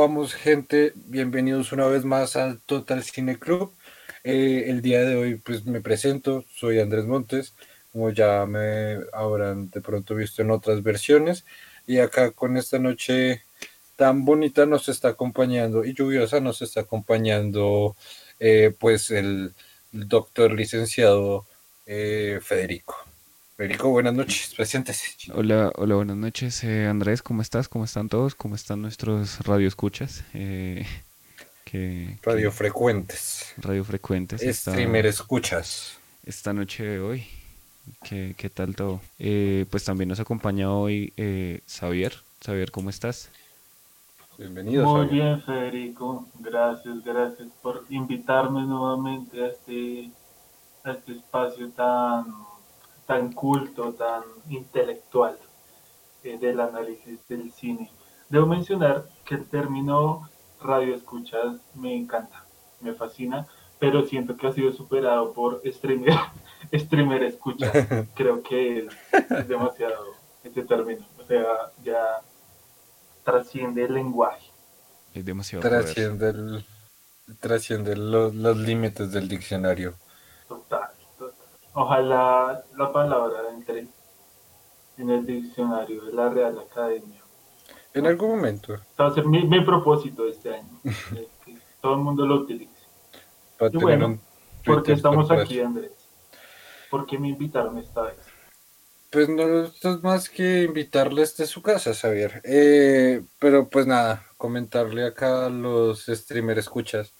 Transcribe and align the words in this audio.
vamos, 0.00 0.32
gente? 0.32 0.94
Bienvenidos 0.94 1.72
una 1.72 1.86
vez 1.86 2.06
más 2.06 2.34
al 2.34 2.58
Total 2.60 3.02
Cine 3.02 3.38
Club. 3.38 3.74
Eh, 4.24 4.64
el 4.68 4.80
día 4.80 5.02
de 5.02 5.14
hoy, 5.14 5.34
pues 5.34 5.66
me 5.66 5.82
presento, 5.82 6.46
soy 6.54 6.80
Andrés 6.80 7.04
Montes, 7.04 7.54
como 7.92 8.08
ya 8.08 8.46
me 8.46 8.96
habrán 9.12 9.68
de 9.68 9.82
pronto 9.82 10.14
visto 10.14 10.40
en 10.40 10.52
otras 10.52 10.82
versiones. 10.82 11.44
Y 11.86 11.98
acá 11.98 12.30
con 12.30 12.56
esta 12.56 12.78
noche 12.78 13.42
tan 13.96 14.24
bonita 14.24 14.64
nos 14.64 14.88
está 14.88 15.08
acompañando 15.08 15.84
y 15.84 15.92
lluviosa 15.92 16.40
nos 16.40 16.62
está 16.62 16.80
acompañando, 16.80 17.94
eh, 18.38 18.74
pues, 18.78 19.10
el, 19.10 19.54
doctor 19.92 20.52
licenciado 20.54 21.44
eh, 21.84 22.38
Federico. 22.42 23.09
Federico, 23.60 23.90
buenas 23.90 24.14
noches, 24.14 24.54
preséntese. 24.56 25.30
Hola, 25.34 25.70
hola, 25.76 25.96
buenas 25.96 26.16
noches, 26.16 26.64
eh, 26.64 26.86
Andrés, 26.86 27.20
¿cómo 27.20 27.42
estás? 27.42 27.68
¿Cómo 27.68 27.84
están 27.84 28.08
todos? 28.08 28.34
¿Cómo 28.34 28.54
están 28.54 28.80
nuestros 28.80 29.38
radioescuchas? 29.40 30.24
Eh, 30.32 30.86
que, 31.66 32.16
radiofrecuentes. 32.22 33.52
Radiofrecuentes. 33.58 34.40
Streamer 34.56 35.04
escuchas. 35.04 35.98
Esta 36.24 36.54
noche 36.54 36.84
de 36.84 37.00
hoy. 37.00 37.26
¿Qué, 38.02 38.34
qué 38.34 38.48
tal 38.48 38.74
todo? 38.74 39.02
Eh, 39.18 39.66
pues 39.70 39.84
también 39.84 40.08
nos 40.08 40.20
acompaña 40.20 40.72
hoy 40.72 41.12
eh, 41.18 41.60
Xavier. 41.68 42.14
Xavier, 42.42 42.70
¿cómo 42.70 42.88
estás? 42.88 43.28
Bienvenido. 44.38 44.86
Muy 44.86 45.06
bien, 45.08 45.42
Federico. 45.42 46.26
Gracias, 46.38 47.04
gracias 47.04 47.48
por 47.60 47.84
invitarme 47.90 48.62
nuevamente 48.62 49.44
a 49.44 49.48
este, 49.48 50.10
a 50.82 50.92
este 50.92 51.12
espacio 51.12 51.68
tan 51.72 52.24
tan 53.10 53.32
culto, 53.32 53.92
tan 53.94 54.22
intelectual 54.50 55.36
eh, 56.22 56.38
del 56.38 56.60
análisis 56.60 57.26
del 57.26 57.50
cine. 57.50 57.90
Debo 58.28 58.46
mencionar 58.46 59.04
que 59.24 59.34
el 59.34 59.48
término 59.48 60.30
radio 60.62 60.94
escuchas 60.94 61.56
me 61.74 61.96
encanta, 61.96 62.44
me 62.80 62.94
fascina, 62.94 63.48
pero 63.80 64.06
siento 64.06 64.36
que 64.36 64.46
ha 64.46 64.52
sido 64.52 64.72
superado 64.72 65.32
por 65.32 65.60
streamer, 65.66 66.14
streamer 66.72 67.24
escucha. 67.24 67.72
Creo 68.14 68.44
que 68.44 68.86
es, 68.86 69.48
demasiado 69.48 70.14
este 70.44 70.62
término, 70.62 71.04
o 71.18 71.24
sea, 71.24 71.44
ya 71.82 72.22
trasciende 73.24 73.86
el 73.86 73.94
lenguaje. 73.94 74.52
Es 75.14 75.24
demasiado. 75.24 75.68
Trasciende, 75.68 76.62
trasciende 77.40 77.96
los, 77.96 78.32
los 78.36 78.56
límites 78.56 79.10
del 79.10 79.26
diccionario. 79.26 79.96
Ojalá 81.80 82.62
la 82.76 82.92
palabra 82.92 83.38
entre 83.54 83.86
en 84.98 85.10
el 85.10 85.24
diccionario 85.24 86.04
de 86.04 86.12
la 86.12 86.28
Real 86.28 86.58
Academia. 86.58 87.22
En 87.94 88.06
algún 88.06 88.36
momento. 88.36 88.74
Va 89.00 89.06
a 89.06 89.14
ser 89.14 89.24
mi, 89.24 89.64
propósito 89.64 90.28
este 90.28 90.54
año, 90.56 90.78
que 90.84 91.56
todo 91.80 91.94
el 91.94 92.00
mundo 92.00 92.26
lo 92.26 92.34
utilice. 92.34 92.84
y 93.72 93.76
bueno, 93.78 94.18
porque 94.62 94.92
estamos 94.92 95.30
aquí, 95.30 95.60
Andrés? 95.60 95.92
¿Por 96.90 97.06
qué 97.06 97.18
me 97.18 97.28
invitaron 97.28 97.78
esta 97.78 98.02
vez? 98.02 98.18
Pues 99.08 99.30
no 99.30 99.64
es 99.64 100.02
más 100.02 100.28
que 100.28 100.64
invitarles 100.64 101.34
de 101.38 101.46
su 101.46 101.62
casa, 101.62 101.94
Xavier. 101.94 102.42
Eh, 102.44 103.22
pero 103.38 103.70
pues 103.70 103.86
nada, 103.86 104.26
comentarle 104.36 105.06
acá 105.06 105.46
a 105.46 105.48
los 105.48 106.04
streamers 106.06 106.60
escuchas. 106.60 107.14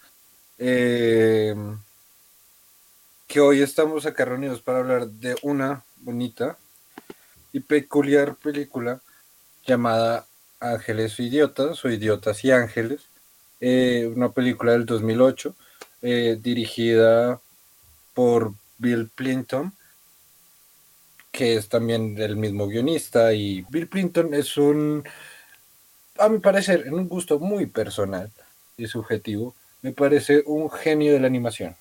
Eh, 0.59 1.55
que 3.31 3.39
hoy 3.39 3.61
estamos 3.61 4.05
acá 4.05 4.25
reunidos 4.25 4.61
para 4.61 4.79
hablar 4.79 5.07
de 5.07 5.37
una 5.41 5.85
bonita 6.01 6.57
y 7.53 7.61
peculiar 7.61 8.35
película 8.35 8.99
llamada 9.65 10.25
Ángeles 10.59 11.17
o 11.17 11.23
Idiotas 11.23 11.85
o 11.85 11.89
Idiotas 11.89 12.43
y 12.43 12.51
Ángeles, 12.51 13.03
eh, 13.61 14.11
una 14.13 14.33
película 14.33 14.73
del 14.73 14.85
2008 14.85 15.55
eh, 16.01 16.39
dirigida 16.41 17.39
por 18.13 18.53
Bill 18.77 19.09
Clinton, 19.15 19.71
que 21.31 21.55
es 21.55 21.69
también 21.69 22.17
el 22.17 22.35
mismo 22.35 22.67
guionista 22.67 23.31
y 23.31 23.65
Bill 23.69 23.87
Clinton 23.87 24.33
es 24.33 24.57
un, 24.57 25.05
a 26.17 26.27
mi 26.27 26.39
parecer, 26.39 26.85
en 26.85 26.95
un 26.95 27.07
gusto 27.07 27.39
muy 27.39 27.65
personal 27.65 28.29
y 28.75 28.87
subjetivo, 28.87 29.55
me 29.83 29.93
parece 29.93 30.43
un 30.45 30.69
genio 30.69 31.13
de 31.13 31.21
la 31.21 31.27
animación 31.27 31.77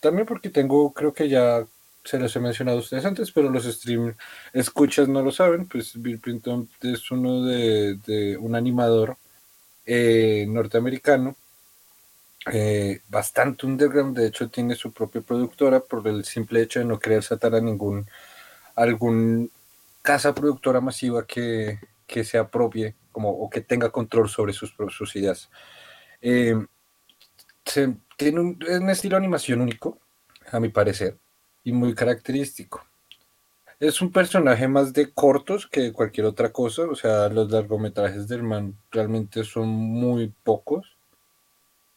también 0.00 0.26
porque 0.26 0.50
tengo, 0.50 0.92
creo 0.92 1.12
que 1.12 1.28
ya 1.28 1.64
se 2.04 2.18
los 2.18 2.34
he 2.34 2.40
mencionado 2.40 2.78
a 2.78 2.80
ustedes 2.80 3.04
antes, 3.04 3.30
pero 3.32 3.50
los 3.50 3.64
stream 3.64 4.14
escuchas 4.52 5.08
no 5.08 5.22
lo 5.22 5.30
saben, 5.30 5.66
pues 5.66 6.00
Bill 6.00 6.20
Clinton 6.20 6.68
es 6.80 7.10
uno 7.10 7.44
de, 7.44 8.36
un 8.40 8.54
animador 8.54 9.16
eh, 9.84 10.46
norteamericano, 10.48 11.36
eh, 12.50 13.00
bastante 13.08 13.66
underground, 13.66 14.16
de 14.16 14.28
hecho 14.28 14.48
tiene 14.48 14.74
su 14.74 14.92
propia 14.92 15.20
productora 15.20 15.80
por 15.80 16.06
el 16.08 16.24
simple 16.24 16.62
hecho 16.62 16.78
de 16.78 16.86
no 16.86 16.98
querer 16.98 17.22
satar 17.22 17.54
a 17.54 17.60
ningún, 17.60 18.06
algún 18.74 19.50
casa 20.00 20.34
productora 20.34 20.80
masiva 20.80 21.26
que, 21.26 21.78
que 22.06 22.24
se 22.24 22.38
apropie 22.38 22.94
como, 23.12 23.30
o 23.30 23.50
que 23.50 23.60
tenga 23.60 23.90
control 23.90 24.28
sobre 24.28 24.52
sus, 24.54 24.74
sus 24.90 25.14
ideas. 25.16 25.50
Eh, 26.22 26.54
tiene 28.18 28.40
un, 28.40 28.90
estilo 28.90 29.14
de 29.16 29.20
animación 29.20 29.60
único, 29.62 29.98
a 30.50 30.60
mi 30.60 30.68
parecer, 30.68 31.16
y 31.64 31.72
muy 31.72 31.94
característico. 31.94 32.84
Es 33.80 34.02
un 34.02 34.10
personaje 34.10 34.66
más 34.66 34.92
de 34.92 35.12
cortos 35.12 35.68
que 35.68 35.82
de 35.82 35.92
cualquier 35.92 36.26
otra 36.26 36.52
cosa, 36.52 36.82
o 36.82 36.96
sea, 36.96 37.28
los 37.28 37.50
largometrajes 37.50 38.26
del 38.26 38.42
man 38.42 38.76
realmente 38.90 39.44
son 39.44 39.68
muy 39.68 40.34
pocos. 40.42 40.96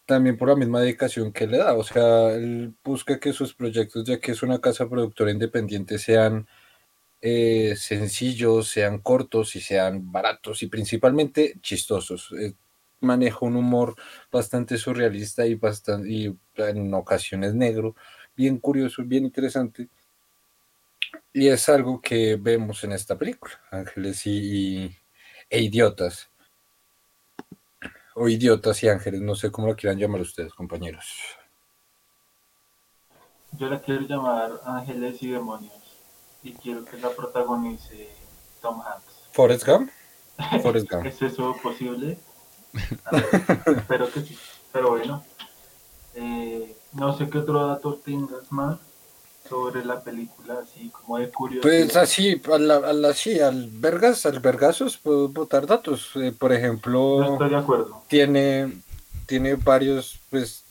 También 0.06 0.38
por 0.38 0.50
la 0.50 0.56
misma 0.56 0.82
dedicación 0.82 1.34
que 1.34 1.48
le 1.48 1.58
da, 1.58 1.74
o 1.74 1.84
sea, 1.84 2.34
él 2.34 2.74
busca 2.84 3.20
que 3.20 3.34
sus 3.34 3.56
proyectos, 3.56 4.04
ya 4.06 4.20
que 4.20 4.34
es 4.34 4.44
una 4.44 4.62
casa 4.62 4.88
productora 4.88 5.32
independiente, 5.32 5.98
sean 5.98 6.48
eh, 7.22 7.76
sencillos, 7.78 8.68
sean 8.68 9.00
cortos 9.00 9.56
y 9.56 9.62
sean 9.62 10.12
baratos 10.12 10.62
y 10.62 10.68
principalmente 10.68 11.56
chistosos. 11.62 12.32
Eh, 12.40 12.54
maneja 13.02 13.40
un 13.42 13.58
humor 13.58 13.96
bastante 14.32 14.78
surrealista 14.78 15.46
y, 15.46 15.56
bastante, 15.56 16.10
y 16.10 16.38
en 16.56 16.94
ocasiones 16.94 17.54
negro, 17.54 17.96
bien 18.36 18.58
curioso, 18.60 19.04
bien 19.04 19.26
interesante. 19.26 19.90
Y 21.34 21.48
es 21.48 21.68
algo 21.68 22.00
que 22.02 22.38
vemos 22.38 22.84
en 22.84 22.94
esta 22.94 23.18
película, 23.18 23.54
Ángeles 23.72 24.26
y, 24.26 24.96
e 25.50 25.62
Idiotas. 25.62 26.30
O 28.16 28.28
Idiotas 28.28 28.84
y 28.84 28.90
Ángeles, 28.90 29.22
no 29.22 29.36
sé 29.36 29.52
cómo 29.52 29.68
lo 29.68 29.76
quieran 29.76 29.98
llamar 29.98 30.22
ustedes, 30.22 30.54
compañeros. 30.54 31.06
Yo 33.58 33.70
la 33.70 33.82
quiero 33.82 34.02
llamar 34.02 34.52
Ángeles 34.66 35.22
y 35.24 35.32
Demonios. 35.32 35.74
Y 36.44 36.54
quiero 36.54 36.84
que 36.86 36.98
la 36.98 37.10
protagonice 37.10 38.10
Tom 38.62 38.82
Hanks. 38.82 39.30
¿Forrest 39.32 39.66
Gump? 39.66 39.90
Forrest 40.62 40.90
Gump. 40.90 41.06
¿Es 41.06 41.22
eso 41.22 41.56
posible? 41.62 42.18
espero 43.78 44.12
que 44.12 44.22
sí. 44.22 44.38
Pero 44.72 44.92
bueno, 44.92 45.24
eh, 46.16 46.76
no 46.94 47.18
sé 47.18 47.30
qué 47.30 47.40
otro 47.40 47.68
dato 47.68 47.96
tengas 47.96 48.52
más 48.52 48.78
sobre 49.48 49.84
la 49.84 50.02
película, 50.02 50.60
así 50.64 50.90
como 50.90 51.18
de 51.18 51.30
curiosidad. 51.30 51.62
Pues 51.62 51.96
así, 51.98 52.42
al, 52.52 53.06
así, 53.06 53.40
al 53.40 53.70
vergas, 53.70 54.26
al 54.26 54.40
vergazos, 54.40 54.98
puedo 54.98 55.28
botar 55.28 55.68
datos. 55.68 56.12
Eh, 56.16 56.32
por 56.38 56.54
ejemplo, 56.54 57.34
estoy 57.34 57.50
de 57.50 57.58
acuerdo. 57.58 58.04
Tiene, 58.08 58.82
tiene 59.26 59.56
varios, 59.56 60.20
pues, 60.30 60.64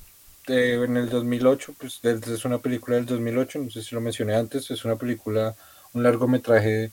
en 0.46 0.96
el 0.96 1.08
2008, 1.08 1.74
pues 1.78 2.00
es 2.02 2.44
una 2.44 2.58
película 2.58 2.96
del 2.96 3.06
2008, 3.06 3.58
no 3.58 3.70
sé 3.70 3.82
si 3.82 3.94
lo 3.94 4.00
mencioné 4.00 4.34
antes, 4.34 4.70
es 4.70 4.84
una 4.84 4.96
película, 4.96 5.54
un 5.92 6.02
largometraje, 6.02 6.92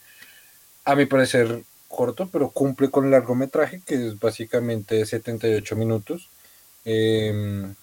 a 0.86 0.95
mi 0.95 1.06
parecer, 1.06 1.63
corto, 1.88 2.30
pero 2.31 2.51
cumple 2.51 2.89
con 2.89 3.06
el 3.06 3.12
largometraje, 3.12 3.81
que 3.86 4.07
es 4.07 4.19
básicamente 4.19 5.06
78 5.06 5.75
minutos. 5.75 6.30
Em, 6.86 7.75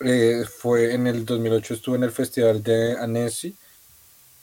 eh, 0.00 0.44
fue 0.58 0.94
en 0.94 1.06
el 1.06 1.24
2008 1.24 1.74
estuvo 1.74 1.96
en 1.96 2.04
el 2.04 2.10
Festival 2.12 2.62
de 2.62 2.96
Annecy, 2.98 3.56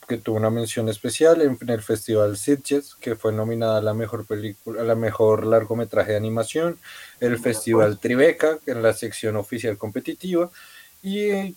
que 0.08 0.18
tuvo 0.18 0.36
una 0.36 0.50
mención 0.50 0.88
especial, 0.88 1.40
en, 1.42 1.58
el 1.68 1.82
Festival 1.82 2.36
Sitges, 2.36 2.96
que 2.96 3.14
fue 3.14 3.32
nominada 3.32 3.78
a 3.78 3.82
la 3.82 3.94
mejor 3.94 4.26
película, 4.26 4.80
a 4.82 4.84
la 4.84 4.96
mejor 4.96 5.46
largometraje 5.46 6.12
de 6.12 6.16
animación, 6.16 6.78
el 7.20 7.38
Festival 7.38 7.98
Tribeca, 7.98 8.58
en 8.66 8.82
la 8.82 8.92
sección 8.92 9.36
oficial 9.36 9.78
competitiva, 9.78 10.50
y 11.02 11.54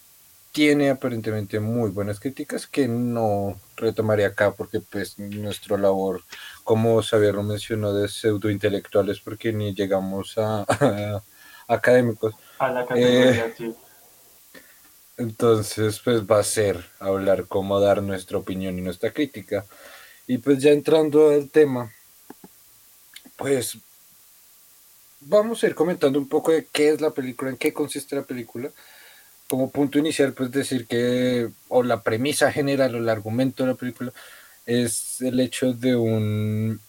tiene 0.53 0.91
aparentemente 0.91 1.59
muy 1.59 1.89
buenas 1.89 2.19
críticas 2.19 2.67
que 2.67 2.88
no 2.88 3.59
retomaré 3.75 4.23
acá 4.23 4.53
porque 4.53 4.79
pues 4.79 5.17
nuestra 5.17 5.77
labor, 5.77 6.21
como 6.63 7.01
Xavier 7.01 7.33
lo 7.33 7.41
mencionó, 7.41 7.91
de 7.91 8.07
pseudo 8.07 8.51
intelectuales 8.51 9.19
porque 9.19 9.51
ni 9.51 9.73
llegamos 9.73 10.35
a, 10.38 11.23
académicos. 11.67 12.35
A 12.59 12.69
la 12.69 12.85
categoría, 12.85 13.47
eh, 13.59 13.73
Entonces 15.17 16.00
pues 16.03 16.21
va 16.21 16.39
a 16.39 16.44
ser 16.44 16.85
hablar 17.00 17.47
cómo 17.47 17.79
dar 17.79 18.03
nuestra 18.03 18.38
opinión 18.38 18.77
y 18.77 18.81
nuestra 18.81 19.11
crítica. 19.11 19.65
Y 20.27 20.38
pues 20.38 20.59
ya 20.59 20.69
entrando 20.69 21.31
al 21.31 21.50
tema, 21.50 21.91
pues 23.38 23.75
vamos 25.19 25.63
a 25.63 25.67
ir 25.67 25.73
comentando 25.73 26.19
un 26.19 26.29
poco 26.29 26.51
de 26.51 26.67
qué 26.71 26.89
es 26.89 27.01
la 27.01 27.09
película, 27.09 27.50
en 27.50 27.57
qué 27.57 27.73
consiste 27.73 28.15
la 28.15 28.21
película. 28.21 28.69
Como 29.53 29.69
punto 29.69 30.00
inicial, 30.00 30.33
pues 30.33 30.50
decir 30.50 30.88
que, 30.88 31.47
o 31.67 31.83
la 31.83 32.01
premisa 32.01 32.51
general 32.51 32.95
o 32.95 32.97
el 32.97 33.07
argumento 33.07 33.61
de 33.61 33.69
la 33.69 33.75
película, 33.75 34.11
es 34.65 35.21
el 35.21 35.39
hecho 35.39 35.73
de 35.73 35.95
un, 35.95 36.81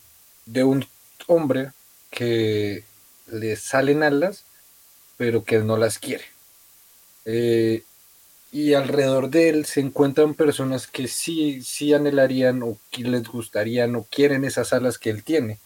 de 0.46 0.64
un 0.64 0.87
hombre 1.26 1.72
que 2.11 2.84
le 3.26 3.56
salen 3.56 4.02
alas, 4.02 4.46
pero 5.19 5.44
que 5.44 5.58
no 5.58 5.76
las 5.76 5.99
quiere. 5.99 6.25
Eh, 7.26 7.82
y 8.50 8.72
alrededor 8.72 9.28
de 9.28 9.50
él 9.50 9.66
se 9.66 9.81
encuentran 9.81 10.32
personas 10.32 10.87
que 10.87 11.06
sí, 11.06 11.62
sí 11.62 11.93
anhelarían 11.93 12.62
o 12.62 12.78
que 12.90 13.02
les 13.02 13.25
gustarían 13.28 13.94
o 13.94 14.05
quieren 14.05 14.43
esas 14.43 14.72
alas 14.72 14.99
que 14.99 15.11
él 15.11 15.22
tiene. 15.22 15.58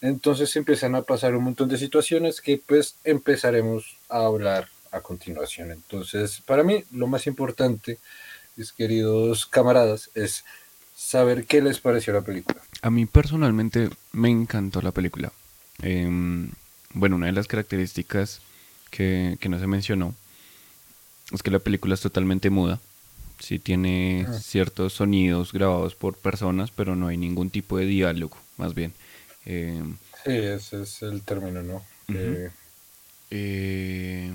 Entonces 0.00 0.56
empiezan 0.56 0.96
a 0.96 1.02
pasar 1.02 1.36
un 1.36 1.44
montón 1.44 1.68
de 1.68 1.78
situaciones 1.78 2.40
que 2.40 2.60
pues 2.66 2.96
empezaremos 3.04 3.96
a 4.08 4.26
hablar 4.26 4.66
a 4.96 5.02
continuación. 5.02 5.70
Entonces, 5.70 6.40
para 6.44 6.62
mí 6.62 6.84
lo 6.92 7.06
más 7.06 7.26
importante, 7.26 7.98
mis 8.56 8.72
queridos 8.72 9.46
camaradas, 9.46 10.10
es 10.14 10.44
saber 10.94 11.44
qué 11.44 11.60
les 11.60 11.78
pareció 11.78 12.12
la 12.12 12.22
película. 12.22 12.60
A 12.82 12.90
mí 12.90 13.06
personalmente 13.06 13.90
me 14.12 14.30
encantó 14.30 14.80
la 14.80 14.92
película. 14.92 15.32
Em, 15.82 16.50
bueno, 16.94 17.16
una 17.16 17.26
de 17.26 17.32
las 17.32 17.46
características 17.46 18.40
que, 18.90 19.38
no 19.48 19.58
se 19.58 19.66
mencionó 19.66 20.14
es 21.32 21.42
que 21.42 21.50
la 21.50 21.58
película 21.58 21.94
es 21.94 22.00
totalmente 22.00 22.50
muda. 22.50 22.80
Sí 23.38 23.58
tiene 23.58 24.24
ah. 24.26 24.32
ciertos 24.32 24.94
sonidos 24.94 25.52
grabados 25.52 25.94
por 25.94 26.16
personas, 26.16 26.70
pero 26.70 26.96
no 26.96 27.08
hay 27.08 27.18
ningún 27.18 27.50
tipo 27.50 27.76
de 27.76 27.84
diálogo, 27.84 28.38
más 28.56 28.74
bien. 28.74 28.94
Em, 29.44 29.96
sí, 30.24 30.32
ese 30.32 30.82
es 30.82 31.02
el 31.02 31.20
término, 31.22 31.62
¿no? 31.62 31.84
Eh, 33.30 34.32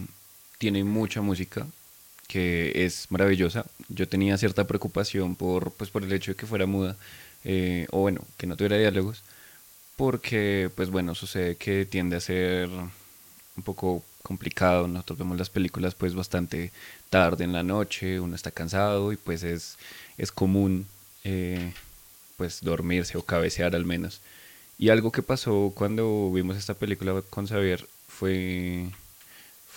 tiene 0.61 0.83
mucha 0.83 1.21
música, 1.21 1.65
que 2.27 2.71
es 2.85 3.07
maravillosa. 3.09 3.65
Yo 3.89 4.07
tenía 4.07 4.37
cierta 4.37 4.67
preocupación 4.67 5.35
por, 5.35 5.71
pues, 5.71 5.89
por 5.89 6.03
el 6.03 6.13
hecho 6.13 6.31
de 6.31 6.35
que 6.35 6.45
fuera 6.45 6.67
muda, 6.67 6.97
eh, 7.43 7.87
o 7.89 8.01
bueno, 8.01 8.21
que 8.37 8.45
no 8.45 8.55
tuviera 8.55 8.77
diálogos, 8.77 9.23
porque, 9.95 10.69
pues 10.75 10.91
bueno, 10.91 11.15
sucede 11.15 11.55
que 11.55 11.87
tiende 11.87 12.15
a 12.15 12.19
ser 12.19 12.69
un 12.69 13.63
poco 13.63 14.03
complicado. 14.21 14.87
Nosotros 14.87 15.17
vemos 15.17 15.39
las 15.39 15.49
películas 15.49 15.95
pues 15.95 16.13
bastante 16.13 16.71
tarde 17.09 17.43
en 17.43 17.53
la 17.53 17.63
noche, 17.63 18.19
uno 18.19 18.35
está 18.35 18.51
cansado 18.51 19.11
y 19.11 19.17
pues 19.17 19.41
es, 19.41 19.79
es 20.19 20.31
común 20.31 20.85
eh, 21.23 21.73
pues 22.37 22.61
dormirse 22.61 23.17
o 23.17 23.25
cabecear 23.25 23.75
al 23.75 23.85
menos. 23.85 24.21
Y 24.77 24.89
algo 24.89 25.11
que 25.11 25.23
pasó 25.23 25.71
cuando 25.75 26.31
vimos 26.31 26.55
esta 26.55 26.75
película 26.75 27.23
con 27.31 27.47
Xavier 27.47 27.87
fue, 28.07 28.91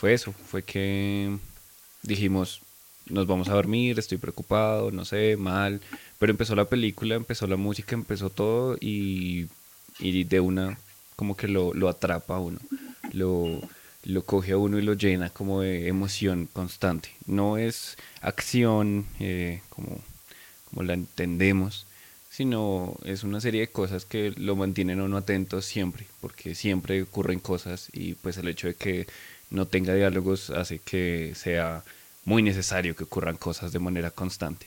fue 0.04 0.12
eso, 0.12 0.32
fue 0.32 0.62
que 0.62 1.34
dijimos, 2.02 2.60
nos 3.08 3.26
vamos 3.26 3.48
a 3.48 3.54
dormir, 3.54 3.98
estoy 3.98 4.18
preocupado, 4.18 4.90
no 4.90 5.06
sé, 5.06 5.38
mal, 5.38 5.80
pero 6.18 6.30
empezó 6.30 6.54
la 6.54 6.66
película, 6.66 7.14
empezó 7.14 7.46
la 7.46 7.56
música, 7.56 7.94
empezó 7.94 8.28
todo 8.28 8.76
y, 8.78 9.48
de 9.98 10.40
una 10.40 10.78
como 11.16 11.38
que 11.38 11.48
lo, 11.48 11.72
lo 11.72 11.88
atrapa 11.88 12.36
a 12.36 12.40
uno, 12.40 12.58
lo, 13.14 13.62
lo 14.02 14.24
coge 14.26 14.52
a 14.52 14.58
uno 14.58 14.78
y 14.78 14.82
lo 14.82 14.92
llena 14.92 15.30
como 15.30 15.62
de 15.62 15.88
emoción 15.88 16.50
constante. 16.52 17.08
No 17.24 17.56
es 17.56 17.96
acción 18.20 19.06
eh, 19.20 19.62
como, 19.70 20.02
como 20.68 20.82
la 20.82 20.92
entendemos, 20.92 21.86
sino 22.28 22.98
es 23.04 23.24
una 23.24 23.40
serie 23.40 23.62
de 23.62 23.68
cosas 23.68 24.04
que 24.04 24.34
lo 24.36 24.54
mantienen 24.54 25.00
a 25.00 25.04
uno 25.04 25.16
atento 25.16 25.62
siempre, 25.62 26.04
porque 26.20 26.54
siempre 26.54 27.00
ocurren 27.00 27.40
cosas 27.40 27.88
y 27.90 28.16
pues 28.16 28.36
el 28.36 28.48
hecho 28.48 28.66
de 28.66 28.74
que 28.74 29.06
no 29.54 29.66
tenga 29.66 29.94
diálogos 29.94 30.50
hace 30.50 30.80
que 30.80 31.32
sea 31.36 31.84
muy 32.24 32.42
necesario 32.42 32.96
que 32.96 33.04
ocurran 33.04 33.36
cosas 33.36 33.72
de 33.72 33.78
manera 33.78 34.10
constante, 34.10 34.66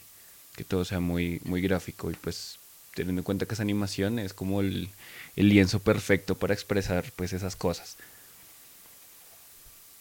que 0.56 0.64
todo 0.64 0.86
sea 0.86 1.00
muy, 1.00 1.42
muy 1.44 1.62
gráfico 1.62 2.10
y 2.10 2.14
pues 2.14 2.58
teniendo 2.96 3.20
en 3.20 3.26
cuenta 3.26 3.46
que 3.46 3.54
esa 3.54 3.64
animación 3.64 4.18
es 4.18 4.34
como 4.34 4.62
el, 4.62 4.90
lienzo 5.36 5.80
perfecto 5.80 6.36
para 6.36 6.54
expresar 6.54 7.12
pues 7.16 7.34
esas 7.34 7.56
cosas. 7.56 7.98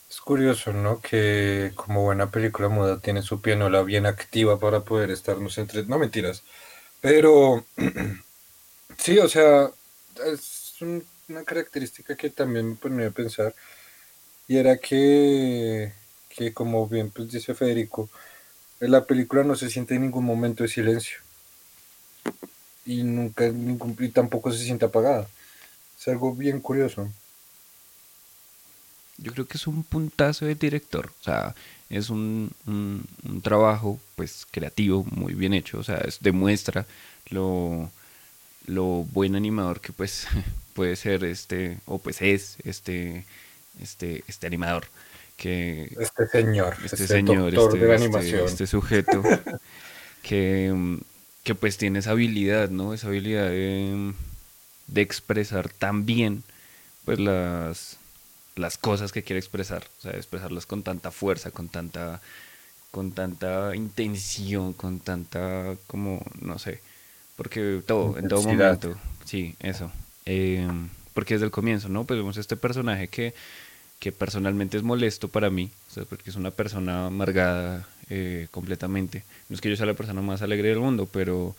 Es 0.08 0.20
curioso, 0.20 0.72
¿no? 0.72 1.00
Que 1.00 1.72
como 1.74 2.04
buena 2.04 2.30
película 2.30 2.68
muda 2.68 3.00
tiene 3.00 3.20
su 3.22 3.42
pianola 3.42 3.82
bien 3.82 4.06
activa 4.06 4.58
para 4.58 4.80
poder 4.80 5.10
estarnos 5.10 5.58
entre... 5.58 5.84
No 5.84 5.98
mentiras. 5.98 6.42
Pero 7.02 7.66
sí, 8.98 9.18
o 9.18 9.28
sea, 9.28 9.68
es 10.24 10.76
una 10.80 11.44
característica 11.44 12.16
que 12.16 12.30
también 12.30 12.70
me 12.70 12.76
ponía 12.76 13.08
a 13.08 13.10
pensar. 13.10 13.54
Y 14.48 14.56
era 14.56 14.76
que 14.78 15.92
que 16.36 16.52
como 16.52 16.86
bien 16.86 17.10
pues 17.10 17.30
dice 17.30 17.54
Federico, 17.54 18.10
en 18.80 18.90
la 18.90 19.04
película 19.04 19.42
no 19.42 19.56
se 19.56 19.70
siente 19.70 19.94
en 19.94 20.02
ningún 20.02 20.24
momento 20.24 20.62
de 20.62 20.68
silencio. 20.68 21.18
Y 22.84 23.02
nunca, 23.02 23.48
ningún, 23.48 23.96
tampoco 24.12 24.52
se 24.52 24.62
siente 24.62 24.84
apagada. 24.84 25.26
Es 25.98 26.08
algo 26.08 26.34
bien 26.34 26.60
curioso. 26.60 27.10
Yo 29.16 29.32
creo 29.32 29.46
que 29.46 29.56
es 29.56 29.66
un 29.66 29.82
puntazo 29.82 30.44
de 30.44 30.54
director. 30.54 31.10
O 31.20 31.24
sea, 31.24 31.54
es 31.88 32.10
un, 32.10 32.52
un, 32.66 33.40
trabajo 33.42 33.98
pues 34.14 34.46
creativo, 34.50 35.04
muy 35.10 35.32
bien 35.34 35.54
hecho. 35.54 35.78
O 35.78 35.82
sea, 35.82 35.96
es, 35.98 36.20
demuestra 36.20 36.86
lo, 37.30 37.90
lo 38.66 38.84
buen 38.84 39.34
animador 39.36 39.80
que 39.80 39.92
pues 39.92 40.26
puede 40.74 40.96
ser 40.96 41.24
este, 41.24 41.78
o 41.86 41.98
pues 41.98 42.20
es 42.20 42.58
este, 42.64 43.24
este, 43.80 44.24
este 44.26 44.46
animador 44.46 44.86
que 45.36 45.94
este 46.00 46.26
señor, 46.28 46.74
este, 46.82 47.02
este 47.02 47.06
señor, 47.06 47.54
este, 47.54 48.06
este, 48.16 48.44
este, 48.44 48.66
sujeto 48.66 49.22
que, 50.22 50.98
que, 51.44 51.54
pues 51.54 51.76
tiene 51.76 51.98
esa 51.98 52.12
habilidad, 52.12 52.70
¿no? 52.70 52.94
Esa 52.94 53.08
habilidad 53.08 53.48
de, 53.50 54.14
de 54.86 55.00
expresar 55.02 55.68
tan 55.68 56.06
bien 56.06 56.42
pues 57.04 57.20
las, 57.20 57.98
las 58.56 58.78
cosas 58.78 59.12
que 59.12 59.22
quiere 59.22 59.38
expresar, 59.38 59.84
o 59.98 60.02
sea, 60.02 60.12
expresarlas 60.12 60.66
con 60.66 60.82
tanta 60.82 61.10
fuerza, 61.10 61.50
con 61.50 61.68
tanta 61.68 62.20
con 62.90 63.12
tanta 63.12 63.76
intención, 63.76 64.72
con 64.72 65.00
tanta 65.00 65.76
como 65.86 66.24
no 66.40 66.58
sé, 66.58 66.80
porque 67.36 67.82
todo, 67.86 68.16
en 68.16 68.28
todo 68.28 68.42
momento, 68.42 68.96
sí, 69.24 69.54
eso. 69.60 69.92
Eh, 70.24 70.66
porque 71.12 71.34
desde 71.34 71.44
el 71.44 71.50
comienzo, 71.50 71.88
¿no? 71.88 72.04
Pues 72.04 72.18
vemos 72.18 72.36
este 72.38 72.56
personaje 72.56 73.08
que 73.08 73.34
que 74.06 74.12
personalmente 74.12 74.76
es 74.76 74.84
molesto 74.84 75.26
para 75.26 75.50
mí, 75.50 75.68
porque 76.08 76.30
es 76.30 76.36
una 76.36 76.52
persona 76.52 77.06
amargada 77.06 77.88
eh, 78.08 78.46
completamente. 78.52 79.24
No 79.48 79.56
es 79.56 79.60
que 79.60 79.68
yo 79.68 79.74
sea 79.74 79.84
la 79.84 79.94
persona 79.94 80.22
más 80.22 80.42
alegre 80.42 80.68
del 80.68 80.78
mundo, 80.78 81.08
pero, 81.10 81.56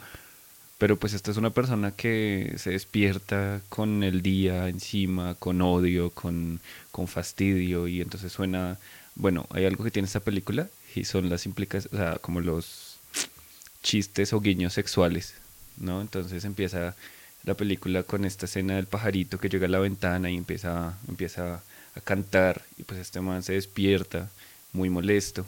pero 0.77 0.96
pues 0.96 1.12
esta 1.12 1.30
es 1.30 1.36
una 1.36 1.50
persona 1.50 1.92
que 1.92 2.54
se 2.56 2.70
despierta 2.70 3.60
con 3.68 4.01
el 4.01 4.22
día 4.22 4.70
encima, 4.70 5.36
con 5.36 5.62
odio, 5.62 6.12
con, 6.12 6.62
con 6.94 7.10
fastidio, 7.10 7.86
y 7.86 8.00
entonces 8.00 8.32
suena, 8.32 8.77
bueno, 9.16 9.46
hay 9.50 9.66
algo 9.66 9.84
que 9.84 9.92
tiene 9.92 10.06
esta 10.06 10.22
película 10.22 10.70
y 10.96 11.04
son 11.04 11.30
las 11.30 11.46
implicaciones, 11.46 11.94
o 11.94 11.98
sea, 11.98 12.16
como 12.20 12.39
los 12.39 12.98
chistes 13.84 14.32
o 14.32 14.39
guiños 14.39 14.72
sexuales, 14.72 15.34
¿no? 15.75 16.00
Entonces 16.00 16.46
empieza 16.46 16.96
la 17.44 17.56
película 17.56 18.04
con 18.04 18.24
esta 18.24 18.46
escena 18.46 18.77
del 18.77 18.86
pajarito 18.86 19.38
que 19.38 19.50
llega 19.50 19.66
a 19.66 19.70
la 19.70 19.80
ventana 19.80 20.32
y 20.32 20.38
empieza, 20.38 20.98
empieza 21.10 21.62
a 21.98 22.01
cantar 22.01 22.63
y 22.77 22.84
pues 22.84 23.00
este 23.00 23.22
man 23.22 23.44
se 23.44 23.54
despierta 23.54 24.30
muy 24.74 24.89
molesto 24.89 25.46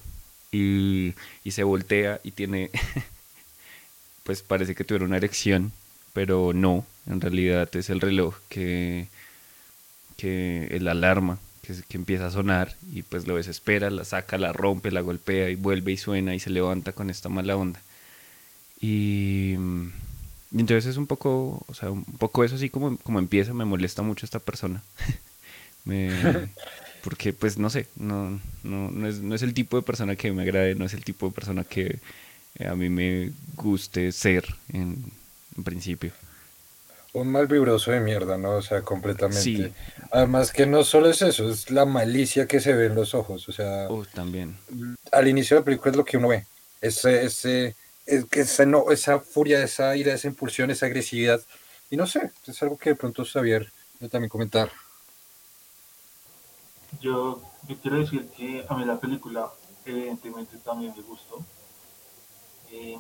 y, 0.52 1.14
se 1.50 1.64
voltea 1.64 2.20
y 2.24 2.32
tiene, 2.32 2.70
pues 4.24 4.42
parece 4.42 4.76
que 4.76 4.84
tuviera 4.84 5.06
una 5.06 5.18
erección, 5.18 5.72
pero 6.14 6.54
no, 6.54 6.86
en 7.08 7.22
realidad 7.22 7.70
es 7.76 7.90
el 7.90 8.02
reloj 8.02 8.36
que, 8.50 9.08
que 10.18 10.68
el 10.72 10.88
alarma 10.88 11.40
que, 11.62 11.76
que 11.88 11.98
empieza 11.98 12.28
a 12.28 12.32
sonar 12.32 12.76
y 12.92 13.04
pues 13.04 13.28
lo 13.28 13.36
desespera, 13.36 13.90
la 13.90 14.06
saca, 14.06 14.38
la 14.38 14.54
rompe, 14.54 14.92
la 14.92 15.02
golpea 15.02 15.50
y 15.50 15.56
vuelve 15.56 15.92
y 15.94 15.98
suena 15.98 16.36
y 16.36 16.40
se 16.40 16.50
levanta 16.50 16.94
con 16.94 17.10
esta 17.10 17.30
mala 17.30 17.56
onda. 17.56 17.82
Y, 18.82 19.56
y 20.52 20.60
entonces 20.60 20.86
es 20.88 20.98
un 20.98 21.08
poco, 21.08 21.64
o 21.68 21.74
sea, 21.74 21.92
un 21.92 22.04
poco 22.04 22.44
eso 22.44 22.56
así 22.56 22.70
como, 22.70 22.98
como 22.98 23.20
empieza, 23.20 23.54
me 23.54 23.66
molesta 23.66 24.02
mucho 24.02 24.26
esta 24.26 24.40
persona. 24.40 24.84
porque 27.04 27.34
pues 27.34 27.58
no 27.58 27.70
sé, 27.70 27.88
no, 27.96 28.40
no, 28.64 29.08
es, 29.08 29.20
no 29.20 29.36
es 29.36 29.42
el 29.42 29.54
tipo 29.54 29.78
de 29.78 29.84
persona 29.84 30.16
que 30.16 30.32
me 30.32 30.44
agrade, 30.44 30.76
no 30.76 30.86
es 30.86 30.94
el 30.94 31.04
tipo 31.04 31.28
de 31.28 31.34
persona 31.34 31.64
que 31.64 32.00
eh, 32.56 32.68
a 32.68 32.76
mí 32.76 32.90
me 32.90 33.32
guste 33.56 34.12
ser 34.12 34.46
en, 34.74 35.12
principio. 35.64 36.12
Un 37.12 37.32
mal 37.32 37.48
vibroso 37.48 37.92
de 37.92 38.00
mierda, 38.00 38.38
¿no? 38.38 38.52
O 38.52 38.62
sea, 38.62 38.82
completamente. 38.82 39.74
Además 40.12 40.54
que 40.54 40.66
no 40.66 40.84
solo 40.84 41.10
es 41.10 41.22
eso, 41.22 41.50
es 41.50 41.70
la 41.70 41.86
malicia 41.86 42.46
que 42.48 42.62
se 42.62 42.74
ve 42.74 42.86
en 42.86 42.96
los 42.96 43.14
ojos. 43.14 43.50
O 43.50 43.52
sea, 43.52 43.88
también. 44.14 44.56
Al 45.12 45.28
inicio 45.28 45.56
de 45.56 45.62
la 45.62 45.66
película 45.66 45.92
es 45.92 45.98
lo 45.98 46.06
que 46.06 46.18
uno 46.18 46.30
ve. 46.30 46.46
Ese, 46.80 47.26
ese, 47.26 47.76
esa, 48.06 48.66
no, 48.66 48.92
esa 48.92 49.20
furia, 49.20 49.62
esa 49.64 49.98
ira, 49.98 50.14
esa 50.14 50.28
impulsión, 50.28 50.72
esa 50.72 50.86
agresividad. 50.86 51.42
Y 51.90 51.98
no 51.98 52.08
sé, 52.08 52.32
es 52.48 52.62
algo 52.62 52.78
que 52.78 52.92
de 52.92 52.96
pronto 52.96 53.26
Xavier 53.26 53.70
también 54.10 54.30
comentar. 54.30 54.72
Yo, 57.02 57.42
quiero 57.82 57.98
decir 57.98 58.30
que 58.30 58.66
a 58.68 58.76
mí 58.76 58.86
la 58.86 59.00
película 59.00 59.50
evidentemente 59.86 60.58
también 60.58 60.94
me 60.96 61.04
gustó. 61.04 61.44
Em, 62.72 63.00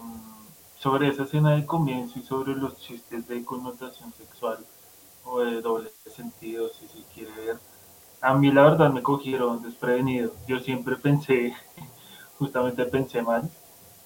sobre 0.79 1.09
esa 1.09 1.23
escena 1.23 1.55
de 1.55 1.65
comienzo 1.65 2.19
y 2.19 2.23
sobre 2.23 2.55
los 2.55 2.77
chistes 2.77 3.27
de 3.27 3.43
connotación 3.43 4.13
sexual 4.13 4.65
o 5.25 5.39
de 5.41 5.61
doble 5.61 5.91
sentido, 6.15 6.69
si 6.69 6.87
se 6.87 7.03
quiere 7.13 7.31
ver, 7.31 7.59
a 8.21 8.33
mí 8.33 8.51
la 8.51 8.63
verdad 8.63 8.91
me 8.91 9.01
cogieron 9.01 9.61
desprevenido. 9.61 10.33
Yo 10.47 10.59
siempre 10.59 10.95
pensé, 10.95 11.53
justamente 12.39 12.85
pensé 12.85 13.21
mal 13.21 13.49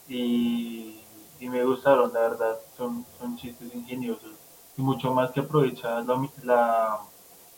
y, 0.08 1.00
me 1.42 1.64
gustaron, 1.66 2.14
la 2.14 2.22
verdad, 2.22 2.58
son, 2.78 3.06
son 3.20 3.36
chistes 3.38 3.76
ingeniosos 3.76 4.32
y 4.78 4.82
mucho 4.82 5.14
más 5.14 5.32
que 5.32 5.42
aprovechar 5.42 6.06
la, 6.06 6.30
la, 6.42 7.00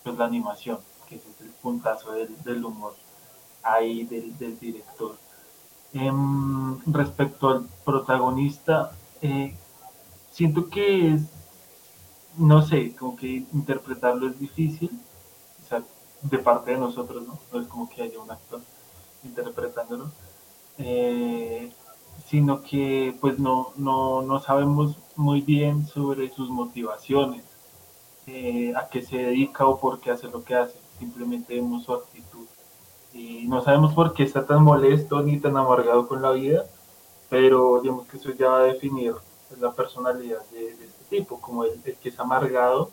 pues, 0.04 0.18
la 0.18 0.26
animación, 0.26 0.80
que 1.06 1.16
es 1.16 1.22
el 1.42 1.50
puntazo 1.62 2.14
del, 2.14 2.66
humor 2.66 2.96
ahí 3.64 4.04
del, 4.06 4.60
director. 4.60 5.16
Em, 5.94 6.80
respecto 6.86 7.50
al 7.50 7.66
protagonista, 7.86 8.92
eh, 9.22 9.56
siento 10.32 10.70
que 10.70 11.14
es, 11.14 11.22
no 12.38 12.62
sé, 12.62 12.94
como 12.96 13.16
que 13.16 13.46
interpretarlo 13.54 14.28
es 14.28 14.40
difícil, 14.40 14.92
o 15.64 15.68
sea, 15.68 15.84
de 16.22 16.38
parte 16.40 16.72
de 16.72 16.78
nosotros, 16.78 17.26
¿no? 17.26 17.40
No 17.54 17.62
es 17.62 17.68
como 17.68 17.90
que 17.90 18.04
haya 18.04 18.20
un 18.20 18.30
actor 18.32 18.62
interpretándolo, 19.24 20.12
eh, 20.78 21.72
sino 22.28 22.62
que 22.62 23.16
pues 23.22 23.40
no, 23.40 23.72
no, 23.78 24.22
no 24.22 24.40
sabemos 24.40 24.98
muy 25.16 25.42
bien 25.42 25.88
sobre 25.88 26.30
sus 26.30 26.50
motivaciones, 26.50 27.44
eh, 28.28 28.74
a 28.76 28.90
qué 28.90 29.02
se 29.02 29.18
dedica 29.18 29.66
o 29.68 29.80
por 29.80 30.00
qué 30.00 30.12
hace 30.12 30.28
lo 30.28 30.44
que 30.44 30.56
hace, 30.56 30.78
simplemente 31.00 31.56
vemos 31.56 31.84
su 31.84 31.94
actitud. 31.94 32.46
Y 33.14 33.48
no 33.48 33.64
sabemos 33.64 33.94
por 33.94 34.14
qué 34.14 34.24
está 34.24 34.46
tan 34.46 34.64
molesto 34.64 35.22
ni 35.22 35.40
tan 35.40 35.56
amargado 35.56 36.08
con 36.08 36.22
la 36.22 36.32
vida, 36.32 36.66
pero 37.30 37.80
digamos 37.82 38.08
que 38.08 38.18
eso 38.18 38.32
ya 38.32 38.50
va 38.50 38.60
a 38.60 38.64
definir 38.64 39.16
la 39.60 39.72
personalidad 39.72 40.44
de, 40.52 40.72
este 40.72 41.04
tipo, 41.10 41.40
como 41.40 41.64
el, 41.64 41.82
que 41.82 42.10
es 42.10 42.20
amargado 42.20 42.92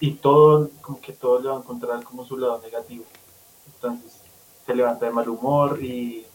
y 0.00 0.12
todo, 0.12 0.68
como 0.82 1.00
que 1.00 1.12
todo 1.12 1.40
le 1.40 1.48
va 1.48 1.56
a 1.56 1.58
encontrar 1.58 2.02
como 2.04 2.24
su 2.24 2.36
lado 2.36 2.60
negativo. 2.62 3.04
Entonces 3.74 4.20
se 4.66 4.74
levanta 4.74 5.06
de 5.06 5.12
mal 5.12 5.28
humor 5.28 5.82
y, 5.82 6.26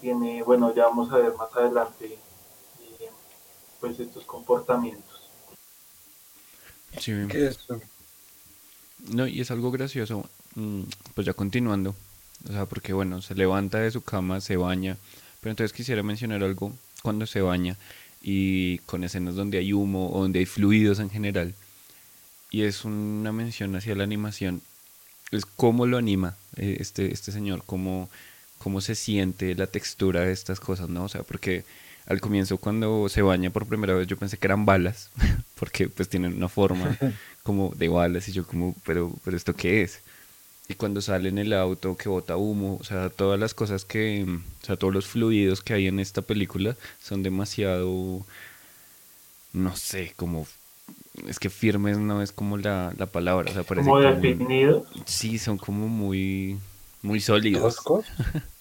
tiene, 0.00 0.42
bueno, 0.42 0.74
ya 0.74 0.86
vamos 0.86 1.12
a 1.12 1.18
ver 1.18 1.34
más 1.34 1.54
adelante 1.54 2.18
eh, 2.80 3.10
pues 3.80 4.00
estos 4.00 4.24
comportamientos. 4.24 5.30
Sí. 6.98 7.12
¿Qué 7.28 7.48
es 7.48 7.58
No, 9.12 9.26
y 9.26 9.40
es 9.40 9.50
algo 9.50 9.70
gracioso, 9.70 10.28
mm, 10.54 10.82
pues 11.14 11.26
ya 11.26 11.34
continuando, 11.34 11.94
o 12.48 12.52
sea, 12.52 12.66
porque 12.66 12.92
bueno, 12.92 13.20
se 13.22 13.34
levanta 13.34 13.78
de 13.78 13.90
su 13.90 14.02
cama, 14.02 14.40
se 14.40 14.56
baña, 14.56 14.96
pero 15.40 15.50
entonces 15.50 15.72
quisiera 15.72 16.02
mencionar 16.02 16.42
algo 16.42 16.72
cuando 17.02 17.26
se 17.26 17.42
baña 17.42 17.76
y 18.22 18.78
con 18.78 19.04
escenas 19.04 19.34
donde 19.34 19.58
hay 19.58 19.74
humo 19.74 20.10
o 20.10 20.22
donde 20.22 20.38
hay 20.38 20.46
fluidos 20.46 20.98
en 20.98 21.10
general. 21.10 21.54
Y 22.50 22.62
es 22.62 22.84
una 22.84 23.32
mención 23.32 23.76
hacia 23.76 23.94
la 23.94 24.04
animación. 24.04 24.62
Es 25.30 25.44
cómo 25.44 25.86
lo 25.86 25.98
anima 25.98 26.36
eh, 26.56 26.78
este, 26.80 27.12
este 27.12 27.32
señor, 27.32 27.62
cómo, 27.66 28.08
cómo 28.58 28.80
se 28.80 28.94
siente 28.94 29.54
la 29.54 29.66
textura 29.66 30.22
de 30.22 30.32
estas 30.32 30.60
cosas, 30.60 30.88
¿no? 30.88 31.04
O 31.04 31.08
sea, 31.08 31.22
porque 31.24 31.64
al 32.06 32.20
comienzo 32.20 32.58
cuando 32.58 33.08
se 33.08 33.22
baña 33.22 33.50
por 33.50 33.66
primera 33.66 33.94
vez 33.94 34.06
yo 34.06 34.16
pensé 34.16 34.36
que 34.36 34.46
eran 34.46 34.66
balas, 34.66 35.10
porque 35.54 35.88
pues 35.88 36.08
tienen 36.08 36.34
una 36.34 36.48
forma 36.48 36.96
como 37.42 37.72
de 37.74 37.88
balas 37.88 38.28
y 38.28 38.32
yo 38.32 38.46
como, 38.46 38.74
pero, 38.84 39.12
pero 39.24 39.36
¿esto 39.36 39.54
qué 39.54 39.82
es? 39.82 40.00
y 40.68 40.74
cuando 40.74 41.00
sale 41.00 41.28
en 41.28 41.38
el 41.38 41.52
auto 41.52 41.96
que 41.96 42.08
bota 42.08 42.36
humo, 42.36 42.78
o 42.80 42.84
sea, 42.84 43.10
todas 43.10 43.38
las 43.38 43.52
cosas 43.52 43.84
que, 43.84 44.24
o 44.62 44.66
sea, 44.66 44.76
todos 44.76 44.94
los 44.94 45.06
fluidos 45.06 45.60
que 45.60 45.74
hay 45.74 45.86
en 45.88 46.00
esta 46.00 46.22
película 46.22 46.76
son 47.02 47.22
demasiado, 47.22 48.24
no 49.52 49.76
sé, 49.76 50.14
como, 50.16 50.46
es 51.26 51.38
que 51.38 51.50
firmes 51.50 51.98
no 51.98 52.22
es 52.22 52.32
como 52.32 52.56
la, 52.56 52.94
palabra, 53.12 53.50
o 53.50 53.54
sea, 53.54 53.62
parece 53.62 53.88
como 53.88 54.00
definido. 54.00 54.86
Sí, 55.04 55.38
son 55.38 55.58
como 55.58 55.86
muy, 55.86 56.58
muy 57.02 57.20
sólidos. 57.20 57.62
¿Toscos? 57.62 58.06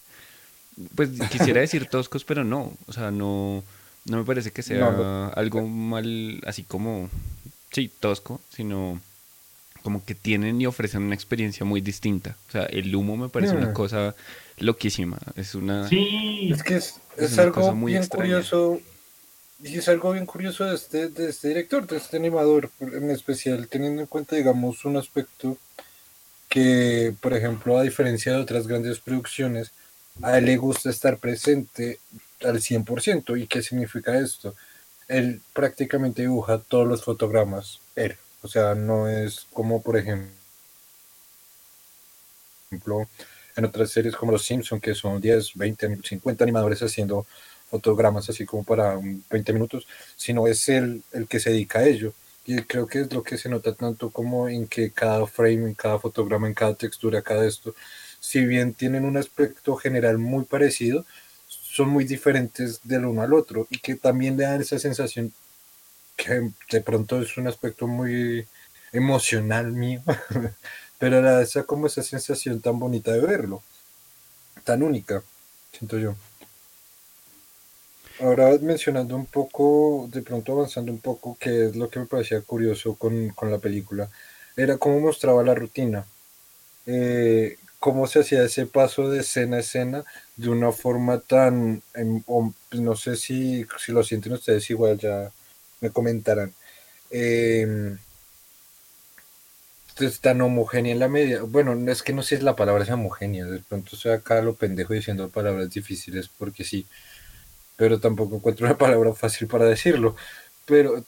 pues 0.95 1.09
quisiera 1.31 1.61
decir 1.61 1.87
toscos, 1.87 2.23
pero 2.23 2.43
no, 2.43 2.73
o 2.87 2.93
sea, 2.93 3.11
no, 3.11 3.63
no 4.05 4.17
me 4.17 4.23
parece 4.23 4.51
que 4.51 4.63
sea 4.63 5.27
algo 5.29 5.67
mal, 5.67 6.41
así 6.45 6.63
como, 6.63 7.09
sí, 7.71 7.91
tosco, 7.99 8.41
sino 8.49 8.99
como 9.83 10.03
que 10.05 10.15
tienen 10.15 10.61
y 10.61 10.65
ofrecen 10.65 11.03
una 11.03 11.13
experiencia 11.13 11.65
muy 11.65 11.81
distinta. 11.81 12.37
O 12.47 12.51
sea, 12.51 12.63
el 12.63 12.95
humo 12.95 13.17
me 13.17 13.29
parece 13.29 13.55
una 13.55 13.73
cosa 13.73 14.15
loquísima. 14.57 15.19
Es 15.35 15.55
una. 15.55 15.87
Sí, 15.89 16.51
es 16.51 16.63
que 16.63 16.77
es, 16.77 17.37
algo 17.37 17.75
muy 17.75 17.91
bien 17.91 18.07
curioso. 18.07 18.79
Y 19.61 19.77
es 19.77 19.87
algo 19.87 20.11
bien 20.11 20.25
curioso 20.25 20.65
de 20.65 20.75
este, 20.75 21.07
de 21.07 21.29
este 21.29 21.49
director, 21.49 21.87
de 21.87 21.97
este 21.97 22.17
animador, 22.17 22.69
en 22.81 23.09
especial 23.11 23.67
teniendo 23.67 24.01
en 24.01 24.07
cuenta, 24.07 24.35
digamos, 24.35 24.83
un 24.83 24.97
aspecto 24.97 25.57
que, 26.49 27.13
por 27.21 27.33
ejemplo, 27.33 27.77
a 27.77 27.83
diferencia 27.83 28.33
de 28.33 28.39
otras 28.39 28.67
grandes 28.67 28.99
producciones, 28.99 29.71
a 30.21 30.37
él 30.37 30.45
le 30.45 30.57
gusta 30.57 30.89
estar 30.89 31.17
presente 31.17 31.99
al 32.43 32.61
100%. 32.61 33.37
¿Y 33.37 33.47
qué 33.47 33.61
significa 33.61 34.17
esto? 34.17 34.55
Él 35.07 35.41
prácticamente 35.53 36.21
dibuja 36.21 36.59
todos 36.59 36.87
los 36.87 37.03
fotogramas, 37.03 37.79
él. 37.95 38.17
O 38.41 38.47
sea, 38.47 38.75
no 38.75 39.07
es 39.07 39.47
como, 39.53 39.81
por 39.81 39.97
ejemplo, 39.97 40.31
en 43.55 43.65
otras 43.65 43.91
series 43.91 44.15
como 44.15 44.31
Los 44.31 44.45
Simpson, 44.45 44.79
que 44.79 44.95
son 44.95 45.21
10, 45.21 45.55
20, 45.55 45.99
50 46.03 46.43
animadores 46.43 46.81
haciendo 46.81 47.25
fotogramas 47.69 48.29
así 48.29 48.45
como 48.45 48.63
para 48.63 48.99
20 49.29 49.53
minutos, 49.53 49.87
sino 50.15 50.47
es 50.47 50.67
él 50.69 51.03
el 51.11 51.27
que 51.27 51.39
se 51.39 51.51
dedica 51.51 51.79
a 51.79 51.85
ello. 51.85 52.13
Y 52.45 52.61
creo 52.63 52.87
que 52.87 53.01
es 53.01 53.13
lo 53.13 53.23
que 53.23 53.37
se 53.37 53.49
nota 53.49 53.73
tanto 53.73 54.09
como 54.09 54.49
en 54.49 54.67
que 54.67 54.91
cada 54.91 55.25
frame, 55.27 55.69
en 55.69 55.73
cada 55.73 55.97
fotograma, 55.99 56.47
en 56.47 56.53
cada 56.53 56.75
textura, 56.75 57.21
cada 57.21 57.45
esto, 57.45 57.73
si 58.23 58.45
bien 58.45 58.73
tienen 58.73 59.03
un 59.03 59.17
aspecto 59.17 59.75
general 59.75 60.17
muy 60.17 60.45
parecido, 60.45 61.05
son 61.47 61.89
muy 61.89 62.05
diferentes 62.05 62.79
del 62.81 63.05
uno 63.05 63.21
al 63.21 63.33
otro 63.33 63.67
y 63.69 63.79
que 63.79 63.95
también 63.95 64.37
le 64.37 64.45
dan 64.45 64.61
esa 64.61 64.79
sensación 64.79 65.33
que 66.15 66.49
de 66.71 66.81
pronto 66.81 67.21
es 67.21 67.35
un 67.35 67.47
aspecto 67.47 67.85
muy 67.85 68.47
emocional 68.93 69.73
mío, 69.73 70.01
pero 70.99 71.17
era 71.17 71.41
esa 71.41 71.63
como 71.63 71.87
esa 71.87 72.01
sensación 72.01 72.61
tan 72.61 72.79
bonita 72.79 73.11
de 73.11 73.19
verlo, 73.19 73.61
tan 74.63 74.83
única, 74.83 75.21
siento 75.77 75.99
yo. 75.99 76.15
Ahora 78.21 78.57
mencionando 78.61 79.17
un 79.17 79.25
poco, 79.25 80.07
de 80.13 80.21
pronto 80.21 80.53
avanzando 80.53 80.93
un 80.93 80.99
poco, 80.99 81.35
que 81.37 81.65
es 81.65 81.75
lo 81.75 81.89
que 81.89 81.99
me 81.99 82.05
parecía 82.05 82.39
curioso 82.39 82.95
con, 82.95 83.33
la 83.41 83.57
película, 83.57 84.09
era 84.55 84.77
cómo 84.77 85.01
mostraba 85.01 85.43
la 85.43 85.55
rutina, 85.55 86.05
eh, 86.85 87.57
cómo 87.83 88.07
se 88.07 88.21
hacía 88.21 88.45
ese 88.45 88.65
paso 88.65 89.09
de 89.09 89.19
escena 89.19 89.57
a 89.57 89.59
escena 89.59 90.05
de 90.37 90.47
una 90.47 90.71
forma 90.71 91.19
tan, 91.19 91.83
em, 91.93 92.21
pues 92.21 92.81
no 92.81 92.95
sé 92.95 93.17
si, 93.17 93.65
si 93.77 93.91
lo 93.91 94.03
sienten 94.05 94.31
ustedes 94.31 94.69
igual, 94.69 94.97
ya 94.97 95.29
me 95.81 95.89
comentarán. 95.89 96.53
Eh, 97.11 97.97
es 99.99 100.21
tan 100.21 100.39
homogénea 100.39 100.93
en 100.93 100.99
la 100.99 101.09
media. 101.09 101.41
Bueno, 101.43 101.73
es 101.91 102.03
que 102.03 102.13
no 102.13 102.23
sé 102.23 102.37
si 102.37 102.43
la 102.43 102.55
palabra 102.55 102.85
es 102.85 102.89
homogénea. 102.89 103.45
De 103.47 103.59
pronto 103.59 103.97
estoy 103.97 104.13
acá 104.13 104.41
lo 104.41 104.55
pendejo 104.55 104.93
diciendo 104.93 105.27
palabras 105.27 105.69
difíciles 105.69 106.29
porque 106.29 106.63
sí. 106.63 106.87
Pero 107.75 107.99
tampoco 107.99 108.37
encuentro 108.37 108.65
una 108.65 108.77
palabra 108.77 109.13
fácil 109.13 109.49
para 109.49 109.65
decirlo. 109.65 110.15
Pero 110.65 111.03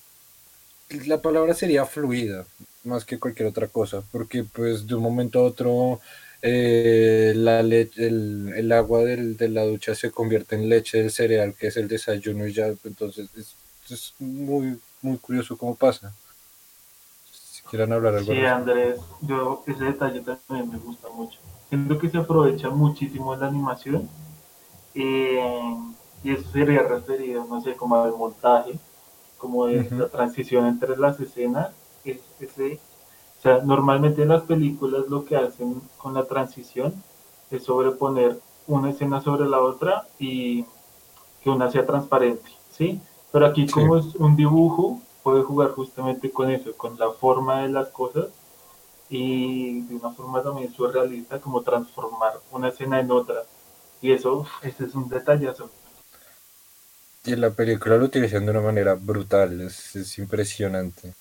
la 1.05 1.22
palabra 1.22 1.53
sería 1.53 1.86
fluida, 1.86 2.46
más 2.84 3.05
que 3.05 3.17
cualquier 3.17 3.48
otra 3.48 3.67
cosa. 3.67 4.03
Porque 4.12 4.44
pues 4.44 4.86
de 4.88 4.96
un 4.96 5.03
momento 5.03 5.39
a 5.39 5.44
otro 5.44 6.01
eh, 6.42 7.34
la 7.36 7.63
leche, 7.63 8.08
el, 8.08 8.72
agua 8.72 9.00
de 9.04 9.50
la 9.50 9.63
ducha 9.63 9.96
se 9.96 10.12
convierte 10.12 10.56
en 10.56 10.70
leche 10.70 11.00
del 11.00 11.12
cereal, 11.12 11.54
que 11.54 11.68
es 11.68 11.77
el 11.77 11.88
desayuno 11.88 12.48
y 12.48 12.54
ya. 12.54 12.68
Entonces 12.84 13.30
es 13.36 13.56
es 13.94 14.13
muy, 14.20 14.80
muy 15.01 15.18
curioso 15.18 15.58
cómo 15.58 15.75
pasa. 15.75 16.13
Si 17.32 17.62
quieran 17.63 17.94
hablar 17.94 18.15
algo. 18.15 18.32
Sí, 18.34 18.46
Andrés, 18.46 19.00
yo 19.22 19.63
ese 19.68 19.84
detalle 19.84 20.22
también 20.22 20.72
me 20.72 20.77
gusta 20.77 21.10
mucho. 21.10 21.39
Siento 21.70 21.98
que 21.98 22.10
se 22.10 22.18
aprovecha 22.18 22.70
muchísimo 22.70 23.34
en 23.34 23.39
la 23.39 23.48
animación 23.48 24.10
eh, 24.94 25.75
y 26.24 26.32
eso 26.32 26.50
sería 26.51 26.84
referido, 26.84 27.46
no 27.46 27.62
sé, 27.62 27.75
como 27.75 28.01
al 28.01 28.12
montaje, 28.12 28.77
como 29.38 29.68
de 29.68 29.89
la 29.92 30.08
transición 30.08 30.68
entre 30.68 30.98
las 30.98 31.20
escenas. 31.20 31.70
ese, 32.04 32.80
o 33.39 33.42
sea, 33.42 33.60
normalmente 33.63 34.24
en 34.24 34.30
las 34.30 34.44
películas 34.44 35.08
lo 35.08 35.25
que 35.25 35.36
hacen 35.36 35.82
con 35.98 36.13
la 36.13 36.25
transición 36.25 36.94
es 37.51 37.63
sobreponer 37.63 38.39
una 38.68 38.89
escena 38.89 39.22
sobre 39.22 39.48
la 39.48 39.62
otra 39.62 40.08
y 40.20 40.65
que 41.44 41.50
una 41.50 41.72
sea 41.72 41.86
transparente, 41.86 42.50
¿sí? 42.72 43.00
Pero 43.32 43.46
aquí 43.46 43.68
como 43.68 43.98
es 43.98 44.15
un 44.15 44.36
dibujo, 44.36 45.01
puede 45.22 45.44
jugar 45.44 45.72
justamente 45.72 46.32
con 46.32 46.50
eso, 46.50 46.75
con 46.75 46.98
la 46.98 47.12
forma 47.12 47.62
de 47.62 47.70
las 47.70 47.89
cosas 47.89 48.27
y 49.10 49.82
de 49.82 49.96
una 49.96 50.12
forma 50.12 50.42
también 50.42 50.74
surrealista 50.74 51.39
como 51.39 51.62
transformar 51.62 52.39
una 52.51 52.70
escena 52.70 53.00
en 53.00 53.12
otra. 53.12 53.44
Y 54.01 54.12
eso, 54.12 54.46
ese 54.62 54.86
es 54.86 54.96
un 54.96 55.10
detallazo. 55.10 55.70
Y 57.25 57.36
la 57.36 57.51
película 57.51 57.98
lo 57.98 58.06
utilizan 58.06 58.46
de 58.46 58.51
una 58.51 58.62
manera 58.62 58.94
brutal, 58.96 59.62
es, 59.62 59.96
es 59.96 60.18
impresionante. 60.18 61.13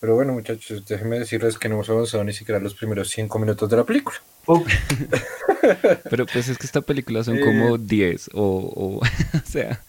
Pero 0.00 0.14
bueno, 0.14 0.32
muchachos, 0.32 0.86
déjenme 0.86 1.18
decirles 1.18 1.58
que 1.58 1.68
no 1.68 1.74
hemos 1.74 1.90
avanzado 1.90 2.22
ni 2.22 2.32
siquiera 2.32 2.60
los 2.60 2.74
primeros 2.74 3.10
cinco 3.10 3.38
minutos 3.38 3.68
de 3.68 3.76
la 3.76 3.84
película. 3.84 4.16
Pero 6.08 6.26
pues 6.26 6.48
es 6.48 6.56
que 6.56 6.66
esta 6.66 6.80
película 6.80 7.24
son 7.24 7.40
como 7.40 7.76
10 7.78 8.30
o, 8.34 8.42
o, 8.42 8.96
o 9.00 9.02
sea... 9.44 9.82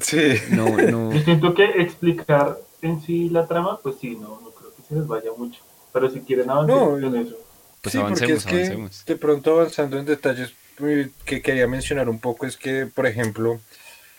Sí. 0.00 0.34
No, 0.50 0.76
no... 0.76 1.12
Yo 1.14 1.20
siento 1.22 1.54
que 1.54 1.64
explicar 1.64 2.58
en 2.82 3.00
sí 3.00 3.28
la 3.30 3.46
trama, 3.46 3.78
pues 3.80 3.96
sí, 4.00 4.16
no, 4.16 4.40
no 4.40 4.50
creo 4.50 4.74
que 4.74 4.82
se 4.82 4.94
les 4.96 5.06
vaya 5.06 5.30
mucho. 5.36 5.60
Pero 5.92 6.10
si 6.10 6.20
quieren 6.20 6.50
avanzar 6.50 6.76
no, 6.76 6.98
en 6.98 7.16
eso. 7.16 7.36
Pues 7.80 7.92
sí, 7.92 7.98
porque 7.98 8.32
es 8.32 8.44
que 8.44 8.88
de 9.06 9.16
pronto 9.16 9.52
avanzando 9.52 9.98
en 9.98 10.06
detalles 10.06 10.54
eh, 10.80 11.10
que 11.24 11.40
quería 11.40 11.68
mencionar 11.68 12.08
un 12.08 12.18
poco 12.18 12.46
es 12.46 12.56
que, 12.56 12.86
por 12.86 13.06
ejemplo, 13.06 13.60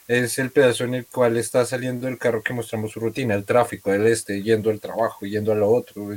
es 0.07 0.37
el 0.39 0.51
pedazo 0.51 0.83
en 0.83 0.95
el 0.95 1.05
cual 1.07 1.37
está 1.37 1.65
saliendo 1.65 2.07
el 2.07 2.17
carro 2.17 2.43
que 2.43 2.53
mostramos 2.53 2.91
su 2.91 2.99
rutina, 2.99 3.33
el 3.33 3.45
tráfico, 3.45 3.91
el 3.91 4.05
este, 4.07 4.41
yendo 4.43 4.69
al 4.69 4.79
trabajo, 4.79 5.25
yendo 5.25 5.51
a 5.51 5.55
lo 5.55 5.69
otro, 5.69 6.09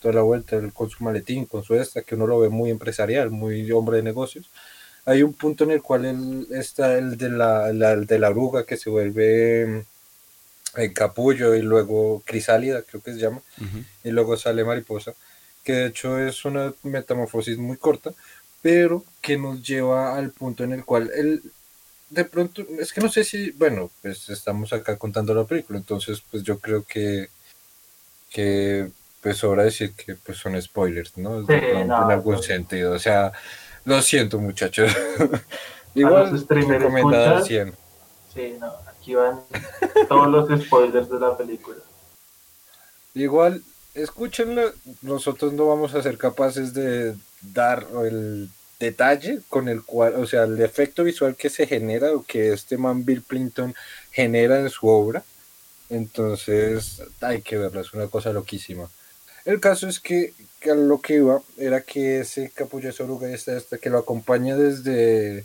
toda 0.00 0.14
la 0.14 0.22
vuelta 0.22 0.58
con 0.72 0.90
su 0.90 1.04
maletín, 1.04 1.46
con 1.46 1.62
su 1.62 1.74
esta, 1.74 2.02
que 2.02 2.14
uno 2.14 2.26
lo 2.26 2.40
ve 2.40 2.48
muy 2.48 2.70
empresarial, 2.70 3.30
muy 3.30 3.70
hombre 3.70 3.98
de 3.98 4.02
negocios. 4.02 4.50
Hay 5.04 5.22
un 5.22 5.32
punto 5.32 5.64
en 5.64 5.70
el 5.70 5.82
cual 5.82 6.04
él 6.04 6.46
está 6.50 6.98
el 6.98 7.16
de 7.16 7.30
la, 7.30 7.72
de 7.72 8.18
la 8.18 8.30
oruga 8.30 8.64
que 8.64 8.76
se 8.76 8.90
vuelve 8.90 9.62
en 9.62 9.86
eh, 10.76 10.92
capullo 10.92 11.54
y 11.54 11.62
luego 11.62 12.22
crisálida, 12.24 12.82
creo 12.82 13.02
que 13.02 13.12
se 13.12 13.18
llama, 13.18 13.42
y 14.04 14.10
luego 14.10 14.36
sale 14.36 14.64
mariposa, 14.64 15.14
que 15.64 15.72
de 15.72 15.86
hecho 15.86 16.18
es 16.18 16.44
una 16.44 16.74
metamorfosis 16.82 17.58
muy 17.58 17.76
corta, 17.76 18.12
pero 18.62 19.04
que 19.20 19.38
nos 19.38 19.62
lleva 19.66 20.16
al 20.16 20.30
punto 20.30 20.64
en 20.64 20.72
el 20.72 20.84
cual 20.84 21.10
él 21.14 21.42
de 22.10 22.24
pronto, 22.24 22.62
es 22.78 22.92
que 22.92 23.00
no 23.00 23.08
sé 23.08 23.24
si, 23.24 23.52
bueno, 23.52 23.90
pues 24.02 24.28
estamos 24.28 24.72
acá 24.72 24.96
contando 24.98 25.32
la 25.32 25.44
película, 25.44 25.78
entonces 25.78 26.22
pues 26.28 26.42
yo 26.42 26.58
creo 26.58 26.84
que, 26.84 27.28
que 28.28 28.90
pues 29.22 29.38
sobra 29.38 29.62
decir 29.62 29.94
que 29.94 30.16
pues 30.16 30.38
son 30.38 30.60
spoilers, 30.60 31.16
¿no? 31.16 31.48
en 31.48 31.92
algún 31.92 32.34
pues. 32.34 32.46
sentido, 32.46 32.92
o 32.92 32.98
sea, 32.98 33.32
lo 33.84 34.02
siento 34.02 34.38
muchachos. 34.38 34.92
Igual 35.94 36.46
recomendada 36.48 37.38
al 37.38 37.44
100. 37.44 37.74
Sí, 38.34 38.56
no, 38.60 38.72
aquí 38.86 39.14
van 39.14 39.40
todos 40.08 40.28
los 40.28 40.62
spoilers 40.64 41.08
de 41.08 41.18
la 41.18 41.36
película. 41.36 41.78
Igual, 43.14 43.62
escúchenlo, 43.94 44.72
nosotros 45.02 45.52
no 45.52 45.66
vamos 45.66 45.94
a 45.94 46.02
ser 46.02 46.18
capaces 46.18 46.74
de 46.74 47.14
dar 47.40 47.86
el 48.04 48.48
detalle 48.80 49.40
con 49.48 49.68
el 49.68 49.84
cual, 49.84 50.14
o 50.16 50.26
sea, 50.26 50.44
el 50.44 50.60
efecto 50.60 51.04
visual 51.04 51.36
que 51.36 51.50
se 51.50 51.66
genera 51.66 52.12
o 52.12 52.24
que 52.24 52.52
este 52.52 52.78
man 52.78 53.04
Bill 53.04 53.22
Clinton 53.22 53.74
genera 54.10 54.58
en 54.58 54.70
su 54.70 54.88
obra. 54.88 55.22
Entonces, 55.90 57.02
hay 57.20 57.42
que 57.42 57.58
verlo, 57.58 57.80
es 57.80 57.92
una 57.92 58.08
cosa 58.08 58.32
loquísima. 58.32 58.90
El 59.44 59.60
caso 59.60 59.86
es 59.86 60.00
que, 60.00 60.32
que 60.60 60.74
lo 60.74 61.00
que 61.00 61.16
iba 61.16 61.40
era 61.58 61.82
que 61.82 62.20
ese 62.20 62.50
capullo 62.50 62.90
oruga 63.00 63.28
este, 63.28 63.56
este, 63.56 63.78
que 63.78 63.90
lo 63.90 63.98
acompaña 63.98 64.56
desde 64.56 65.44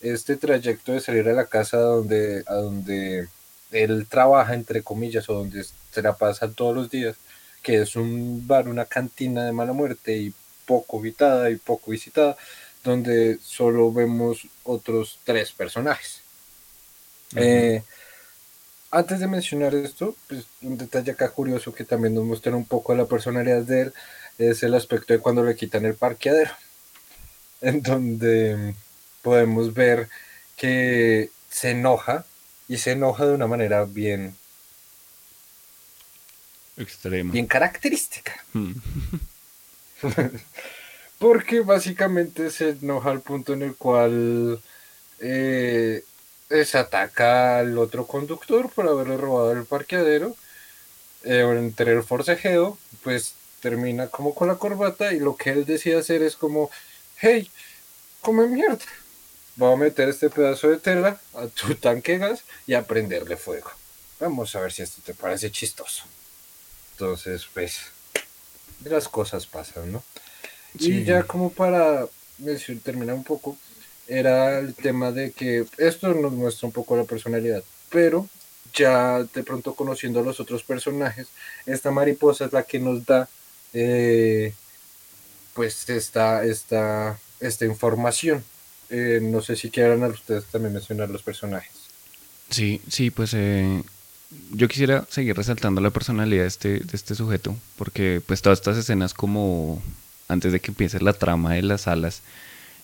este 0.00 0.36
trayecto 0.36 0.92
de 0.92 1.00
salir 1.00 1.28
a 1.28 1.34
la 1.34 1.46
casa 1.46 1.78
donde, 1.78 2.44
a 2.46 2.54
donde 2.54 3.28
él 3.72 4.06
trabaja, 4.08 4.54
entre 4.54 4.82
comillas, 4.82 5.28
o 5.28 5.34
donde 5.34 5.64
se 5.64 6.02
la 6.02 6.16
pasa 6.16 6.50
todos 6.50 6.74
los 6.74 6.90
días, 6.90 7.16
que 7.62 7.82
es 7.82 7.96
un 7.96 8.46
bar, 8.46 8.68
una 8.68 8.86
cantina 8.86 9.44
de 9.44 9.52
mala 9.52 9.72
muerte 9.72 10.16
y 10.16 10.34
poco 10.66 10.98
habitada 10.98 11.50
y 11.50 11.56
poco 11.56 11.90
visitada, 11.90 12.36
donde 12.84 13.38
solo 13.42 13.92
vemos 13.92 14.46
otros 14.64 15.18
tres 15.24 15.52
personajes. 15.52 16.22
Eh, 17.36 17.82
antes 18.90 19.20
de 19.20 19.28
mencionar 19.28 19.74
esto, 19.74 20.16
pues 20.28 20.46
un 20.62 20.76
detalle 20.76 21.12
acá 21.12 21.30
curioso 21.30 21.72
que 21.72 21.84
también 21.84 22.14
nos 22.14 22.24
muestra 22.24 22.56
un 22.56 22.64
poco 22.64 22.94
la 22.94 23.06
personalidad 23.06 23.62
de 23.62 23.82
él 23.82 23.94
es 24.38 24.62
el 24.62 24.74
aspecto 24.74 25.12
de 25.12 25.20
cuando 25.20 25.44
le 25.44 25.54
quitan 25.54 25.84
el 25.84 25.94
parqueadero, 25.94 26.50
en 27.60 27.82
donde 27.82 28.74
podemos 29.22 29.74
ver 29.74 30.08
que 30.56 31.30
se 31.50 31.70
enoja 31.70 32.24
y 32.68 32.78
se 32.78 32.92
enoja 32.92 33.26
de 33.26 33.34
una 33.34 33.46
manera 33.46 33.84
bien 33.84 34.34
extrema, 36.76 37.32
bien 37.32 37.46
característica. 37.46 38.32
Hmm. 38.52 38.72
Porque 41.20 41.60
básicamente 41.60 42.50
se 42.50 42.70
enoja 42.70 43.10
al 43.10 43.20
punto 43.20 43.52
en 43.52 43.62
el 43.62 43.76
cual 43.76 44.60
eh, 45.20 46.02
se 46.48 46.78
ataca 46.78 47.58
al 47.58 47.76
otro 47.78 48.06
conductor 48.06 48.70
por 48.70 48.88
haberle 48.88 49.18
robado 49.18 49.52
el 49.52 49.66
parqueadero. 49.66 50.34
Eh, 51.24 51.42
entre 51.42 51.92
el 51.92 52.02
forcejeo, 52.02 52.78
pues 53.04 53.34
termina 53.60 54.08
como 54.08 54.34
con 54.34 54.48
la 54.48 54.56
corbata 54.56 55.12
y 55.12 55.20
lo 55.20 55.36
que 55.36 55.50
él 55.50 55.66
decide 55.66 55.98
hacer 55.98 56.22
es 56.22 56.36
como, 56.36 56.70
hey, 57.18 57.50
come 58.22 58.46
mierda. 58.46 58.86
Voy 59.56 59.74
a 59.74 59.76
meter 59.76 60.08
este 60.08 60.30
pedazo 60.30 60.68
de 60.68 60.78
tela 60.78 61.20
a 61.34 61.48
tu 61.48 61.74
tanque 61.80 62.16
gas 62.16 62.44
y 62.66 62.72
a 62.72 62.86
prenderle 62.86 63.36
fuego. 63.36 63.70
Vamos 64.18 64.54
a 64.56 64.60
ver 64.60 64.72
si 64.72 64.80
esto 64.80 65.02
te 65.04 65.12
parece 65.12 65.52
chistoso. 65.52 66.04
Entonces, 66.92 67.46
pues, 67.52 67.80
las 68.84 69.08
cosas 69.08 69.44
pasan, 69.44 69.92
¿no? 69.92 70.02
Y 70.78 71.04
ya 71.04 71.22
como 71.24 71.50
para 71.50 72.06
terminar 72.82 73.14
un 73.14 73.24
poco, 73.24 73.56
era 74.06 74.58
el 74.58 74.74
tema 74.74 75.12
de 75.12 75.32
que 75.32 75.64
esto 75.78 76.12
nos 76.14 76.32
muestra 76.32 76.66
un 76.66 76.72
poco 76.72 76.96
la 76.96 77.04
personalidad, 77.04 77.62
pero 77.90 78.28
ya 78.74 79.22
de 79.22 79.42
pronto 79.42 79.74
conociendo 79.74 80.20
a 80.20 80.22
los 80.22 80.40
otros 80.40 80.62
personajes, 80.62 81.28
esta 81.66 81.90
mariposa 81.90 82.46
es 82.46 82.52
la 82.52 82.62
que 82.62 82.78
nos 82.78 83.04
da 83.04 83.28
eh, 83.72 84.52
pues 85.54 85.88
esta, 85.88 86.44
esta, 86.44 87.18
esta 87.40 87.64
información. 87.64 88.44
Eh, 88.90 89.20
no 89.22 89.40
sé 89.40 89.54
si 89.54 89.70
quieran 89.70 90.02
a 90.02 90.08
ustedes 90.08 90.44
también 90.46 90.72
mencionar 90.72 91.08
los 91.10 91.22
personajes. 91.22 91.70
Sí, 92.50 92.80
sí, 92.88 93.10
pues 93.10 93.32
eh, 93.34 93.82
yo 94.50 94.66
quisiera 94.66 95.06
seguir 95.08 95.36
resaltando 95.36 95.80
la 95.80 95.90
personalidad 95.90 96.42
de 96.42 96.48
este, 96.48 96.68
de 96.80 96.96
este 96.96 97.14
sujeto, 97.14 97.54
porque 97.76 98.20
pues 98.26 98.42
todas 98.42 98.58
estas 98.58 98.76
escenas 98.76 99.14
como 99.14 99.80
antes 100.30 100.52
de 100.52 100.60
que 100.60 100.70
empiece 100.70 101.00
la 101.00 101.12
trama 101.12 101.54
de 101.54 101.62
las 101.62 101.88
alas, 101.88 102.22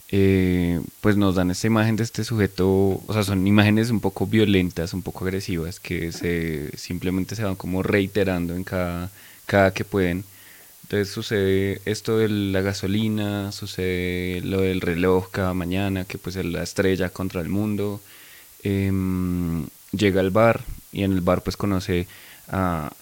eh, 0.08 0.80
pues 1.00 1.16
nos 1.16 1.34
dan 1.34 1.50
esta 1.50 1.66
imagen 1.66 1.96
de 1.96 2.04
este 2.04 2.22
sujeto, 2.24 2.66
o 3.06 3.12
sea, 3.12 3.24
son 3.24 3.46
imágenes 3.46 3.90
un 3.90 4.00
poco 4.00 4.26
violentas, 4.26 4.94
un 4.94 5.02
poco 5.02 5.24
agresivas, 5.24 5.80
que 5.80 6.12
se 6.12 6.76
simplemente 6.76 7.34
se 7.36 7.44
van 7.44 7.56
como 7.56 7.82
reiterando 7.82 8.54
en 8.54 8.64
cada, 8.64 9.10
cada 9.46 9.72
que 9.72 9.84
pueden. 9.84 10.24
Entonces 10.84 11.10
sucede 11.12 11.80
esto 11.84 12.18
de 12.18 12.28
la 12.28 12.60
gasolina, 12.60 13.50
sucede 13.52 14.40
lo 14.42 14.60
del 14.60 14.80
reloj 14.80 15.30
cada 15.32 15.54
mañana, 15.54 16.04
que 16.04 16.18
pues 16.18 16.36
es 16.36 16.44
la 16.44 16.62
estrella 16.62 17.10
contra 17.10 17.40
el 17.40 17.48
mundo. 17.48 18.00
Em, 18.62 19.66
llega 19.92 20.20
al 20.20 20.30
bar 20.30 20.62
y 20.92 21.02
en 21.04 21.12
el 21.12 21.20
bar 21.22 21.42
pues 21.42 21.56
conoce 21.56 22.06
al, 22.48 22.92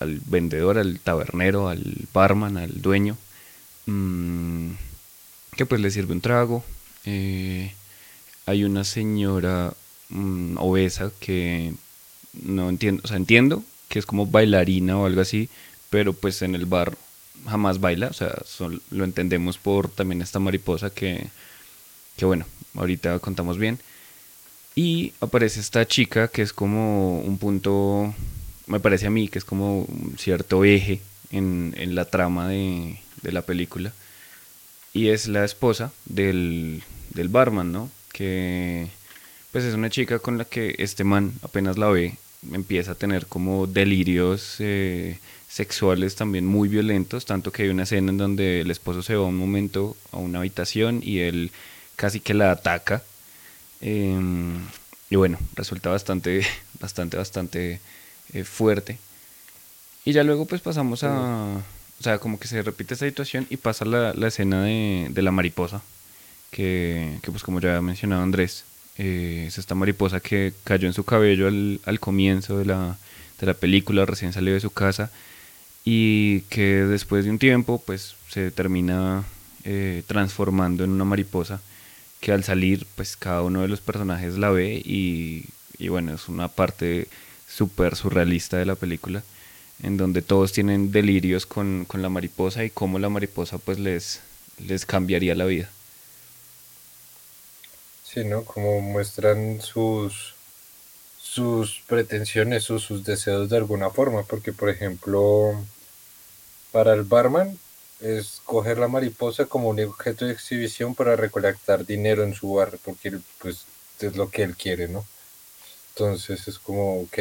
al 0.00 0.20
vendedor, 0.26 0.78
al 0.78 1.00
tabernero, 1.00 1.68
al 1.68 2.08
barman, 2.14 2.56
al 2.56 2.80
dueño 2.82 3.16
Mm, 3.86 4.72
que 5.56 5.66
pues 5.66 5.80
le 5.80 5.90
sirve 5.90 6.12
un 6.12 6.20
trago. 6.20 6.64
Eh, 7.04 7.72
hay 8.46 8.64
una 8.64 8.84
señora 8.84 9.74
mm, 10.10 10.56
obesa 10.58 11.10
que 11.20 11.74
no 12.42 12.68
entiendo, 12.68 13.02
o 13.04 13.08
sea, 13.08 13.16
entiendo 13.16 13.62
que 13.88 13.98
es 13.98 14.06
como 14.06 14.26
bailarina 14.26 14.98
o 14.98 15.06
algo 15.06 15.20
así, 15.20 15.48
pero 15.90 16.12
pues 16.12 16.42
en 16.42 16.54
el 16.54 16.66
bar 16.66 16.96
jamás 17.46 17.80
baila, 17.80 18.08
o 18.08 18.12
sea, 18.12 18.34
lo 18.90 19.04
entendemos 19.04 19.58
por 19.58 19.88
también 19.88 20.22
esta 20.22 20.40
mariposa 20.40 20.90
que, 20.90 21.28
que 22.16 22.24
bueno, 22.24 22.46
ahorita 22.74 23.18
contamos 23.20 23.58
bien. 23.58 23.78
Y 24.74 25.12
aparece 25.20 25.60
esta 25.60 25.86
chica 25.86 26.28
que 26.28 26.42
es 26.42 26.52
como 26.52 27.20
un 27.20 27.38
punto, 27.38 28.14
me 28.66 28.80
parece 28.80 29.06
a 29.06 29.10
mí, 29.10 29.28
que 29.28 29.38
es 29.38 29.44
como 29.44 29.82
un 29.82 30.16
cierto 30.18 30.64
eje 30.64 31.00
en, 31.30 31.74
en 31.78 31.94
la 31.94 32.06
trama 32.06 32.48
de, 32.48 32.98
de 33.24 33.32
la 33.32 33.42
película. 33.42 33.92
Y 34.92 35.08
es 35.08 35.26
la 35.26 35.44
esposa 35.44 35.90
del, 36.04 36.84
del 37.10 37.28
barman, 37.28 37.72
¿no? 37.72 37.90
Que 38.12 38.86
pues 39.50 39.64
es 39.64 39.74
una 39.74 39.90
chica 39.90 40.18
con 40.18 40.38
la 40.38 40.44
que 40.44 40.74
este 40.78 41.04
man 41.04 41.32
apenas 41.42 41.78
la 41.78 41.88
ve, 41.88 42.16
empieza 42.52 42.92
a 42.92 42.94
tener 42.96 43.26
como 43.26 43.66
delirios 43.66 44.56
eh, 44.58 45.18
sexuales 45.48 46.16
también 46.16 46.44
muy 46.44 46.68
violentos, 46.68 47.24
tanto 47.24 47.52
que 47.52 47.62
hay 47.62 47.68
una 47.68 47.84
escena 47.84 48.10
en 48.10 48.18
donde 48.18 48.62
el 48.62 48.70
esposo 48.72 49.02
se 49.02 49.14
va 49.14 49.22
un 49.22 49.36
momento 49.36 49.96
a 50.10 50.16
una 50.16 50.40
habitación 50.40 51.00
y 51.04 51.20
él 51.20 51.52
casi 51.94 52.18
que 52.18 52.34
la 52.34 52.50
ataca. 52.50 53.02
Em, 53.80 54.58
y 55.10 55.16
bueno, 55.16 55.38
resulta 55.54 55.90
bastante, 55.90 56.44
bastante, 56.80 57.16
bastante 57.16 57.80
eh, 58.32 58.44
fuerte. 58.44 58.98
Y 60.04 60.12
ya 60.12 60.24
luego 60.24 60.46
pues 60.46 60.60
pasamos 60.60 61.04
a, 61.04 61.62
o 62.00 62.02
sea, 62.02 62.18
como 62.18 62.38
que 62.38 62.48
se 62.48 62.62
repite 62.62 62.94
esa 62.94 63.06
situación 63.06 63.46
y 63.50 63.56
pasa 63.56 63.84
la, 63.84 64.14
la 64.14 64.28
escena 64.28 64.62
de, 64.64 65.08
de, 65.10 65.22
la 65.22 65.30
mariposa, 65.30 65.82
que, 66.50 67.18
que, 67.22 67.30
pues 67.30 67.42
como 67.42 67.60
ya 67.60 67.70
había 67.70 67.82
mencionado 67.82 68.22
Andrés, 68.22 68.64
eh, 68.98 69.44
es 69.48 69.58
esta 69.58 69.74
mariposa 69.74 70.20
que 70.20 70.52
cayó 70.64 70.86
en 70.86 70.94
su 70.94 71.04
cabello 71.04 71.48
al, 71.48 71.80
al 71.84 72.00
comienzo 72.00 72.58
de 72.58 72.66
la, 72.66 72.98
de 73.40 73.46
la 73.46 73.54
película, 73.54 74.06
recién 74.06 74.32
salió 74.32 74.54
de 74.54 74.60
su 74.60 74.70
casa, 74.70 75.10
y 75.84 76.40
que 76.42 76.84
después 76.84 77.24
de 77.24 77.30
un 77.30 77.38
tiempo 77.38 77.82
pues 77.84 78.16
se 78.28 78.50
termina 78.50 79.24
eh, 79.64 80.02
transformando 80.06 80.84
en 80.84 80.90
una 80.90 81.04
mariposa 81.04 81.60
que 82.20 82.32
al 82.32 82.42
salir 82.42 82.86
pues 82.96 83.16
cada 83.16 83.42
uno 83.42 83.62
de 83.62 83.68
los 83.68 83.80
personajes 83.80 84.38
la 84.38 84.50
ve 84.50 84.74
y, 84.84 85.46
y 85.78 85.88
bueno, 85.88 86.14
es 86.14 86.28
una 86.28 86.48
parte 86.48 87.08
súper 87.46 87.96
surrealista 87.96 88.56
de 88.56 88.64
la 88.64 88.76
película 88.76 89.22
en 89.82 89.96
donde 89.96 90.22
todos 90.22 90.52
tienen 90.52 90.92
delirios 90.92 91.46
con, 91.46 91.84
con, 91.86 92.02
la 92.02 92.08
mariposa 92.08 92.64
y 92.64 92.70
cómo 92.70 92.98
la 92.98 93.08
mariposa 93.08 93.58
pues 93.58 93.78
les, 93.78 94.20
les 94.58 94.86
cambiaría 94.86 95.34
la 95.34 95.44
vida. 95.44 95.70
Sí, 98.04 98.24
¿no? 98.24 98.44
Como 98.44 98.80
muestran 98.80 99.60
sus, 99.60 100.34
sus 101.20 101.82
pretensiones 101.86 102.70
o 102.70 102.78
sus 102.78 103.04
deseos 103.04 103.50
de 103.50 103.56
alguna 103.56 103.90
forma, 103.90 104.22
porque 104.22 104.52
por 104.52 104.70
ejemplo, 104.70 105.54
para 106.70 106.94
el 106.94 107.02
barman 107.02 107.58
es 108.00 108.40
coger 108.44 108.78
la 108.78 108.88
mariposa 108.88 109.46
como 109.46 109.68
un 109.68 109.80
objeto 109.80 110.26
de 110.26 110.32
exhibición 110.32 110.94
para 110.94 111.16
recolectar 111.16 111.86
dinero 111.86 112.22
en 112.22 112.34
su 112.34 112.54
bar, 112.54 112.78
porque 112.84 113.18
pues 113.38 113.64
es 114.00 114.16
lo 114.16 114.30
que 114.30 114.42
él 114.42 114.56
quiere, 114.56 114.88
¿no? 114.88 115.04
Entonces 115.94 116.48
es 116.48 116.58
como, 116.58 117.00
ok, 117.02 117.18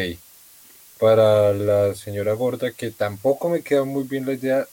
para 1.00 1.54
la 1.54 1.96
señora 1.96 2.34
gorda, 2.34 2.72
que 2.72 2.92
tampoco 2.92 3.50
me 3.50 3.62
queda 3.62 3.84
muy 3.84 4.04
bien 4.04 4.26
la 4.26 4.34
idea, 4.34 4.68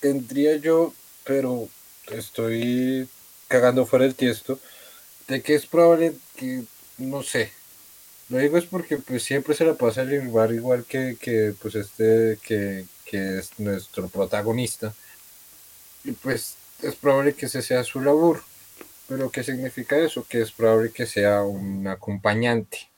tendría 0.00 0.56
yo, 0.56 0.94
pero 1.24 1.68
estoy 2.10 3.08
cagando 3.48 3.86
fuera 3.86 4.04
el 4.04 4.14
tiesto, 4.14 4.58
de 5.28 5.42
que 5.42 5.54
es 5.54 5.66
probable 5.66 6.14
que, 6.36 6.64
no 6.98 7.22
sé, 7.22 7.52
lo 8.28 8.38
digo 8.38 8.58
es 8.58 8.64
porque 8.64 8.98
pues 8.98 9.22
siempre 9.22 9.54
se 9.54 9.64
la 9.64 9.74
pasa 9.74 10.02
el 10.02 10.28
bar 10.28 10.52
igual 10.52 10.84
que, 10.84 11.16
que 11.20 11.54
pues 11.60 11.74
este, 11.74 12.38
que, 12.42 12.84
que 13.04 13.38
es 13.38 13.58
nuestro 13.58 14.08
protagonista, 14.08 14.94
y 16.04 16.12
pues 16.12 16.56
es 16.82 16.94
probable 16.94 17.34
que 17.34 17.46
ese 17.46 17.62
sea 17.62 17.84
su 17.84 18.00
labor. 18.00 18.42
Pero 19.08 19.30
¿qué 19.30 19.42
significa 19.42 19.96
eso? 19.98 20.26
Que 20.28 20.42
es 20.42 20.52
probable 20.52 20.92
que 20.92 21.06
sea 21.06 21.42
un 21.42 21.86
acompañante 21.86 22.88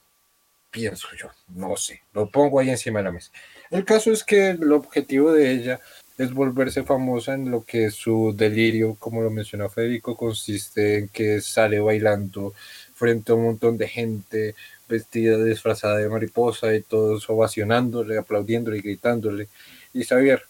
pienso 0.70 1.08
yo, 1.16 1.28
no 1.48 1.76
sé, 1.76 2.02
lo 2.12 2.30
pongo 2.30 2.60
ahí 2.60 2.70
encima 2.70 3.00
de 3.00 3.04
la 3.04 3.12
mesa. 3.12 3.30
El 3.70 3.84
caso 3.84 4.12
es 4.12 4.24
que 4.24 4.50
el 4.50 4.72
objetivo 4.72 5.32
de 5.32 5.52
ella 5.52 5.80
es 6.18 6.34
volverse 6.34 6.82
famosa 6.82 7.34
en 7.34 7.50
lo 7.50 7.64
que 7.64 7.90
su 7.90 8.34
delirio, 8.36 8.94
como 8.98 9.22
lo 9.22 9.30
mencionó 9.30 9.70
Federico, 9.70 10.16
consiste 10.16 10.98
en 10.98 11.08
que 11.08 11.40
sale 11.40 11.80
bailando 11.80 12.52
frente 12.94 13.32
a 13.32 13.36
un 13.36 13.44
montón 13.44 13.78
de 13.78 13.88
gente 13.88 14.54
vestida, 14.86 15.42
disfrazada 15.42 15.96
de 15.96 16.10
mariposa 16.10 16.74
y 16.74 16.82
todos 16.82 17.30
ovacionándole, 17.30 18.18
aplaudiéndole 18.18 18.78
y 18.78 18.82
gritándole. 18.82 19.48
Y 19.94 20.04
Xavier, 20.04 20.42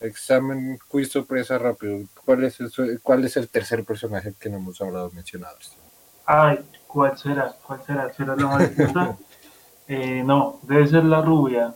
examen, 0.00 0.78
quiz 0.88 1.12
sorpresa 1.12 1.58
rápido. 1.58 2.00
¿Cuál 2.24 2.44
es 2.44 2.58
el, 2.58 3.00
cuál 3.00 3.24
es 3.24 3.36
el 3.36 3.48
tercer 3.48 3.84
personaje 3.84 4.34
que 4.38 4.50
no 4.50 4.56
hemos 4.56 4.80
hablado 4.80 5.10
mencionado? 5.12 5.56
Ay, 6.26 6.58
¿cuál 6.86 7.16
será? 7.16 7.54
¿Cuál 7.64 7.82
será? 7.84 8.12
¿Será 8.12 8.34
la 8.34 8.46
mariposa? 8.46 9.16
Eh, 9.94 10.22
no, 10.24 10.58
debe 10.62 10.86
ser 10.86 11.04
la 11.04 11.20
rubia. 11.20 11.74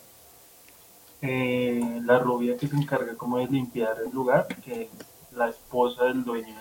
Eh, 1.21 2.01
la 2.03 2.19
rubia 2.19 2.57
que 2.57 2.67
se 2.67 2.75
encarga 2.75 3.15
como 3.15 3.37
de 3.37 3.47
limpiar 3.47 3.99
el 4.03 4.11
lugar, 4.11 4.47
que 4.65 4.85
es 4.85 4.89
la 5.33 5.51
esposa 5.51 6.05
del 6.05 6.25
dueño 6.25 6.55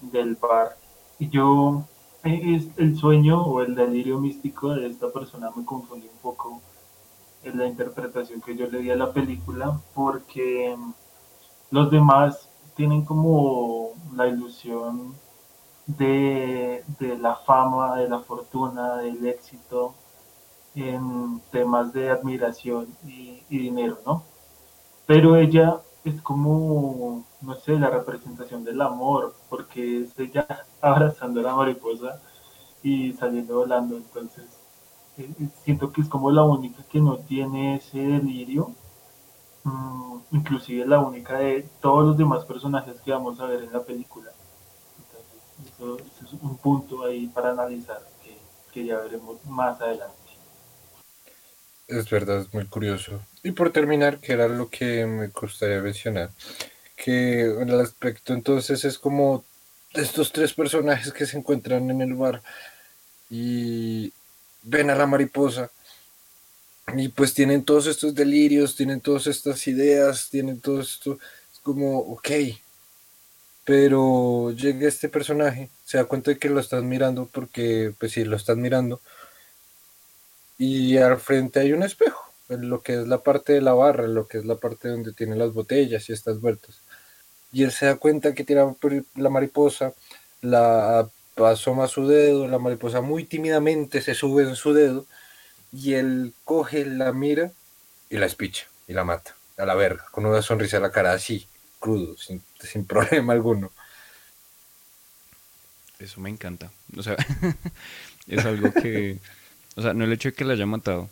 del, 0.00 0.34
bar. 0.34 0.76
Y 1.20 1.28
yo, 1.28 1.84
eh, 2.24 2.56
es 2.56 2.66
el 2.78 2.96
sueño 2.96 3.42
o 3.44 3.62
el 3.62 3.76
delirio 3.76 4.18
místico 4.18 4.74
de 4.74 4.88
esta 4.88 5.12
persona 5.12 5.52
me 5.54 5.64
confundió 5.64 6.10
un 6.10 6.18
poco 6.18 6.60
en 7.44 7.56
la 7.56 7.66
interpretación 7.66 8.40
que 8.40 8.56
yo 8.56 8.66
le 8.66 8.80
di 8.80 8.90
a 8.90 8.96
la 8.96 9.12
película, 9.12 9.80
porque 9.94 10.76
los 11.70 11.92
demás 11.92 12.48
tienen 12.74 13.04
como 13.04 13.90
la 14.16 14.26
ilusión 14.26 15.14
de, 15.86 16.82
de 16.98 17.18
la 17.18 17.36
fama, 17.36 17.98
de 17.98 18.08
la 18.08 18.18
fortuna, 18.18 18.96
del 18.96 19.24
éxito, 19.26 19.94
en 20.74 21.40
temas 21.52 21.92
de 21.92 22.10
admiración 22.10 22.88
y, 23.06 23.42
dinero, 23.48 23.98
¿no? 24.04 24.24
Pero 25.06 25.36
ella 25.36 25.80
es 26.04 26.20
como, 26.22 27.24
no 27.40 27.54
sé, 27.56 27.78
la 27.78 27.90
representación 27.90 28.64
del 28.64 28.80
amor, 28.80 29.34
porque 29.48 30.02
es 30.02 30.18
ella 30.18 30.46
abrazando 30.80 31.40
a 31.40 31.44
la 31.44 31.54
mariposa 31.54 32.20
y 32.82 33.12
saliendo 33.14 33.56
volando, 33.56 33.96
entonces 33.96 34.44
eh, 35.16 35.30
eh, 35.40 35.48
siento 35.64 35.92
que 35.92 36.02
es 36.02 36.08
como 36.08 36.30
la 36.30 36.42
única 36.42 36.82
que 36.84 37.00
no 37.00 37.18
tiene 37.18 37.76
ese 37.76 37.98
delirio, 37.98 38.72
mm, 39.64 40.16
inclusive 40.32 40.86
la 40.86 41.00
única 41.00 41.38
de 41.38 41.68
todos 41.80 42.04
los 42.04 42.16
demás 42.18 42.44
personajes 42.44 43.00
que 43.00 43.12
vamos 43.12 43.40
a 43.40 43.46
ver 43.46 43.62
en 43.62 43.72
la 43.72 43.82
película. 43.82 44.30
Entonces, 44.98 46.06
eso, 46.16 46.26
es 46.26 46.32
un 46.42 46.56
punto 46.58 47.04
ahí 47.04 47.28
para 47.28 47.50
analizar 47.50 48.02
que, 48.22 48.38
que 48.72 48.84
ya 48.86 48.98
veremos 48.98 49.44
más 49.46 49.80
adelante. 49.80 50.23
Es 51.86 52.08
verdad, 52.08 52.40
es 52.40 52.54
muy 52.54 52.66
curioso. 52.66 53.20
Y 53.42 53.50
por 53.52 53.70
terminar, 53.70 54.18
que 54.18 54.32
era 54.32 54.48
lo 54.48 54.70
que 54.70 55.04
me 55.04 55.28
gustaría 55.28 55.80
mencionar, 55.80 56.30
que 56.96 57.42
el 57.42 57.80
aspecto 57.80 58.32
entonces 58.32 58.84
es 58.84 58.98
como 58.98 59.44
estos 59.92 60.32
tres 60.32 60.54
personajes 60.54 61.12
que 61.12 61.26
se 61.26 61.36
encuentran 61.36 61.90
en 61.90 62.00
el 62.00 62.14
bar 62.14 62.42
y 63.30 64.12
ven 64.62 64.90
a 64.90 64.94
la 64.94 65.06
mariposa 65.06 65.70
y 66.96 67.08
pues 67.08 67.34
tienen 67.34 67.64
todos 67.64 67.86
estos 67.86 68.14
delirios, 68.14 68.76
tienen 68.76 69.00
todas 69.00 69.26
estas 69.26 69.66
ideas, 69.66 70.28
tienen 70.30 70.60
todo 70.60 70.80
esto, 70.80 71.18
es 71.52 71.58
como, 71.60 71.98
ok, 71.98 72.30
pero 73.64 74.52
llega 74.52 74.88
este 74.88 75.08
personaje, 75.08 75.70
se 75.84 75.98
da 75.98 76.04
cuenta 76.04 76.30
de 76.30 76.38
que 76.38 76.50
lo 76.50 76.60
están 76.60 76.88
mirando 76.88 77.26
porque 77.32 77.94
pues 77.98 78.12
sí, 78.12 78.24
lo 78.24 78.36
están 78.36 78.60
mirando 78.60 79.00
y 80.58 80.96
al 80.98 81.18
frente 81.18 81.60
hay 81.60 81.72
un 81.72 81.82
espejo, 81.82 82.24
en 82.48 82.68
lo 82.68 82.82
que 82.82 82.94
es 82.94 83.06
la 83.06 83.18
parte 83.18 83.52
de 83.52 83.60
la 83.60 83.74
barra, 83.74 84.04
en 84.04 84.14
lo 84.14 84.26
que 84.26 84.38
es 84.38 84.44
la 84.44 84.56
parte 84.56 84.88
donde 84.88 85.12
tiene 85.12 85.36
las 85.36 85.52
botellas 85.52 86.08
y 86.08 86.12
estas 86.12 86.40
vueltas. 86.40 86.80
Y 87.52 87.62
él 87.62 87.72
se 87.72 87.86
da 87.86 87.96
cuenta 87.96 88.34
que 88.34 88.44
tira 88.44 88.74
la 89.14 89.30
mariposa, 89.30 89.94
la 90.40 91.08
asoma 91.36 91.88
su 91.88 92.06
dedo, 92.06 92.46
la 92.46 92.58
mariposa 92.58 93.00
muy 93.00 93.24
tímidamente 93.24 94.00
se 94.00 94.14
sube 94.14 94.44
en 94.44 94.56
su 94.56 94.72
dedo 94.72 95.06
y 95.72 95.94
él 95.94 96.32
coge, 96.44 96.84
la 96.86 97.12
mira 97.12 97.50
y 98.10 98.18
la 98.18 98.26
espicha 98.26 98.66
y 98.86 98.92
la 98.92 99.04
mata, 99.04 99.34
a 99.56 99.66
la 99.66 99.74
verga, 99.74 100.06
con 100.12 100.26
una 100.26 100.42
sonrisa 100.42 100.76
en 100.76 100.84
la 100.84 100.92
cara 100.92 101.12
así, 101.12 101.46
crudo, 101.80 102.16
sin, 102.16 102.42
sin 102.60 102.84
problema 102.86 103.32
alguno. 103.32 103.72
Eso 105.98 106.20
me 106.20 106.28
encanta. 106.28 106.70
O 106.96 107.02
sea, 107.02 107.16
es 108.26 108.44
algo 108.44 108.72
que 108.72 109.18
o 109.76 109.82
sea, 109.82 109.94
no 109.94 110.04
el 110.04 110.12
hecho 110.12 110.28
de 110.28 110.34
que 110.34 110.44
la 110.44 110.54
haya 110.54 110.66
matado, 110.66 111.08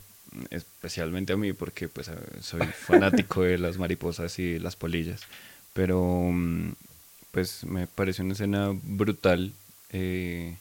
especialmente 0.50 1.32
a 1.32 1.36
mí, 1.36 1.52
porque 1.52 1.88
pues 1.88 2.10
soy 2.40 2.60
fanático 2.66 3.42
de 3.42 3.58
las 3.58 3.78
mariposas 3.78 4.38
y 4.38 4.58
las 4.58 4.76
polillas, 4.76 5.22
pero 5.72 6.30
mm, 6.32 6.72
pues 7.32 7.64
me 7.64 7.86
parece 7.86 8.22
una 8.22 8.34
escena 8.34 8.70
brutal 8.82 9.52
eh, 9.90 10.56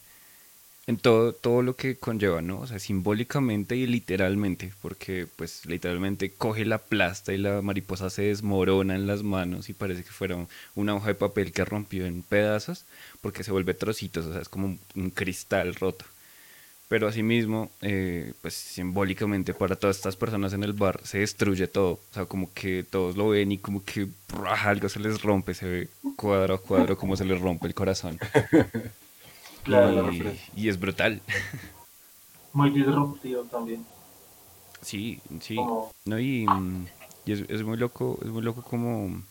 en 0.87 0.97
todo, 0.97 1.33
todo 1.33 1.61
lo 1.61 1.75
que 1.75 1.95
conlleva, 1.95 2.41
¿no? 2.41 2.59
O 2.59 2.67
sea, 2.67 2.79
simbólicamente 2.79 3.75
y 3.75 3.87
literalmente, 3.87 4.73
porque 4.81 5.27
pues 5.35 5.65
literalmente 5.65 6.31
coge 6.31 6.65
la 6.65 6.79
plasta 6.79 7.33
y 7.33 7.37
la 7.37 7.61
mariposa 7.61 8.09
se 8.09 8.23
desmorona 8.23 8.95
en 8.95 9.07
las 9.07 9.23
manos 9.23 9.69
y 9.69 9.73
parece 9.73 10.03
que 10.03 10.09
fuera 10.09 10.47
una 10.75 10.95
hoja 10.95 11.07
de 11.09 11.15
papel 11.15 11.51
que 11.53 11.65
rompió 11.65 12.05
en 12.05 12.23
pedazos, 12.23 12.85
porque 13.21 13.43
se 13.43 13.51
vuelve 13.51 13.73
trocitos, 13.73 14.25
o 14.25 14.33
sea, 14.33 14.41
es 14.41 14.49
como 14.49 14.77
un 14.95 15.09
cristal 15.11 15.75
roto 15.75 16.05
pero 16.91 17.07
asimismo, 17.07 17.71
eh, 17.81 18.33
pues 18.41 18.53
simbólicamente 18.53 19.53
para 19.53 19.77
todas 19.77 19.95
estas 19.95 20.17
personas 20.17 20.51
en 20.51 20.61
el 20.61 20.73
bar 20.73 20.99
se 21.05 21.19
destruye 21.19 21.65
todo, 21.67 21.91
o 21.91 22.13
sea, 22.13 22.25
como 22.25 22.51
que 22.53 22.83
todos 22.83 23.15
lo 23.15 23.29
ven 23.29 23.53
y 23.53 23.59
como 23.59 23.81
que 23.81 24.09
algo 24.61 24.89
se 24.89 24.99
les 24.99 25.21
rompe, 25.21 25.53
se 25.53 25.65
ve 25.69 25.87
cuadro 26.17 26.55
a 26.55 26.57
cuadro 26.61 26.97
como 26.97 27.15
se 27.15 27.23
les 27.23 27.39
rompe 27.39 27.67
el 27.67 27.73
corazón. 27.73 28.19
y, 30.57 30.67
es 30.67 30.77
brutal. 30.77 31.21
Muy 32.51 32.71
disruptivo 32.71 33.43
también. 33.43 33.85
Sí, 34.81 35.21
sí. 35.39 35.55
No, 36.03 36.19
y, 36.19 36.45
y 37.25 37.31
es, 37.31 37.45
es, 37.47 37.63
muy 37.63 37.77
loco, 37.77 38.19
es 38.21 38.27
muy 38.27 38.41
loco 38.41 38.63
como 38.63 39.23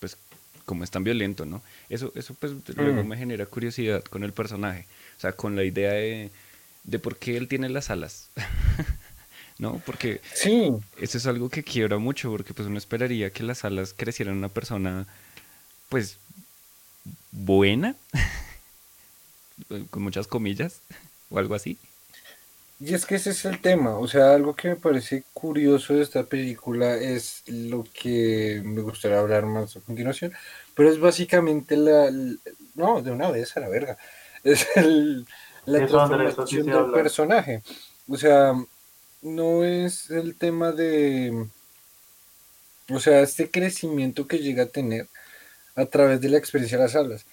pues 0.00 0.18
como 0.64 0.82
es 0.82 0.90
tan 0.90 1.04
violento, 1.04 1.46
¿no? 1.46 1.62
Eso, 1.88 2.10
eso 2.16 2.34
pues 2.34 2.54
luego 2.76 3.04
mm. 3.04 3.06
me 3.06 3.16
genera 3.16 3.46
curiosidad 3.46 4.02
con 4.02 4.24
el 4.24 4.32
personaje. 4.32 4.88
O 5.16 5.20
sea, 5.20 5.30
con 5.30 5.54
la 5.54 5.62
idea 5.62 5.92
de 5.92 6.32
de 6.88 6.98
por 6.98 7.18
qué 7.18 7.36
él 7.36 7.48
tiene 7.48 7.68
las 7.68 7.90
alas. 7.90 8.30
¿no? 9.58 9.82
Porque 9.84 10.20
sí. 10.32 10.72
eso 10.98 11.18
es 11.18 11.26
algo 11.26 11.50
que 11.50 11.62
quiebra 11.62 11.98
mucho, 11.98 12.30
porque 12.30 12.54
pues 12.54 12.66
uno 12.66 12.78
esperaría 12.78 13.30
que 13.30 13.42
las 13.42 13.58
salas 13.58 13.94
crecieran 13.94 14.36
una 14.36 14.48
persona, 14.48 15.06
pues, 15.88 16.18
buena, 17.30 17.94
con 19.90 20.02
muchas 20.02 20.26
comillas, 20.26 20.80
o 21.30 21.38
algo 21.38 21.54
así. 21.54 21.76
Y 22.80 22.94
es 22.94 23.04
que 23.04 23.16
ese 23.16 23.30
es 23.30 23.44
el 23.44 23.60
tema, 23.60 23.98
o 23.98 24.06
sea, 24.06 24.32
algo 24.32 24.54
que 24.54 24.68
me 24.68 24.76
parece 24.76 25.24
curioso 25.34 25.94
de 25.94 26.02
esta 26.02 26.22
película 26.22 26.94
es 26.94 27.42
lo 27.48 27.84
que 27.92 28.62
me 28.64 28.82
gustaría 28.82 29.18
hablar 29.18 29.46
más 29.46 29.76
a 29.76 29.80
continuación, 29.80 30.32
pero 30.74 30.88
es 30.88 31.00
básicamente 31.00 31.76
la... 31.76 32.08
no, 32.76 33.02
de 33.02 33.10
una 33.10 33.30
vez 33.30 33.56
a 33.56 33.60
la 33.60 33.68
verga. 33.68 33.98
Es 34.44 34.68
el, 34.76 35.26
la 35.68 35.86
transformación 35.86 36.66
del 36.66 36.90
personaje. 36.92 37.62
O 38.08 38.16
sea, 38.16 38.54
no 39.22 39.64
es 39.64 40.10
el 40.10 40.36
tema 40.36 40.72
de... 40.72 41.46
O 42.90 43.00
sea, 43.00 43.20
este 43.20 43.50
crecimiento 43.50 44.26
que 44.26 44.38
llega 44.38 44.64
a 44.64 44.66
tener 44.66 45.08
a 45.74 45.86
través 45.86 46.20
de 46.20 46.30
la 46.30 46.38
experiencia 46.38 46.78
de 46.78 46.84
las 46.84 46.92
salas. 46.92 47.26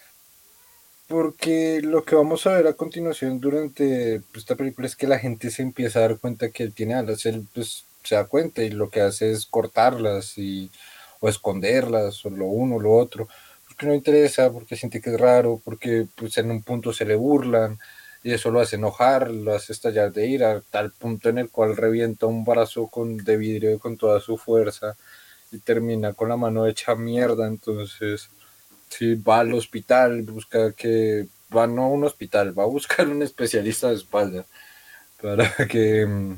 Porque 1.07 1.81
lo 1.81 2.03
que 2.03 2.15
vamos 2.15 2.45
a 2.45 2.53
ver 2.53 2.67
a 2.67 2.73
continuación 2.73 3.39
durante 3.39 4.21
pues, 4.31 4.43
esta 4.43 4.55
película 4.55 4.87
es 4.87 4.95
que 4.95 5.07
la 5.07 5.19
gente 5.19 5.51
se 5.51 5.61
empieza 5.61 5.99
a 5.99 6.03
dar 6.03 6.19
cuenta 6.19 6.49
que 6.49 6.63
él 6.63 6.73
tiene 6.73 6.95
alas, 6.95 7.25
él 7.25 7.45
pues 7.53 7.85
se 8.03 8.15
da 8.15 8.25
cuenta 8.25 8.63
y 8.63 8.71
lo 8.71 8.89
que 8.89 9.01
hace 9.01 9.31
es 9.31 9.45
cortarlas 9.45 10.37
y, 10.37 10.71
o 11.19 11.29
esconderlas 11.29 12.25
o 12.25 12.29
lo 12.29 12.45
uno 12.45 12.75
o 12.75 12.79
lo 12.79 12.93
otro, 12.93 13.27
porque 13.67 13.85
no 13.85 13.93
interesa, 13.93 14.51
porque 14.51 14.75
siente 14.75 15.01
que 15.01 15.11
es 15.11 15.19
raro, 15.19 15.61
porque 15.63 16.07
pues 16.15 16.37
en 16.37 16.51
un 16.51 16.63
punto 16.63 16.93
se 16.93 17.05
le 17.05 17.15
burlan 17.15 17.79
y 18.25 18.33
eso 18.33 18.51
lo 18.51 18.59
hace 18.59 18.75
enojar, 18.77 19.31
lo 19.31 19.53
hace 19.53 19.71
estallar 19.73 20.11
de 20.11 20.27
ira, 20.27 20.61
tal 20.71 20.91
punto 20.91 21.29
en 21.29 21.37
el 21.37 21.49
cual 21.49 21.77
revienta 21.77 22.25
un 22.25 22.43
brazo 22.43 22.87
con, 22.87 23.17
de 23.17 23.37
vidrio 23.37 23.79
con 23.79 23.97
toda 23.97 24.19
su 24.19 24.37
fuerza 24.37 24.97
y 25.51 25.59
termina 25.59 26.13
con 26.13 26.29
la 26.29 26.37
mano 26.37 26.67
hecha 26.67 26.95
mierda, 26.95 27.47
entonces 27.47 28.29
Sí, 28.89 29.15
va 29.15 29.39
al 29.39 29.53
hospital, 29.53 30.21
busca 30.23 30.71
que, 30.73 31.27
va 31.55 31.67
no 31.67 31.83
a 31.83 31.87
un 31.89 32.03
hospital, 32.05 32.57
va 32.57 32.63
a 32.63 32.67
buscar 32.67 33.07
un 33.07 33.21
especialista 33.23 33.89
de 33.89 33.95
espalda 33.95 34.45
para 35.21 35.51
que 35.69 36.05
mm, 36.05 36.33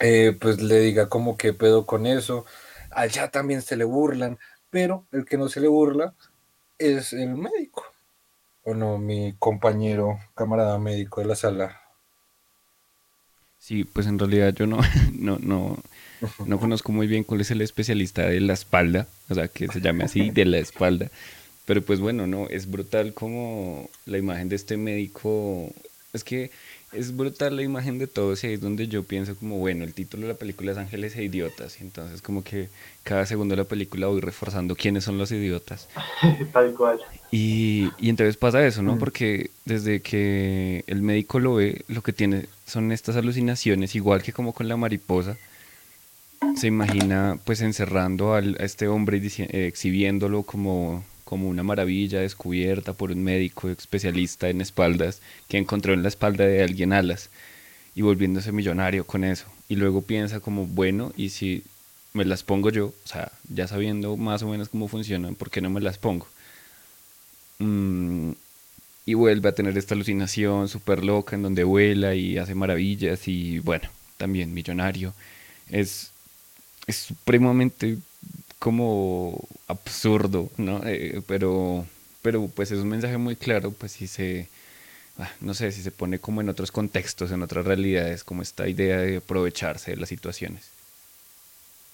eh, 0.00 0.36
pues 0.40 0.60
le 0.62 0.80
diga 0.80 1.08
como 1.08 1.36
que 1.36 1.54
pedo 1.54 1.86
con 1.86 2.06
eso. 2.06 2.44
Allá 2.90 3.30
también 3.30 3.62
se 3.62 3.76
le 3.76 3.84
burlan, 3.84 4.38
pero 4.70 5.06
el 5.12 5.24
que 5.24 5.38
no 5.38 5.48
se 5.48 5.60
le 5.60 5.68
burla 5.68 6.14
es 6.78 7.12
el 7.12 7.34
médico. 7.36 7.93
O 8.64 8.74
no, 8.74 8.98
mi 8.98 9.34
compañero, 9.38 10.18
camarada 10.34 10.78
médico 10.78 11.20
de 11.20 11.26
la 11.26 11.36
sala. 11.36 11.80
Sí, 13.58 13.84
pues 13.84 14.06
en 14.06 14.18
realidad 14.18 14.54
yo 14.54 14.66
no, 14.66 14.78
no, 15.12 15.38
no, 15.40 15.78
no 16.46 16.60
conozco 16.60 16.92
muy 16.92 17.06
bien 17.06 17.24
cuál 17.24 17.40
es 17.40 17.50
el 17.50 17.60
especialista 17.60 18.26
de 18.26 18.40
la 18.40 18.52
espalda, 18.52 19.06
o 19.28 19.34
sea, 19.34 19.48
que 19.48 19.68
se 19.68 19.80
llame 19.80 20.04
así, 20.04 20.30
de 20.30 20.44
la 20.44 20.58
espalda. 20.58 21.10
Pero 21.66 21.82
pues 21.82 22.00
bueno, 22.00 22.26
no, 22.26 22.46
es 22.48 22.70
brutal 22.70 23.14
como 23.14 23.88
la 24.04 24.18
imagen 24.18 24.48
de 24.48 24.56
este 24.56 24.76
médico, 24.76 25.72
es 26.12 26.24
que 26.24 26.50
es 26.94 27.16
brutal 27.16 27.56
la 27.56 27.62
imagen 27.62 27.98
de 27.98 28.06
todos 28.06 28.42
y 28.42 28.48
ahí 28.48 28.54
es 28.54 28.60
donde 28.60 28.88
yo 28.88 29.02
pienso 29.02 29.36
como, 29.36 29.58
bueno, 29.58 29.84
el 29.84 29.94
título 29.94 30.26
de 30.26 30.32
la 30.32 30.38
película 30.38 30.72
es 30.72 30.78
Ángeles 30.78 31.16
e 31.16 31.24
Idiotas, 31.24 31.80
y 31.80 31.84
entonces 31.84 32.22
como 32.22 32.42
que 32.44 32.68
cada 33.02 33.26
segundo 33.26 33.52
de 33.54 33.62
la 33.62 33.68
película 33.68 34.06
voy 34.06 34.20
reforzando 34.20 34.76
quiénes 34.76 35.04
son 35.04 35.18
los 35.18 35.30
idiotas. 35.32 35.88
Tal 36.52 36.74
cual. 36.74 37.00
Y, 37.30 37.90
y 37.98 38.08
entonces 38.08 38.36
pasa 38.36 38.64
eso, 38.66 38.82
¿no? 38.82 38.96
Mm. 38.96 38.98
Porque 38.98 39.50
desde 39.64 40.00
que 40.00 40.84
el 40.86 41.02
médico 41.02 41.40
lo 41.40 41.56
ve, 41.56 41.84
lo 41.88 42.02
que 42.02 42.12
tiene 42.12 42.46
son 42.66 42.92
estas 42.92 43.16
alucinaciones, 43.16 43.94
igual 43.94 44.22
que 44.22 44.32
como 44.32 44.52
con 44.52 44.68
la 44.68 44.76
mariposa, 44.76 45.36
se 46.56 46.66
imagina 46.66 47.38
pues 47.44 47.60
encerrando 47.62 48.34
a 48.34 48.40
este 48.40 48.86
hombre 48.88 49.18
y 49.18 49.42
eh, 49.42 49.66
exhibiéndolo 49.66 50.42
como 50.42 51.02
como 51.34 51.48
una 51.48 51.64
maravilla 51.64 52.20
descubierta 52.20 52.92
por 52.92 53.10
un 53.10 53.24
médico 53.24 53.68
especialista 53.68 54.48
en 54.50 54.60
espaldas 54.60 55.20
que 55.48 55.58
encontró 55.58 55.92
en 55.92 56.04
la 56.04 56.08
espalda 56.08 56.46
de 56.46 56.62
alguien 56.62 56.92
alas 56.92 57.28
y 57.96 58.02
volviéndose 58.02 58.52
millonario 58.52 59.04
con 59.04 59.24
eso. 59.24 59.46
Y 59.68 59.74
luego 59.74 60.02
piensa 60.02 60.38
como, 60.38 60.64
bueno, 60.64 61.12
y 61.16 61.30
si 61.30 61.64
me 62.12 62.24
las 62.24 62.44
pongo 62.44 62.70
yo, 62.70 62.86
o 62.86 63.08
sea, 63.08 63.32
ya 63.52 63.66
sabiendo 63.66 64.16
más 64.16 64.44
o 64.44 64.48
menos 64.48 64.68
cómo 64.68 64.86
funcionan, 64.86 65.34
¿por 65.34 65.50
qué 65.50 65.60
no 65.60 65.70
me 65.70 65.80
las 65.80 65.98
pongo? 65.98 66.28
Mm, 67.58 68.30
y 69.04 69.14
vuelve 69.14 69.48
a 69.48 69.56
tener 69.56 69.76
esta 69.76 69.96
alucinación 69.96 70.68
súper 70.68 71.02
loca 71.02 71.34
en 71.34 71.42
donde 71.42 71.64
vuela 71.64 72.14
y 72.14 72.38
hace 72.38 72.54
maravillas 72.54 73.26
y 73.26 73.58
bueno, 73.58 73.88
también 74.18 74.54
millonario. 74.54 75.12
Es, 75.68 76.12
es 76.86 76.94
supremamente 76.94 77.98
como 78.58 79.38
absurdo, 79.68 80.50
¿no? 80.56 80.80
Eh, 80.84 81.22
pero, 81.26 81.84
pero 82.22 82.48
pues 82.48 82.70
es 82.70 82.78
un 82.78 82.88
mensaje 82.88 83.18
muy 83.18 83.36
claro, 83.36 83.70
pues 83.72 83.92
si 83.92 84.06
se, 84.06 84.48
ah, 85.18 85.30
no 85.40 85.54
sé, 85.54 85.72
si 85.72 85.82
se 85.82 85.90
pone 85.90 86.18
como 86.18 86.40
en 86.40 86.48
otros 86.48 86.72
contextos, 86.72 87.30
en 87.30 87.42
otras 87.42 87.66
realidades, 87.66 88.24
como 88.24 88.42
esta 88.42 88.68
idea 88.68 88.98
de 88.98 89.18
aprovecharse 89.18 89.92
de 89.92 89.96
las 89.98 90.08
situaciones. 90.08 90.70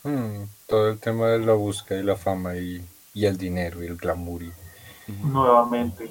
Hmm, 0.03 0.44
todo 0.66 0.90
el 0.90 0.99
tema 0.99 1.29
de 1.29 1.40
la 1.40 1.53
búsqueda 1.53 2.01
y 2.01 2.05
la 2.05 2.16
fama 2.16 2.57
y, 2.57 2.83
el 3.14 3.37
dinero 3.37 3.83
y 3.83 3.87
el 3.87 3.96
glamour. 3.96 4.42
Nuevamente, 5.25 6.11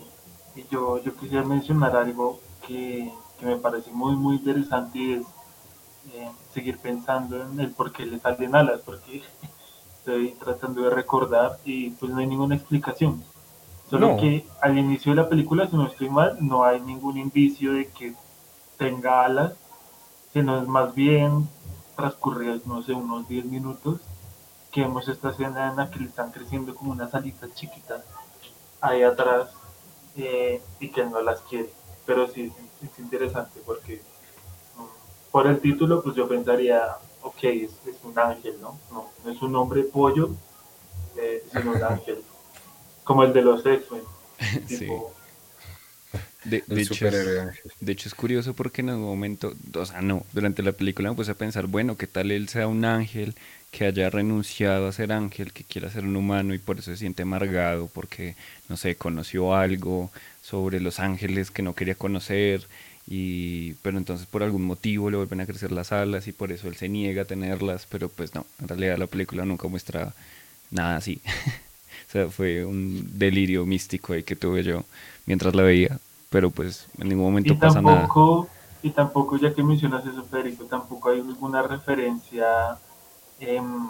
y 0.56 0.66
yo, 0.70 1.02
yo 1.02 1.16
quisiera 1.16 1.44
mencionar 1.44 1.96
algo 1.96 2.40
que, 2.68 3.12
me 3.42 3.56
parece 3.56 3.90
muy, 3.92 4.16
muy 4.16 4.36
interesante 4.36 5.00
y 5.00 5.14
es 5.14 5.26
eh, 6.14 6.30
seguir 6.54 6.78
pensando 6.78 7.42
en 7.42 7.58
el 7.60 7.72
por 7.72 7.94
qué 7.94 8.06
le 8.06 8.20
salen 8.20 8.54
alas, 8.54 8.82
porque 8.86 9.24
estoy 10.10 10.32
tratando 10.40 10.82
de 10.82 10.90
recordar 10.90 11.60
y 11.66 11.92
pues 11.92 12.12
no 12.12 12.20
hay 12.20 12.28
ninguna 12.28 12.56
explicación. 12.56 13.24
Solo 13.90 14.18
que 14.18 14.46
al 14.62 14.78
inicio 14.78 15.12
de 15.12 15.22
la 15.22 15.30
película, 15.30 15.68
si 15.68 15.76
no 15.76 15.88
estoy 15.88 16.10
mal, 16.10 16.38
no 16.42 16.64
hay 16.64 16.80
ningún 16.82 17.18
indicio 17.18 17.74
de 17.74 17.88
que 17.88 18.14
tenga 18.78 19.26
alas, 19.26 19.54
sino 20.32 20.62
es 20.62 20.68
más 20.68 20.94
bien 20.94 21.50
transcurridos, 21.96 22.66
no 22.68 22.84
sé, 22.84 22.94
unos 22.94 23.28
10 23.28 23.46
minutos, 23.46 24.00
que 24.72 24.82
vemos 24.82 25.08
esta 25.08 25.30
escena 25.32 25.72
en 25.72 25.78
la 25.78 25.90
que 25.90 26.00
le 26.00 26.06
están 26.06 26.32
creciendo 26.32 26.76
como 26.76 26.92
unas 26.92 27.16
alitas 27.16 27.54
chiquitas 27.56 28.04
ahí 28.80 29.02
atrás 29.02 29.50
eh, 30.16 30.62
y 30.80 30.90
que 30.90 31.04
no 31.06 31.22
las 31.22 31.42
quiere. 31.42 31.72
Pero 32.06 32.28
sí, 32.28 32.54
es 32.84 33.00
interesante 33.00 33.60
porque 33.66 34.02
mm, 34.78 35.32
por 35.32 35.48
el 35.48 35.60
título, 35.60 36.04
pues 36.04 36.16
yo 36.16 36.28
pensaría, 36.28 36.96
ok, 37.30 37.44
es, 37.44 37.72
un 38.04 38.18
ángel, 38.18 38.56
¿no? 38.62 38.80
¿no? 38.92 39.32
es 39.32 39.42
un 39.42 39.56
hombre 39.56 39.84
pollo, 39.84 40.32
eh, 41.18 41.44
sino 41.52 41.72
un 41.72 41.84
ángel. 41.84 42.18
Como 43.04 43.24
el 43.24 43.34
de 43.34 43.42
los 43.42 43.66
X-Men. 43.66 44.04
Sí. 44.68 44.88
De, 46.46 46.64
hecho 46.82 47.06
es, 47.06 47.14
de, 47.82 47.92
hecho 47.92 48.08
es, 48.08 48.16
curioso 48.16 48.54
porque 48.54 48.80
en 48.82 48.92
un 48.92 49.02
momento, 49.02 49.54
o 49.76 49.86
sea, 49.86 50.02
no, 50.02 50.26
durante 50.32 50.64
la 50.64 50.72
película 50.72 51.10
me 51.10 51.16
puse 51.16 51.32
a 51.32 51.36
pensar, 51.36 51.68
bueno, 51.68 51.98
¿qué 51.98 52.08
tal 52.08 52.32
él 52.32 52.48
sea 52.48 52.68
un 52.68 52.86
ángel 52.86 53.36
que 53.72 53.86
haya 53.86 54.10
renunciado 54.10 54.88
a 54.88 54.94
ser 54.94 55.12
ángel, 55.12 55.52
que 55.52 55.66
quiera 55.66 55.92
ser 55.92 56.06
un 56.06 56.16
humano 56.16 56.54
y 56.54 56.58
por 56.58 56.80
eso 56.80 56.92
se 56.92 56.98
siente 56.98 57.24
amargado 57.24 57.88
porque, 57.88 58.36
no 58.70 58.78
sé, 58.78 58.96
conoció 58.96 59.54
algo 59.54 60.12
sobre 60.42 60.80
los 60.80 61.00
ángeles 61.00 61.52
que 61.52 61.62
no 61.62 61.76
quería 61.76 61.96
conocer 61.96 62.66
y 63.12 63.74
pero 63.82 63.98
entonces 63.98 64.28
por 64.28 64.44
algún 64.44 64.64
motivo 64.64 65.10
le 65.10 65.18
vuelven 65.18 65.42
a 65.42 65.48
crecer 65.48 65.72
las 65.72 65.92
alas 65.92 66.28
y 66.28 66.32
por 66.32 66.52
eso 66.52 66.68
él 66.68 66.76
se 66.76 66.90
niega 66.90 67.24
a 67.24 67.26
tenerlas, 67.26 67.88
pero 67.90 68.08
pues 68.08 68.36
no, 68.36 68.46
en 68.62 68.68
realidad 68.68 69.00
la 69.00 69.08
película 69.08 69.46
nunca 69.46 69.68
muestra 69.68 70.14
nada 70.70 70.98
así. 70.98 71.20
o 72.08 72.12
sea, 72.12 72.30
fue 72.30 72.64
un 72.66 73.18
delirio 73.18 73.66
místico 73.66 74.14
ahí 74.14 74.22
que 74.22 74.36
tuve 74.36 74.62
yo 74.62 74.84
mientras 75.26 75.56
la 75.56 75.64
veía, 75.64 76.00
pero 76.30 76.52
pues 76.52 76.88
en 77.00 77.10
ningún 77.10 77.26
momento 77.26 77.58
pasa 77.58 77.82
nada. 77.82 78.08
Y 78.82 78.92
tampoco, 78.92 79.38
ya 79.38 79.54
que 79.54 79.64
mencionas 79.64 80.06
eso, 80.06 80.24
Federico, 80.24 80.64
tampoco 80.66 81.10
hay 81.10 81.22
ninguna 81.22 81.64
referencia 81.64 82.78
em, 83.40 83.90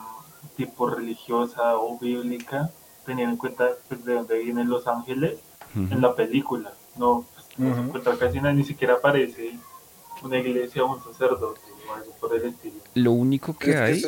tipo 0.55 0.89
religiosa 0.89 1.77
o 1.77 1.99
bíblica, 1.99 2.71
teniendo 3.05 3.33
en 3.33 3.37
cuenta 3.37 3.67
pues, 3.87 4.03
de 4.05 4.13
dónde 4.13 4.39
vienen 4.39 4.69
los 4.69 4.87
ángeles 4.87 5.39
en 5.75 6.01
la 6.01 6.15
película. 6.15 6.73
No, 6.97 7.25
casi 8.19 8.39
ni 8.39 8.63
siquiera 8.63 8.93
aparece 8.95 9.53
una 10.23 10.37
iglesia 10.37 10.83
o 10.83 10.95
un 10.95 11.03
sacerdote 11.03 11.61
o 11.87 11.93
algo 11.93 12.13
por 12.19 12.35
el 12.35 12.49
estilo. 12.49 12.75
Lo 12.95 13.11
único 13.11 13.57
que 13.57 13.77
hay, 13.77 14.03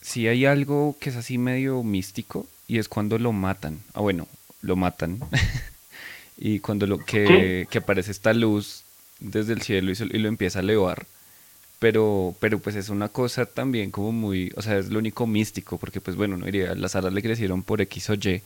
si 0.00 0.28
hay 0.28 0.46
algo 0.46 0.96
que 1.00 1.10
es 1.10 1.16
así 1.16 1.38
medio 1.38 1.82
místico, 1.82 2.46
y 2.68 2.78
es 2.78 2.88
cuando 2.88 3.18
lo 3.18 3.32
matan. 3.32 3.80
Ah, 3.94 4.00
bueno, 4.00 4.28
lo 4.60 4.76
matan. 4.76 5.18
y 6.36 6.60
cuando 6.60 6.86
lo 6.86 6.98
que, 6.98 7.66
que, 7.70 7.78
aparece 7.78 8.10
esta 8.10 8.34
luz 8.34 8.84
desde 9.18 9.54
el 9.54 9.62
cielo 9.62 9.90
y, 9.90 10.18
lo 10.18 10.28
empieza 10.28 10.60
a 10.60 10.62
elevar. 10.62 11.06
Pero, 11.78 12.34
pero 12.40 12.58
pues 12.58 12.76
es 12.76 12.88
una 12.90 13.08
cosa 13.08 13.46
también 13.46 13.90
como 13.90 14.12
muy, 14.12 14.52
o 14.56 14.62
sea, 14.62 14.78
es 14.78 14.90
lo 14.90 14.98
único 14.98 15.26
místico, 15.26 15.78
porque 15.78 16.00
pues 16.00 16.16
bueno, 16.16 16.36
no 16.36 16.44
diría, 16.44 16.74
las 16.74 16.96
alas 16.96 17.12
le 17.12 17.22
crecieron 17.22 17.62
por 17.62 17.80
X 17.80 18.10
o 18.10 18.14
Y, 18.14 18.42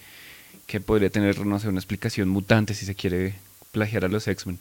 que 0.67 0.81
podría 0.81 1.11
tener, 1.11 1.45
no 1.45 1.59
sé, 1.59 1.69
una 1.69 1.79
explicación 1.79 2.29
mutante 2.29 2.75
si 2.75 2.85
se 2.85 2.95
quiere 2.95 3.35
plagiar 3.73 4.05
a 4.05 4.09
los 4.09 4.29
X-Men. 4.29 4.59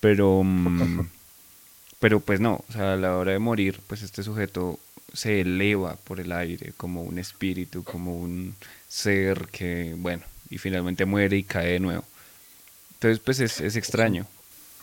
Pero, 0.00 0.42
mm, 0.42 1.08
pero 2.00 2.20
pues 2.20 2.40
no, 2.40 2.64
o 2.68 2.72
sea, 2.72 2.94
a 2.94 2.96
la 2.96 3.16
hora 3.16 3.32
de 3.32 3.38
morir, 3.38 3.80
pues 3.86 4.02
este 4.02 4.22
sujeto 4.22 4.78
se 5.12 5.40
eleva 5.40 5.96
por 5.96 6.20
el 6.20 6.32
aire 6.32 6.72
como 6.76 7.02
un 7.02 7.18
espíritu, 7.18 7.84
como 7.84 8.16
un 8.16 8.54
ser 8.88 9.46
que, 9.50 9.94
bueno, 9.98 10.22
y 10.50 10.58
finalmente 10.58 11.04
muere 11.04 11.36
y 11.36 11.42
cae 11.42 11.72
de 11.72 11.80
nuevo. 11.80 12.04
Entonces, 12.94 13.18
pues 13.18 13.40
es, 13.40 13.60
es 13.60 13.76
extraño. 13.76 14.26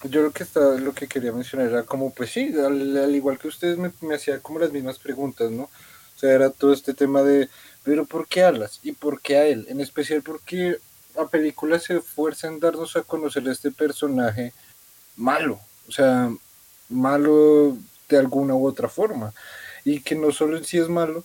Yo 0.04 0.22
lo 0.22 0.32
que 0.32 0.44
estaba, 0.44 0.76
lo 0.76 0.94
que 0.94 1.08
quería 1.08 1.32
mencionar 1.32 1.70
era 1.70 1.84
como, 1.84 2.14
pues 2.14 2.32
sí, 2.32 2.54
al, 2.58 3.16
igual 3.16 3.40
que 3.40 3.48
ustedes 3.48 3.78
me, 3.78 3.92
me 4.02 4.16
hacían 4.16 4.42
como 4.42 4.60
las 4.60 4.72
mismas 4.72 5.00
preguntas, 5.00 5.50
¿no? 5.50 5.64
O 5.64 6.20
sea, 6.20 6.34
era 6.34 6.50
todo 6.50 6.74
este 6.74 6.94
tema 6.94 7.24
de, 7.24 7.50
pero 7.84 8.06
¿por 8.06 8.28
qué 8.28 8.44
Alas? 8.44 8.80
¿Y 8.84 8.92
por 8.92 9.22
qué 9.22 9.38
a 9.38 9.48
él? 9.48 9.66
En 9.70 9.80
especial 9.80 10.22
porque 10.22 10.78
la 11.16 11.28
película 11.28 11.80
se 11.80 11.98
esfuerza 11.98 12.48
en 12.48 12.60
darnos 12.60 12.96
a 12.96 13.04
conocer 13.04 13.48
este 13.48 13.72
personaje 13.72 14.54
malo, 15.16 15.60
o 15.88 15.92
sea, 15.92 16.32
malo 16.90 17.78
de 18.10 18.18
alguna 18.18 18.56
u 18.56 18.68
otra 18.68 18.90
forma. 18.90 19.34
Y 19.86 20.02
que 20.02 20.16
no 20.16 20.32
solo 20.32 20.58
en 20.58 20.64
sí 20.64 20.78
es 20.78 20.90
malo, 20.90 21.24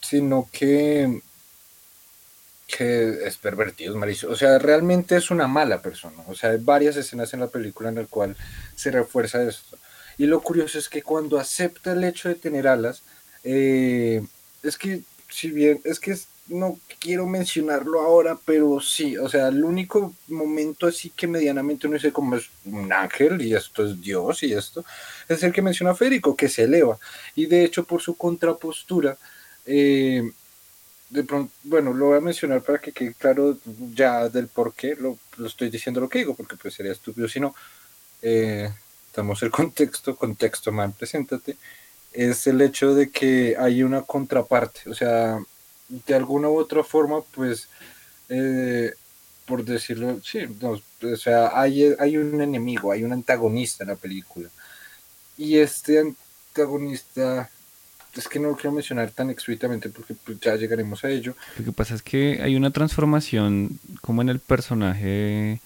sino 0.00 0.48
que 0.52 1.22
que 2.66 3.26
es 3.26 3.36
pervertido, 3.36 3.92
es 3.92 3.98
malicioso. 3.98 4.32
O 4.32 4.36
sea, 4.36 4.58
realmente 4.58 5.16
es 5.16 5.30
una 5.30 5.46
mala 5.46 5.82
persona. 5.82 6.22
O 6.26 6.34
sea, 6.34 6.50
hay 6.50 6.58
varias 6.58 6.96
escenas 6.96 7.32
en 7.34 7.40
la 7.40 7.48
película 7.48 7.88
en 7.88 7.96
las 7.96 8.08
cual 8.08 8.36
se 8.74 8.90
refuerza 8.90 9.42
esto. 9.42 9.76
Y 10.18 10.26
lo 10.26 10.40
curioso 10.40 10.78
es 10.78 10.88
que 10.88 11.02
cuando 11.02 11.38
acepta 11.38 11.92
el 11.92 12.04
hecho 12.04 12.28
de 12.28 12.34
tener 12.36 12.66
alas, 12.66 13.02
eh, 13.42 14.24
es 14.62 14.78
que, 14.78 15.02
si 15.28 15.50
bien, 15.50 15.80
es 15.84 16.00
que 16.00 16.16
no 16.48 16.78
quiero 17.00 17.26
mencionarlo 17.26 18.00
ahora, 18.00 18.38
pero 18.44 18.80
sí, 18.80 19.16
o 19.16 19.28
sea, 19.28 19.48
el 19.48 19.64
único 19.64 20.14
momento 20.28 20.86
así 20.86 21.10
que 21.10 21.26
medianamente 21.26 21.86
uno 21.86 21.94
dice 21.94 22.12
como 22.12 22.36
es 22.36 22.50
un 22.66 22.92
ángel 22.92 23.40
y 23.40 23.54
esto 23.54 23.84
es 23.86 24.00
Dios 24.00 24.42
y 24.42 24.52
esto, 24.52 24.84
es 25.28 25.42
el 25.42 25.52
que 25.52 25.62
menciona 25.62 25.94
Férico, 25.94 26.36
que 26.36 26.48
se 26.48 26.64
eleva. 26.64 26.98
Y 27.34 27.46
de 27.46 27.64
hecho, 27.64 27.84
por 27.84 28.02
su 28.02 28.16
contrapostura, 28.16 29.16
eh, 29.66 30.22
de 31.10 31.24
pronto, 31.24 31.52
bueno, 31.62 31.92
lo 31.94 32.06
voy 32.06 32.18
a 32.18 32.20
mencionar 32.20 32.62
para 32.62 32.78
que 32.78 32.92
quede 32.92 33.14
claro 33.14 33.56
ya 33.94 34.28
del 34.28 34.48
por 34.48 34.74
qué 34.74 34.96
lo, 34.96 35.18
estoy 35.46 35.70
diciendo 35.70 36.00
lo 36.00 36.08
que 36.08 36.18
digo, 36.18 36.34
porque 36.34 36.56
pues 36.56 36.74
sería 36.74 36.92
estúpido 36.92 37.28
si 37.28 37.40
no. 37.40 37.54
Eh, 38.20 38.70
damos 39.14 39.42
el 39.42 39.50
contexto, 39.50 40.16
contexto 40.16 40.72
man, 40.72 40.92
preséntate, 40.92 41.56
es 42.12 42.46
el 42.46 42.60
hecho 42.60 42.94
de 42.94 43.10
que 43.10 43.56
hay 43.58 43.82
una 43.82 44.02
contraparte, 44.02 44.90
o 44.90 44.94
sea, 44.94 45.38
de 45.88 46.14
alguna 46.14 46.48
u 46.48 46.58
otra 46.58 46.82
forma, 46.82 47.20
pues, 47.34 47.68
eh, 48.28 48.92
por 49.46 49.64
decirlo, 49.64 50.20
sí, 50.22 50.40
o 50.62 51.16
sea, 51.16 51.58
hay, 51.58 51.94
hay 51.98 52.16
un 52.16 52.40
enemigo, 52.40 52.92
hay 52.92 53.04
un 53.04 53.12
antagonista 53.12 53.84
en 53.84 53.90
la 53.90 53.96
película. 53.96 54.48
Y 55.36 55.58
este 55.58 56.00
antagonista 56.00 57.50
es 58.14 58.28
que 58.28 58.38
no 58.38 58.48
lo 58.48 58.56
quiero 58.56 58.72
mencionar 58.72 59.10
tan 59.10 59.30
explícitamente 59.30 59.88
porque 59.88 60.14
pues, 60.14 60.38
ya 60.40 60.54
llegaremos 60.56 61.04
a 61.04 61.10
ello. 61.10 61.36
Lo 61.58 61.64
que 61.64 61.72
pasa 61.72 61.94
es 61.94 62.02
que 62.02 62.40
hay 62.42 62.56
una 62.56 62.70
transformación 62.70 63.78
como 64.00 64.22
en 64.22 64.28
el 64.28 64.38
personaje, 64.38 65.60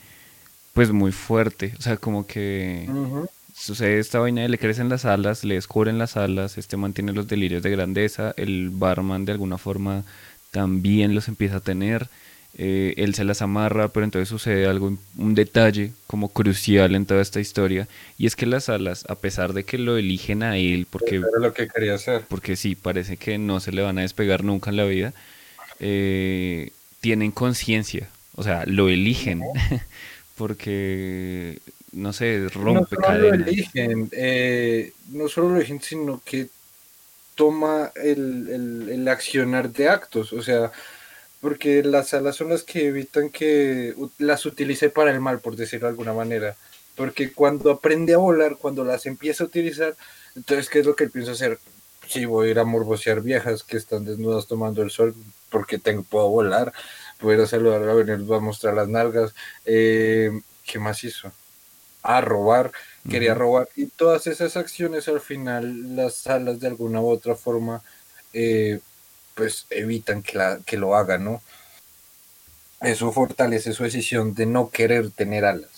pues 0.72 0.90
muy 0.90 1.12
fuerte. 1.12 1.74
O 1.78 1.82
sea, 1.82 1.98
como 1.98 2.26
que 2.26 2.88
sucede 3.58 3.98
esta 3.98 4.18
vaina, 4.18 4.46
le 4.46 4.58
crecen 4.58 4.88
las 4.88 5.04
alas, 5.04 5.44
le 5.44 5.54
descubren 5.54 5.98
las 5.98 6.16
alas, 6.16 6.58
este 6.58 6.76
mantiene 6.76 7.12
los 7.12 7.28
delirios 7.28 7.62
de 7.62 7.70
grandeza, 7.70 8.34
el 8.36 8.70
barman 8.70 9.24
de 9.24 9.32
alguna 9.32 9.58
forma 9.58 10.04
también 10.50 11.14
los 11.14 11.28
empieza 11.28 11.56
a 11.56 11.60
tener. 11.60 12.08
Eh, 12.60 12.94
él 12.96 13.14
se 13.14 13.24
las 13.24 13.42
amarra, 13.42 13.88
pero 13.88 14.04
entonces 14.04 14.28
sucede 14.28 14.66
algo, 14.66 14.96
un 15.16 15.34
detalle 15.34 15.92
como 16.06 16.30
crucial 16.30 16.94
en 16.94 17.06
toda 17.06 17.20
esta 17.20 17.40
historia, 17.40 17.86
y 18.16 18.26
es 18.26 18.34
que 18.34 18.46
las 18.46 18.68
alas, 18.68 19.04
a 19.08 19.16
pesar 19.16 19.52
de 19.52 19.64
que 19.64 19.78
lo 19.78 19.96
eligen 19.96 20.42
a 20.42 20.56
él, 20.56 20.86
porque, 20.90 21.20
lo 21.40 21.52
que 21.52 21.68
quería 21.68 21.94
hacer. 21.94 22.24
porque 22.26 22.56
sí, 22.56 22.74
parece 22.74 23.16
que 23.16 23.38
no 23.38 23.60
se 23.60 23.70
le 23.70 23.82
van 23.82 23.98
a 23.98 24.02
despegar 24.02 24.42
nunca 24.42 24.70
en 24.70 24.76
la 24.76 24.84
vida, 24.84 25.12
eh, 25.78 26.72
tienen 27.00 27.30
conciencia, 27.30 28.08
o 28.34 28.42
sea, 28.42 28.64
lo 28.66 28.88
eligen, 28.88 29.42
porque, 30.36 31.58
no 31.92 32.12
sé, 32.12 32.48
rompe 32.48 32.96
no 32.96 33.06
solo 33.06 33.18
Lo 33.18 33.34
eligen, 33.34 34.08
eh, 34.12 34.92
no 35.08 35.28
solo 35.28 35.50
lo 35.50 35.56
eligen, 35.56 35.80
sino 35.80 36.20
que 36.24 36.48
toma 37.34 37.92
el, 37.94 38.48
el, 38.50 38.88
el 38.90 39.08
accionar 39.08 39.70
de 39.70 39.88
actos, 39.88 40.32
o 40.32 40.42
sea, 40.42 40.72
porque 41.40 41.82
las 41.84 42.14
alas 42.14 42.36
son 42.36 42.48
las 42.48 42.64
que 42.64 42.88
evitan 42.88 43.30
que 43.30 43.94
las 44.18 44.44
utilice 44.44 44.90
para 44.90 45.12
el 45.12 45.20
mal, 45.20 45.40
por 45.40 45.56
decirlo 45.56 45.86
de 45.86 45.90
alguna 45.90 46.12
manera. 46.12 46.56
Porque 46.96 47.32
cuando 47.32 47.70
aprende 47.70 48.14
a 48.14 48.18
volar, 48.18 48.56
cuando 48.56 48.84
las 48.84 49.06
empieza 49.06 49.44
a 49.44 49.46
utilizar, 49.46 49.94
entonces, 50.34 50.68
¿qué 50.68 50.80
es 50.80 50.86
lo 50.86 50.96
que 50.96 51.04
él 51.04 51.10
piensa 51.10 51.32
hacer? 51.32 51.58
Sí, 52.08 52.24
voy 52.24 52.48
a 52.48 52.50
ir 52.50 52.58
a 52.58 52.64
morbosear 52.64 53.20
viejas 53.20 53.62
que 53.62 53.76
están 53.76 54.04
desnudas 54.04 54.46
tomando 54.46 54.82
el 54.82 54.90
sol 54.90 55.14
porque 55.50 55.78
tengo, 55.78 56.02
puedo 56.02 56.28
volar, 56.28 56.72
voy 57.20 57.40
a 57.40 57.46
saludar 57.46 57.88
a 57.88 57.94
venir, 57.94 58.14
a 58.14 58.40
mostrar 58.40 58.74
las 58.74 58.88
nalgas. 58.88 59.34
Eh, 59.64 60.40
¿Qué 60.64 60.78
más 60.78 61.04
hizo? 61.04 61.32
A 62.08 62.22
robar, 62.22 62.72
quería 63.10 63.34
robar. 63.34 63.68
Y 63.76 63.86
todas 63.86 64.26
esas 64.26 64.56
acciones 64.56 65.08
al 65.08 65.20
final, 65.20 65.94
las 65.94 66.26
alas 66.26 66.58
de 66.58 66.68
alguna 66.68 67.02
u 67.02 67.08
otra 67.08 67.34
forma 67.34 67.82
eh, 68.32 68.80
pues 69.34 69.66
evitan 69.68 70.22
que, 70.22 70.38
la, 70.38 70.58
que 70.64 70.78
lo 70.78 70.96
haga, 70.96 71.18
¿no? 71.18 71.42
Eso 72.80 73.12
fortalece 73.12 73.72
su 73.72 73.82
decisión 73.84 74.34
de 74.34 74.46
no 74.46 74.70
querer 74.70 75.10
tener 75.10 75.44
alas 75.44 75.70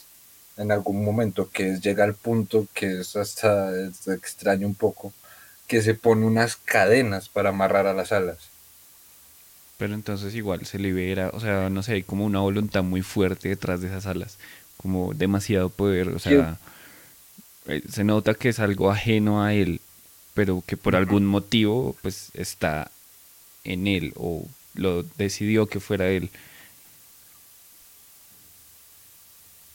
en 0.56 0.70
algún 0.70 1.04
momento, 1.04 1.48
que 1.50 1.80
llega 1.80 2.04
al 2.04 2.14
punto 2.14 2.66
que 2.74 3.00
es 3.00 3.16
hasta 3.16 3.72
extraño 4.14 4.66
un 4.66 4.74
poco, 4.74 5.12
que 5.66 5.80
se 5.82 5.94
pone 5.94 6.26
unas 6.26 6.56
cadenas 6.56 7.28
para 7.28 7.48
amarrar 7.48 7.86
a 7.86 7.94
las 7.94 8.12
alas. 8.12 8.50
Pero 9.78 9.94
entonces 9.94 10.34
igual 10.34 10.66
se 10.66 10.78
libera, 10.78 11.30
o 11.32 11.40
sea, 11.40 11.70
no 11.70 11.82
sé, 11.82 11.94
hay 11.94 12.02
como 12.02 12.26
una 12.26 12.40
voluntad 12.40 12.82
muy 12.82 13.00
fuerte 13.00 13.48
detrás 13.48 13.80
de 13.80 13.88
esas 13.88 14.04
alas, 14.04 14.38
como 14.82 15.12
demasiado 15.14 15.68
poder, 15.68 16.08
o 16.08 16.18
sea, 16.18 16.58
eh, 17.66 17.82
se 17.88 18.04
nota 18.04 18.34
que 18.34 18.48
es 18.48 18.60
algo 18.60 18.90
ajeno 18.90 19.42
a 19.42 19.52
él, 19.52 19.80
pero 20.34 20.62
que 20.66 20.76
por 20.76 20.96
algún 20.96 21.26
motivo 21.26 21.94
pues 22.02 22.30
está 22.34 22.90
en 23.64 23.86
él 23.86 24.14
o 24.16 24.46
lo 24.74 25.02
decidió 25.18 25.66
que 25.66 25.80
fuera 25.80 26.08
él. 26.08 26.30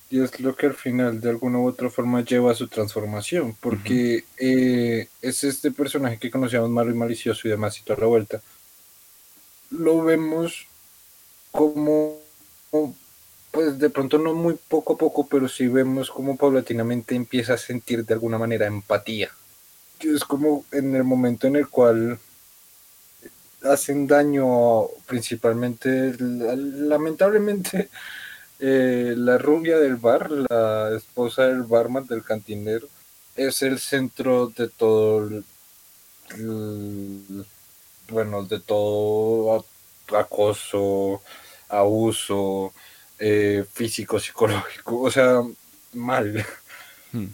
Y 0.09 0.21
es 0.21 0.39
lo 0.39 0.55
que 0.55 0.67
al 0.67 0.75
final 0.75 1.19
de 1.19 1.29
alguna 1.29 1.59
u 1.59 1.67
otra 1.67 1.89
forma 1.89 2.23
lleva 2.23 2.51
a 2.51 2.55
su 2.55 2.67
transformación, 2.67 3.55
porque 3.59 4.23
eh, 4.37 5.07
es 5.21 5.43
este 5.43 5.71
personaje 5.71 6.19
que 6.19 6.31
conocíamos 6.31 6.69
malo 6.69 6.91
y 6.91 6.95
malicioso 6.95 7.47
y 7.47 7.51
demás 7.51 7.77
y 7.79 7.83
toda 7.83 7.99
la 7.99 8.05
vuelta. 8.05 8.41
Lo 9.71 10.03
vemos 10.03 10.67
como, 11.51 12.19
pues 13.55 13.79
de 13.79 13.89
pronto 13.89 14.17
no 14.17 14.33
muy 14.33 14.55
poco 14.67 14.93
a 14.93 14.97
poco, 14.97 15.25
pero 15.27 15.47
sí 15.47 15.69
vemos 15.69 16.11
como 16.11 16.35
paulatinamente 16.35 17.15
empieza 17.15 17.53
a 17.53 17.57
sentir 17.57 18.05
de 18.05 18.13
alguna 18.13 18.37
manera 18.37 18.67
empatía. 18.67 19.31
Es 20.01 20.25
como 20.25 20.65
en 20.73 20.93
el 20.93 21.05
momento 21.05 21.47
en 21.47 21.55
el 21.55 21.69
cual 21.69 22.19
hacen 23.63 24.07
daño 24.07 24.87
principalmente, 25.05 26.15
lamentablemente, 26.19 27.89
eh, 28.59 29.13
la 29.15 29.37
rubia 29.37 29.77
del 29.77 29.95
bar, 29.95 30.29
la 30.49 30.91
esposa 30.93 31.43
del 31.43 31.63
barman, 31.63 32.07
del 32.07 32.23
cantinero, 32.23 32.89
es 33.37 33.61
el 33.61 33.79
centro 33.79 34.47
de 34.47 34.67
todo, 34.67 35.29
bueno, 38.09 38.43
de 38.43 38.59
todo 38.59 39.65
acoso, 40.13 41.21
abuso 41.69 42.73
eh, 43.19 43.65
físico, 43.71 44.19
psicológico, 44.19 45.01
o 45.01 45.11
sea, 45.11 45.41
mal. 45.93 46.45
Hmm. 47.11 47.27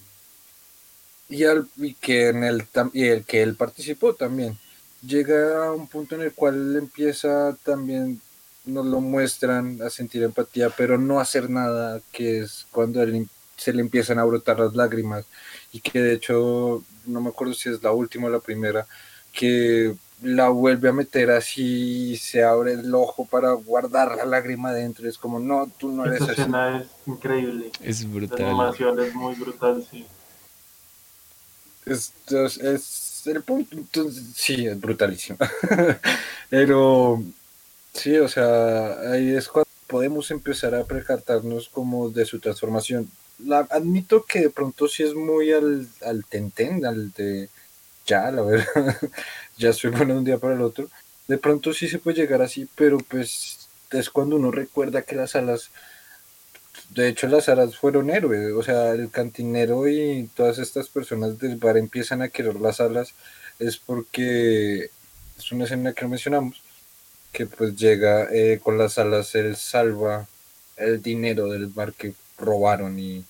Y, 1.30 1.45
al, 1.45 1.68
y 1.78 1.93
que 1.95 2.30
en 2.30 2.43
el, 2.43 2.66
y 2.93 3.05
el 3.05 3.24
que 3.26 3.41
él 3.41 3.55
participó 3.55 4.14
también 4.14 4.58
llega 5.05 5.66
a 5.66 5.72
un 5.72 5.88
punto 5.88 6.16
en 6.16 6.22
el 6.22 6.34
cual 6.34 6.76
empieza 6.76 7.58
también, 7.64 8.22
nos 8.66 8.86
lo 8.86 9.01
muestran 9.01 9.82
a 9.82 9.89
sentir 9.89 10.24
empatía, 10.24 10.70
pero 10.70 10.97
no 10.97 11.20
hacer 11.20 11.49
nada, 11.49 12.01
que 12.12 12.41
es 12.41 12.68
cuando 12.72 13.01
se 13.58 13.74
le 13.74 13.82
empiezan 13.82 14.20
a 14.20 14.24
brotar 14.24 14.60
las 14.60 14.76
lágrimas 14.76 15.26
y 15.72 15.82
que 15.82 15.99
de 15.99 16.14
hecho, 16.14 16.84
no 17.05 17.22
me 17.22 17.30
acuerdo 17.30 17.53
si 17.53 17.70
es 17.70 17.82
la 17.82 17.91
última 17.91 18.28
o 18.28 18.30
la 18.30 18.39
primera, 18.39 18.88
que 19.32 19.95
la 20.22 20.49
vuelve 20.49 20.89
a 20.89 20.93
meter 20.93 21.32
así 21.32 22.11
y 22.11 22.17
se 22.17 22.43
abre 22.43 22.74
el 22.74 22.93
ojo 22.93 23.26
para 23.26 23.51
guardar 23.53 24.15
la 24.15 24.26
lágrima 24.26 24.74
dentro. 24.74 25.09
Es 25.09 25.17
como, 25.17 25.39
no, 25.39 25.69
tú 25.78 25.91
no 25.91 26.05
eres 26.05 26.22
Esa 26.22 26.32
escena 26.34 26.82
es 26.82 26.88
increíble. 27.07 27.72
Es 27.82 28.11
brutal. 28.11 28.39
La 28.39 28.47
animación 28.49 28.99
es 28.99 29.15
muy 29.15 29.36
brutal, 29.36 29.86
sí. 29.89 30.05
Es, 31.86 32.13
es 32.61 33.24
el 33.26 33.41
punto, 33.41 33.76
entonces, 33.76 34.24
sí, 34.36 34.65
es 34.67 34.80
brutalísimo. 34.80 35.39
Pero 36.49 37.24
sí, 37.93 38.17
o 38.17 38.28
sea, 38.28 39.11
ahí 39.11 39.32
es 39.32 39.47
cuando 39.47 39.69
podemos 39.88 40.30
empezar 40.32 40.76
a 40.76 40.84
percatarnos 40.84 41.67
como 41.69 42.09
de 42.09 42.26
su 42.26 42.39
transformación. 42.39 43.09
la, 43.39 43.67
admito 43.72 44.24
que 44.24 44.41
de 44.41 44.49
pronto 44.51 44.88
sí 44.88 45.03
es 45.03 45.15
muy 45.15 45.51
al, 45.51 45.88
al 46.05 46.24
tenten, 46.26 46.86
al 46.86 47.11
de 47.11 47.49
ya, 48.06 48.32
la 48.32 48.41
verdad, 48.41 48.66
ya 49.58 49.74
soy 49.74 49.91
bueno 49.91 50.14
de 50.14 50.20
un 50.20 50.26
día 50.26 50.38
para 50.38 50.56
el 50.56 50.62
otro. 50.62 50.89
De 51.28 51.38
pronto 51.38 51.74
sí 51.74 51.88
se 51.88 51.99
puede 51.99 52.18
llegar 52.18 52.41
así, 52.41 52.68
pero 52.76 52.97
pues 52.99 53.70
es 53.91 54.10
cuando 54.10 54.36
uno 54.36 54.52
recuerda 54.52 55.04
que 55.04 55.16
las 55.16 55.36
alas, 55.36 55.70
de 56.89 57.08
hecho 57.10 57.28
las 57.28 57.49
alas 57.49 57.78
fueron 57.78 58.10
héroes, 58.10 58.54
o 58.54 58.64
sea, 58.64 58.91
el 58.91 59.10
cantinero 59.10 59.88
y 59.88 60.30
todas 60.36 60.60
estas 60.60 60.89
personas 60.89 61.39
del 61.39 61.58
bar 61.58 61.78
empiezan 61.78 62.22
a 62.22 62.30
querer 62.30 62.56
las 62.56 62.80
alas, 62.80 63.14
es 63.60 63.78
porque 63.78 64.89
es 65.38 65.52
una 65.52 65.66
escena 65.66 65.93
que 65.93 66.08
mencionamos, 66.08 66.62
que 67.32 67.45
pues 67.45 67.76
llega 67.76 68.28
eh, 68.32 68.60
con 68.62 68.78
las 68.78 68.97
alas, 68.97 69.36
él 69.36 69.56
salva 69.56 70.28
el 70.78 71.02
dinero 71.02 71.47
del 71.47 71.68
bar 71.68 71.93
que 71.93 72.14
robaron 72.38 72.97
y, 72.99 73.24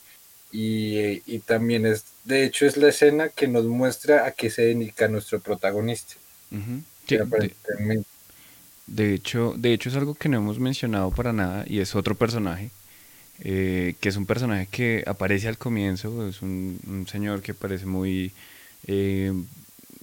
y, 0.52 1.40
también 1.40 1.86
es, 1.86 2.06
de 2.26 2.44
hecho 2.46 2.66
es 2.66 2.78
la 2.78 2.90
escena 2.90 3.30
que 3.30 3.48
nos 3.48 3.66
muestra 3.66 4.26
a 4.26 4.32
qué 4.32 4.50
se 4.50 4.64
dedica 4.64 5.08
nuestro 5.08 5.40
protagonista. 5.40 6.16
de, 8.88 9.14
hecho, 9.14 9.54
de 9.58 9.74
hecho 9.74 9.90
es 9.90 9.96
algo 9.96 10.16
que 10.16 10.30
no 10.30 10.38
hemos 10.38 10.60
mencionado 10.60 11.12
para 11.12 11.34
nada 11.34 11.66
y 11.68 11.80
es 11.80 11.96
otro 11.96 12.16
personaje. 12.16 12.72
Eh, 13.44 13.96
que 14.00 14.10
es 14.10 14.18
un 14.18 14.28
personaje 14.28 14.68
que 14.70 15.04
aparece 15.08 15.48
al 15.48 15.58
comienzo, 15.58 16.28
es 16.28 16.44
un, 16.44 17.08
señor 17.10 17.42
que 17.42 17.56
parece 17.56 17.88
muy, 17.88 18.34
eh, 18.86 19.34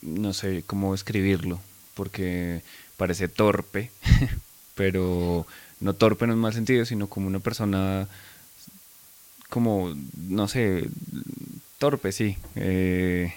no 0.02 0.32
sé 0.32 0.64
cómo 0.66 0.92
escribirlo, 0.92 1.60
porque 1.94 2.62
parece 2.96 3.28
torpe, 3.28 3.92
pero 4.74 5.46
no 5.78 5.94
torpe 5.94 6.24
en 6.24 6.32
un 6.32 6.40
mal 6.40 6.52
sentido, 6.52 6.84
sino 6.84 7.08
como 7.08 7.28
una 7.28 7.38
persona 7.38 8.08
como, 9.48 9.94
no 10.16 10.48
sé, 10.48 10.88
torpe, 11.78 12.12
sí. 12.12 12.36
Eh, 12.56 13.32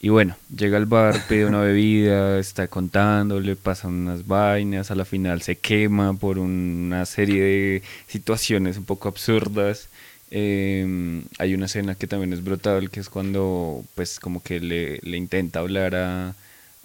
y 0.00 0.08
bueno, 0.10 0.36
llega 0.54 0.76
al 0.76 0.86
bar, 0.86 1.20
pide 1.28 1.46
una 1.46 1.60
bebida, 1.60 2.38
está 2.38 2.68
contando, 2.68 3.40
le 3.40 3.56
pasan 3.56 3.92
unas 3.94 4.26
vainas, 4.26 4.90
a 4.90 4.94
la 4.94 5.04
final 5.04 5.42
se 5.42 5.56
quema 5.56 6.14
por 6.14 6.38
una 6.38 7.06
serie 7.06 7.42
de 7.42 7.82
situaciones 8.06 8.76
un 8.76 8.84
poco 8.84 9.08
absurdas. 9.08 9.88
Em, 10.30 11.22
hay 11.38 11.54
una 11.54 11.66
escena 11.66 11.94
que 11.94 12.06
también 12.06 12.32
es 12.32 12.44
brutal, 12.44 12.90
que 12.90 13.00
es 13.00 13.08
cuando 13.08 13.84
pues 13.94 14.20
como 14.20 14.42
que 14.42 14.60
le, 14.60 14.98
le 15.02 15.16
intenta 15.16 15.60
hablar 15.60 15.94
a, 15.96 16.34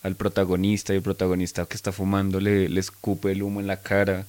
al 0.03 0.15
protagonista 0.15 0.93
y 0.93 0.97
el 0.97 1.03
protagonista 1.03 1.65
que 1.65 1.75
está 1.75 1.91
fumando 1.91 2.39
le, 2.39 2.69
le 2.69 2.79
escupe 2.79 3.31
el 3.31 3.43
humo 3.43 3.59
en 3.59 3.67
la 3.67 3.81
cara, 3.81 4.25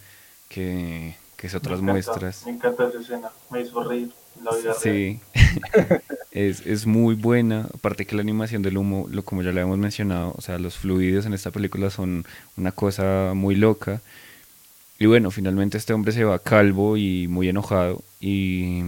que, 0.48 1.14
que 1.42 1.48
es 1.48 1.56
otras 1.56 1.80
muestras. 1.80 2.46
Me 2.46 2.52
encanta 2.52 2.88
esa 2.88 3.00
escena, 3.00 3.28
me 3.50 3.62
hizo 3.62 3.82
reír. 3.82 4.12
La 4.44 4.54
vida 4.54 4.74
sí, 4.80 5.18
es, 6.30 6.64
es, 6.64 6.86
muy 6.86 7.16
buena, 7.16 7.68
aparte 7.74 8.06
que 8.06 8.14
la 8.14 8.22
animación 8.22 8.62
del 8.62 8.78
humo, 8.78 9.08
lo, 9.10 9.24
como 9.24 9.42
ya 9.42 9.50
le 9.50 9.60
hemos 9.60 9.76
mencionado, 9.76 10.34
o 10.36 10.40
sea, 10.40 10.58
los 10.58 10.76
fluidos 10.76 11.26
en 11.26 11.34
esta 11.34 11.50
película 11.50 11.90
son 11.90 12.24
una 12.56 12.70
cosa 12.70 13.32
muy 13.34 13.56
loca. 13.56 14.00
Y 15.00 15.06
bueno, 15.06 15.32
finalmente 15.32 15.78
este 15.78 15.92
hombre 15.92 16.12
se 16.12 16.22
va 16.22 16.38
calvo 16.38 16.96
y 16.96 17.26
muy 17.26 17.48
enojado 17.48 18.04
y, 18.20 18.82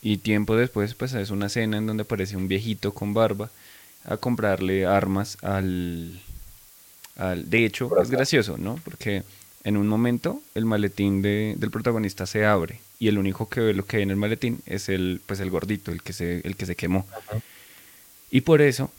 y 0.00 0.16
tiempo 0.16 0.56
después 0.56 0.94
pues 0.94 1.12
es 1.12 1.28
una 1.28 1.48
escena 1.48 1.76
en 1.76 1.86
donde 1.86 2.04
aparece 2.04 2.38
un 2.38 2.48
viejito 2.48 2.94
con 2.94 3.12
barba 3.12 3.50
a 4.06 4.16
comprarle 4.16 4.86
armas 4.86 5.36
al, 5.42 6.18
de 7.18 7.64
hecho, 7.64 7.90
es 8.00 8.10
gracioso, 8.10 8.56
¿no? 8.56 8.78
Porque 8.84 9.24
en 9.64 9.76
un 9.76 9.88
momento 9.88 10.40
el 10.54 10.64
maletín 10.64 11.22
de, 11.22 11.54
del 11.58 11.70
protagonista 11.70 12.26
se 12.26 12.46
abre 12.46 12.80
y 12.98 13.08
el 13.08 13.18
único 13.18 13.48
que 13.48 13.60
ve 13.60 13.74
lo 13.74 13.86
que 13.86 13.98
hay 13.98 14.02
en 14.02 14.10
el 14.10 14.16
maletín 14.16 14.60
es 14.66 14.88
el, 14.88 15.20
pues 15.26 15.40
el 15.40 15.50
gordito, 15.50 15.92
el 15.92 16.02
que 16.02 16.12
se, 16.12 16.40
el 16.44 16.56
que 16.56 16.66
se 16.66 16.76
quemó. 16.76 17.06
Y 18.30 18.42
por 18.42 18.60
eso, 18.60 18.90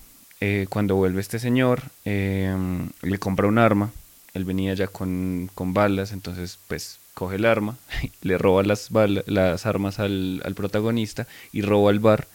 eh, 0.41 0.67
cuando 0.69 0.95
vuelve 0.95 1.21
este 1.21 1.39
señor, 1.39 1.83
em, 2.05 2.89
le 3.01 3.17
compra 3.19 3.47
un 3.47 3.57
arma. 3.57 3.91
Él 4.33 4.45
venía 4.45 4.73
ya 4.73 4.87
con, 4.87 5.49
balas, 5.55 6.11
entonces 6.11 6.59
pues 6.67 6.99
coge 7.13 7.35
el 7.35 7.45
arma, 7.45 7.77
le 8.21 8.37
roba 8.37 8.63
las, 8.63 8.89
las 9.25 9.65
armas 9.65 9.99
al, 9.99 10.41
al, 10.45 10.55
protagonista 10.55 11.27
y 11.51 11.61
roba 11.61 11.91
el 11.91 11.99
bar, 11.99 12.27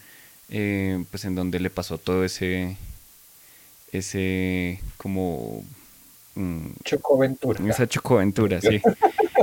eh, 0.50 1.02
pues 1.10 1.24
en 1.24 1.34
donde 1.34 1.60
le 1.60 1.70
pasó 1.70 1.98
todo 1.98 2.24
ese, 2.24 2.76
ese 3.92 4.80
como... 4.96 5.64
Mm, 6.34 6.70
chocoventura. 6.84 7.68
Esa 7.68 7.86
chocoventura, 7.86 8.60
sí. 8.60 8.80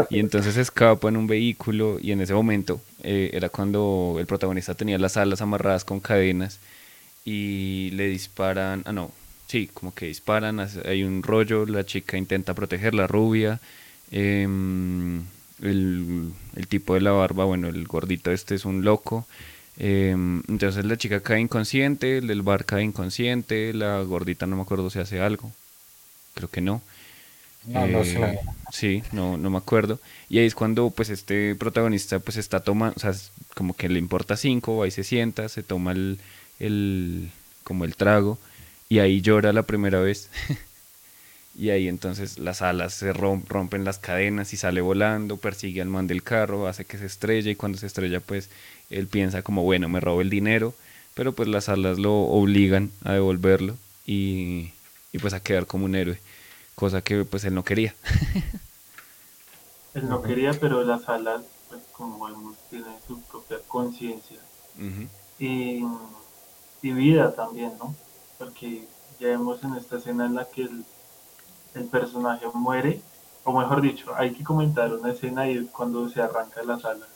Y 0.09 0.19
entonces 0.19 0.57
escapa 0.57 1.09
en 1.09 1.17
un 1.17 1.27
vehículo 1.27 1.97
y 2.01 2.11
en 2.11 2.21
ese 2.21 2.33
momento 2.33 2.81
eh, 3.03 3.29
era 3.33 3.49
cuando 3.49 4.17
el 4.19 4.25
protagonista 4.25 4.73
tenía 4.73 4.97
las 4.97 5.17
alas 5.17 5.41
amarradas 5.41 5.85
con 5.85 5.99
cadenas 5.99 6.59
y 7.23 7.91
le 7.91 8.07
disparan, 8.07 8.83
ah 8.85 8.91
no, 8.91 9.11
sí, 9.47 9.69
como 9.73 9.93
que 9.93 10.07
disparan, 10.07 10.59
hay 10.59 11.03
un 11.03 11.23
rollo, 11.23 11.65
la 11.65 11.85
chica 11.85 12.17
intenta 12.17 12.53
proteger 12.53 12.93
la 12.93 13.07
rubia, 13.07 13.59
em, 14.11 15.21
el, 15.61 16.31
el, 16.55 16.67
tipo 16.67 16.95
de 16.95 17.01
la 17.01 17.11
barba, 17.11 17.45
bueno, 17.45 17.67
el 17.67 17.85
gordito 17.85 18.31
este 18.31 18.55
es 18.55 18.65
un 18.65 18.83
loco, 18.83 19.27
Em, 19.77 20.43
entonces 20.47 20.85
la 20.85 20.97
chica 20.97 21.21
cae 21.21 21.39
inconsciente, 21.39 22.19
el 22.19 22.27
del 22.27 22.41
bar 22.41 22.65
cae 22.65 22.83
inconsciente, 22.83 23.73
la 23.73 24.01
gordita 24.01 24.45
no 24.45 24.55
me 24.55 24.61
acuerdo 24.61 24.89
si 24.89 24.99
hace 24.99 25.19
algo. 25.19 25.51
Creo 26.34 26.49
que 26.49 26.61
no. 26.61 26.82
No, 27.65 27.86
no 27.88 28.03
sé. 28.03 28.21
Eh, 28.21 28.39
sí, 28.71 29.03
no, 29.11 29.38
no 29.38 29.49
me 29.49 29.57
acuerdo. 29.57 29.99
Y 30.29 30.39
ahí 30.39 30.45
es 30.45 30.55
cuando 30.55 30.89
pues 30.89 31.09
este 31.09 31.55
protagonista 31.55 32.19
pues 32.19 32.38
está 32.38 32.61
tomando, 32.61 32.95
o 32.97 32.99
sea, 32.99 33.13
como 33.53 33.75
que 33.75 33.89
le 33.89 33.99
importa 33.99 34.36
cinco, 34.38 34.84
ahí 34.84 34.91
se 34.91 35.03
sienta, 35.03 35.47
se 35.49 35.61
toma 35.61 35.91
el, 35.91 36.19
el 36.59 37.29
como 37.63 37.86
el 37.86 37.95
trago 37.95 38.39
y 38.89 38.99
ahí 38.99 39.21
llora 39.21 39.53
la 39.53 39.63
primera 39.63 39.99
vez. 39.99 40.29
y 41.57 41.69
ahí 41.69 41.88
entonces 41.88 42.39
las 42.39 42.61
alas 42.61 42.93
se 42.93 43.13
rompen 43.13 43.84
las 43.84 43.99
cadenas 43.99 44.53
y 44.53 44.57
sale 44.57 44.82
volando, 44.82 45.38
persigue 45.38 45.82
al 45.82 45.89
man 45.89 46.07
del 46.07 46.23
carro, 46.23 46.67
hace 46.67 46.86
que 46.86 46.97
se 46.97 47.05
estrelle 47.05 47.51
y 47.51 47.55
cuando 47.55 47.77
se 47.77 47.88
estrella 47.88 48.19
pues 48.19 48.49
él 48.89 49.07
piensa 49.07 49.41
como, 49.41 49.63
bueno, 49.63 49.88
me 49.89 49.99
robo 49.99 50.21
el 50.21 50.29
dinero, 50.29 50.73
pero 51.13 51.34
pues 51.34 51.47
las 51.47 51.69
alas 51.69 51.99
lo 51.99 52.13
obligan 52.13 52.91
a 53.03 53.13
devolverlo 53.13 53.77
y, 54.05 54.71
pues 55.20 55.34
a 55.34 55.39
quedar 55.39 55.68
como 55.68 55.86
un 55.86 55.95
héroe, 55.95 56.20
cosa 56.76 57.01
que 57.01 57.26
pues 57.26 57.43
él 57.45 57.53
no 57.53 57.64
quería. 57.64 57.95
él 59.93 60.07
no 60.07 60.22
quería, 60.22 60.53
pero 60.53 60.84
las 60.84 61.07
alas, 61.09 61.41
pues 61.70 61.82
como 61.91 62.26
vemos, 62.26 62.57
tienen 62.70 62.95
su 63.07 63.22
propia 63.24 63.59
conciencia 63.68 64.39
y, 65.39 65.84
vida 66.82 67.34
también, 67.34 67.78
¿no? 67.78 67.95
Porque 68.38 68.88
ya 69.20 69.28
vemos 69.28 69.64
en 69.64 69.76
esta 69.76 69.97
escena 69.97 70.26
en 70.26 70.36
la 70.36 70.45
que 70.45 70.64
el, 70.64 70.86
el 71.76 71.86
personaje 71.86 72.45
muere, 72.53 73.01
o 73.43 73.57
mejor 73.57 73.82
dicho, 73.82 74.14
hay 74.16 74.34
que 74.34 74.43
comentar 74.43 74.93
una 74.93 75.12
escena 75.12 75.49
y 75.49 75.57
es 75.57 75.70
cuando 75.72 76.09
se 76.09 76.22
arranca 76.22 76.64
las 76.64 76.86
alas 76.86 77.12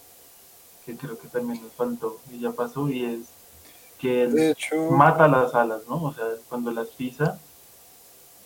que 0.85 0.95
creo 0.95 1.17
que 1.17 1.27
también 1.27 1.61
nos 1.63 1.73
faltó 1.73 2.19
y 2.31 2.39
ya 2.39 2.51
pasó, 2.51 2.87
y 2.89 3.03
es 3.03 3.19
que 3.99 4.23
él 4.23 4.55
mata 4.91 5.27
las 5.27 5.55
alas, 5.55 5.81
¿no? 5.89 6.03
O 6.03 6.13
sea, 6.13 6.25
cuando 6.47 6.71
las 6.71 6.89
pisa, 6.89 7.39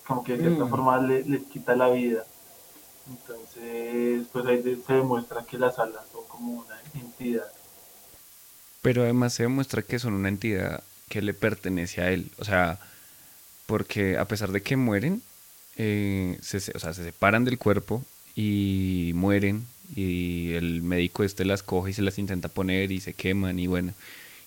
como 0.09 0.23
que 0.23 0.35
de 0.35 0.39
cierta 0.39 0.65
mm. 0.65 0.69
forma 0.69 0.97
le, 0.97 1.43
quita 1.43 1.75
la 1.75 1.87
vida. 1.89 2.25
Entonces, 3.07 4.25
pues 4.33 4.45
ahí 4.47 4.81
se 4.85 4.93
demuestra 4.93 5.43
que 5.43 5.59
las 5.59 5.77
alas 5.77 6.01
son 6.11 6.23
como 6.27 6.53
una 6.61 6.75
entidad. 6.95 7.45
Pero 8.81 9.03
además 9.03 9.33
se 9.33 9.43
demuestra 9.43 9.83
que 9.83 9.99
son 9.99 10.15
una 10.15 10.29
entidad 10.29 10.83
que 11.09 11.21
le 11.21 11.35
pertenece 11.35 12.01
a 12.01 12.09
él. 12.09 12.31
O 12.39 12.43
sea, 12.43 12.79
porque 13.67 14.17
a 14.17 14.25
pesar 14.25 14.51
de 14.51 14.63
que 14.63 14.77
mueren, 14.77 15.21
eh, 15.77 16.39
se, 16.41 16.57
o 16.73 16.79
sea, 16.79 16.93
se 16.95 17.03
separan 17.03 17.45
del 17.45 17.59
cuerpo 17.59 18.03
y 18.33 19.11
mueren 19.13 19.67
y 19.95 20.53
el 20.53 20.81
médico 20.81 21.23
este 21.23 21.45
las 21.45 21.61
coge 21.61 21.91
y 21.91 21.93
se 21.93 22.01
las 22.01 22.17
intenta 22.17 22.49
poner 22.49 22.91
y 22.91 22.99
se 22.99 23.13
queman 23.13 23.59
y 23.59 23.67
bueno, 23.67 23.93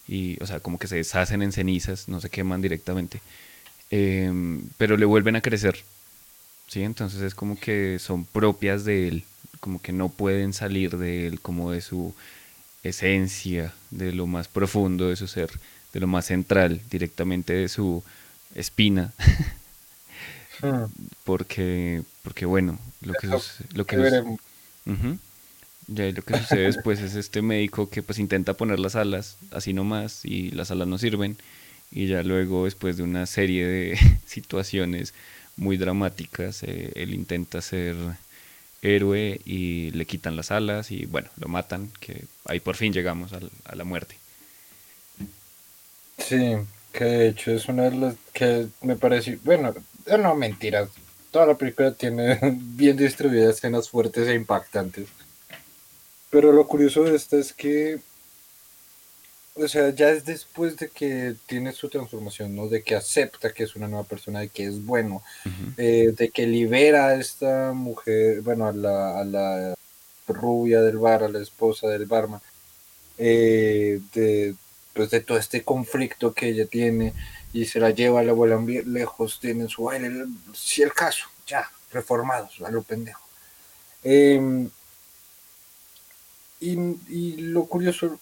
y 0.08 0.42
o 0.42 0.46
sea, 0.46 0.58
como 0.58 0.80
que 0.80 0.88
se 0.88 0.96
deshacen 0.96 1.40
en 1.40 1.52
cenizas, 1.52 2.08
no 2.08 2.20
se 2.20 2.30
queman 2.30 2.62
directamente, 2.62 3.20
em, 3.92 4.62
pero 4.78 4.96
le 4.96 5.04
vuelven 5.04 5.36
a 5.36 5.42
crecer, 5.42 5.84
¿sí? 6.66 6.82
Entonces 6.82 7.20
es 7.20 7.34
como 7.34 7.60
que 7.60 7.98
son 8.00 8.24
propias 8.24 8.84
de 8.84 9.06
él, 9.06 9.24
como 9.60 9.80
que 9.80 9.92
no 9.92 10.08
pueden 10.08 10.52
salir 10.52 10.96
de 10.96 11.26
él, 11.28 11.40
como 11.40 11.70
de 11.70 11.82
su 11.82 12.14
esencia, 12.82 13.74
de 13.90 14.12
lo 14.12 14.26
más 14.26 14.48
profundo 14.48 15.08
de 15.08 15.16
su 15.16 15.28
ser, 15.28 15.50
de 15.92 16.00
lo 16.00 16.06
más 16.06 16.26
central, 16.26 16.80
directamente 16.90 17.52
de 17.52 17.68
su 17.68 18.02
espina. 18.54 19.12
Porque, 21.24 22.02
porque 22.22 22.46
bueno, 22.46 22.78
lo 23.00 23.14
que, 23.14 23.26
lo 23.26 23.84
que, 23.84 23.96
ya 25.88 26.04
lo 26.04 26.22
que 26.22 26.38
sucede 26.38 26.66
después 26.66 27.00
es 27.00 27.16
este 27.16 27.42
médico 27.42 27.90
que 27.90 28.02
pues 28.02 28.20
intenta 28.20 28.54
poner 28.54 28.78
las 28.78 28.94
alas 28.94 29.38
así 29.50 29.72
nomás 29.72 30.24
y 30.24 30.52
las 30.52 30.70
alas 30.70 30.86
no 30.86 30.98
sirven 30.98 31.36
y 31.92 32.06
ya 32.06 32.22
luego 32.22 32.64
después 32.64 32.96
de 32.96 33.02
una 33.02 33.26
serie 33.26 33.66
de 33.66 33.98
situaciones 34.26 35.14
muy 35.56 35.76
dramáticas 35.76 36.62
eh, 36.62 36.90
él 36.94 37.14
intenta 37.14 37.60
ser 37.60 37.94
héroe 38.82 39.40
y 39.44 39.92
le 39.92 40.04
quitan 40.06 40.36
las 40.36 40.50
alas 40.50 40.90
y 40.90 41.06
bueno, 41.06 41.28
lo 41.36 41.48
matan, 41.48 41.90
que 42.00 42.24
ahí 42.44 42.58
por 42.60 42.76
fin 42.76 42.92
llegamos 42.92 43.32
a, 43.32 43.40
la 43.74 43.84
muerte. 43.84 44.16
Sí, 46.18 46.56
que 46.92 47.04
de 47.04 47.28
hecho 47.28 47.52
es 47.52 47.68
una 47.68 47.84
de 47.84 47.96
las 47.96 48.14
que 48.32 48.66
me 48.82 48.96
pareció, 48.96 49.38
bueno, 49.44 49.72
eh, 50.06 50.18
no 50.18 50.34
mentiras, 50.34 50.88
toda 51.30 51.46
la 51.46 51.54
película 51.54 51.92
tiene 51.92 52.38
bien 52.42 52.96
distribuidas 52.96 53.56
escenas 53.56 53.88
fuertes 53.88 54.28
e 54.28 54.34
impactantes. 54.34 55.08
Pero 56.30 56.50
lo 56.50 56.66
curioso 56.66 57.04
de 57.04 57.14
esta 57.14 57.36
es 57.36 57.52
que, 57.52 58.00
o 59.54 59.68
sea, 59.68 59.90
ya 59.90 60.10
es 60.10 60.24
después 60.24 60.76
de 60.76 60.88
que 60.88 61.36
tiene 61.46 61.72
su 61.72 61.88
transformación, 61.88 62.56
¿no? 62.56 62.68
De 62.68 62.82
que 62.82 62.94
acepta 62.94 63.52
que 63.52 63.64
es 63.64 63.76
una 63.76 63.88
nueva 63.88 64.04
persona, 64.04 64.40
de 64.40 64.48
que 64.48 64.64
es 64.64 64.84
bueno, 64.84 65.22
eh, 65.76 66.14
de 66.16 66.30
que 66.30 66.46
libera 66.46 67.08
a 67.08 67.14
esta 67.16 67.72
mujer, 67.72 68.40
bueno, 68.42 68.66
a 68.66 68.72
la, 68.72 69.20
a 69.20 69.24
la 69.24 69.74
rubia 70.26 70.80
del 70.80 70.98
bar, 70.98 71.22
a 71.22 71.28
la 71.28 71.40
esposa 71.40 71.88
del 71.88 72.06
barman, 72.06 72.40
eh, 73.18 74.00
de, 74.14 74.54
pues 74.94 75.10
de 75.10 75.20
todo 75.20 75.38
este 75.38 75.62
conflicto 75.62 76.32
que 76.34 76.48
ella 76.48 76.66
tiene 76.66 77.12
y 77.52 77.66
se 77.66 77.80
la 77.80 77.90
lleva, 77.90 78.22
la 78.22 78.32
vuelan 78.32 78.66
lejos, 78.92 79.38
tienen 79.40 79.68
su 79.68 79.84
baile, 79.84 80.26
si 80.54 80.82
el 80.82 80.92
caso, 80.92 81.26
ya, 81.46 81.70
reformados, 81.92 82.60
a 82.62 82.70
lo 82.70 82.82
pendejo. 82.82 83.22
Em, 84.02 84.70
y, 86.60 87.36
lo 87.36 87.66
curioso, 87.66 88.18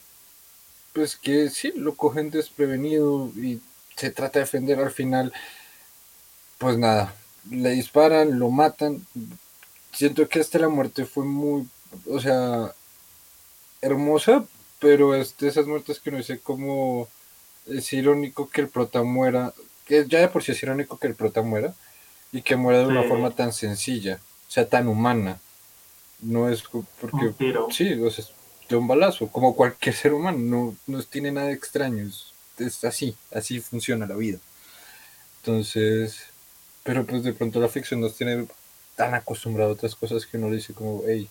pues 0.93 1.17
que 1.17 1.51
sí, 1.51 1.73
lo 1.77 1.95
cogen 1.95 2.31
desprevenido 2.31 3.31
y 3.37 3.61
se 3.97 4.11
trata 4.11 4.39
de 4.39 4.45
defender 4.45 4.79
al 4.81 4.91
final, 4.91 5.33
pues 6.59 6.79
nada, 6.79 7.15
le 7.51 7.71
disparan, 7.71 8.39
lo 8.39 8.51
matan. 8.51 9.07
Siento 9.93 10.29
que 10.29 10.41
hasta 10.41 10.59
la 10.59 10.69
muerte 10.69 11.05
fue 11.05 11.25
muy, 11.25 11.67
o 12.07 12.21
sea, 12.21 12.75
hermosa, 13.81 14.45
pero 14.79 15.15
es 15.15 15.37
de 15.39 15.49
esas 15.49 15.67
muertes 15.67 16.01
que 16.01 16.11
no 16.11 16.23
sé 16.23 16.39
cómo 16.39 17.09
es 17.67 17.93
irónico 17.93 18.49
que 18.49 18.63
el 18.63 18.69
prota 18.69 19.03
muera, 19.03 19.53
que 19.87 20.07
ya 20.09 20.21
de 20.21 20.29
por 20.29 20.43
sí 20.43 20.53
es 20.53 20.63
irónico 20.63 20.99
que 20.99 21.07
el 21.07 21.15
prota 21.15 21.43
muera 21.43 21.75
y 22.33 22.43
que 22.43 22.57
muera 22.57 22.81
de 22.81 22.87
una 22.87 23.05
forma 23.05 23.31
tan 23.31 23.53
sencilla, 23.53 24.21
o 24.49 24.51
sea, 24.51 24.69
tan 24.69 24.89
humana. 24.89 25.41
No 26.23 26.49
es 26.49 26.63
porque 27.01 27.35
sí, 27.71 27.95
o 27.95 28.11
sea, 28.11 28.25
de 28.71 28.77
un 28.77 28.89
balazo, 28.89 29.29
como 29.29 29.55
cualquier 29.55 29.95
ser 29.95 30.15
humano, 30.15 30.39
no, 30.39 30.77
no 30.87 31.03
tiene 31.03 31.33
nada 31.33 31.51
extraño, 31.51 32.05
es, 32.05 32.33
es 32.59 32.85
así, 32.85 33.17
así 33.35 33.61
funciona 33.61 34.07
la 34.07 34.15
vida. 34.17 34.39
Entonces, 35.43 36.21
pero 36.85 37.05
pues 37.05 37.23
de 37.25 37.33
pronto 37.33 37.61
la 37.61 37.69
ficción 37.69 38.01
nos 38.01 38.17
tiene 38.17 38.47
tan 38.97 39.15
acostumbrado 39.15 39.71
a 39.71 39.75
otras 39.75 39.95
cosas 39.95 40.25
que 40.25 40.37
uno 40.37 40.51
dice 40.51 40.73
como, 40.73 41.03
hey, 41.07 41.29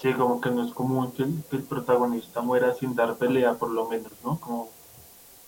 Sí, 0.00 0.12
como 0.12 0.40
que 0.40 0.50
no 0.50 0.66
es 0.66 0.74
común 0.74 1.10
que 1.12 1.22
el, 1.22 1.62
protagonista 1.62 2.42
muera 2.42 2.74
sin 2.74 2.94
dar 2.94 3.16
pelea, 3.16 3.54
por 3.54 3.70
lo 3.70 3.88
menos, 3.88 4.12
¿no? 4.22 4.38
Como 4.38 4.68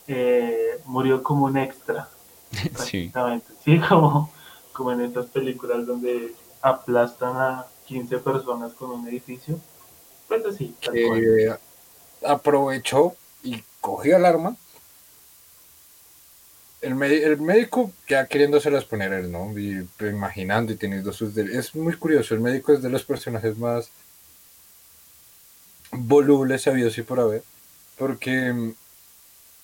eh, 0.06 0.80
murió 0.86 1.22
como 1.22 1.46
un 1.46 1.58
extra, 1.58 2.08
prácticamente. 2.72 3.46
Sí. 3.62 3.78
como, 3.88 4.30
como 4.72 4.92
en 4.92 5.02
estas 5.02 5.26
películas 5.26 5.86
donde 5.86 6.34
aplastan 6.62 7.36
a 7.36 7.66
15 7.88 8.18
personas 8.18 8.74
con 8.74 8.90
un 8.90 9.08
edificio. 9.08 9.58
Pues 10.28 10.44
así. 10.44 10.74
Que 10.80 11.54
aprovechó 12.24 13.16
y 13.42 13.64
cogió 13.80 14.16
el 14.16 14.26
arma. 14.26 14.56
El, 16.80 17.02
el 17.02 17.40
médico 17.40 17.90
ya 18.08 18.26
queriéndoselas 18.26 18.84
poner 18.84 19.12
él, 19.12 19.32
¿no? 19.32 19.58
Y, 19.58 19.88
imaginando 20.00 20.72
y 20.72 20.76
teniendo 20.76 21.12
sus... 21.12 21.36
Es 21.36 21.74
muy 21.74 21.94
curioso, 21.94 22.34
el 22.34 22.40
médico 22.40 22.72
es 22.72 22.82
de 22.82 22.90
los 22.90 23.04
personajes 23.04 23.56
más 23.56 23.90
voluble 25.90 26.58
sabido 26.58 26.90
sí 26.90 27.02
por 27.02 27.18
haber, 27.18 27.42
porque, 27.96 28.74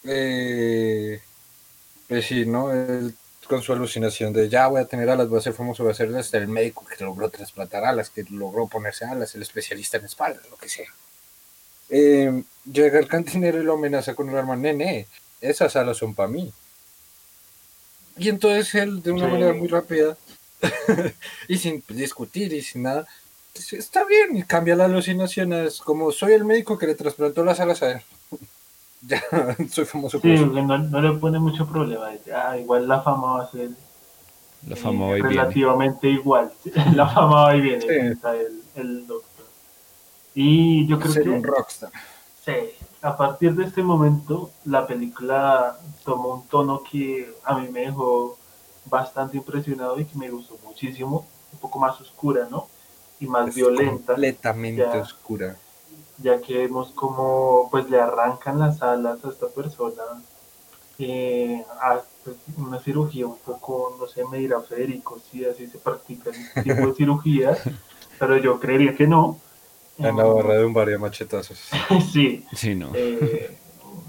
eh, 0.04 1.20
pues 2.08 2.26
sí, 2.26 2.46
¿no? 2.46 2.70
Con 3.44 3.62
su 3.62 3.72
alucinación 3.72 4.32
de 4.32 4.48
ya 4.48 4.66
voy 4.66 4.80
a 4.80 4.86
tener 4.86 5.08
alas, 5.08 5.28
voy 5.28 5.38
a 5.38 5.42
ser 5.42 5.52
famoso, 5.52 5.82
voy 5.82 5.92
a 5.92 5.94
ser 5.94 6.14
hasta 6.16 6.38
el 6.38 6.48
médico 6.48 6.84
que 6.84 7.02
logró 7.04 7.28
trasplantar 7.30 7.84
alas, 7.84 8.10
que 8.10 8.24
logró 8.30 8.66
ponerse 8.66 9.04
alas, 9.04 9.34
el 9.34 9.42
especialista 9.42 9.96
en 9.96 10.04
espalda, 10.04 10.40
lo 10.50 10.56
que 10.56 10.68
sea. 10.68 10.88
Eh, 11.90 12.42
llega 12.70 12.98
el 12.98 13.08
cantinero 13.08 13.60
y 13.60 13.64
lo 13.64 13.74
amenaza 13.74 14.14
con 14.14 14.28
un 14.28 14.36
arma, 14.36 14.56
nene, 14.56 15.06
esas 15.40 15.76
alas 15.76 15.96
son 15.96 16.14
para 16.14 16.28
mí. 16.28 16.52
Y 18.16 18.28
entonces 18.28 18.74
él, 18.74 19.02
de 19.02 19.12
una 19.12 19.28
manera 19.28 19.52
muy 19.52 19.68
rápida, 19.68 20.16
y 21.48 21.58
sin 21.58 21.82
discutir 21.88 22.52
y 22.52 22.62
sin 22.62 22.82
nada, 22.82 23.06
está 23.72 24.04
bien, 24.04 24.36
y 24.36 24.42
cambia 24.44 24.76
la 24.76 24.86
alucinación, 24.86 25.52
es 25.52 25.78
como 25.80 26.12
soy 26.12 26.32
el 26.32 26.44
médico 26.44 26.78
que 26.78 26.86
le 26.86 26.94
trasplantó 26.94 27.44
las 27.44 27.60
alas 27.60 27.82
a 27.82 27.92
él. 27.92 28.02
Ya, 29.06 29.22
soy 29.70 29.84
famoso. 29.84 30.20
Sí, 30.20 30.34
no, 30.34 31.00
le 31.00 31.12
pone 31.18 31.38
mucho 31.38 31.66
problema, 31.66 32.10
ah, 32.34 32.56
igual 32.58 32.88
la 32.88 33.00
fama 33.00 33.38
va 33.38 33.42
a 33.44 33.50
ser 33.50 33.70
la 34.66 34.76
fama 34.76 35.10
eh, 35.12 35.22
relativamente 35.22 36.08
igual, 36.08 36.50
la 36.94 37.06
fama 37.06 37.42
va 37.42 37.56
y 37.56 37.60
viene, 37.60 37.84
el, 37.84 38.62
el, 38.74 39.06
doctor. 39.06 39.46
Y 40.34 40.86
yo 40.86 40.98
creo 40.98 41.14
que... 41.14 41.28
un 41.28 41.42
rockstar. 41.42 41.90
Sí, 42.44 42.52
a 43.02 43.16
partir 43.16 43.54
de 43.54 43.64
este 43.64 43.82
momento 43.82 44.50
la 44.64 44.86
película 44.86 45.76
tomó 46.04 46.34
un 46.34 46.46
tono 46.48 46.82
que 46.90 47.30
a 47.44 47.58
mí 47.58 47.68
me 47.68 47.80
dejó 47.80 48.38
bastante 48.86 49.36
impresionado 49.36 49.98
y 50.00 50.04
que 50.04 50.18
me 50.18 50.30
gustó 50.30 50.58
muchísimo, 50.64 51.26
un 51.52 51.58
poco 51.58 51.78
más 51.78 52.00
oscura, 52.00 52.46
¿no? 52.50 52.68
y 53.20 53.26
más 53.26 53.54
violenta. 53.54 54.14
Completamente 54.14 54.84
oscura. 54.98 55.56
Ya 56.18 56.40
que 56.40 56.58
vemos 56.58 56.90
como 56.92 57.68
pues 57.70 57.90
le 57.90 58.00
arrancan 58.00 58.58
las 58.58 58.82
alas 58.82 59.24
a 59.24 59.28
esta 59.28 59.48
persona. 59.48 60.02
Eh, 60.98 61.64
pues, 62.22 62.36
una 62.56 62.78
cirugía 62.78 63.26
un 63.26 63.38
poco, 63.38 63.96
no 63.98 64.06
sé, 64.06 64.24
me 64.30 64.38
dirá 64.38 64.60
Federico 64.60 65.18
si 65.18 65.44
así 65.44 65.66
se 65.66 65.78
practica 65.78 66.30
este 66.30 66.62
tipo 66.62 66.86
de 66.86 66.94
cirugías, 66.96 67.58
pero 68.18 68.36
yo 68.36 68.60
creería 68.60 68.94
que 68.94 69.06
no. 69.06 69.40
En 69.98 70.16
la 70.16 70.24
barra 70.24 70.54
de 70.54 70.64
un 70.64 70.72
bar 70.72 70.88
de 70.88 70.98
machetazos. 70.98 71.58
sí. 72.12 72.44
Sí, 72.52 72.74
no. 72.74 72.92
Eh, 72.94 73.56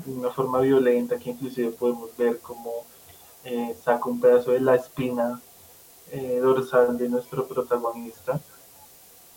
de 0.05 0.13
una 0.13 0.29
forma 0.29 0.59
violenta 0.59 1.17
que 1.17 1.31
inclusive 1.31 1.71
podemos 1.71 2.15
ver 2.17 2.39
como 2.39 2.71
eh, 3.43 3.75
saca 3.83 4.05
un 4.05 4.19
pedazo 4.19 4.51
de 4.51 4.59
la 4.59 4.75
espina 4.75 5.41
dorsal 6.41 6.97
de 6.97 7.09
nuestro 7.09 7.45
protagonista 7.45 8.39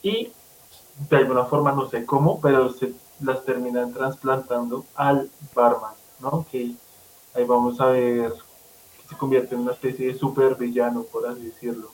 y 0.02 0.30
de 1.10 1.16
alguna 1.16 1.44
forma 1.44 1.72
no 1.72 1.88
sé 1.88 2.04
cómo, 2.04 2.40
pero 2.40 2.72
se 2.72 2.92
las 3.20 3.44
terminan 3.44 3.92
trasplantando 3.92 4.86
al 4.94 5.30
barman, 5.54 5.94
¿no? 6.20 6.46
Que 6.50 6.72
ahí 7.34 7.44
vamos 7.46 7.80
a 7.80 7.86
ver 7.86 8.32
que 9.02 9.08
se 9.08 9.16
convierte 9.16 9.54
en 9.54 9.62
una 9.62 9.72
especie 9.72 10.08
de 10.08 10.18
super 10.18 10.54
villano, 10.56 11.02
por 11.02 11.26
así 11.26 11.42
decirlo. 11.42 11.90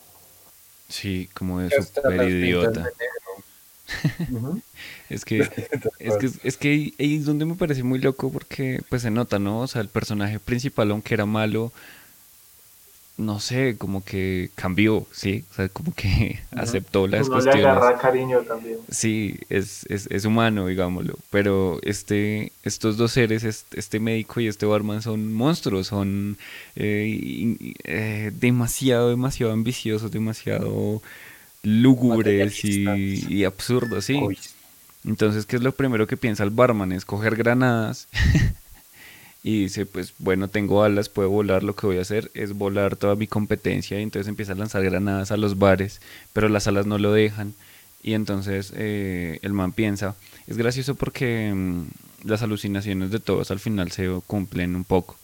Sí, 0.88 1.28
como 1.34 1.61
de 1.61 1.70
super 1.70 2.28
idiota. 2.28 2.90
es 5.11 5.24
que 5.24 5.40
es 5.98 6.16
que 6.16 6.30
es 6.42 6.57
que 6.57 6.68
ahí 6.68 6.94
es 6.98 7.26
donde 7.26 7.44
me 7.44 7.55
parece 7.55 7.82
muy 7.82 7.98
loco 7.98 8.30
porque 8.30 8.80
pues 8.88 9.02
se 9.02 9.11
nota, 9.11 9.38
¿no? 9.38 9.61
O 9.61 9.66
sea, 9.66 9.82
el 9.82 9.88
personaje 9.88 10.40
principal 10.40 10.90
aunque 10.90 11.14
era 11.14 11.26
malo 11.26 11.72
no 13.17 13.39
sé, 13.39 13.77
como 13.79 14.05
que 14.05 14.51
cambió, 14.57 15.07
¿sí? 15.12 15.45
O 15.53 15.55
sea, 15.55 15.69
como 15.69 15.95
que 15.95 16.41
aceptó 16.51 17.07
las 17.07 17.29
Uno 17.29 17.37
cuestiones. 17.37 17.62
le 17.62 17.69
agarra 17.69 17.99
cariño 17.99 18.41
también. 18.41 18.79
Sí, 18.91 19.39
es, 19.49 19.87
es, 19.89 20.09
es, 20.11 20.25
humano, 20.25 20.67
digámoslo. 20.67 21.15
Pero 21.31 21.79
este, 21.83 22.53
estos 22.65 22.97
dos 22.97 23.12
seres, 23.12 23.45
este, 23.45 24.01
médico 24.01 24.41
y 24.41 24.49
este 24.49 24.67
barman, 24.67 25.03
son 25.03 25.33
monstruos, 25.33 25.87
son 25.87 26.39
eh, 26.75 27.75
eh, 27.85 28.33
demasiado, 28.35 29.11
demasiado 29.11 29.53
ambiciosos, 29.53 30.11
demasiado 30.11 31.01
lúgubres 31.62 32.65
y, 32.65 33.25
y, 33.29 33.45
absurdos, 33.45 34.05
sí. 34.07 34.21
Entonces, 35.05 35.47
¿qué 35.47 35.57
es 35.57 35.62
lo 35.62 35.73
primero 35.73 36.07
que 36.07 36.17
piensa 36.17 36.43
el 36.43 36.51
barman? 36.51 36.91
Es 36.93 37.05
coger 37.05 37.37
granadas 37.37 38.09
y 39.47 39.64
dice, 39.64 39.84
pues 39.84 40.14
bueno, 40.18 40.49
tengo 40.49 40.82
alas, 40.82 41.11
puedo 41.11 41.28
volar, 41.28 41.62
lo 41.62 41.76
que 41.76 41.86
voy 41.86 41.99
a 41.99 42.01
hacer 42.01 42.30
es 42.32 42.55
volar 42.55 42.97
toda 42.97 43.14
mi 43.14 43.26
competencia 43.26 44.01
y 44.01 44.03
entonces 44.03 44.26
empieza 44.26 44.53
a 44.53 44.57
lanzar 44.57 44.82
granadas 44.82 45.30
a 45.32 45.36
los 45.36 45.59
bares, 45.59 46.01
pero 46.32 46.49
las 46.49 46.66
alas 46.66 46.86
no 46.86 46.97
lo 46.97 47.12
dejan 47.12 47.53
y 48.03 48.14
entonces 48.14 48.72
eh, 48.74 49.40
el 49.42 49.53
man 49.53 49.72
piensa, 49.72 50.16
es 50.47 50.57
gracioso 50.57 50.95
porque 50.95 51.53
mm, 51.55 51.82
las 52.24 52.40
alucinaciones 52.40 53.11
de 53.11 53.20
todos 53.20 53.51
al 53.51 53.61
final 53.61 53.92
se 53.92 54.09
cumplen 54.26 54.74
un 54.74 54.84
poco, 54.84 55.18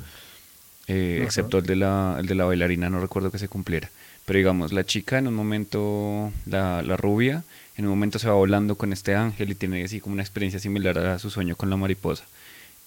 eh, 0.87 1.23
excepto 1.25 1.57
el 1.57 1.65
de, 1.65 1.77
la, 1.77 2.19
el 2.21 2.27
de 2.27 2.35
la 2.35 2.45
bailarina, 2.45 2.91
no 2.91 3.01
recuerdo 3.01 3.31
que 3.31 3.39
se 3.39 3.49
cumpliera, 3.49 3.91
pero 4.27 4.37
digamos, 4.37 4.75
la 4.75 4.85
chica 4.85 5.17
en 5.17 5.29
un 5.29 5.35
momento, 5.35 6.31
la, 6.45 6.83
la 6.83 6.99
rubia, 6.99 7.43
en 7.75 7.87
un 7.87 7.91
momento 7.93 8.19
se 8.19 8.29
va 8.29 8.35
volando 8.35 8.75
con 8.75 8.93
este 8.93 9.15
ángel 9.15 9.51
y 9.51 9.55
tiene 9.55 9.83
así 9.83 9.99
como 9.99 10.13
una 10.13 10.23
experiencia 10.23 10.61
similar 10.61 10.99
a 10.99 11.19
su 11.19 11.31
sueño 11.31 11.57
con 11.57 11.71
la 11.71 11.79
mariposa 11.79 12.27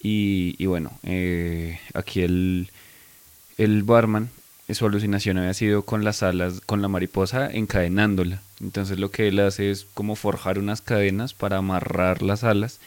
y, 0.06 0.66
bueno, 0.66 0.92
eh, 1.02 1.80
aquí 1.94 2.20
el, 2.20 2.68
el 3.56 3.82
barman, 3.84 4.28
su 4.68 4.84
alucinación 4.84 5.38
había 5.38 5.54
sido 5.54 5.82
con 5.82 6.04
las 6.04 6.22
alas, 6.22 6.60
con 6.60 6.82
la 6.82 6.88
mariposa 6.88 7.50
encadenándola. 7.50 8.42
Entonces 8.60 8.98
lo 8.98 9.10
que 9.10 9.28
él 9.28 9.40
hace 9.40 9.70
es 9.70 9.86
como 9.94 10.14
forjar 10.14 10.58
unas 10.58 10.82
cadenas 10.82 11.32
para 11.32 11.56
amarrar 11.56 12.20
las 12.20 12.44
alas 12.44 12.80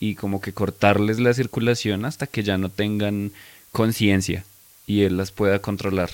y 0.00 0.16
como 0.16 0.40
que 0.40 0.52
cortarles 0.52 1.20
la 1.20 1.32
circulación 1.32 2.04
hasta 2.04 2.26
que 2.26 2.42
ya 2.42 2.58
no 2.58 2.70
tengan 2.70 3.30
conciencia 3.70 4.44
y 4.84 5.02
él 5.02 5.16
las 5.16 5.30
pueda 5.30 5.60
controlar. 5.60 6.10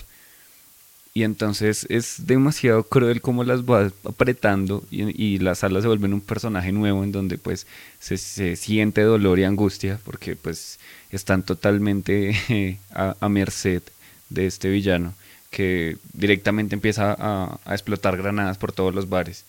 Y 1.12 1.24
entonces 1.24 1.86
es 1.88 2.26
demasiado 2.26 2.84
cruel 2.84 3.20
como 3.20 3.42
las 3.42 3.62
va 3.62 3.90
apretando 4.04 4.84
y, 4.92 5.38
las 5.38 5.64
alas 5.64 5.82
se 5.82 5.88
vuelven 5.88 6.14
un 6.14 6.20
personaje 6.20 6.70
nuevo 6.70 7.02
en 7.02 7.10
donde 7.10 7.36
pues 7.36 7.66
se, 7.98 8.16
siente 8.56 9.02
dolor 9.02 9.40
y 9.40 9.44
angustia 9.44 9.98
porque 10.04 10.36
pues 10.36 10.78
están 11.10 11.42
totalmente 11.42 12.78
a, 12.94 13.28
merced 13.28 13.82
de 14.28 14.46
este 14.46 14.68
villano 14.70 15.14
que 15.50 15.96
directamente 16.12 16.76
empieza 16.76 17.16
a, 17.18 17.58
explotar 17.72 18.16
granadas 18.16 18.56
por 18.58 18.70
todos 18.70 18.94
los 18.94 19.08
bares 19.08 19.44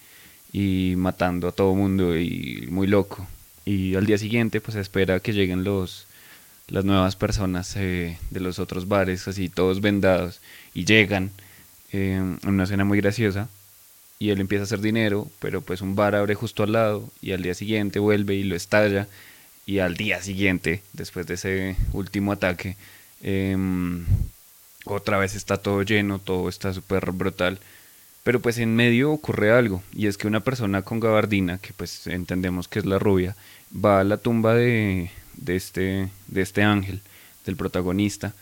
y 0.52 0.96
matando 0.98 1.48
a 1.48 1.52
todo 1.52 1.76
mundo 1.76 2.18
y 2.18 2.68
muy 2.72 2.88
loco. 2.88 3.28
Y 3.66 3.94
al 3.94 4.08
día 4.08 4.18
siguiente 4.18 4.62
pues 4.62 4.76
espera 4.78 5.20
que 5.20 5.34
lleguen 5.34 5.64
los, 5.64 6.08
las 6.70 6.86
nuevas 6.86 7.16
personas 7.16 7.76
eh, 7.76 8.18
de 8.32 8.40
los 8.40 8.58
otros 8.58 8.88
bares, 8.88 9.28
así 9.28 9.48
todos 9.48 9.80
vendados, 9.80 10.42
y 10.74 10.86
llegan 10.86 11.30
en 11.92 12.40
una 12.46 12.64
escena 12.64 12.86
muy 12.86 13.00
graciosa 13.00 13.50
y 14.20 14.30
él 14.30 14.40
empieza 14.40 14.62
a 14.62 14.66
hacer 14.66 14.82
dinero, 14.82 15.28
pero 15.40 15.62
pues 15.62 15.82
un 15.82 15.96
bar 15.96 16.16
abre 16.16 16.36
justo 16.36 16.64
al 16.64 16.74
lado 16.74 17.10
y 17.22 17.32
al 17.32 17.42
día 17.42 17.56
siguiente 17.56 18.00
vuelve 18.00 18.36
y 18.36 18.44
lo 18.44 18.56
estalla 18.56 19.08
y 19.66 19.80
al 19.80 19.96
día 19.96 20.22
siguiente, 20.22 20.84
después 20.94 21.26
de 21.28 21.36
ese 21.36 21.76
último 21.94 22.32
ataque, 22.32 22.76
em, 23.22 24.06
otra 24.86 25.18
vez 25.18 25.36
está 25.36 25.58
todo 25.58 25.84
lleno, 25.84 26.20
todo 26.20 26.50
está 26.50 26.74
súper 26.74 27.12
brutal. 27.12 27.60
Pero 28.24 28.40
pues 28.40 28.58
en 28.60 28.76
medio 28.76 29.12
ocurre 29.12 29.52
algo, 29.52 29.82
y 29.94 30.08
es 30.08 30.18
que 30.18 30.28
una 30.28 30.42
persona 30.42 30.84
con 30.84 31.00
gabardina, 31.00 31.58
que 31.58 31.74
pues 31.74 32.06
entendemos 32.08 32.68
que 32.68 32.80
es 32.80 32.86
la 32.86 33.00
rubia, 33.00 33.36
va 33.74 34.00
a 34.00 34.04
la 34.04 34.18
tumba 34.18 34.54
de, 34.54 35.10
de, 35.36 35.56
este, 35.56 36.10
de 36.28 36.42
este 36.42 36.64
ángel, 36.64 37.02
del 37.46 37.56
protagonista, 37.56 38.34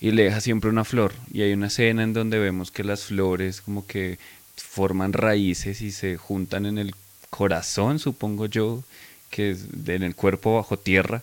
y 0.00 0.10
le 0.10 0.24
deja 0.24 0.40
siempre 0.40 0.70
una 0.70 0.84
flor. 0.84 1.12
Y 1.32 1.42
hay 1.42 1.52
una 1.52 1.68
escena 1.68 2.02
en 2.02 2.12
donde 2.12 2.38
vemos 2.38 2.70
que 2.70 2.84
las 2.84 3.04
flores 3.04 3.60
como 3.60 3.86
que 3.86 4.18
forman 4.56 5.12
raíces 5.12 5.80
y 5.82 5.90
se 5.92 6.16
juntan 6.16 6.66
en 6.66 6.78
el 6.78 6.94
corazón, 7.30 7.98
supongo 7.98 8.46
yo, 8.46 8.82
que 9.30 9.50
es 9.50 9.66
en 9.86 10.02
el 10.02 10.14
cuerpo 10.14 10.56
bajo 10.56 10.78
tierra. 10.78 11.22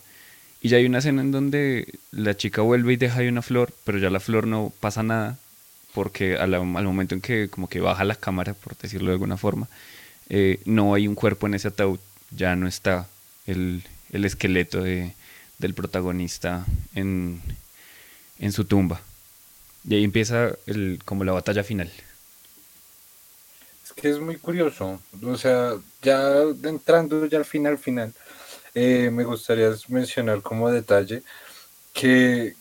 Y 0.62 0.70
ya 0.70 0.78
hay 0.78 0.86
una 0.86 1.00
escena 1.00 1.22
en 1.22 1.32
donde 1.32 1.88
la 2.12 2.38
chica 2.38 2.62
vuelve 2.62 2.94
y 2.94 2.98
deja 2.98 3.20
ahí 3.20 3.28
una 3.28 3.42
flor, 3.42 3.74
pero 3.84 3.98
ya 3.98 4.10
la 4.10 4.20
flor 4.20 4.48
no 4.48 4.72
pasa 4.80 5.04
nada, 5.04 5.38
porque 5.94 6.38
al, 6.38 6.52
momento 6.64 7.16
en 7.16 7.22
que 7.22 7.50
como 7.50 7.68
que 7.68 7.82
baja 7.82 8.04
la 8.06 8.16
cámara, 8.16 8.54
por 8.54 8.78
decirlo 8.78 9.08
de 9.08 9.14
alguna 9.14 9.38
forma, 9.38 9.68
eh, 10.30 10.60
no 10.66 10.94
hay 10.94 11.08
un 11.08 11.16
cuerpo 11.16 11.48
en 11.48 11.56
ese 11.56 11.68
ataúd, 11.68 12.00
ya 12.32 12.56
no 12.56 12.68
está 12.68 13.08
el, 13.46 13.84
el 14.12 14.26
esqueleto 14.26 14.82
de, 14.82 15.14
del 15.60 15.74
protagonista 15.74 16.66
en, 16.96 17.42
en 18.44 18.52
su 18.52 18.66
tumba. 18.66 19.02
Y 19.88 19.96
ahí 19.96 20.04
empieza 20.04 20.52
el, 20.66 21.00
como 21.06 21.24
la 21.24 21.32
batalla 21.32 21.64
final. 21.64 21.90
Es 23.84 23.94
que 23.94 24.10
es 24.10 24.20
muy 24.20 24.36
curioso. 24.38 25.02
O 25.24 25.38
sea, 25.38 25.76
ya 26.02 26.42
entrando 26.64 27.26
ya 27.26 27.38
al 27.38 27.46
final 27.46 27.78
final, 27.78 28.14
eh, 28.76 29.10
me 29.12 29.24
gustaría 29.24 29.70
mencionar 29.88 30.42
como 30.42 30.70
detalle 30.70 31.24
que, 31.94 32.56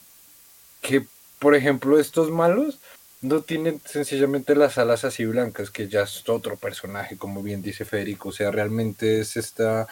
que, 0.81 1.05
por 1.41 1.57
ejemplo, 1.57 1.99
estos 1.99 2.31
malos 2.31 2.79
no 3.21 3.43
tienen 3.43 3.81
sencillamente 3.85 4.55
las 4.55 4.79
alas 4.79 5.05
así 5.05 5.25
blancas, 5.25 5.71
que 5.71 5.89
ya 5.89 6.03
es 6.03 6.29
otro 6.29 6.57
personaje, 6.57 7.17
como 7.17 7.43
bien 7.43 7.61
dice 7.61 7.85
Federico. 7.85 8.29
O 8.29 8.33
sea, 8.33 8.53
realmente 8.53 9.21
es 9.21 9.37
esta 9.37 9.89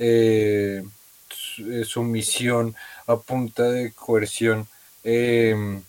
eh, 0.00 0.82
sumisión 1.84 2.74
a 3.06 3.16
punta 3.16 3.64
de 3.70 3.92
coerción 3.92 4.68
Em, 5.04 5.82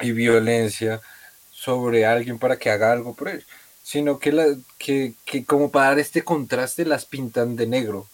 y 0.00 0.12
violencia 0.12 1.00
sobre 1.52 2.06
alguien 2.06 2.38
para 2.38 2.58
que 2.58 2.70
haga 2.70 2.92
algo 2.92 3.14
por 3.14 3.28
él, 3.28 3.44
sino 3.82 4.18
que, 4.18 4.32
la, 4.32 4.46
que, 4.78 5.14
que 5.24 5.44
como 5.44 5.70
para 5.70 5.88
dar 5.90 5.98
este 5.98 6.24
contraste 6.24 6.84
las 6.86 7.06
pintan 7.06 7.56
de 7.56 7.66
negro. 7.66 8.08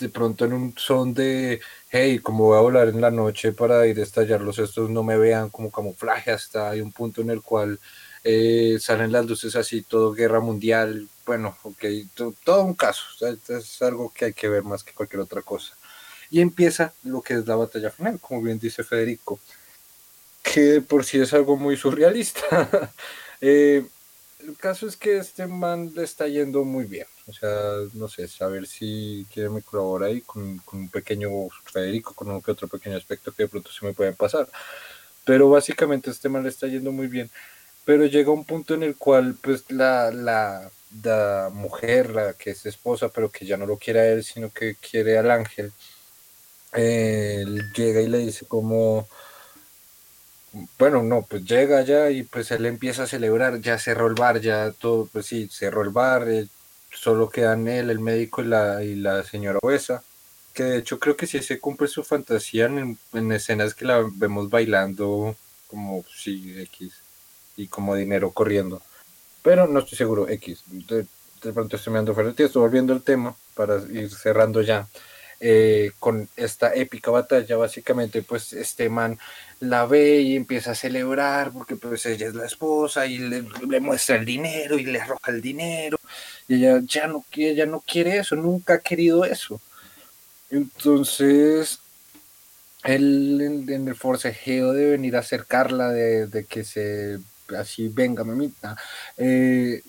de 0.00 0.08
pronto 0.08 0.44
en 0.44 0.52
un 0.52 0.74
son 0.78 1.12
de, 1.14 1.60
hey, 1.90 2.20
como 2.20 2.44
voy 2.44 2.58
a 2.58 2.60
volar 2.60 2.88
en 2.88 3.00
la 3.00 3.10
noche 3.10 3.52
para 3.52 3.86
ir 3.86 3.98
a 3.98 4.02
estallarlos, 4.02 4.58
estos 4.58 4.90
no 4.90 5.02
me 5.02 5.18
vean 5.18 5.50
como 5.50 5.70
camuflaje, 5.72 6.30
hasta 6.30 6.70
hay 6.70 6.80
un 6.80 6.92
punto 6.92 7.20
en 7.20 7.30
el 7.30 7.42
cual 7.42 7.80
eh, 8.24 8.78
salen 8.80 9.12
las 9.12 9.26
luces 9.26 9.56
así, 9.56 9.82
todo 9.82 10.12
guerra 10.12 10.40
mundial, 10.40 11.08
bueno, 11.26 11.56
ok, 11.62 11.84
todo, 12.44 12.62
un 12.62 12.74
caso, 12.74 13.04
es 13.48 13.82
algo 13.82 14.12
que 14.14 14.26
hay 14.26 14.32
que 14.32 14.48
ver 14.48 14.62
más 14.64 14.84
que 14.84 14.92
cualquier 14.92 15.20
otra 15.20 15.42
cosa. 15.42 15.74
Y 16.30 16.40
empieza 16.40 16.92
lo 17.04 17.22
que 17.22 17.34
es 17.34 17.46
la 17.46 17.56
batalla 17.56 17.90
final, 17.90 18.20
como 18.20 18.42
bien 18.42 18.58
dice 18.58 18.84
Federico, 18.84 19.40
que 20.42 20.80
por 20.80 21.04
sí 21.04 21.20
es 21.20 21.32
algo 21.32 21.56
muy 21.56 21.76
surrealista. 21.76 22.92
Eh, 23.40 23.86
el 24.40 24.56
caso 24.56 24.88
es 24.88 24.96
que 24.96 25.18
este 25.18 25.46
man 25.46 25.92
le 25.94 26.02
está 26.02 26.26
yendo 26.26 26.64
muy 26.64 26.86
bien. 26.86 27.06
O 27.28 27.32
sea, 27.32 27.50
no 27.94 28.08
sé, 28.08 28.26
saber 28.26 28.66
si 28.66 29.26
quiere 29.32 29.50
me 29.50 29.62
colabora 29.62 30.06
ahí 30.06 30.22
con, 30.22 30.60
un 30.72 30.88
pequeño 30.88 31.28
Federico, 31.64 32.14
con 32.14 32.30
un 32.30 32.42
que 32.42 32.50
otro 32.50 32.66
pequeño 32.66 32.96
aspecto 32.96 33.32
que 33.32 33.44
de 33.44 33.48
pronto 33.48 33.70
se 33.70 33.84
me 33.84 33.92
puede 33.92 34.12
pasar. 34.12 34.48
Pero 35.24 35.50
básicamente 35.50 36.10
este 36.10 36.28
man 36.28 36.42
le 36.42 36.48
está 36.48 36.66
yendo 36.66 36.90
muy 36.90 37.06
bien. 37.06 37.30
Pero 37.84 38.06
llega 38.06 38.32
un 38.32 38.44
punto 38.44 38.74
en 38.74 38.82
el 38.82 38.96
cual, 38.96 39.36
pues, 39.40 39.70
la, 39.70 40.10
la, 40.10 40.70
la 41.02 41.50
mujer, 41.52 42.10
la 42.10 42.32
que 42.34 42.50
es 42.50 42.66
esposa, 42.66 43.08
pero 43.10 43.30
que 43.30 43.46
ya 43.46 43.56
no 43.56 43.66
lo 43.66 43.76
quiere 43.76 44.00
a 44.00 44.08
él, 44.12 44.24
sino 44.24 44.50
que 44.52 44.76
quiere 44.76 45.18
al 45.18 45.30
ángel, 45.30 45.72
él 46.72 47.72
llega 47.72 48.00
y 48.00 48.08
le 48.08 48.18
dice 48.18 48.46
como, 48.46 49.08
bueno, 50.78 51.02
no, 51.02 51.22
pues 51.22 51.44
llega 51.44 51.82
ya 51.82 52.10
y 52.10 52.22
pues 52.22 52.50
él 52.50 52.66
empieza 52.66 53.04
a 53.04 53.06
celebrar, 53.06 53.60
ya 53.60 53.78
cerró 53.78 54.06
el 54.06 54.14
bar, 54.14 54.40
ya 54.40 54.72
todo, 54.72 55.06
pues 55.12 55.26
sí, 55.26 55.48
cerró 55.48 55.82
el 55.82 55.90
bar, 55.90 56.28
eh, 56.28 56.48
solo 56.92 57.28
quedan 57.30 57.68
él, 57.68 57.90
el 57.90 58.00
médico 58.00 58.42
y 58.42 58.46
la, 58.46 58.82
y 58.82 58.94
la 58.94 59.22
señora 59.24 59.58
obesa, 59.62 60.02
que 60.54 60.64
de 60.64 60.78
hecho 60.78 60.98
creo 60.98 61.16
que 61.16 61.26
sí 61.26 61.42
se 61.42 61.60
cumple 61.60 61.88
su 61.88 62.02
fantasía 62.02 62.66
en, 62.66 62.98
escenas 63.32 63.74
que 63.74 63.84
la 63.84 64.04
vemos 64.14 64.50
bailando 64.50 65.36
como, 65.68 66.04
sí, 66.14 66.54
X, 66.60 66.92
y 67.56 67.68
como 67.68 67.94
dinero 67.94 68.30
corriendo, 68.32 68.82
pero 69.42 69.66
no 69.66 69.80
estoy 69.80 69.98
seguro, 69.98 70.28
X, 70.28 70.64
de, 70.66 71.06
pronto 71.52 71.76
estoy 71.76 71.92
mirando 71.92 72.14
fuera 72.14 72.30
estoy 72.30 72.48
volviendo 72.62 72.92
al 72.92 73.02
tema 73.02 73.34
para 73.54 73.76
ir 73.76 74.10
cerrando 74.10 74.62
ya. 74.62 74.88
Eh, 75.40 75.92
con 76.00 76.28
esta 76.36 76.74
épica 76.74 77.12
batalla, 77.12 77.56
básicamente 77.56 78.22
pues 78.22 78.52
este 78.52 78.88
man 78.88 79.16
la 79.60 79.86
ve 79.86 80.20
y 80.20 80.34
empieza 80.34 80.72
a 80.72 80.74
celebrar 80.74 81.52
porque 81.52 81.76
pues 81.76 82.06
ella 82.06 82.26
es 82.26 82.34
la 82.34 82.44
esposa 82.44 83.06
y 83.06 83.18
le, 83.18 83.42
muestra 83.80 84.16
el 84.16 84.24
dinero 84.24 84.76
y 84.78 84.84
le 84.84 85.00
arroja 85.00 85.30
el 85.30 85.40
dinero 85.40 85.96
y 86.48 86.56
ella 86.56 86.80
ya 86.84 87.06
no, 87.06 87.24
ella 87.36 87.66
no 87.66 87.80
quiere 87.86 88.18
eso, 88.18 88.34
nunca 88.34 88.74
ha 88.74 88.78
querido 88.80 89.24
eso. 89.24 89.60
Entonces, 90.50 91.80
él 92.84 93.40
en, 93.68 93.88
el 93.88 93.94
forcejeo 93.94 94.72
de 94.72 94.90
venir 94.90 95.16
a 95.16 95.20
acercarla, 95.20 95.90
de, 95.90 96.46
que 96.48 96.64
se 96.64 97.18
así 97.56 97.88
venga 97.88 98.24
mamita, 98.24 98.76
eh, 99.16 99.82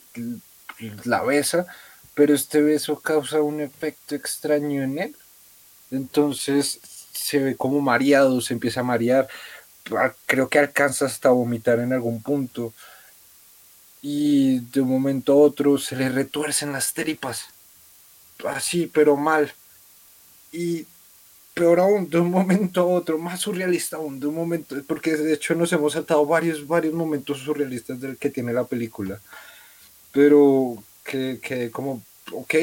la 1.05 1.23
besa, 1.23 1.65
pero 2.13 2.35
este 2.35 2.61
beso 2.61 2.99
causa 2.99 3.41
un 3.41 3.61
efecto 3.61 4.15
extraño 4.15 4.83
en 4.83 4.99
él 4.99 5.15
entonces 5.91 6.79
se 7.11 7.39
ve 7.39 7.55
como 7.55 7.81
mareado, 7.81 8.41
se 8.41 8.53
empieza 8.53 8.81
a 8.81 8.83
marear. 8.83 9.27
Ah, 9.97 10.13
creo 10.25 10.49
que 10.49 10.59
alcanza 10.59 11.05
hasta 11.05 11.29
vomitar 11.29 11.79
en 11.79 11.93
algún 11.93 12.21
punto. 12.21 12.73
Y 14.01 14.59
de 14.59 14.81
un 14.81 14.89
momento 14.89 15.33
a 15.33 15.37
otro 15.37 15.77
se 15.77 15.95
le 15.95 16.09
retuercen 16.09 16.71
las 16.71 16.93
tripas. 16.93 17.45
Así, 18.45 18.87
pero 18.87 19.17
mal. 19.17 19.51
Y 20.51 20.85
peor 21.53 21.79
aún, 21.81 22.09
de 22.09 22.19
un 22.19 22.31
momento 22.31 22.81
a 22.81 22.85
otro, 22.85 23.17
más 23.17 23.41
surrealista 23.41 23.97
aún, 23.97 24.19
de 24.19 24.27
un 24.27 24.35
momento, 24.35 24.75
porque 24.87 25.15
de 25.17 25.33
hecho 25.33 25.55
nos 25.55 25.73
hemos 25.73 25.93
saltado 25.93 26.25
varios, 26.25 26.65
varios 26.65 26.93
momentos 26.93 27.39
surrealistas 27.39 27.99
del 27.99 28.17
que 28.17 28.29
tiene 28.29 28.53
la 28.53 28.63
película. 28.63 29.19
Pero 30.13 30.81
que, 31.03 31.39
que 31.41 31.69
como, 31.69 32.01
ok, 32.31 32.55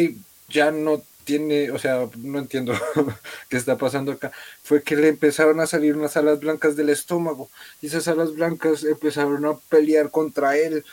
ya 0.49 0.71
no 0.71 1.03
tiene, 1.27 1.73
o 1.73 1.79
sea, 1.79 2.09
no 2.19 2.39
entiendo 2.39 2.73
qué 3.51 3.57
está 3.57 3.77
pasando 3.77 4.13
acá, 4.13 4.31
fue 4.63 4.83
que 4.83 4.95
le 4.95 5.09
empezaron 5.09 5.59
a 5.61 5.67
salir 5.67 5.97
unas 5.97 6.17
alas 6.17 6.39
blancas 6.39 6.77
del 6.77 6.89
estómago 6.89 7.51
y 7.83 7.89
esas 7.89 8.07
alas 8.07 8.33
blancas 8.33 8.85
empezaron 8.85 9.45
a 9.45 9.59
pelear 9.69 10.11
contra 10.13 10.57
él 10.57 10.85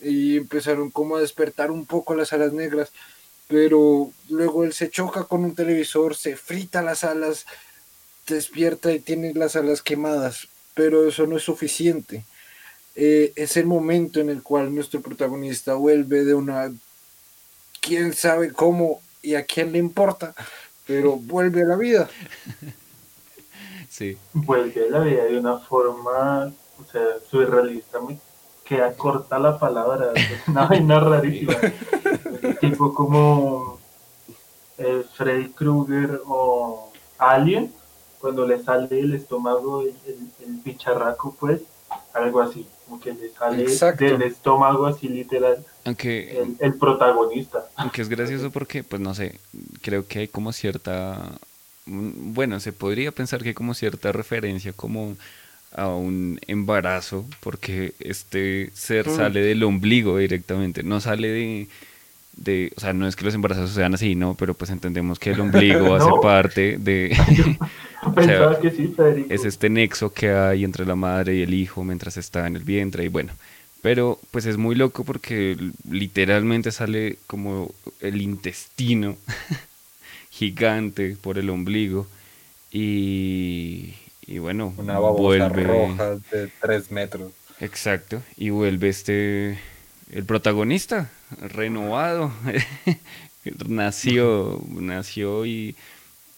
y 0.00 0.36
empezaron 0.36 0.90
como 0.90 1.16
a 1.16 1.20
despertar 1.20 1.72
un 1.72 1.84
poco 1.84 2.14
las 2.14 2.32
alas 2.32 2.52
negras, 2.52 2.92
pero 3.48 4.12
luego 4.30 4.62
él 4.62 4.72
se 4.72 4.88
choca 4.88 5.24
con 5.24 5.44
un 5.44 5.56
televisor, 5.56 6.14
se 6.14 6.36
frita 6.36 6.80
las 6.80 7.02
alas, 7.02 7.44
despierta 8.28 8.92
y 8.92 9.00
tiene 9.00 9.34
las 9.34 9.56
alas 9.56 9.82
quemadas, 9.82 10.46
pero 10.74 11.08
eso 11.08 11.26
no 11.26 11.36
es 11.36 11.42
suficiente. 11.42 12.24
Eh, 12.94 13.32
es 13.34 13.56
el 13.56 13.66
momento 13.66 14.20
en 14.20 14.30
el 14.30 14.42
cual 14.44 14.72
nuestro 14.72 15.00
protagonista 15.00 15.74
vuelve 15.74 16.24
de 16.24 16.34
una, 16.34 16.72
quién 17.80 18.12
sabe 18.12 18.52
cómo 18.52 19.02
y 19.22 19.34
a 19.34 19.46
quién 19.46 19.72
le 19.72 19.78
importa, 19.78 20.34
pero 20.86 21.16
vuelve 21.16 21.62
a 21.62 21.66
la 21.66 21.76
vida. 21.76 22.08
Sí. 23.88 24.16
Vuelve 24.32 24.86
a 24.86 24.90
la 24.90 25.00
vida 25.00 25.24
de 25.24 25.38
una 25.38 25.58
forma, 25.58 26.50
o 26.80 26.90
sea, 26.90 27.02
surrealista, 27.30 28.00
muy 28.00 28.18
queda 28.64 28.92
corta 28.94 29.38
la 29.38 29.58
palabra, 29.58 30.12
es 30.14 30.26
una 30.48 30.66
vaina 30.66 31.00
rarísima. 31.00 31.54
tipo 32.60 32.94
como 32.94 33.78
eh, 34.78 35.04
Freddy 35.14 35.50
Krueger 35.50 36.22
o 36.26 36.90
Alien, 37.18 37.72
cuando 38.18 38.46
le 38.46 38.62
sale 38.62 39.00
el 39.00 39.14
estómago, 39.14 39.82
el, 39.82 39.94
el, 40.40 40.52
bicharraco, 40.64 41.36
pues, 41.38 41.60
algo 42.14 42.40
así, 42.40 42.66
como 42.92 43.00
que 43.00 43.14
le 43.56 43.68
sale 43.70 44.10
del 44.10 44.22
estómago 44.22 44.84
así 44.86 45.08
literal. 45.08 45.64
Aunque, 45.84 46.44
el, 46.60 46.74
protagonista. 46.74 47.64
Aunque 47.76 48.02
es 48.02 48.08
gracioso 48.08 48.50
porque, 48.50 48.84
pues 48.84 49.00
no 49.00 49.14
sé, 49.14 49.40
creo 49.80 50.06
que 50.06 50.20
hay 50.20 50.28
como 50.28 50.52
cierta, 50.52 51.18
mm, 51.86 52.34
bueno, 52.34 52.60
se 52.60 52.72
podría 52.72 53.10
pensar 53.10 53.42
que 53.42 53.48
hay 53.48 53.54
como 53.54 53.72
cierta 53.72 54.12
referencia 54.12 54.74
como 54.74 55.16
a 55.74 55.88
un 55.88 56.38
embarazo, 56.46 57.24
porque 57.40 57.94
este 57.98 58.70
ser 58.74 59.08
mm. 59.08 59.16
sale 59.16 59.40
del 59.40 59.62
ombligo 59.62 60.18
directamente, 60.18 60.82
no 60.82 61.00
sale 61.00 61.28
de, 61.28 61.68
de, 62.36 62.72
o 62.76 62.80
sea, 62.80 62.92
no 62.92 63.06
es 63.06 63.16
que 63.16 63.24
los 63.24 63.34
embarazos 63.34 63.70
sean 63.70 63.94
así, 63.94 64.14
¿no? 64.14 64.34
Pero 64.34 64.54
pues 64.54 64.70
entendemos 64.70 65.18
que 65.18 65.30
el 65.30 65.40
ombligo 65.40 65.94
hace 65.94 66.10
parte 66.22 66.76
de... 66.78 67.16
que 68.60 68.70
sí, 68.70 68.94
Es 69.28 69.44
este 69.44 69.70
nexo 69.70 70.12
que 70.12 70.32
hay 70.32 70.64
entre 70.64 70.84
la 70.84 70.96
madre 70.96 71.36
y 71.36 71.42
el 71.42 71.54
hijo 71.54 71.84
mientras 71.84 72.16
está 72.16 72.46
en 72.46 72.56
el 72.56 72.64
vientre 72.64 73.04
y 73.04 73.08
bueno. 73.08 73.32
Pero 73.80 74.20
pues 74.30 74.46
es 74.46 74.56
muy 74.56 74.74
loco 74.74 75.04
porque 75.04 75.56
literalmente 75.90 76.70
sale 76.70 77.18
como 77.26 77.72
el 78.00 78.20
intestino 78.20 79.16
gigante 80.30 81.16
por 81.20 81.38
el 81.38 81.50
ombligo 81.50 82.06
y, 82.70 83.94
y 84.26 84.38
bueno, 84.38 84.72
una 84.76 84.98
vuelve 84.98 85.64
roja 85.64 86.16
de 86.30 86.48
tres 86.60 86.90
metros. 86.92 87.32
Exacto, 87.60 88.22
y 88.36 88.50
vuelve 88.50 88.88
este 88.88 89.58
el 90.12 90.24
protagonista 90.24 91.10
renovado. 91.40 92.32
nació, 93.68 94.60
nació 94.68 95.46
y, 95.46 95.74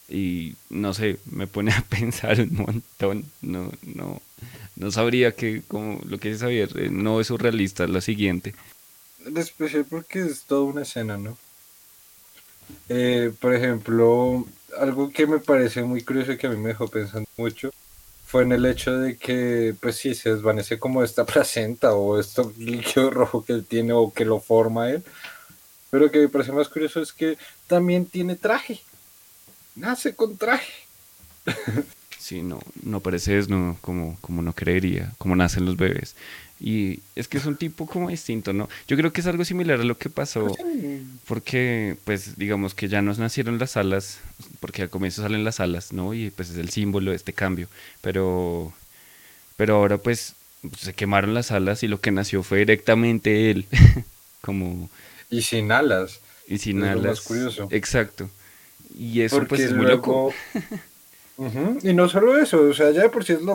y 0.08 0.54
no 0.70 0.94
sé, 0.94 1.18
me 1.30 1.46
pone 1.46 1.72
a 1.72 1.82
pensar 1.88 2.40
un 2.40 2.54
montón. 2.54 3.24
No, 3.42 3.70
no, 3.82 4.20
no 4.76 4.90
sabría 4.90 5.32
que, 5.32 5.62
como 5.66 6.00
lo 6.04 6.18
que 6.18 6.30
dice 6.30 6.40
Javier, 6.40 6.70
eh, 6.76 6.88
no 6.90 7.20
es 7.20 7.28
surrealista, 7.28 7.84
es 7.84 7.90
lo 7.90 8.00
siguiente. 8.00 8.54
especial 9.36 9.86
porque 9.88 10.20
es 10.20 10.44
toda 10.44 10.62
una 10.62 10.82
escena, 10.82 11.16
¿no? 11.16 11.36
Eh, 12.88 13.32
por 13.40 13.54
ejemplo, 13.54 14.46
algo 14.78 15.10
que 15.10 15.26
me 15.26 15.38
parece 15.38 15.82
muy 15.82 16.02
curioso 16.02 16.32
y 16.32 16.38
que 16.38 16.46
a 16.46 16.50
mí 16.50 16.56
me 16.56 16.68
dejó 16.68 16.88
pensando 16.88 17.28
mucho 17.36 17.70
fue 18.34 18.42
en 18.42 18.50
el 18.50 18.66
hecho 18.66 18.98
de 18.98 19.16
que, 19.16 19.76
pues 19.80 19.94
sí, 19.94 20.12
se 20.12 20.34
desvanece 20.34 20.80
como 20.80 21.04
esta 21.04 21.24
placenta 21.32 21.94
o 21.94 22.18
esto 22.18 22.52
líquido 22.58 23.10
rojo 23.10 23.44
que 23.44 23.52
él 23.52 23.64
tiene 23.64 23.92
o 23.92 24.12
que 24.12 24.24
lo 24.24 24.40
forma 24.40 24.90
él. 24.90 25.04
Pero 25.88 26.10
que 26.10 26.18
me 26.18 26.28
parece 26.28 26.50
más 26.50 26.68
curioso 26.68 27.00
es 27.00 27.12
que 27.12 27.38
también 27.68 28.06
tiene 28.06 28.34
traje. 28.34 28.80
Nace 29.76 30.16
con 30.16 30.36
traje. 30.36 30.72
Sí, 32.18 32.42
no, 32.42 32.58
no 32.82 32.98
parece 32.98 33.34
desnudo 33.34 33.76
como, 33.80 34.18
como 34.20 34.42
no 34.42 34.52
creería, 34.52 35.12
como 35.18 35.36
nacen 35.36 35.64
los 35.64 35.76
bebés. 35.76 36.16
Y 36.60 37.00
es 37.16 37.28
que 37.28 37.38
es 37.38 37.46
un 37.46 37.56
tipo 37.56 37.86
como 37.86 38.08
distinto, 38.08 38.52
¿no? 38.52 38.68
Yo 38.86 38.96
creo 38.96 39.12
que 39.12 39.20
es 39.20 39.26
algo 39.26 39.44
similar 39.44 39.80
a 39.80 39.84
lo 39.84 39.98
que 39.98 40.08
pasó, 40.08 40.56
porque 41.26 41.96
pues 42.04 42.38
digamos 42.38 42.74
que 42.74 42.88
ya 42.88 43.02
nos 43.02 43.18
nacieron 43.18 43.58
las 43.58 43.76
alas, 43.76 44.18
porque 44.60 44.82
al 44.82 44.90
comienzo 44.90 45.22
salen 45.22 45.44
las 45.44 45.60
alas, 45.60 45.92
¿no? 45.92 46.14
Y 46.14 46.30
pues 46.30 46.50
es 46.50 46.56
el 46.56 46.70
símbolo 46.70 47.10
de 47.10 47.16
este 47.16 47.32
cambio, 47.32 47.68
pero, 48.00 48.72
pero 49.56 49.76
ahora 49.76 49.98
pues 49.98 50.36
se 50.78 50.94
quemaron 50.94 51.34
las 51.34 51.50
alas 51.50 51.82
y 51.82 51.88
lo 51.88 52.00
que 52.00 52.12
nació 52.12 52.42
fue 52.42 52.58
directamente 52.58 53.50
él, 53.50 53.66
como... 54.40 54.88
Y 55.30 55.42
sin 55.42 55.72
alas. 55.72 56.20
Y 56.46 56.58
sin 56.58 56.84
alas. 56.84 57.20
curioso. 57.20 57.68
Exacto. 57.70 58.30
Y 58.96 59.22
eso 59.22 59.44
pues 59.46 59.60
es 59.62 59.72
muy 59.72 59.86
loco. 59.86 60.32
Y 61.82 61.92
no 61.94 62.08
solo 62.08 62.38
eso, 62.38 62.62
o 62.62 62.72
sea, 62.72 62.92
ya 62.92 63.02
de 63.02 63.08
por 63.08 63.24
sí 63.24 63.32
es 63.32 63.42
loco. 63.42 63.53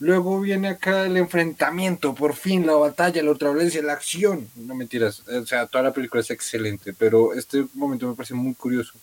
Luego 0.00 0.40
viene 0.40 0.68
acá 0.68 1.04
el 1.04 1.18
enfrentamiento, 1.18 2.14
por 2.14 2.34
fin, 2.34 2.66
la 2.66 2.72
batalla, 2.72 3.22
la 3.22 3.32
otra 3.32 3.50
violencia, 3.50 3.82
la 3.82 3.92
acción. 3.92 4.48
No 4.56 4.74
mentiras, 4.74 5.22
o 5.28 5.46
sea, 5.46 5.66
toda 5.66 5.84
la 5.84 5.92
película 5.92 6.22
es 6.22 6.30
excelente, 6.30 6.94
pero 6.94 7.34
este 7.34 7.66
momento 7.74 8.08
me 8.08 8.14
parece 8.14 8.32
muy 8.32 8.54
curioso. 8.54 8.94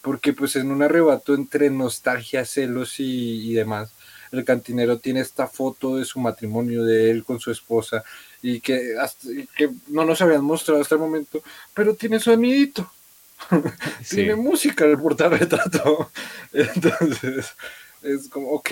Porque 0.00 0.32
pues 0.32 0.56
en 0.56 0.70
un 0.70 0.82
arrebato 0.82 1.34
entre 1.34 1.68
nostalgia, 1.68 2.46
celos 2.46 2.94
y, 3.00 3.52
demás, 3.52 3.92
el 4.32 4.46
cantinero 4.46 4.98
tiene 4.98 5.20
esta 5.20 5.46
foto 5.46 5.96
de 5.96 6.06
su 6.06 6.18
matrimonio 6.20 6.84
de 6.84 7.10
él 7.10 7.22
con 7.22 7.38
su 7.38 7.50
esposa 7.50 8.02
y 8.40 8.60
que, 8.60 8.96
que 9.54 9.70
no 9.88 10.06
nos 10.06 10.22
habían 10.22 10.44
mostrado 10.44 10.80
hasta 10.80 10.94
el 10.94 11.02
momento, 11.02 11.42
pero 11.74 11.94
tiene 11.94 12.18
sonidito. 12.18 12.90
tiene 14.08 14.36
música 14.36 14.86
en 14.86 14.92
el 14.92 14.98
portarretrato. 14.98 16.10
Entonces, 16.52 17.54
es 18.02 18.28
como, 18.30 18.52
ok, 18.52 18.70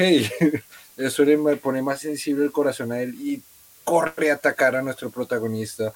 eso 0.96 1.24
le 1.24 1.56
pone 1.56 1.82
más 1.82 2.00
sensible 2.00 2.44
el 2.44 2.52
corazón 2.52 2.92
a 2.92 3.00
él 3.00 3.14
y 3.14 3.42
corre 3.84 4.30
a 4.30 4.34
atacar 4.34 4.76
a 4.76 4.82
nuestro 4.82 5.10
protagonista 5.10 5.92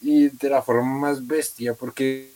y 0.00 0.28
de 0.28 0.50
la 0.50 0.62
forma 0.62 0.98
más 0.98 1.26
bestia 1.26 1.74
porque 1.74 2.30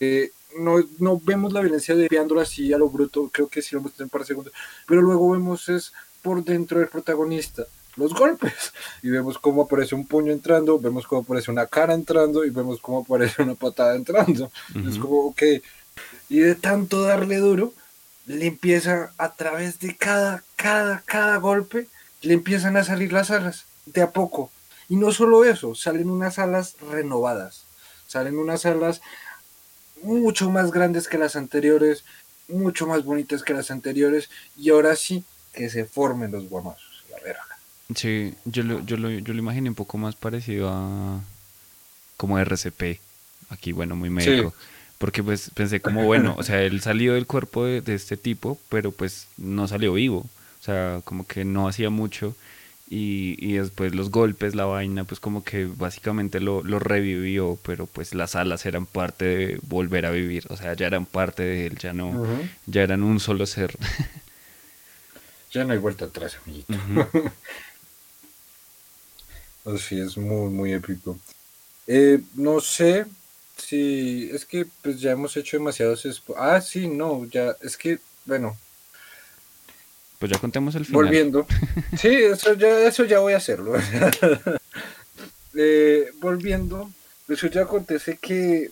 eh, 0.00 0.30
no, 0.58 0.76
no, 0.98 1.20
vemos 1.22 1.52
la 1.52 1.60
violencia 1.60 1.94
de 1.94 2.08
viándolo 2.08 2.40
así 2.40 2.72
a 2.72 2.78
lo 2.78 2.88
bruto, 2.88 3.28
creo 3.32 3.48
que 3.48 3.62
sí 3.62 3.74
lo 3.74 3.80
muestran 3.80 4.08
para 4.08 4.24
segundos, 4.24 4.52
pero 4.86 5.02
luego 5.02 5.30
vemos 5.30 5.68
es 5.68 5.92
por 6.22 6.44
dentro 6.44 6.78
del 6.78 6.88
protagonista 6.88 7.64
los 7.96 8.14
golpes 8.14 8.72
y 9.02 9.10
vemos 9.10 9.38
cómo 9.38 9.62
aparece 9.62 9.94
un 9.94 10.06
puño 10.06 10.32
entrando, 10.32 10.78
vemos 10.78 11.06
cómo 11.06 11.22
aparece 11.22 11.50
una 11.50 11.66
cara 11.66 11.94
entrando 11.94 12.44
y 12.44 12.50
vemos 12.50 12.80
cómo 12.80 13.00
aparece 13.00 13.42
una 13.42 13.54
patada 13.54 13.96
entrando. 13.96 14.50
Es 14.86 14.98
como, 14.98 15.26
ok, 15.26 15.42
y 16.28 16.38
de 16.40 16.54
tanto 16.54 17.02
darle 17.02 17.36
duro, 17.38 17.72
le 18.26 18.46
empieza 18.46 19.12
a 19.18 19.34
través 19.34 19.78
de 19.78 19.96
cada, 19.96 20.42
cada, 20.56 21.02
cada 21.06 21.36
golpe, 21.38 21.88
le 22.22 22.34
empiezan 22.34 22.76
a 22.76 22.84
salir 22.84 23.12
las 23.12 23.30
alas, 23.30 23.64
de 23.86 24.02
a 24.02 24.10
poco. 24.10 24.50
Y 24.88 24.96
no 24.96 25.12
solo 25.12 25.44
eso, 25.44 25.74
salen 25.74 26.10
unas 26.10 26.38
alas 26.38 26.76
renovadas, 26.90 27.64
salen 28.06 28.38
unas 28.38 28.66
alas 28.66 29.00
mucho 30.02 30.50
más 30.50 30.70
grandes 30.70 31.08
que 31.08 31.18
las 31.18 31.36
anteriores, 31.36 32.04
mucho 32.48 32.86
más 32.86 33.04
bonitas 33.04 33.42
que 33.42 33.54
las 33.54 33.70
anteriores, 33.70 34.28
y 34.56 34.70
ahora 34.70 34.94
sí 34.96 35.24
que 35.52 35.70
se 35.70 35.84
formen 35.84 36.32
los 36.32 36.48
guamazos, 36.48 37.04
la 37.10 37.18
verga. 37.20 37.42
Sí, 37.94 38.34
yo 38.44 38.62
lo, 38.62 38.84
yo, 38.84 38.96
lo, 38.96 39.10
yo 39.10 39.32
lo 39.32 39.38
imaginé 39.38 39.68
un 39.68 39.74
poco 39.74 39.98
más 39.98 40.16
parecido 40.16 40.68
a 40.68 41.20
como 42.16 42.38
RCP, 42.38 43.00
aquí 43.50 43.72
bueno, 43.72 43.94
muy 43.94 44.10
médico 44.10 44.52
porque 44.98 45.22
pues 45.22 45.50
pensé 45.54 45.80
como, 45.80 46.04
bueno, 46.04 46.34
o 46.38 46.42
sea, 46.42 46.62
él 46.62 46.80
salió 46.80 47.14
del 47.14 47.26
cuerpo 47.26 47.64
de, 47.64 47.82
este 47.94 48.16
tipo, 48.16 48.58
pero 48.68 48.92
pues 48.92 49.28
no 49.36 49.68
salió 49.68 49.92
vivo, 49.92 50.18
o 50.18 50.62
sea, 50.62 51.00
como 51.04 51.26
que 51.26 51.44
no 51.44 51.68
hacía 51.68 51.90
mucho 51.90 52.34
y, 52.88 53.36
y 53.38 53.54
después 53.54 53.94
los 53.94 54.10
golpes, 54.10 54.54
la 54.54 54.64
vaina, 54.64 55.04
pues 55.04 55.20
como 55.20 55.44
que 55.44 55.66
básicamente 55.66 56.40
lo, 56.40 56.62
lo, 56.62 56.78
revivió, 56.78 57.58
pero 57.62 57.86
pues 57.86 58.14
las 58.14 58.36
alas 58.36 58.64
eran 58.64 58.86
parte 58.86 59.24
de 59.24 59.60
volver 59.62 60.06
a 60.06 60.10
vivir, 60.10 60.46
o 60.48 60.56
sea, 60.56 60.74
ya 60.74 60.86
eran 60.86 61.04
parte 61.04 61.42
de 61.42 61.66
él, 61.66 61.78
ya 61.78 61.92
no, 61.92 62.26
ya 62.66 62.82
eran 62.82 63.02
un 63.02 63.20
solo 63.20 63.44
ser. 63.44 63.76
ya 65.52 65.64
no 65.64 65.72
hay 65.72 65.78
vuelta 65.78 66.06
atrás, 66.06 66.38
amiguito. 66.44 66.74
Así 69.66 69.98
es 69.98 70.16
muy, 70.16 70.48
muy 70.50 70.72
épico. 70.72 71.18
Eh, 71.88 72.20
no 72.34 72.60
sé, 72.60 73.04
Sí, 73.56 74.30
es 74.32 74.44
que 74.44 74.66
pues 74.82 75.00
ya 75.00 75.12
hemos 75.12 75.36
hecho 75.36 75.56
demasiados... 75.56 76.22
Ah, 76.36 76.60
sí, 76.60 76.88
no, 76.88 77.24
ya, 77.26 77.56
es 77.62 77.76
que, 77.76 77.98
bueno. 78.24 78.56
Pues 80.18 80.30
ya 80.30 80.38
contemos 80.38 80.74
el 80.74 80.84
final. 80.84 81.04
Volviendo. 81.04 81.46
Sí, 81.98 82.08
eso 82.08 82.54
ya, 82.54 82.86
eso 82.86 83.04
ya 83.04 83.20
voy 83.20 83.32
a 83.32 83.38
hacerlo. 83.38 83.74
eh, 85.54 86.12
volviendo, 86.20 86.90
eso 87.28 87.46
ya 87.48 87.62
acontece 87.62 88.18
que 88.18 88.70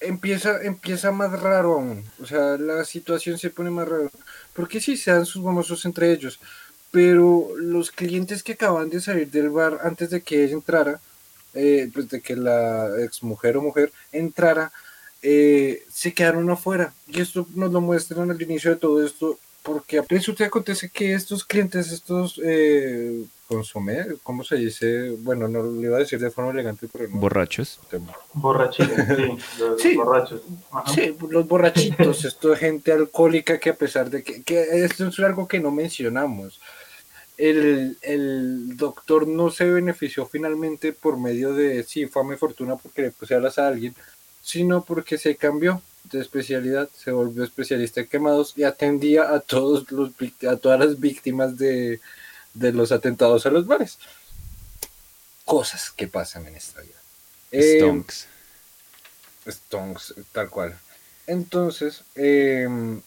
empieza, 0.00 0.62
empieza 0.62 1.12
más 1.12 1.40
raro 1.40 1.74
aún. 1.74 2.04
O 2.20 2.26
sea, 2.26 2.56
la 2.56 2.84
situación 2.84 3.38
se 3.38 3.50
pone 3.50 3.70
más 3.70 3.88
raro. 3.88 4.10
Porque 4.54 4.80
sí, 4.80 4.96
se 4.96 5.12
dan 5.12 5.26
sus 5.26 5.44
famosos 5.44 5.84
entre 5.84 6.12
ellos. 6.12 6.40
Pero 6.90 7.50
los 7.56 7.92
clientes 7.92 8.42
que 8.42 8.52
acaban 8.52 8.90
de 8.90 9.00
salir 9.00 9.30
del 9.30 9.50
bar 9.50 9.78
antes 9.84 10.10
de 10.10 10.22
que 10.22 10.44
ella 10.44 10.54
entrara, 10.54 11.00
eh, 11.54 11.90
pues 11.92 12.08
de 12.08 12.20
que 12.20 12.36
la 12.36 12.88
ex 13.02 13.22
mujer 13.22 13.56
o 13.56 13.62
mujer 13.62 13.92
entrara, 14.12 14.72
eh, 15.22 15.84
se 15.92 16.14
quedaron 16.14 16.48
afuera. 16.50 16.92
Y 17.06 17.20
esto 17.20 17.46
nos 17.54 17.72
lo 17.72 17.80
muestran 17.80 18.30
al 18.30 18.40
inicio 18.40 18.70
de 18.70 18.76
todo 18.76 19.04
esto, 19.04 19.38
porque 19.62 19.98
a 19.98 20.02
usted 20.02 20.44
acontece 20.44 20.88
que 20.90 21.14
estos 21.14 21.44
clientes, 21.44 21.92
estos, 21.92 22.40
eh, 22.42 23.24
consumé, 23.50 24.06
¿cómo 24.22 24.44
se 24.44 24.54
dice? 24.54 25.10
Bueno, 25.18 25.48
no 25.48 25.60
lo 25.60 25.82
iba 25.82 25.96
a 25.96 26.00
decir 26.00 26.20
de 26.20 26.30
forma 26.30 26.52
elegante, 26.52 26.86
pero 26.90 27.08
no. 27.08 27.18
¿Borrachos? 27.18 27.80
Borrachitos, 28.32 28.94
sí, 29.76 29.94
los 29.94 30.06
borrachos. 30.06 30.42
Sí, 30.94 31.16
los 31.28 31.48
borrachitos, 31.48 32.24
esto 32.24 32.52
es 32.52 32.60
gente 32.60 32.92
alcohólica 32.92 33.58
que 33.58 33.70
a 33.70 33.74
pesar 33.74 34.08
de 34.08 34.22
que, 34.22 34.44
que 34.44 34.84
esto 34.84 35.08
es 35.08 35.18
algo 35.18 35.48
que 35.48 35.58
no 35.58 35.72
mencionamos. 35.72 36.60
El, 37.40 37.96
el, 38.02 38.76
doctor 38.76 39.26
no 39.26 39.50
se 39.50 39.64
benefició 39.64 40.26
finalmente 40.26 40.92
por 40.92 41.16
medio 41.16 41.54
de, 41.54 41.82
sí, 41.84 42.06
fama 42.06 42.34
y 42.34 42.36
fortuna 42.36 42.76
porque 42.76 43.02
le 43.02 43.10
puse 43.12 43.34
alas 43.34 43.58
a 43.58 43.68
alguien, 43.68 43.94
sino 44.42 44.84
porque 44.84 45.16
se 45.16 45.36
cambió 45.36 45.80
de 46.04 46.20
especialidad, 46.20 46.88
se 46.96 47.12
volvió 47.12 47.44
especialista 47.44 48.00
en 48.00 48.08
quemados 48.08 48.54
y 48.56 48.64
atendía 48.64 49.32
a 49.32 49.40
todos 49.40 49.90
los 49.90 50.12
a 50.48 50.56
todas 50.56 50.80
las 50.80 50.98
víctimas 50.98 51.56
de, 51.56 52.00
los 52.54 52.92
atentados 52.92 53.46
a 53.46 53.50
los 53.50 53.66
bares. 53.66 53.98
Cosas 55.44 55.90
que 55.90 56.08
pasan 56.08 56.46
en 56.46 56.56
esta 56.56 56.80
vida. 56.80 57.00
Eh, 57.52 57.78
Stonks. 57.78 58.26
Stonks, 59.46 60.14
tal 60.32 60.48
cual. 60.48 60.78
Entonces, 61.26 62.02
em, 62.14 63.00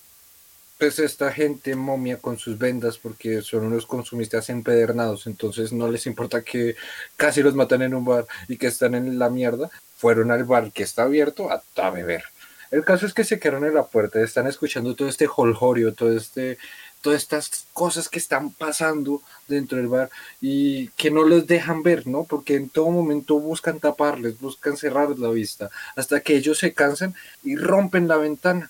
pues 0.83 0.99
esta 0.99 1.31
gente 1.31 1.77
momia 1.77 2.17
con 2.17 2.37
sus 2.37 2.57
vendas 2.57 2.97
porque 2.97 3.41
son 3.41 3.63
unos 3.63 3.85
consumistas 3.85 4.49
empedernados, 4.49 5.27
entonces 5.27 5.71
no 5.71 5.89
les 5.89 6.05
importa 6.07 6.41
que 6.41 6.75
casi 7.15 7.41
los 7.41 7.55
matan 7.55 7.83
en 7.83 7.93
un 7.93 8.03
bar 8.03 8.27
y 8.49 8.57
que 8.57 8.67
están 8.67 8.93
en 8.93 9.17
la 9.17 9.29
mierda, 9.29 9.69
fueron 9.95 10.29
al 10.29 10.43
bar 10.43 10.73
que 10.73 10.83
está 10.83 11.03
abierto 11.03 11.49
a, 11.49 11.63
a 11.77 11.89
beber. 11.89 12.25
El 12.69 12.83
caso 12.83 13.05
es 13.05 13.13
que 13.13 13.23
se 13.23 13.39
quedaron 13.39 13.63
en 13.63 13.75
la 13.75 13.85
puerta, 13.85 14.19
están 14.19 14.45
escuchando 14.45 14.93
todo 14.93 15.07
este 15.07 15.25
holgorio, 15.33 15.93
todo 15.93 16.11
este, 16.11 16.57
todas 16.99 17.21
estas 17.21 17.65
cosas 17.71 18.09
que 18.09 18.19
están 18.19 18.51
pasando 18.51 19.21
dentro 19.47 19.77
del 19.77 19.87
bar 19.87 20.09
y 20.41 20.89
que 20.97 21.11
no 21.11 21.25
les 21.25 21.47
dejan 21.47 21.81
ver, 21.81 22.07
¿no? 22.07 22.25
Porque 22.25 22.55
en 22.55 22.67
todo 22.67 22.91
momento 22.91 23.39
buscan 23.39 23.79
taparles, 23.79 24.37
buscan 24.37 24.75
cerrar 24.75 25.17
la 25.17 25.29
vista, 25.29 25.69
hasta 25.95 26.19
que 26.19 26.35
ellos 26.35 26.57
se 26.57 26.73
cansan 26.73 27.15
y 27.41 27.55
rompen 27.55 28.09
la 28.09 28.17
ventana 28.17 28.69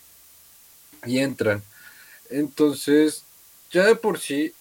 y 1.08 1.18
entran. 1.18 1.64
Entonces, 2.30 3.24
ya 3.72 3.86
de 3.86 3.96
por 3.96 4.20
sí, 4.20 4.54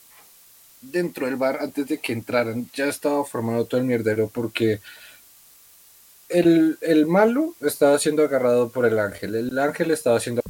dentro 0.80 1.26
del 1.26 1.36
bar, 1.36 1.58
antes 1.60 1.86
de 1.86 1.98
que 1.98 2.12
entraran, 2.12 2.68
ya 2.74 2.86
estaba 2.86 3.24
formado 3.24 3.64
todo 3.64 3.80
el 3.80 3.86
mierdero 3.86 4.28
porque 4.28 4.80
el, 6.28 7.06
malo 7.06 7.54
estaba 7.60 7.98
siendo 7.98 8.24
agarrado 8.24 8.70
por 8.70 8.86
el 8.86 8.98
ángel, 8.98 9.34
el 9.34 9.58
ángel 9.58 9.90
estaba 9.90 10.18
siendo 10.18 10.42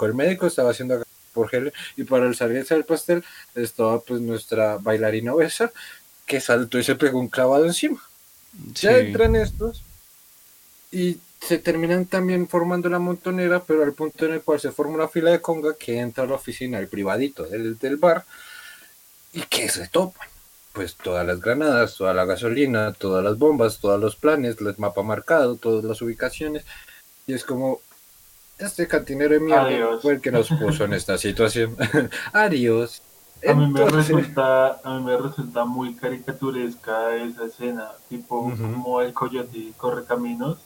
el 0.00 0.14
médico 0.14 0.46
estaba 0.46 0.72
siendo 0.72 0.94
agarrado 0.94 1.10
por 1.34 1.54
Helen 1.54 1.72
y 1.96 2.04
para 2.04 2.26
el 2.26 2.34
salirse 2.34 2.74
del 2.74 2.84
pastel 2.84 3.22
estaba 3.54 4.00
pues 4.00 4.20
nuestra 4.20 4.78
bailarina 4.78 5.34
obesa 5.34 5.72
que 6.26 6.40
saltó 6.40 6.78
y 6.78 6.84
se 6.84 6.94
pegó 6.94 7.18
un 7.18 7.28
clavado 7.28 7.66
encima. 7.66 8.02
Ya 8.74 8.98
entran 8.98 9.36
estos 9.36 9.82
y 10.90 11.18
se 11.40 11.58
terminan 11.58 12.06
también 12.06 12.48
formando 12.48 12.88
la 12.88 12.98
montonera, 12.98 13.62
pero 13.64 13.82
al 13.82 13.94
punto 13.94 14.26
en 14.26 14.34
el 14.34 14.42
cual 14.42 14.60
se 14.60 14.72
forma 14.72 14.94
una 14.94 15.08
fila 15.08 15.30
de 15.30 15.40
conga 15.40 15.74
que 15.74 15.98
entra 15.98 16.24
a 16.24 16.26
la 16.26 16.34
oficina, 16.34 16.78
el 16.78 16.88
privadito 16.88 17.44
del, 17.44 17.78
del 17.78 17.96
bar, 17.96 18.24
y 19.32 19.42
que 19.42 19.68
se 19.68 19.88
topan 19.88 20.28
pues 20.72 20.96
todas 20.96 21.26
las 21.26 21.40
granadas, 21.40 21.96
toda 21.96 22.14
la 22.14 22.24
gasolina, 22.24 22.92
todas 22.92 23.24
las 23.24 23.38
bombas, 23.38 23.78
todos 23.78 24.00
los 24.00 24.16
planes, 24.16 24.56
el 24.60 24.74
mapa 24.78 25.02
marcado, 25.02 25.56
todas 25.56 25.84
las 25.84 26.00
ubicaciones. 26.00 26.64
Y 27.26 27.34
es 27.34 27.44
como, 27.44 27.80
este 28.58 28.86
cantinero 28.86 29.34
de 29.34 29.40
mierda 29.40 29.98
fue 30.00 30.14
el 30.14 30.20
que 30.20 30.30
nos 30.30 30.48
puso 30.48 30.84
en 30.84 30.92
esta 30.92 31.18
situación. 31.18 31.76
Adiós. 32.32 33.02
A 33.48 33.54
mí, 33.54 33.68
me 33.68 33.86
resulta, 33.86 34.80
a 34.84 34.98
mí 34.98 35.02
me 35.02 35.16
resulta 35.16 35.64
muy 35.64 35.94
caricaturesca 35.94 37.16
esa 37.16 37.46
escena, 37.46 37.88
tipo 38.10 38.52
como 38.54 39.00
el 39.00 39.14
coyote 39.14 39.72
corre 39.78 40.04
caminos, 40.04 40.58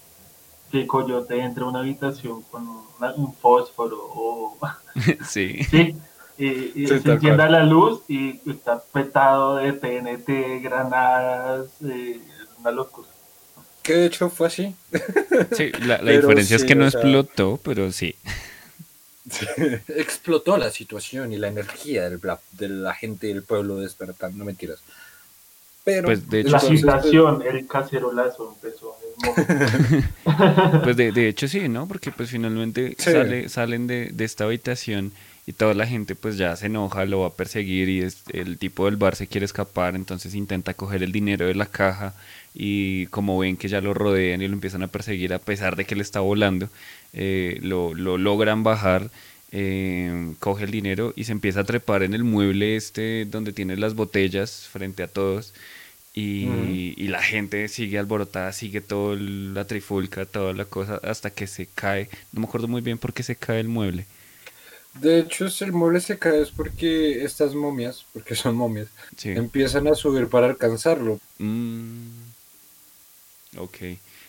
que 0.70 0.80
el 0.80 0.86
coyote 0.86 1.38
entra 1.40 1.64
a 1.64 1.68
una 1.68 1.80
habitación 1.80 2.42
con 2.42 2.66
un 3.16 3.34
fósforo 3.34 3.98
o... 4.00 4.58
sí. 5.28 5.62
sí 5.64 5.96
y, 6.36 6.86
se 6.86 6.96
encienda 6.96 7.48
la 7.48 7.62
luz 7.62 8.02
y 8.08 8.40
está 8.50 8.80
petado 8.80 9.56
de 9.56 9.72
TNT, 9.72 10.62
granadas, 10.62 11.68
eh, 11.84 12.20
una 12.58 12.70
locura. 12.70 13.08
Que 13.82 13.94
de 13.94 14.06
hecho 14.06 14.30
fue 14.30 14.48
así. 14.48 14.74
Sí, 15.52 15.70
la, 15.82 15.98
diferencia 16.02 16.56
es 16.56 16.64
que 16.64 16.74
no 16.74 16.86
explotó, 16.86 17.60
pero 17.62 17.92
sí. 17.92 18.16
Explotó 19.88 20.56
la 20.56 20.70
situación 20.70 21.32
y 21.32 21.36
la 21.36 21.48
energía 21.48 22.08
del, 22.08 22.20
de 22.52 22.68
la 22.68 22.94
gente 22.94 23.28
del 23.28 23.42
pueblo 23.42 23.76
despertando, 23.76 24.38
no 24.38 24.44
mentiras. 24.44 24.80
Pero 25.84 26.06
pues 26.06 26.28
de 26.28 26.40
hecho, 26.40 26.50
la 26.50 26.60
situación, 26.60 27.42
el 27.42 27.66
cacerolazo 27.66 28.54
empezó. 28.54 28.96
pues 30.82 30.96
de, 30.96 31.12
de, 31.12 31.28
hecho 31.28 31.46
sí, 31.46 31.68
¿no? 31.68 31.86
Porque 31.86 32.10
pues 32.10 32.30
finalmente 32.30 32.96
sale, 32.98 33.48
salen 33.48 33.86
de, 33.86 34.10
de 34.12 34.24
esta 34.24 34.44
habitación 34.44 35.12
y 35.46 35.52
toda 35.52 35.74
la 35.74 35.86
gente 35.86 36.14
pues 36.14 36.38
ya 36.38 36.56
se 36.56 36.66
enoja, 36.66 37.04
lo 37.04 37.20
va 37.20 37.28
a 37.28 37.34
perseguir 37.34 37.88
y 37.88 38.06
el 38.32 38.58
tipo 38.58 38.86
del 38.86 38.96
bar 38.96 39.14
se 39.14 39.26
quiere 39.26 39.44
escapar, 39.44 39.94
entonces 39.94 40.34
intenta 40.34 40.74
coger 40.74 41.02
el 41.02 41.12
dinero 41.12 41.46
de 41.46 41.54
la 41.54 41.66
caja 41.66 42.14
y 42.54 43.06
como 43.06 43.38
ven 43.38 43.56
que 43.56 43.68
ya 43.68 43.80
lo 43.80 43.92
rodean 43.92 44.40
y 44.40 44.48
lo 44.48 44.54
empiezan 44.54 44.82
a 44.82 44.88
perseguir 44.88 45.34
a 45.34 45.38
pesar 45.38 45.76
de 45.76 45.84
que 45.84 45.96
le 45.96 46.02
está 46.02 46.20
volando, 46.20 46.70
eh, 47.12 47.58
lo, 47.62 47.94
logran 47.94 48.62
bajar, 48.62 49.10
eh, 49.56 50.34
coge 50.40 50.64
el 50.64 50.72
dinero 50.72 51.12
y 51.14 51.24
se 51.24 51.32
empieza 51.32 51.60
a 51.60 51.64
trepar 51.64 52.02
en 52.02 52.12
el 52.12 52.24
mueble 52.24 52.74
este 52.74 53.24
donde 53.24 53.52
tiene 53.52 53.76
las 53.76 53.94
botellas 53.94 54.68
frente 54.70 55.04
a 55.04 55.06
todos. 55.06 55.54
Y, 56.12 56.94
y, 56.96 57.08
la 57.08 57.22
gente 57.22 57.66
sigue 57.66 57.98
alborotada, 57.98 58.52
sigue 58.52 58.80
toda 58.80 59.16
la 59.16 59.64
trifulca, 59.66 60.26
toda 60.26 60.52
la 60.52 60.64
cosa, 60.64 61.00
hasta 61.02 61.30
que 61.30 61.48
se 61.48 61.66
cae. 61.66 62.08
No 62.32 62.40
me 62.40 62.46
acuerdo 62.46 62.68
muy 62.68 62.82
bien 62.82 62.98
por 62.98 63.12
qué 63.12 63.24
se 63.24 63.34
cae 63.34 63.58
el 63.58 63.68
mueble. 63.68 64.06
De 64.94 65.18
hecho, 65.18 65.46
el 65.60 65.72
mueble 65.72 66.00
se 66.00 66.18
cae 66.18 66.40
es 66.40 66.50
porque 66.50 67.24
estas 67.24 67.54
momias, 67.54 68.06
porque 68.12 68.34
son 68.36 68.56
momias, 68.56 68.88
empiezan 69.24 69.88
a 69.88 69.94
subir 69.94 70.28
para 70.28 70.46
alcanzarlo. 70.46 71.20
Mm. 71.38 72.08
Ok. 73.56 73.78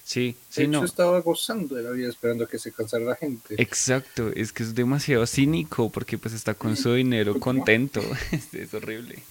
Sí, 0.05 0.35
sí, 0.51 0.61
de 0.61 0.67
hecho, 0.67 0.85
estaba 0.85 1.19
gozando 1.19 1.73
de 1.73 1.81
la 1.81 1.89
vida 1.89 2.09
esperando 2.09 2.43
a 2.43 2.47
que 2.47 2.59
se 2.59 2.71
cansara 2.71 3.03
la 3.03 3.15
gente. 3.15 3.55
Exacto, 3.57 4.31
es 4.35 4.53
que 4.53 4.61
es 4.61 4.75
demasiado 4.75 5.25
cínico 5.25 5.89
porque 5.89 6.19
pues 6.19 6.35
está 6.35 6.53
con 6.53 6.77
su 6.77 6.93
dinero 6.93 7.39
contento. 7.39 8.01
es 8.53 8.73
horrible. 8.75 9.23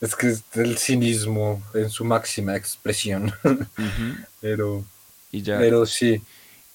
Es 0.00 0.16
que 0.16 0.30
es 0.30 0.42
el 0.54 0.78
cinismo 0.78 1.62
en 1.74 1.90
su 1.90 2.06
máxima 2.06 2.56
expresión. 2.56 3.30
Pero, 4.40 4.86
y 5.30 5.42
ya, 5.42 5.58
pero 5.58 5.84
sí. 5.84 6.22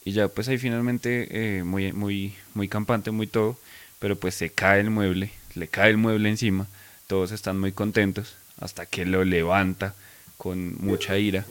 Y 0.03 0.11
ya 0.11 0.27
pues 0.27 0.47
ahí 0.47 0.59
finalmente 0.59 1.57
eh, 1.57 1.63
muy, 1.63 1.93
muy, 1.93 2.35
muy 2.53 2.69
campante, 2.69 3.09
muy 3.09 3.25
todo, 3.25 3.57
pero 3.97 4.15
pues 4.17 4.35
se 4.35 4.51
cae 4.51 4.79
el 4.79 4.91
mueble, 4.91 5.31
le 5.55 5.67
cae 5.67 5.89
el 5.89 5.97
mueble 5.97 6.29
encima, 6.29 6.67
todos 7.07 7.31
están 7.31 7.59
muy 7.59 7.71
contentos 7.71 8.35
hasta 8.59 8.85
que 8.85 9.03
lo 9.03 9.25
levanta 9.25 9.95
con 10.37 10.75
mucha 10.83 11.17
ira. 11.17 11.45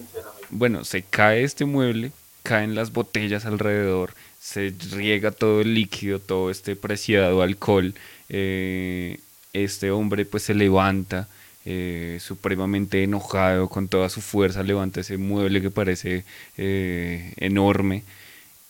Bueno, 0.51 0.85
se 0.85 1.03
cae 1.03 1.45
este 1.45 1.65
mueble, 1.65 2.13
caen 2.43 2.75
las 2.75 2.93
botellas 2.93 3.47
alrededor, 3.47 4.15
se 4.41 4.73
riega 4.93 5.31
todo 5.31 5.63
el 5.63 5.75
líquido, 5.75 6.19
todo 6.19 6.51
este 6.51 6.77
preciado 6.77 7.43
alcohol, 7.43 7.95
eh, 8.29 9.19
este 9.53 9.91
hombre 9.91 10.25
pues 10.25 10.43
se 10.45 10.55
levanta, 10.55 11.29
eh, 11.65 12.19
supremamente 12.21 13.03
enojado, 13.03 13.69
con 13.69 13.89
toda 13.89 14.09
su 14.09 14.21
fuerza 14.21 14.63
levanta 14.63 15.01
ese 15.01 15.17
mueble 15.17 15.63
que 15.63 15.71
parece 15.71 16.25
enorme 16.57 18.03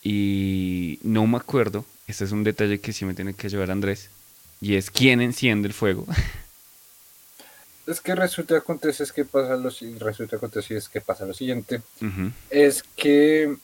y 0.04 0.98
no 1.02 1.26
me 1.26 1.38
acuerdo, 1.38 1.86
este 2.06 2.24
es 2.24 2.32
un 2.32 2.44
detalle 2.44 2.78
que 2.78 2.92
sí 2.92 3.06
me 3.06 3.14
tiene 3.14 3.32
que 3.32 3.48
llevar 3.48 3.70
Andrés, 3.70 4.10
y 4.60 4.74
es 4.74 4.90
quién 4.90 5.20
enciende 5.22 5.68
el 5.68 5.74
fuego. 5.74 6.06
Es 7.86 8.00
que 8.00 8.14
resulta 8.14 8.56
acontece 8.56 9.02
es 9.02 9.12
que 9.12 9.24
pasa 9.24 9.56
lo 9.56 9.70
resulta 9.98 10.36
acontece 10.36 10.76
es 10.76 10.88
que 10.88 11.00
pasa 11.00 11.26
lo 11.26 11.34
siguiente. 11.34 11.82
Es 12.50 12.82
que 12.96 13.56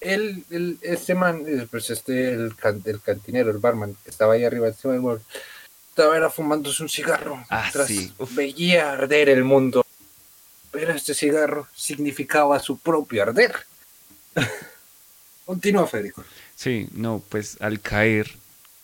el, 0.00 0.44
el, 0.50 0.78
este 0.82 1.14
man, 1.14 1.44
eh, 1.46 1.66
pues 1.70 1.90
este, 1.90 2.32
el, 2.32 2.54
el, 2.84 3.00
cantinero, 3.00 3.50
el 3.50 3.58
barman, 3.58 3.96
que 4.02 4.10
estaba 4.10 4.34
ahí 4.34 4.44
arriba, 4.44 4.68
estaba 4.68 6.16
era 6.16 6.30
fumándose 6.30 6.82
un 6.82 6.88
cigarro. 6.88 7.44
Ah, 7.50 7.70
veía 8.30 8.92
arder 8.92 9.28
el 9.28 9.44
mundo. 9.44 9.84
Pero 10.70 10.92
este 10.92 11.14
cigarro 11.14 11.68
significaba 11.74 12.58
su 12.60 12.78
propio 12.78 13.22
arder. 13.22 13.54
Continúa, 15.44 15.86
Federico. 15.86 16.24
Sí, 16.54 16.88
no, 16.92 17.22
pues 17.28 17.56
al 17.60 17.80
caer 17.80 18.30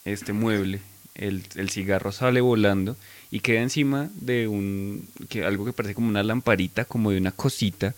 este 0.04 0.32
mueble, 0.32 0.80
el, 1.14 1.70
cigarro 1.70 2.12
sale 2.12 2.40
volando 2.40 2.96
y 3.36 3.40
queda 3.40 3.60
encima 3.60 4.08
de 4.14 4.48
un 4.48 5.06
algo 5.44 5.66
que 5.66 5.74
parece 5.74 5.94
como 5.94 6.08
una 6.08 6.22
lamparita, 6.22 6.86
como 6.86 7.10
de 7.10 7.18
una 7.18 7.32
cosita, 7.32 7.94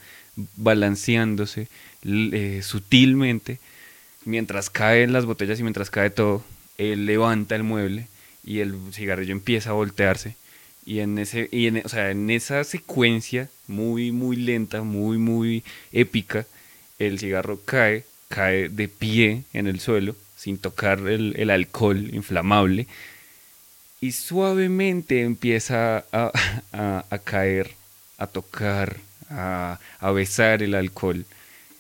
balanceándose 0.57 1.69
eh, 2.03 2.61
sutilmente 2.65 3.61
mientras 4.25 4.69
caen 4.69 5.13
las 5.13 5.27
botellas 5.27 5.61
y 5.61 5.63
mientras 5.63 5.91
cae 5.91 6.11
todo. 6.11 6.43
Él 6.77 7.07
levanta 7.07 7.55
el 7.55 7.63
mueble 7.63 8.09
y 8.43 8.59
el 8.59 8.75
cigarrillo 8.93 9.31
empieza 9.31 9.71
a 9.71 9.75
voltearse 9.75 10.35
Y 10.85 10.99
en 10.99 11.17
ese, 11.21 11.49
y 11.53 11.69
en, 11.69 11.83
o 11.85 11.89
sea, 11.89 12.11
en 12.11 12.31
esa 12.31 12.65
secuencia 12.65 13.49
muy, 13.69 14.11
muy 14.11 14.35
lenta, 14.35 14.83
muy, 14.83 15.19
muy 15.19 15.63
épica, 15.93 16.47
el 16.99 17.21
cigarro 17.21 17.61
cae, 17.65 18.03
cae 18.27 18.69
de 18.71 18.89
pie 18.89 19.45
en 19.53 19.69
el 19.69 19.79
suelo, 19.79 20.17
sin 20.37 20.59
tocar 20.59 20.99
el, 21.07 21.49
alcohol 21.51 22.13
inflamable, 22.13 22.89
y 24.01 24.13
suavemente 24.13 25.23
empieza 25.23 26.05
a, 26.13 27.19
caer, 27.25 27.73
a 28.17 28.27
tocar, 28.27 28.97
a, 29.31 29.79
besar 30.15 30.63
el 30.63 30.75
alcohol. 30.75 31.25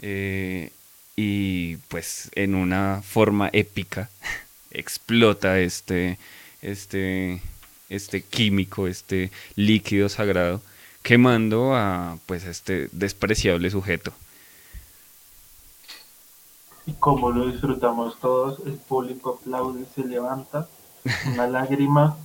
Eh, 0.00 0.70
y 1.16 1.76
pues 1.88 2.30
en 2.36 2.54
una 2.54 3.02
forma 3.02 3.50
épica 3.52 4.08
explota 4.70 5.58
este, 5.58 6.18
este, 6.62 7.42
este 7.88 8.22
químico, 8.22 8.86
este 8.86 9.30
líquido 9.56 10.08
sagrado, 10.08 10.62
quemando 11.02 11.74
a 11.74 12.18
pues 12.26 12.44
este 12.44 12.88
despreciable 12.92 13.70
sujeto. 13.70 14.12
Y 16.86 16.92
como 16.94 17.30
lo 17.30 17.50
disfrutamos 17.50 18.18
todos, 18.18 18.60
el 18.64 18.74
público 18.74 19.38
aplaude, 19.40 19.84
se 19.94 20.04
levanta, 20.04 20.68
una 21.32 21.46
lágrima 21.46 22.16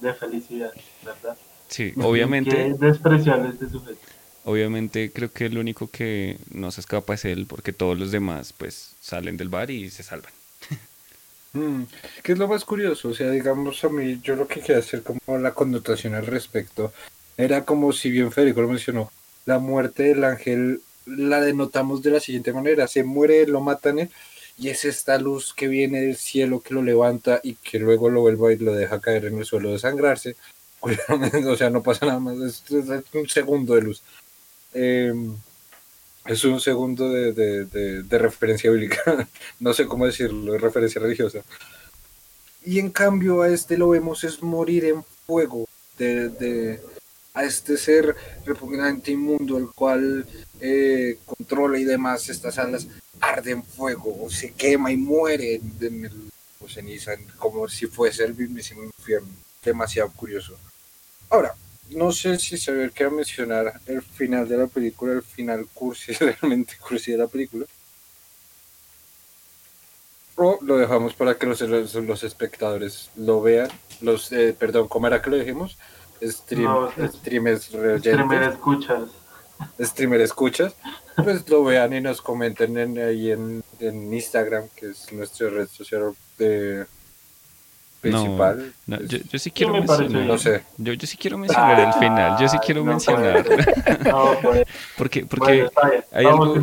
de, 0.00 0.14
felicidad, 0.14 0.72
¿verdad? 1.04 1.36
Sí, 1.68 1.92
obviamente. 1.96 2.50
Qué 2.50 2.74
despreciable 2.74 3.50
este 3.50 3.68
sujeto. 3.68 4.00
Obviamente 4.44 5.10
creo 5.10 5.32
que 5.32 5.46
el 5.46 5.56
único 5.56 5.88
que 5.88 6.38
no 6.50 6.70
se 6.70 6.82
escapa 6.82 7.14
es 7.14 7.24
él, 7.24 7.46
porque 7.46 7.72
todos 7.72 7.98
los 7.98 8.10
demás 8.10 8.52
pues 8.52 8.94
salen 9.00 9.36
del 9.36 9.48
bar 9.48 9.70
y 9.70 9.90
se 9.90 10.02
salvan. 10.02 10.32
Mm, 11.54 11.84
¿Qué 12.24 12.32
es 12.32 12.38
lo 12.38 12.48
más 12.48 12.64
curioso? 12.64 13.10
O 13.10 13.14
sea, 13.14 13.30
digamos 13.30 13.82
a 13.84 13.88
mí, 13.88 14.20
yo 14.22 14.34
lo 14.34 14.48
que 14.48 14.60
quería 14.60 14.78
hacer 14.78 15.04
como 15.04 15.38
la 15.38 15.54
connotación 15.54 16.14
al 16.14 16.26
respecto 16.26 16.92
era 17.36 17.64
como 17.64 17.92
si 17.92 18.10
bien 18.10 18.32
Federico 18.32 18.60
lo 18.60 18.68
mencionó, 18.68 19.12
la 19.46 19.60
muerte 19.60 20.02
del 20.02 20.24
ángel 20.24 20.80
la 21.06 21.40
denotamos 21.40 22.02
de 22.02 22.10
la 22.10 22.20
siguiente 22.20 22.52
manera, 22.52 22.88
se 22.88 23.04
muere, 23.04 23.46
lo 23.46 23.60
matan 23.60 24.00
él, 24.00 24.10
y 24.56 24.68
es 24.68 24.84
esta 24.84 25.18
luz 25.18 25.52
que 25.54 25.68
viene 25.68 26.00
del 26.00 26.16
cielo 26.16 26.60
que 26.60 26.74
lo 26.74 26.82
levanta 26.82 27.40
y 27.42 27.54
que 27.54 27.78
luego 27.78 28.08
lo 28.08 28.20
vuelve 28.20 28.54
y 28.54 28.58
lo 28.58 28.74
deja 28.74 29.00
caer 29.00 29.26
en 29.26 29.38
el 29.38 29.44
suelo 29.44 29.70
de 29.72 29.78
sangrarse. 29.78 30.36
o 31.48 31.56
sea, 31.56 31.70
no 31.70 31.82
pasa 31.82 32.06
nada 32.06 32.20
más, 32.20 32.36
es, 32.38 32.62
un 33.12 33.28
segundo 33.28 33.74
de 33.74 33.82
luz. 33.82 34.02
Em, 34.74 35.34
es 36.26 36.44
un 36.44 36.60
segundo 36.60 37.10
de, 37.10 38.06
referencia 38.10 38.70
bíblica, 38.70 39.28
no 39.60 39.74
sé 39.74 39.86
cómo 39.86 40.06
decirlo, 40.06 40.52
de 40.52 40.58
referencia 40.58 41.00
religiosa. 41.00 41.40
Y 42.64 42.78
en 42.78 42.90
cambio 42.90 43.42
a 43.42 43.48
este 43.48 43.76
lo 43.76 43.90
vemos 43.90 44.24
es 44.24 44.42
morir 44.42 44.86
en 44.86 45.04
fuego, 45.26 45.66
de, 45.98 46.80
a 47.34 47.44
este 47.44 47.76
ser 47.76 48.16
repugnante 48.46 49.10
inmundo, 49.10 49.58
el 49.58 49.68
cual 49.74 50.26
eh, 50.60 51.18
controla 51.26 51.78
y 51.78 51.84
demás 51.84 52.28
estas 52.28 52.58
alas, 52.58 52.86
arde 53.20 53.50
en 53.50 53.64
fuego, 53.64 54.30
se 54.30 54.52
quema 54.52 54.92
y 54.92 54.96
muere 54.96 55.60
en 55.80 56.04
el 56.04 56.30
ceniza, 56.68 57.12
como 57.36 57.68
si 57.68 57.86
fuese 57.86 58.24
el 58.24 58.34
mismísimo 58.34 58.84
infierno. 58.84 59.28
Demasiado 59.62 60.10
curioso. 60.10 60.56
Ahora, 61.30 61.54
no 61.90 62.12
sé 62.12 62.38
si 62.38 62.56
saber 62.56 62.92
qué 62.92 63.08
mencionar 63.08 63.80
el 63.86 64.02
final 64.02 64.48
de 64.48 64.58
la 64.58 64.66
película, 64.66 65.12
el 65.12 65.22
final 65.22 65.66
cursi, 65.72 66.12
realmente 66.14 66.76
cursi 66.78 67.12
de 67.12 67.18
la 67.18 67.28
película. 67.28 67.66
O 70.36 70.58
lo 70.62 70.78
dejamos 70.78 71.14
para 71.14 71.38
que 71.38 71.46
los, 71.46 71.60
los, 71.60 72.24
espectadores 72.24 73.10
lo 73.16 73.40
vean. 73.40 73.68
Los, 74.00 74.32
eh, 74.32 74.54
perdón, 74.58 74.88
¿cómo 74.88 75.06
era 75.06 75.22
que 75.22 75.30
lo 75.30 75.36
dijimos? 75.36 75.78
Stream, 76.24 76.88
streamers 77.08 77.64
streamer 77.64 78.42
escuchas. 78.42 79.10
Streamer 79.80 80.20
escuchas. 80.20 80.74
Pues 81.16 81.48
lo 81.48 81.64
vean 81.64 81.92
y 81.92 82.00
nos 82.00 82.20
comenten 82.20 82.76
en, 82.76 82.98
ahí 82.98 83.30
en, 83.30 83.62
en 83.78 84.12
Instagram, 84.12 84.68
que 84.74 84.86
es 84.90 85.12
nuestra 85.12 85.48
red 85.48 85.68
social 85.68 86.12
de 86.38 86.86
principal. 88.00 88.72
No, 88.86 89.00
yo, 89.00 89.18
yo, 89.30 89.38
sí 89.38 89.50
quiero 89.50 89.72
mencionar. 89.72 90.26
No 90.26 90.38
sé. 90.38 90.62
Yo, 90.76 90.92
yo, 90.92 91.06
sí 91.06 91.16
quiero 91.16 91.38
mencionar 91.38 91.80
el 91.80 91.92
final. 91.94 92.36
Yo 92.40 92.48
sí 92.48 92.58
quiero 92.58 92.84
mencionar. 92.84 93.44
No, 94.04 94.36
pues. 94.42 94.66
porque 94.98 95.24
porque 95.24 95.68
hay, 96.12 96.26
algo, 96.26 96.54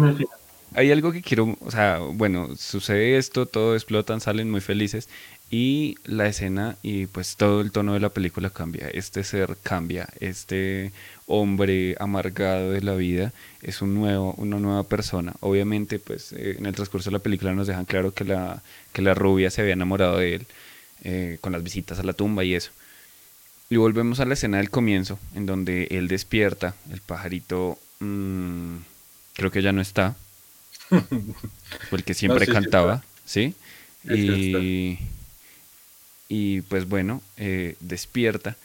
hay 0.73 0.91
algo 0.91 1.11
que 1.11 1.21
quiero. 1.21 1.57
O 1.61 1.71
sea, 1.71 1.99
bueno, 1.99 2.55
sucede 2.57 3.17
esto, 3.17 3.45
todo 3.45 3.75
explotan, 3.75 4.21
salen 4.21 4.49
muy 4.49 4.61
felices. 4.61 5.09
Y 5.49 5.97
la 6.05 6.27
escena 6.27 6.77
y 6.81 7.07
pues 7.07 7.35
todo 7.35 7.59
el 7.59 7.71
tono 7.71 7.93
de 7.93 7.99
la 7.99 8.09
película 8.09 8.49
cambia. 8.51 8.87
Este 8.87 9.23
ser 9.23 9.57
cambia. 9.61 10.07
Este 10.21 10.93
hombre 11.27 11.95
amargado 11.99 12.71
de 12.71 12.81
la 12.81 12.95
vida 12.95 13.33
es 13.61 13.81
un 13.81 13.93
nuevo, 13.93 14.33
una 14.37 14.59
nueva 14.59 14.83
persona. 14.83 15.33
Obviamente, 15.41 15.99
pues 15.99 16.31
eh, 16.33 16.55
en 16.57 16.65
el 16.65 16.75
transcurso 16.75 17.09
de 17.09 17.17
la 17.17 17.23
película 17.23 17.53
nos 17.53 17.67
dejan 17.67 17.85
claro 17.85 18.13
que 18.13 18.23
la, 18.23 18.63
que 18.93 19.01
la 19.01 19.13
rubia 19.13 19.49
se 19.49 19.61
había 19.61 19.73
enamorado 19.73 20.17
de 20.17 20.35
él 20.35 20.47
eh, 21.03 21.37
con 21.41 21.51
las 21.51 21.63
visitas 21.63 21.99
a 21.99 22.03
la 22.03 22.13
tumba 22.13 22.45
y 22.45 22.55
eso. 22.55 22.71
Y 23.69 23.77
volvemos 23.77 24.19
a 24.19 24.25
la 24.25 24.35
escena 24.35 24.57
del 24.57 24.69
comienzo, 24.69 25.19
en 25.35 25.45
donde 25.45 25.87
él 25.91 26.07
despierta, 26.07 26.75
el 26.91 27.01
pajarito 27.01 27.79
mm, 27.99 28.75
creo 29.33 29.49
que 29.51 29.61
ya 29.61 29.71
no 29.71 29.81
está, 29.81 30.15
fue 31.89 31.97
el 31.99 32.03
que 32.03 32.13
siempre 32.13 32.47
cantaba, 32.47 33.03
¿sí? 33.25 33.53
Y, 34.03 34.97
y, 36.27 36.61
pues 36.61 36.87
bueno, 36.87 37.21
eh, 37.37 37.75
despierta. 37.79 38.57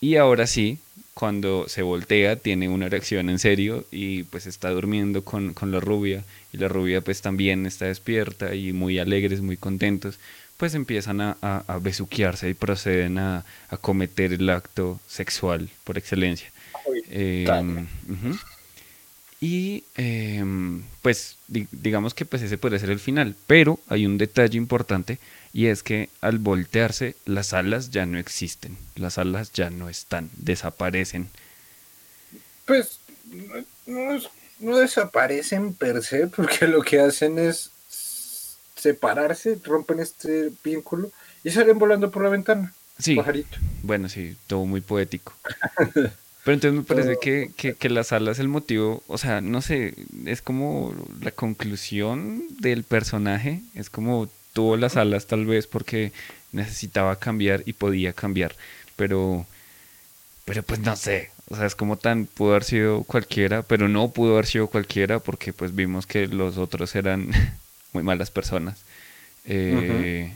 Y 0.00 0.16
ahora 0.16 0.46
sí, 0.46 0.78
cuando 1.14 1.68
se 1.68 1.82
voltea, 1.82 2.36
tiene 2.36 2.68
una 2.68 2.88
reacción 2.88 3.30
en 3.30 3.38
serio 3.38 3.84
y 3.90 4.22
pues 4.24 4.46
está 4.46 4.70
durmiendo 4.70 5.24
con, 5.24 5.54
con 5.54 5.72
la 5.72 5.80
rubia. 5.80 6.24
Y 6.52 6.58
la 6.58 6.68
rubia 6.68 7.00
pues 7.00 7.20
también 7.20 7.66
está 7.66 7.86
despierta 7.86 8.54
y 8.54 8.72
muy 8.72 8.98
alegres, 8.98 9.40
muy 9.40 9.56
contentos 9.56 10.18
pues 10.58 10.74
empiezan 10.74 11.20
a, 11.20 11.36
a, 11.40 11.78
besuquearse 11.78 12.50
y 12.50 12.54
proceden 12.54 13.18
a, 13.18 13.44
cometer 13.80 14.32
el 14.32 14.50
acto 14.50 15.00
sexual 15.06 15.70
por 15.84 15.96
excelencia. 15.96 16.50
Em, 17.08 17.86
y 19.40 19.84
em, 19.96 20.82
pues 21.02 21.36
digamos 21.46 22.14
que 22.14 22.24
pues 22.24 22.42
ese 22.42 22.58
puede 22.58 22.78
ser 22.78 22.90
el 22.90 22.98
final, 22.98 23.36
pero 23.46 23.78
hay 23.88 24.04
un 24.04 24.18
detalle 24.18 24.56
importante 24.56 25.18
y 25.52 25.66
es 25.66 25.82
que 25.82 26.08
al 26.20 26.38
voltearse 26.38 27.14
las 27.24 27.52
alas 27.52 27.90
ya 27.90 28.04
no 28.04 28.18
existen, 28.18 28.76
las 28.96 29.18
alas 29.18 29.52
ya 29.52 29.70
no 29.70 29.88
están, 29.88 30.30
desaparecen. 30.36 31.28
Pues 32.66 32.98
no, 33.86 34.18
no 34.58 34.78
desaparecen 34.78 35.72
per 35.72 36.02
se 36.02 36.26
porque 36.36 36.66
lo 36.66 36.82
que 36.82 37.00
hacen 37.00 37.38
es 37.38 37.70
separarse, 38.76 39.58
rompen 39.64 40.00
este 40.00 40.50
vínculo 40.64 41.10
y 41.44 41.50
salen 41.50 41.78
volando 41.78 42.10
por 42.10 42.24
la 42.24 42.30
ventana. 42.30 42.72
Sí. 42.98 43.16
Bueno, 43.84 44.08
sí, 44.08 44.36
todo 44.48 44.64
muy 44.64 44.80
poético. 44.80 45.32
Pero 46.48 46.54
entonces 46.54 46.78
me 46.78 46.86
parece 46.86 47.18
que, 47.20 47.74
que, 47.74 47.90
las 47.90 48.10
alas, 48.10 48.38
el 48.38 48.48
motivo, 48.48 49.02
o 49.06 49.18
sea, 49.18 49.42
no 49.42 49.60
sé, 49.60 49.92
es 50.24 50.40
como 50.40 50.94
la 51.20 51.30
conclusión 51.30 52.42
del 52.58 52.84
personaje, 52.84 53.60
es 53.74 53.90
como 53.90 54.30
tuvo 54.54 54.78
las 54.78 54.96
alas 54.96 55.26
tal 55.26 55.44
vez 55.44 55.66
porque 55.66 56.10
necesitaba 56.52 57.16
cambiar 57.16 57.64
y 57.66 57.74
podía 57.74 58.14
cambiar, 58.14 58.56
pero, 58.96 59.44
pero 60.46 60.62
pues 60.62 60.80
no 60.80 60.96
sé, 60.96 61.30
o 61.50 61.56
sea, 61.56 61.66
es 61.66 61.74
como 61.74 61.98
tan, 61.98 62.24
pudo 62.24 62.52
haber 62.52 62.64
sido 62.64 63.04
cualquiera, 63.04 63.60
pero 63.60 63.86
no 63.86 64.10
pudo 64.10 64.32
haber 64.32 64.46
sido 64.46 64.68
cualquiera 64.68 65.18
porque 65.18 65.52
pues 65.52 65.76
vimos 65.76 66.06
que 66.06 66.28
los 66.28 66.56
otros 66.56 66.96
eran 66.96 67.28
muy 67.92 68.02
malas 68.02 68.30
personas, 68.30 68.78
eh, 69.44 70.32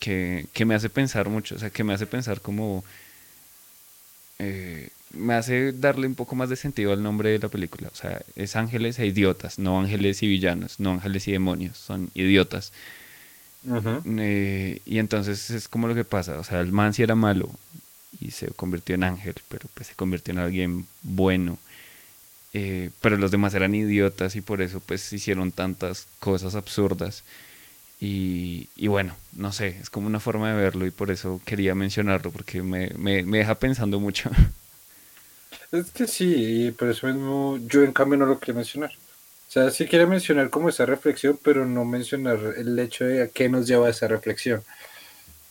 que, 0.00 0.64
me 0.66 0.74
hace 0.74 0.90
pensar 0.90 1.30
mucho, 1.30 1.54
o 1.54 1.58
sea, 1.58 1.70
que 1.70 1.82
me 1.82 1.94
hace 1.94 2.06
pensar 2.06 2.42
como... 2.42 2.84
Eh, 4.38 4.90
me 5.16 5.34
hace 5.34 5.72
darle 5.72 6.06
un 6.06 6.14
poco 6.14 6.36
más 6.36 6.48
de 6.48 6.56
sentido 6.56 6.92
al 6.92 7.02
nombre 7.02 7.30
de 7.30 7.38
la 7.38 7.48
película. 7.48 7.88
O 7.92 7.96
sea, 7.96 8.22
es 8.34 8.56
ángeles 8.56 8.98
e 8.98 9.06
idiotas, 9.06 9.58
no 9.58 9.80
ángeles 9.80 10.22
y 10.22 10.28
villanos, 10.28 10.80
no 10.80 10.92
ángeles 10.92 11.26
y 11.28 11.32
demonios, 11.32 11.76
son 11.76 12.10
idiotas. 12.14 12.72
Eh, 14.04 14.80
y 14.86 14.98
entonces 14.98 15.50
es 15.50 15.66
como 15.68 15.88
lo 15.88 15.94
que 15.94 16.04
pasa, 16.04 16.38
o 16.38 16.44
sea, 16.44 16.60
el 16.60 16.70
man 16.70 16.94
sí 16.94 17.02
era 17.02 17.16
malo 17.16 17.50
y 18.20 18.30
se 18.30 18.46
convirtió 18.48 18.94
en 18.94 19.02
ángel, 19.02 19.34
pero 19.48 19.68
pues 19.74 19.88
se 19.88 19.94
convirtió 19.94 20.32
en 20.32 20.38
alguien 20.38 20.86
bueno. 21.02 21.58
Eh, 22.52 22.90
pero 23.00 23.16
los 23.18 23.30
demás 23.30 23.54
eran 23.54 23.74
idiotas 23.74 24.36
y 24.36 24.40
por 24.40 24.62
eso 24.62 24.80
pues 24.80 25.12
hicieron 25.12 25.52
tantas 25.52 26.06
cosas 26.20 26.54
absurdas. 26.54 27.24
Y, 27.98 28.68
bueno, 28.88 29.16
no 29.32 29.52
sé, 29.52 29.68
es 29.80 29.88
como 29.88 30.06
una 30.06 30.20
forma 30.20 30.50
de 30.50 30.56
verlo 30.56 30.86
y 30.86 30.90
por 30.90 31.10
eso 31.10 31.40
quería 31.44 31.74
mencionarlo, 31.74 32.30
porque 32.30 32.62
me, 32.62 32.88
deja 33.24 33.54
pensando 33.56 34.00
mucho. 34.00 34.30
Es 35.72 35.90
que 35.90 36.06
sí, 36.06 36.74
por 36.78 36.88
eso 36.88 37.06
mismo 37.06 37.58
yo 37.66 37.82
en 37.82 37.92
cambio 37.92 38.18
no 38.18 38.26
lo 38.26 38.38
quería 38.38 38.54
mencionar. 38.54 38.92
O 39.48 39.50
sea, 39.50 39.70
sí 39.70 39.86
quiero 39.86 40.06
mencionar 40.06 40.50
como 40.50 40.68
esa 40.68 40.86
reflexión, 40.86 41.38
pero 41.42 41.66
no 41.66 41.84
mencionar 41.84 42.38
el 42.56 42.78
hecho 42.78 43.04
de 43.04 43.22
a 43.22 43.28
qué 43.28 43.48
nos 43.48 43.66
lleva 43.66 43.88
esa 43.88 44.08
reflexión. 44.08 44.62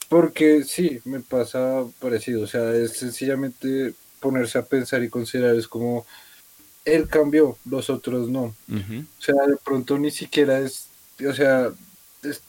Porque 0.09 0.63
sí, 0.63 0.99
me 1.05 1.19
pasa 1.21 1.83
parecido, 1.99 2.43
o 2.43 2.47
sea, 2.47 2.73
es 2.73 2.93
sencillamente 2.93 3.93
ponerse 4.19 4.57
a 4.57 4.65
pensar 4.65 5.03
y 5.03 5.09
considerar, 5.09 5.55
es 5.55 5.67
como, 5.67 6.05
él 6.83 7.07
cambió, 7.07 7.57
los 7.65 7.89
otros 7.89 8.29
no. 8.29 8.55
O 8.69 9.21
sea, 9.21 9.35
de 9.47 9.57
pronto 9.63 9.97
ni 9.97 10.11
siquiera 10.11 10.59
es, 10.59 10.87
o 11.27 11.33
sea, 11.33 11.71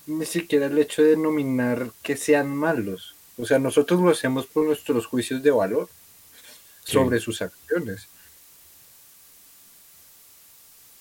ni 0.06 0.26
siquiera 0.26 0.66
el 0.66 0.78
hecho 0.78 1.02
de 1.02 1.10
denominar 1.10 1.90
que 2.02 2.16
sean 2.16 2.54
malos. 2.54 3.14
O 3.38 3.46
sea, 3.46 3.58
nosotros 3.58 4.00
lo 4.00 4.10
hacemos 4.10 4.46
por 4.46 4.64
nuestros 4.64 5.06
juicios 5.06 5.42
de 5.42 5.50
valor 5.50 5.88
sobre 6.86 7.20
sus 7.20 7.42
acciones. 7.42 8.08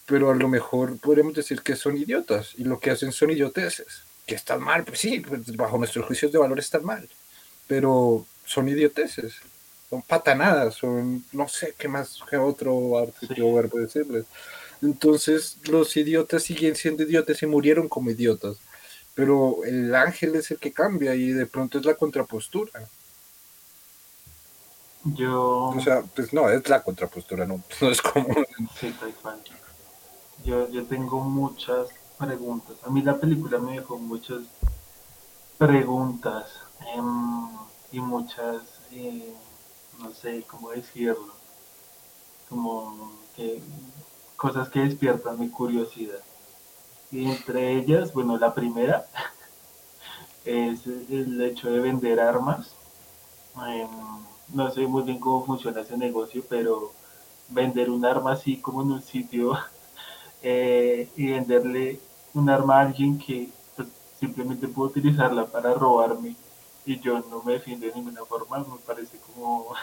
Pero 0.06 0.32
a 0.32 0.36
lo 0.36 0.48
mejor 0.48 0.98
podríamos 1.00 1.34
decir 1.34 1.62
que 1.62 1.76
son 1.76 1.98
idiotas 1.98 2.54
y 2.58 2.64
lo 2.64 2.80
que 2.80 2.92
hacen 2.92 3.12
son 3.12 3.32
idioteces. 3.32 4.04
Que 4.28 4.36
están 4.36 4.62
mal, 4.62 4.84
pues 4.84 5.00
sí, 5.00 5.20
pues 5.20 5.56
bajo 5.56 5.78
nuestros 5.78 6.06
juicios 6.06 6.32
de 6.32 6.38
valor 6.38 6.60
están 6.60 6.84
mal. 6.84 7.08
Pero 7.68 8.26
son 8.46 8.68
idioteces 8.70 9.42
son 9.90 10.02
patanadas, 10.02 10.76
son 10.76 11.24
no 11.32 11.48
sé 11.48 11.74
qué 11.78 11.88
más, 11.88 12.20
qué 12.30 12.38
otro 12.38 12.98
artículo 12.98 13.54
verbo 13.54 13.80
decirles. 13.80 14.26
Entonces, 14.82 15.58
los 15.70 15.96
idiotas 15.98 16.44
siguen 16.44 16.76
siendo 16.76 17.04
idiotas 17.04 17.42
y 17.42 17.46
murieron 17.46 17.88
como 17.88 18.12
idiotas. 18.12 18.58
Pero 19.14 19.64
el 19.66 19.96
ángel 19.96 20.36
es 20.36 20.52
el 20.52 20.60
que 20.60 20.74
cambia 20.74 21.16
y 21.16 21.30
de 21.30 21.46
pronto 21.46 21.80
es 21.80 21.86
la 21.86 21.96
contrapostura. 21.96 22.72
Yo. 25.06 25.66
O 25.70 25.80
sea, 25.80 26.02
pues 26.02 26.34
no, 26.34 26.50
es 26.50 26.68
la 26.68 26.82
contrapostura, 26.84 27.46
no, 27.46 27.62
no 27.82 27.90
es 27.90 28.02
como. 28.02 28.28
Sí, 28.80 28.94
tal 29.00 29.40
Yo, 30.44 30.68
yo 30.70 30.84
tengo 30.86 31.22
muchas 31.22 31.90
preguntas. 32.18 32.76
A 32.84 32.90
mí 32.90 33.02
la 33.04 33.18
película 33.18 33.60
me 33.60 33.74
dejó 33.74 33.98
muchas 33.98 34.42
preguntas 35.58 36.50
em, 36.96 37.50
y 37.92 38.00
muchas. 38.00 38.64
Eh, 38.92 39.34
no 40.00 40.12
sé 40.14 40.44
cómo 40.48 40.72
decirlo, 40.72 41.34
como 42.50 43.14
que 43.36 43.62
cosas 44.36 44.70
que 44.70 44.80
despiertan 44.80 45.40
mi 45.40 45.50
curiosidad. 45.50 46.20
Y 47.12 47.30
entre 47.30 47.74
ellas, 47.78 48.12
bueno, 48.12 48.38
la 48.38 48.54
primera 48.54 49.06
es 50.46 50.86
el 50.88 51.40
hecho 51.42 51.70
de 51.70 51.80
vender 51.80 52.20
armas. 52.20 52.76
Em, 53.56 54.35
no 54.54 54.72
sé 54.72 54.82
muy 54.82 55.04
bien 55.04 55.20
cómo 55.20 55.46
funciona 55.46 55.82
ese 55.82 55.98
negocio, 55.98 56.44
pero 56.48 56.92
vender 57.50 57.90
un 57.90 58.06
arma 58.06 58.34
así 58.34 58.58
como 58.58 58.82
en 58.82 58.92
un 58.92 59.02
sitio 59.02 59.58
eh, 60.44 61.10
y 61.16 61.28
venderle 61.28 62.00
un 62.34 62.50
arma 62.50 62.78
a 62.78 62.82
alguien 62.82 63.18
que 63.18 63.50
pues, 63.76 63.88
simplemente 64.20 64.68
puede 64.68 64.92
utilizarla 64.92 65.46
para 65.46 65.74
robarme 65.74 66.36
y 66.86 67.00
yo 67.00 67.20
no 67.30 67.42
me 67.44 67.54
defiendo 67.54 67.88
de 67.88 67.94
ninguna 67.94 68.24
forma, 68.26 68.60
me 68.60 68.78
parece 68.86 69.18
como 69.18 69.74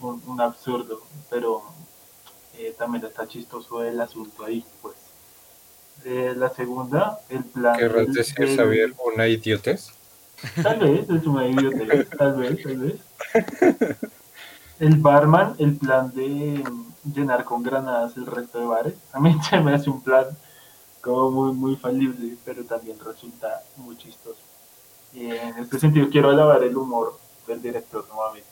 un, 0.00 0.40
absurdo, 0.40 1.02
pero 1.28 1.62
eh, 2.56 2.74
también 2.78 3.04
está 3.04 3.26
chistoso 3.26 3.82
el 3.84 4.00
asunto 4.00 4.44
ahí, 4.44 4.64
pues. 4.80 4.94
Eh, 6.04 6.34
la 6.36 6.50
segunda, 6.50 7.20
el 7.28 7.44
plan... 7.44 7.78
¿Querrás 7.78 8.12
decir, 8.12 8.94
una 9.04 9.28
idiotez? 9.28 9.90
Tal 10.62 10.78
vez, 10.78 11.08
es 11.08 11.26
una 11.26 11.46
idiotez, 11.46 12.08
tal 12.10 12.36
vez, 12.36 12.62
tal 12.62 12.76
vez. 12.76 12.96
El 14.78 14.96
barman, 14.96 15.54
el 15.58 15.76
plan 15.76 16.12
de 16.14 16.62
llenar 17.14 17.44
con 17.44 17.62
granadas 17.62 18.16
el 18.16 18.26
resto 18.26 18.58
de 18.58 18.66
bares, 18.66 18.94
a 19.12 19.20
mí 19.20 19.36
se 19.48 19.60
me 19.60 19.72
hace 19.72 19.88
un 19.88 20.00
plan 20.00 20.26
como 21.00 21.30
muy, 21.30 21.52
muy 21.52 21.76
falible, 21.76 22.36
pero 22.44 22.64
también 22.64 22.98
resulta 22.98 23.62
muy 23.76 23.96
chistoso. 23.96 24.40
Y 25.12 25.26
en 25.26 25.58
este 25.58 25.78
sentido 25.78 26.08
quiero 26.10 26.30
alabar 26.30 26.62
el 26.64 26.76
humor 26.76 27.18
del 27.46 27.62
director 27.62 28.04
nuevamente. 28.08 28.48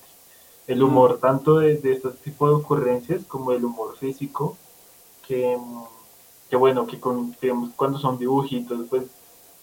El 0.66 0.82
humor 0.82 1.18
tanto 1.18 1.58
de, 1.58 1.76
de 1.78 1.92
este 1.92 2.10
tipo 2.10 2.46
de 2.46 2.54
ocurrencias 2.54 3.24
como 3.24 3.52
el 3.52 3.64
humor 3.64 3.96
físico, 3.96 4.56
que, 5.26 5.58
que 6.48 6.56
bueno, 6.56 6.86
que 6.86 7.00
con, 7.00 7.34
cuando 7.74 7.98
son 7.98 8.18
dibujitos, 8.18 8.86
pues 8.88 9.04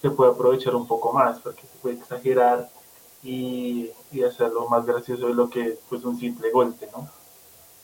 se 0.01 0.09
puede 0.11 0.31
aprovechar 0.31 0.75
un 0.75 0.87
poco 0.87 1.13
más, 1.13 1.39
porque 1.39 1.61
se 1.61 1.77
puede 1.81 1.95
exagerar 1.95 2.69
y, 3.23 3.89
y 4.11 4.23
hacerlo 4.23 4.67
más 4.69 4.85
gracioso 4.85 5.27
de 5.27 5.33
lo 5.33 5.49
que 5.49 5.77
pues 5.89 6.03
un 6.03 6.19
simple 6.19 6.51
golpe, 6.51 6.87
¿no? 6.91 7.09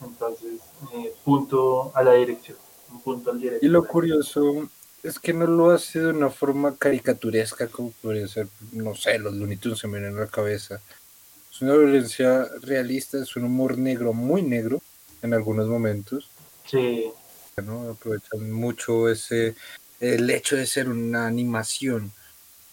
Entonces, 0.04 0.60
eh, 0.94 1.14
punto 1.24 1.90
a 1.94 2.02
la 2.02 2.14
dirección, 2.14 2.56
un 2.92 3.00
punto 3.00 3.30
al 3.30 3.40
director. 3.40 3.64
Y 3.64 3.70
lo 3.70 3.84
curioso 3.86 4.68
es 5.02 5.18
que 5.18 5.32
no 5.32 5.46
lo 5.46 5.70
hace 5.70 6.00
de 6.00 6.08
una 6.08 6.30
forma 6.30 6.76
caricaturesca 6.76 7.68
como 7.68 7.92
podría 8.02 8.26
ser, 8.28 8.48
no 8.72 8.94
sé, 8.94 9.18
los 9.18 9.34
Looney 9.34 9.56
Tunes 9.56 9.78
se 9.78 9.86
me 9.86 9.98
vienen 9.98 10.18
a 10.18 10.22
la 10.22 10.26
cabeza. 10.26 10.80
Es 11.50 11.62
una 11.62 11.74
violencia 11.74 12.46
realista, 12.60 13.18
es 13.18 13.36
un 13.36 13.44
humor 13.44 13.78
negro, 13.78 14.12
muy 14.12 14.42
negro 14.42 14.80
en 15.22 15.32
algunos 15.32 15.68
momentos. 15.68 16.28
Sí. 16.66 17.10
¿no? 17.62 17.90
Aprovechan 17.90 18.50
mucho 18.50 19.08
ese, 19.08 19.54
el 20.00 20.28
hecho 20.30 20.56
de 20.56 20.66
ser 20.66 20.88
una 20.88 21.26
animación. 21.26 22.12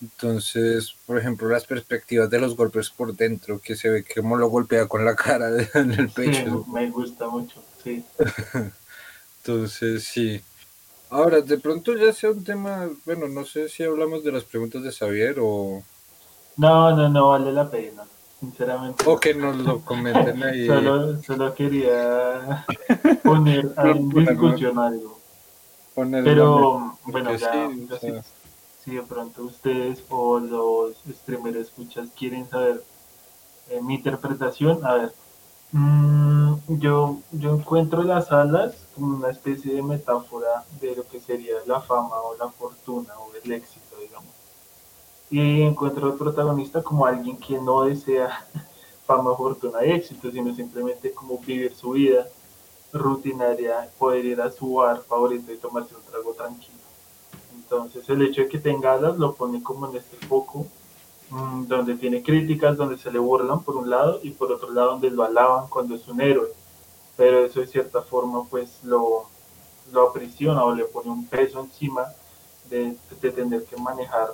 Entonces, 0.01 0.95
por 1.05 1.17
ejemplo, 1.17 1.47
las 1.47 1.65
perspectivas 1.65 2.29
de 2.29 2.39
los 2.39 2.57
golpes 2.57 2.89
por 2.89 3.15
dentro, 3.15 3.59
que 3.59 3.75
se 3.75 3.89
ve 3.89 4.03
como 4.03 4.35
lo 4.35 4.49
golpea 4.49 4.87
con 4.87 5.05
la 5.05 5.15
cara 5.15 5.49
en 5.73 5.91
el 5.93 6.09
pecho. 6.09 6.63
Sí, 6.65 6.71
me 6.71 6.89
gusta 6.89 7.27
mucho, 7.27 7.63
sí. 7.83 8.03
Entonces, 9.37 10.03
sí. 10.03 10.41
Ahora, 11.09 11.41
de 11.41 11.57
pronto 11.57 11.95
ya 11.95 12.11
sea 12.11 12.31
un 12.31 12.43
tema, 12.43 12.89
bueno, 13.05 13.27
no 13.27 13.45
sé 13.45 13.69
si 13.69 13.83
hablamos 13.83 14.23
de 14.23 14.31
las 14.31 14.43
preguntas 14.43 14.83
de 14.83 14.91
Xavier 14.91 15.37
o... 15.39 15.83
No, 16.57 16.95
no, 16.95 17.07
no 17.07 17.29
vale 17.29 17.51
la 17.51 17.69
pena, 17.69 18.03
sinceramente. 18.39 19.03
O 19.07 19.19
que 19.19 19.33
nos 19.33 19.55
lo 19.57 19.79
comenten 19.81 20.43
ahí. 20.43 20.67
solo, 20.67 21.21
solo 21.21 21.53
quería 21.53 22.65
poner 23.23 23.71
en 23.77 24.09
discusión 24.09 24.79
algo. 24.79 25.22
Pero, 25.95 26.97
bueno, 27.05 27.35
ya, 27.35 27.69
si, 28.83 28.91
de 28.91 29.03
pronto 29.03 29.43
ustedes 29.43 30.03
o 30.09 30.39
los 30.39 30.95
streamers 31.07 31.57
escuchas 31.57 32.09
quieren 32.17 32.49
saber 32.49 32.83
eh, 33.69 33.81
mi 33.81 33.95
interpretación, 33.95 34.85
a 34.85 34.95
ver, 34.95 35.13
Mm, 35.75 36.53
yo, 36.67 37.17
yo 37.31 37.55
encuentro 37.55 38.03
las 38.03 38.31
alas 38.31 38.75
como 38.93 39.17
una 39.17 39.31
especie 39.31 39.73
de 39.73 39.81
metáfora 39.81 40.63
de 40.79 40.95
lo 40.95 41.07
que 41.07 41.19
sería 41.19 41.55
la 41.65 41.81
fama 41.81 42.15
o 42.21 42.37
la 42.37 42.47
fortuna 42.49 43.11
o 43.17 43.33
el 43.43 43.51
éxito, 43.51 43.97
digamos. 43.99 44.31
Y 45.31 45.63
encuentro 45.63 46.05
al 46.05 46.13
protagonista 46.13 46.83
como 46.83 47.07
alguien 47.07 47.37
que 47.37 47.59
no 47.59 47.85
desea 47.85 48.45
fama, 49.07 49.35
fortuna 49.35 49.83
y 49.83 49.93
éxito, 49.93 50.31
sino 50.31 50.53
simplemente 50.53 51.11
como 51.11 51.39
vivir 51.39 51.73
su 51.73 51.91
vida 51.91 52.27
rutinaria, 52.93 53.89
poder 53.97 54.25
ir 54.25 54.41
a 54.41 54.51
su 54.51 54.75
bar 54.75 55.01
favorito 55.01 55.51
y 55.51 55.57
tomarse 55.57 55.95
un 55.95 56.03
trago 56.03 56.33
tranquilo. 56.33 56.77
Entonces 57.55 58.07
el 58.09 58.21
hecho 58.21 58.43
de 58.43 58.49
que 58.49 58.59
tenga 58.59 58.93
alas 58.93 59.17
lo 59.17 59.33
pone 59.33 59.61
como 59.61 59.89
en 59.89 59.97
este 59.97 60.17
foco 60.27 60.67
Mm, 61.33 61.65
donde 61.67 61.95
tiene 61.95 62.21
críticas, 62.21 62.77
donde 62.77 62.95
se 62.95 63.11
le 63.11 63.17
burlan 63.17 63.63
por 63.63 63.75
un 63.75 63.89
lado 63.89 64.19
y 64.21 64.29
por 64.29 64.51
otro 64.51 64.69
lado 64.71 64.91
donde 64.91 65.09
lo 65.09 65.23
alaban 65.23 65.67
cuando 65.67 65.95
es 65.95 66.07
un 66.07 66.21
héroe. 66.21 66.51
Pero 67.17 67.43
eso 67.43 67.59
de 67.59 67.65
cierta 67.65 68.03
forma 68.03 68.43
pues 68.45 68.83
lo, 68.83 69.25
lo 69.91 70.09
aprisiona 70.09 70.63
o 70.63 70.75
le 70.75 70.85
pone 70.85 71.09
un 71.09 71.25
peso 71.25 71.59
encima 71.61 72.05
de, 72.69 72.95
de 73.19 73.31
tener 73.31 73.65
que 73.65 73.77
manejar 73.77 74.29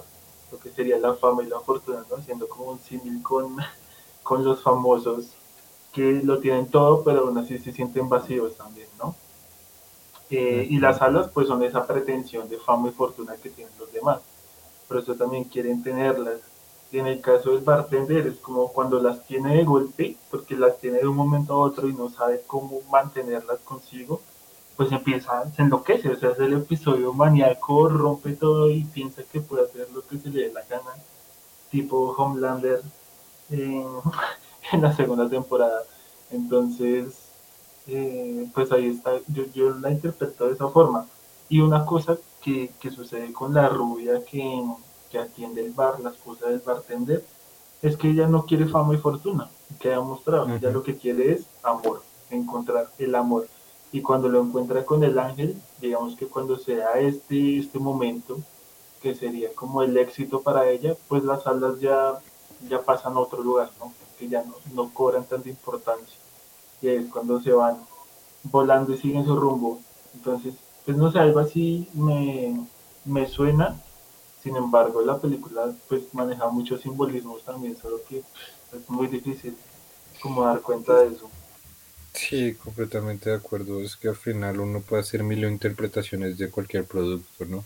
lo 0.51 0.59
que 0.59 0.71
sería 0.71 0.97
la 0.97 1.13
fama 1.13 1.43
y 1.43 1.47
la 1.47 1.61
fortuna, 1.61 2.03
¿no? 2.09 2.17
haciendo 2.17 2.49
como 2.49 2.71
un 2.71 2.79
símil 2.79 3.23
con, 3.23 3.55
con 4.23 4.43
los 4.43 4.61
famosos 4.61 5.27
que 5.93 6.21
lo 6.23 6.39
tienen 6.39 6.67
todo, 6.67 7.03
pero 7.03 7.21
aún 7.21 7.37
así 7.37 7.57
se 7.57 7.71
sienten 7.71 8.09
vacíos 8.09 8.55
también, 8.57 8.87
¿no? 8.97 9.15
Eh, 10.29 10.67
y 10.69 10.79
las 10.79 11.01
alas 11.01 11.29
pues 11.33 11.47
son 11.47 11.63
esa 11.63 11.87
pretensión 11.87 12.47
de 12.49 12.57
fama 12.57 12.89
y 12.89 12.91
fortuna 12.91 13.35
que 13.41 13.49
tienen 13.49 13.73
los 13.79 13.91
demás, 13.91 14.19
pero 14.87 14.99
eso 14.99 15.15
también 15.15 15.45
quieren 15.45 15.81
tenerlas. 15.81 16.39
En 16.91 17.07
el 17.07 17.21
caso 17.21 17.51
del 17.51 17.63
bartender 17.63 18.27
es 18.27 18.37
como 18.37 18.71
cuando 18.71 18.99
las 18.99 19.25
tiene 19.25 19.55
de 19.57 19.63
golpe, 19.63 20.17
porque 20.31 20.55
las 20.55 20.77
tiene 20.79 20.99
de 20.99 21.07
un 21.07 21.15
momento 21.15 21.53
a 21.53 21.57
otro 21.57 21.87
y 21.87 21.93
no 21.93 22.09
sabe 22.09 22.43
cómo 22.45 22.81
mantenerlas 22.91 23.59
consigo, 23.59 24.21
pues 24.75 24.91
empieza, 24.91 25.51
se 25.51 25.61
enloquece, 25.61 26.09
o 26.09 26.15
sea, 26.15 26.31
es 26.31 26.39
el 26.39 26.53
episodio 26.53 27.13
maníaco, 27.13 27.89
rompe 27.89 28.33
todo 28.33 28.69
y 28.69 28.83
piensa 28.85 29.23
que 29.23 29.41
puede 29.41 29.65
hacer 29.65 29.87
lo 29.93 30.01
que 30.07 30.17
se 30.17 30.29
le 30.29 30.43
dé 30.43 30.53
la 30.53 30.63
gana, 30.63 30.93
tipo 31.69 32.15
Homelander 32.17 32.81
en, 34.73 34.81
la 34.81 34.95
segunda 34.95 35.29
temporada. 35.29 35.83
Entonces, 36.31 37.07
eh, 37.87 38.47
pues 38.53 38.71
ahí 38.71 38.87
está, 38.87 39.11
yo, 39.27 39.43
yo 39.53 39.71
la 39.71 39.91
interpreto 39.91 40.47
de 40.47 40.53
esa 40.53 40.67
forma. 40.69 41.07
Y 41.49 41.61
una 41.61 41.85
cosa 41.85 42.17
que, 42.41 42.71
que 42.79 42.91
sucede 42.91 43.33
con 43.33 43.53
la 43.53 43.67
rubia 43.69 44.23
que 44.23 44.63
que 45.09 45.19
atiende 45.19 45.65
el 45.65 45.71
bar, 45.71 45.99
las 45.99 46.15
cosas 46.17 46.49
del 46.49 46.59
bartender, 46.59 47.25
es 47.81 47.97
que 47.97 48.09
ella 48.09 48.27
no 48.27 48.45
quiere 48.45 48.67
fama 48.67 48.93
y 48.93 48.97
fortuna, 48.97 49.49
que 49.79 49.93
ha 49.93 49.99
mostrado, 49.99 50.49
ella 50.53 50.69
lo 50.69 50.83
que 50.83 50.97
quiere 50.97 51.33
es 51.33 51.45
amor, 51.63 52.01
encontrar 52.29 52.89
el 52.99 53.15
amor. 53.15 53.47
Y 53.91 54.01
cuando 54.01 54.29
lo 54.29 54.41
encuentra 54.41 54.85
con 54.85 55.03
el 55.03 55.17
ángel, 55.17 55.59
digamos 55.81 56.15
que 56.15 56.27
cuando 56.27 56.57
se 56.57 56.75
da 56.75 56.99
este, 56.99 57.59
este 57.59 57.79
momento, 57.79 58.39
que 59.01 59.15
sería 59.15 59.49
como 59.55 59.81
el 59.81 59.97
éxito 59.97 60.41
para 60.41 60.69
ella, 60.69 60.95
pues 61.07 61.23
las 61.23 61.47
alas 61.47 61.79
ya 61.79 62.19
ya 62.67 62.81
pasan 62.81 63.13
a 63.13 63.19
otro 63.19 63.41
lugar, 63.41 63.71
¿no? 63.79 63.93
Que 64.19 64.27
ya 64.27 64.43
no, 64.43 64.55
no 64.73 64.93
cobran 64.93 65.23
tanta 65.25 65.49
importancia. 65.49 66.17
Y 66.81 66.89
es 66.89 67.07
cuando 67.07 67.41
se 67.41 67.51
van 67.51 67.77
volando 68.43 68.93
y 68.93 68.97
siguen 68.97 69.25
su 69.25 69.35
rumbo. 69.35 69.79
Entonces, 70.13 70.53
pues 70.85 70.97
no 70.97 71.11
sé, 71.11 71.19
algo 71.19 71.39
así 71.39 71.87
me, 71.93 72.59
me 73.05 73.27
suena. 73.27 73.81
Sin 74.43 74.55
embargo, 74.55 75.01
la 75.01 75.17
película 75.17 75.73
pues 75.87 76.13
maneja 76.13 76.47
muchos 76.47 76.81
simbolismos 76.81 77.43
también, 77.43 77.77
solo 77.77 77.99
que 78.07 78.19
es 78.19 78.89
muy 78.89 79.07
difícil 79.07 79.55
como 80.21 80.45
dar 80.45 80.61
cuenta 80.61 80.99
de 80.99 81.13
eso. 81.13 81.29
Sí, 82.13 82.53
completamente 82.55 83.29
de 83.29 83.35
acuerdo. 83.35 83.81
Es 83.81 83.95
que 83.95 84.09
al 84.09 84.15
final 84.15 84.59
uno 84.59 84.81
puede 84.81 85.01
hacer 85.01 85.23
mil 85.23 85.43
interpretaciones 85.43 86.37
de 86.37 86.49
cualquier 86.49 86.85
producto, 86.85 87.45
¿no? 87.45 87.63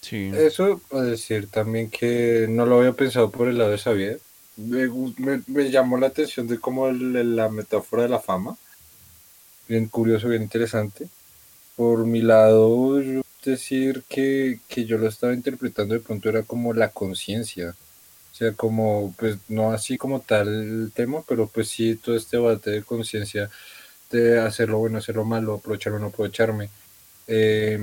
Sí. 0.00 0.30
Eso 0.34 0.80
a 0.92 1.02
decir 1.02 1.50
también 1.50 1.90
que 1.90 2.46
no 2.48 2.66
lo 2.66 2.78
había 2.78 2.92
pensado 2.92 3.30
por 3.30 3.48
el 3.48 3.58
lado 3.58 3.70
de 3.70 3.78
Xavier. 3.78 4.20
Me, 4.58 4.88
me, 5.46 5.70
llamó 5.70 5.96
la 5.98 6.08
atención 6.08 6.46
de 6.46 6.58
cómo 6.58 6.90
la 6.90 7.48
metáfora 7.48 8.02
de 8.02 8.08
la 8.10 8.20
fama. 8.20 8.58
Bien 9.68 9.86
curioso, 9.88 10.28
bien 10.28 10.42
interesante. 10.42 11.08
Por 11.76 12.06
mi 12.06 12.20
lado, 12.22 13.00
decir 13.44 14.02
que, 14.08 14.60
que 14.68 14.84
yo 14.84 14.98
lo 14.98 15.08
estaba 15.08 15.32
interpretando 15.32 15.94
de 15.94 16.00
pronto 16.00 16.28
era 16.28 16.42
como 16.42 16.74
la 16.74 16.90
conciencia 16.90 17.74
sea, 18.38 18.52
como, 18.52 19.14
pues 19.18 19.38
no 19.48 19.72
así 19.72 19.98
como 19.98 20.20
tal 20.20 20.48
el 20.48 20.92
tema, 20.94 21.22
pero 21.28 21.48
pues 21.48 21.68
sí 21.70 21.96
todo 21.96 22.16
este 22.16 22.36
debate 22.36 22.70
de 22.70 22.82
conciencia 22.84 23.50
de 24.10 24.40
hacerlo 24.40 24.78
bueno, 24.78 24.98
hacerlo 24.98 25.24
malo, 25.24 25.54
aprovecharme 25.54 25.98
o 25.98 26.00
no 26.00 26.06
aprovecharme, 26.08 26.70
eh, 27.26 27.80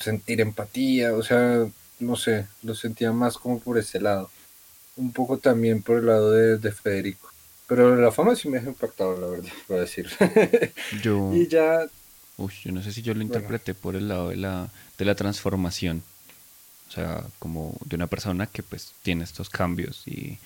sentir 0.00 0.40
empatía, 0.40 1.14
o 1.14 1.22
sea, 1.22 1.66
no 2.00 2.16
sé, 2.16 2.46
lo 2.62 2.74
sentía 2.74 3.12
más 3.12 3.38
como 3.38 3.60
por 3.60 3.78
ese 3.78 4.00
lado, 4.00 4.30
un 4.98 5.12
poco 5.12 5.38
también 5.38 5.82
por 5.82 5.98
el 5.98 6.06
lado 6.06 6.32
de, 6.32 6.72
Federico. 6.72 7.30
Pero 7.66 7.96
la 7.96 8.12
fama 8.12 8.34
sí 8.34 8.48
me 8.48 8.58
ha 8.58 8.62
impactado, 8.62 9.18
la 9.18 9.26
verdad, 9.26 9.52
voy 9.68 9.78
a 9.78 9.80
decir. 9.82 10.08
Yo... 11.02 11.32
y 11.34 11.46
ya... 11.48 11.86
Uy, 12.36 12.52
yo 12.64 12.70
no 12.70 12.80
sé 12.84 12.92
si 12.92 13.02
yo 13.02 13.14
lo 13.14 13.22
interpreté 13.22 13.74
por 13.74 13.96
el 13.96 14.06
lado 14.06 14.28
de 14.28 14.36
la, 14.36 14.68
de 14.96 15.04
la 15.04 15.16
transformación. 15.16 16.04
O 16.88 16.92
sea, 16.92 17.24
como 17.40 17.76
de 17.84 17.96
una 17.96 18.06
persona 18.06 18.46
que 18.46 18.62
pues 18.62 18.92
tiene 19.02 19.24
estos 19.24 19.50
cambios 19.50 20.04
y, 20.06 20.38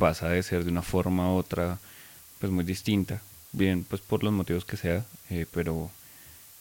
pasa 0.00 0.30
de 0.30 0.42
ser 0.42 0.64
de 0.64 0.70
una 0.70 0.80
forma 0.80 1.26
a 1.26 1.32
otra, 1.32 1.78
pues 2.40 2.50
muy 2.50 2.64
distinta. 2.64 3.20
Bien, 3.52 3.84
pues 3.84 4.00
por 4.00 4.24
los 4.24 4.32
motivos 4.32 4.64
que 4.64 4.78
sea, 4.78 5.04
eh, 5.28 5.44
pero, 5.52 5.90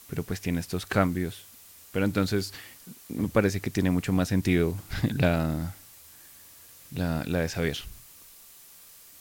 pero 0.09 0.23
pues 0.23 0.41
tiene 0.41 0.59
estos 0.59 0.85
cambios. 0.85 1.45
Pero 1.93 2.03
entonces 2.03 2.53
me 3.07 3.29
parece 3.29 3.61
que 3.61 3.71
tiene 3.71 3.89
mucho 3.89 4.11
más 4.11 4.27
sentido 4.27 4.75
la, 5.17 5.73
la, 6.91 7.23
la 7.25 7.39
de 7.39 7.49
saber. 7.49 7.77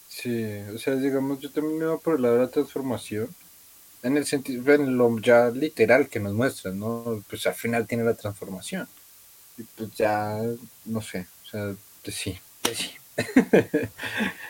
Sí, 0.08 0.44
o 0.74 0.78
sea, 0.78 0.96
digamos, 0.96 1.40
yo 1.40 1.50
también 1.50 1.78
me 1.78 1.86
voy 1.86 1.98
por 1.98 2.16
el 2.16 2.22
lado 2.22 2.34
de 2.34 2.42
la 2.42 2.50
transformación. 2.50 3.28
En 4.02 4.16
el 4.16 4.26
sentido, 4.26 4.74
en 4.74 4.96
lo 4.96 5.18
ya 5.18 5.50
literal 5.50 6.08
que 6.08 6.20
nos 6.20 6.32
muestran, 6.32 6.78
¿no? 6.78 7.22
Pues 7.28 7.46
al 7.46 7.54
final 7.54 7.86
tiene 7.86 8.04
la 8.04 8.14
transformación 8.14 8.88
pues 9.76 9.90
ya, 9.94 10.38
no 10.86 11.00
sé, 11.00 11.26
o 11.44 11.48
sea, 11.48 11.74
pues 12.02 12.16
sí, 12.16 12.38
pues 12.62 12.78
sí. 12.78 12.90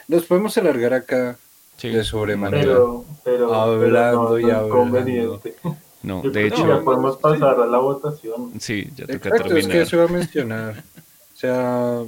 Nos 0.09 0.25
podemos 0.27 0.57
alargar 0.59 0.95
acá 0.95 1.37
de 1.83 2.05
sobremanera. 2.05 2.77
Pero, 3.25 3.55
hablando 3.55 4.39
y 4.39 4.51
hablando. 4.51 5.41
No, 6.03 6.23
de 6.31 6.47
hecho. 6.47 6.69
Ya 6.69 6.83
podemos 6.83 7.17
pasar 7.17 7.59
a 7.59 7.67
la 7.67 7.79
votación. 7.79 8.53
Sí, 8.61 8.89
ya 8.95 9.07
toca 9.07 9.15
Exacto, 9.15 9.49
terminar. 9.49 9.59
es 9.59 9.67
que 9.67 9.81
eso 9.81 9.97
iba 9.97 10.05
a 10.05 10.09
mencionar. 10.09 10.85
o 11.35 11.37
sea, 11.37 12.03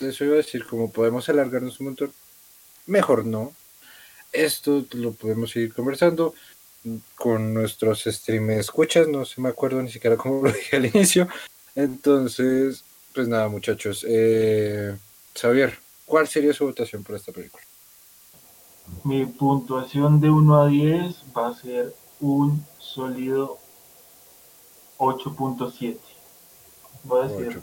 eso 0.00 0.24
iba 0.24 0.34
a 0.34 0.38
decir, 0.38 0.66
como 0.66 0.90
podemos 0.90 1.28
alargarnos 1.28 1.80
un 1.80 1.86
montón, 1.86 2.12
mejor 2.86 3.24
no. 3.24 3.52
Esto 4.32 4.84
lo 4.92 5.12
podemos 5.12 5.50
seguir 5.50 5.72
conversando 5.72 6.34
con 7.16 7.54
nuestros 7.54 8.04
stream 8.04 8.50
escuchas, 8.50 9.08
no 9.08 9.24
se 9.24 9.40
me 9.40 9.48
acuerdo 9.48 9.82
ni 9.82 9.90
siquiera 9.90 10.16
cómo 10.16 10.42
lo 10.42 10.52
dije 10.52 10.76
al 10.76 10.86
inicio, 10.86 11.28
entonces, 11.74 12.84
pues 13.14 13.28
nada, 13.28 13.48
muchachos. 13.48 14.04
Eh, 14.08 14.96
Xavier, 15.34 15.78
¿cuál 16.06 16.28
sería 16.28 16.52
su 16.52 16.66
votación 16.66 17.02
por 17.04 17.16
esta 17.16 17.32
película? 17.32 17.62
Mi 19.04 19.26
puntuación 19.26 20.20
de 20.20 20.30
1 20.30 20.60
a 20.60 20.66
10 20.66 21.16
va 21.36 21.48
a 21.48 21.54
ser 21.54 21.94
un 22.20 22.64
sólido 22.78 23.58
8.7. 24.98 25.96
Voy 27.08 27.24
a 27.24 27.28
decir, 27.28 27.62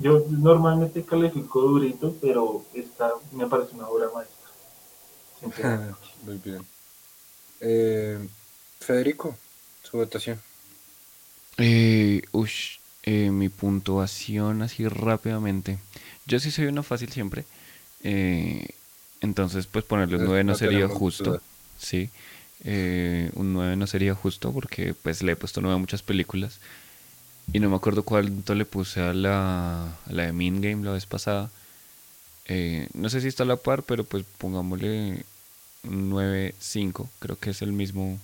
yo 0.00 0.26
normalmente 0.28 1.04
califico 1.04 1.60
durito, 1.60 2.16
pero 2.20 2.64
esta 2.74 3.12
me 3.32 3.46
parece 3.46 3.76
una 3.76 3.88
obra 3.88 4.08
maestra. 4.12 5.96
Muy 6.24 6.38
bien. 6.44 6.66
Eh, 7.60 8.28
Federico, 8.80 9.36
su 9.82 9.96
votación. 9.96 10.40
Eh, 11.56 12.22
ush, 12.32 12.78
eh, 13.04 13.30
mi 13.30 13.48
puntuación 13.48 14.62
así 14.62 14.88
rápidamente. 14.88 15.78
Yo 16.26 16.40
sí 16.40 16.50
soy 16.50 16.66
uno 16.66 16.82
fácil 16.82 17.12
siempre. 17.12 17.44
Eh, 18.02 18.66
entonces, 19.20 19.66
pues 19.66 19.84
ponerle 19.84 20.16
un 20.16 20.24
9 20.24 20.44
no 20.44 20.54
sería 20.54 20.88
justo. 20.88 21.40
Sí. 21.78 22.10
Eh, 22.64 23.30
un 23.34 23.52
9 23.52 23.76
no 23.76 23.86
sería 23.86 24.14
justo 24.14 24.52
porque 24.52 24.94
pues 24.94 25.22
le 25.22 25.32
he 25.32 25.36
puesto 25.36 25.60
9 25.60 25.76
a 25.76 25.78
muchas 25.78 26.02
películas. 26.02 26.58
Y 27.52 27.58
no 27.58 27.68
me 27.68 27.76
acuerdo 27.76 28.04
cuánto 28.04 28.54
le 28.54 28.64
puse 28.64 29.00
a 29.00 29.12
la, 29.12 29.84
a 29.84 30.12
la 30.12 30.26
de 30.26 30.32
Mean 30.32 30.60
Game 30.60 30.84
la 30.84 30.92
vez 30.92 31.06
pasada. 31.06 31.50
no 32.94 33.08
sé 33.08 33.20
si 33.20 33.28
está 33.28 33.42
a 33.42 33.46
la 33.46 33.56
par, 33.56 33.82
pero 33.82 34.04
pues 34.04 34.24
pongámosle 34.38 35.24
un 35.84 36.10
9.5. 36.10 37.08
Creo 37.18 37.38
que 37.38 37.50
es 37.50 37.62
el 37.62 37.72
mismo 37.72 38.18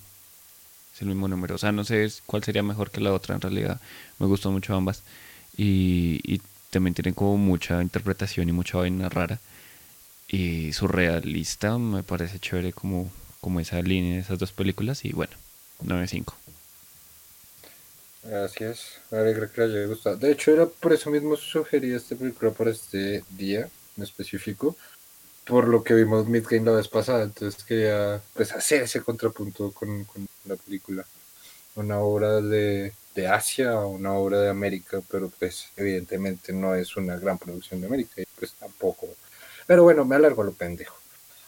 es 0.95 1.03
el 1.03 1.09
mismo 1.09 1.29
número. 1.29 1.57
O 1.57 1.59
sea, 1.59 1.73
no 1.73 1.85
sé 1.85 2.09
cuál 2.27 2.43
sería 2.45 2.63
mejor 2.63 2.91
que 2.91 3.01
la 3.01 3.13
otra 3.13 3.35
en 3.35 3.41
realidad. 3.41 3.81
Me 4.19 4.27
gustó 4.27 4.51
mucho 4.51 4.75
ambas. 4.75 5.03
Y, 5.57 6.21
y 6.25 6.41
también 6.71 6.95
tienen 6.95 7.15
como 7.15 7.37
mucha 7.37 7.83
interpretación 7.83 8.49
y 8.49 8.53
mucha 8.53 8.79
vaina 8.79 9.09
rara. 9.09 9.41
Y 10.29 10.73
surrealista 10.73 11.79
me 11.79 12.03
parece 12.03 12.41
chévere 12.41 12.73
como, 12.73 13.11
como 13.41 13.61
esa 13.61 13.81
línea 13.83 14.15
de 14.15 14.21
esas 14.21 14.39
dos 14.39 14.53
películas. 14.53 15.05
Y 15.05 15.11
bueno, 15.13 15.33
9-5. 15.85 16.35
Gracias, 18.29 19.01
me 19.11 19.19
alegra 19.19 19.49
que 19.49 19.61
les 19.61 19.77
haya 19.77 19.87
gustado. 19.87 20.17
De 20.17 20.33
hecho, 20.33 20.53
era 20.53 20.67
por 20.67 20.93
eso 20.93 21.11
mismo 21.11 21.37
sugerí 21.37 21.93
esta 21.93 22.17
película 22.17 22.51
para 22.51 22.71
este 22.71 23.25
día 23.31 23.69
en 23.97 24.03
específico 24.03 24.77
por 25.47 25.69
lo 25.69 25.85
que 25.85 25.95
vimos 25.95 26.27
Midgame 26.27 26.67
la 26.67 26.73
vez 26.73 26.89
pasada, 26.89 27.23
entonces 27.23 27.63
quería 27.63 28.21
pues 28.35 28.53
hacer 28.53 28.83
ese 28.83 29.01
contrapunto 29.01 29.73
con, 29.73 30.07
la 30.45 30.57
película. 30.57 31.05
Una 31.77 32.01
obra 32.01 32.41
de, 32.41 32.93
de 33.15 33.29
Asia 33.29 33.77
una 33.81 34.13
obra 34.15 34.41
de 34.41 34.49
América, 34.51 35.01
pero 35.09 35.31
pues 35.39 35.69
evidentemente 35.77 36.53
no 36.53 36.75
es 36.75 36.97
una 36.97 37.17
gran 37.17 37.39
producción 37.39 37.81
de 37.81 37.87
América 37.87 38.23
y 38.23 38.27
pues 38.39 38.55
tampoco. 38.55 39.09
Pero 39.67 39.85
bueno, 39.85 40.05
me 40.05 40.17
alargo 40.17 40.43
lo 40.43 40.53
pendejo. 40.53 40.97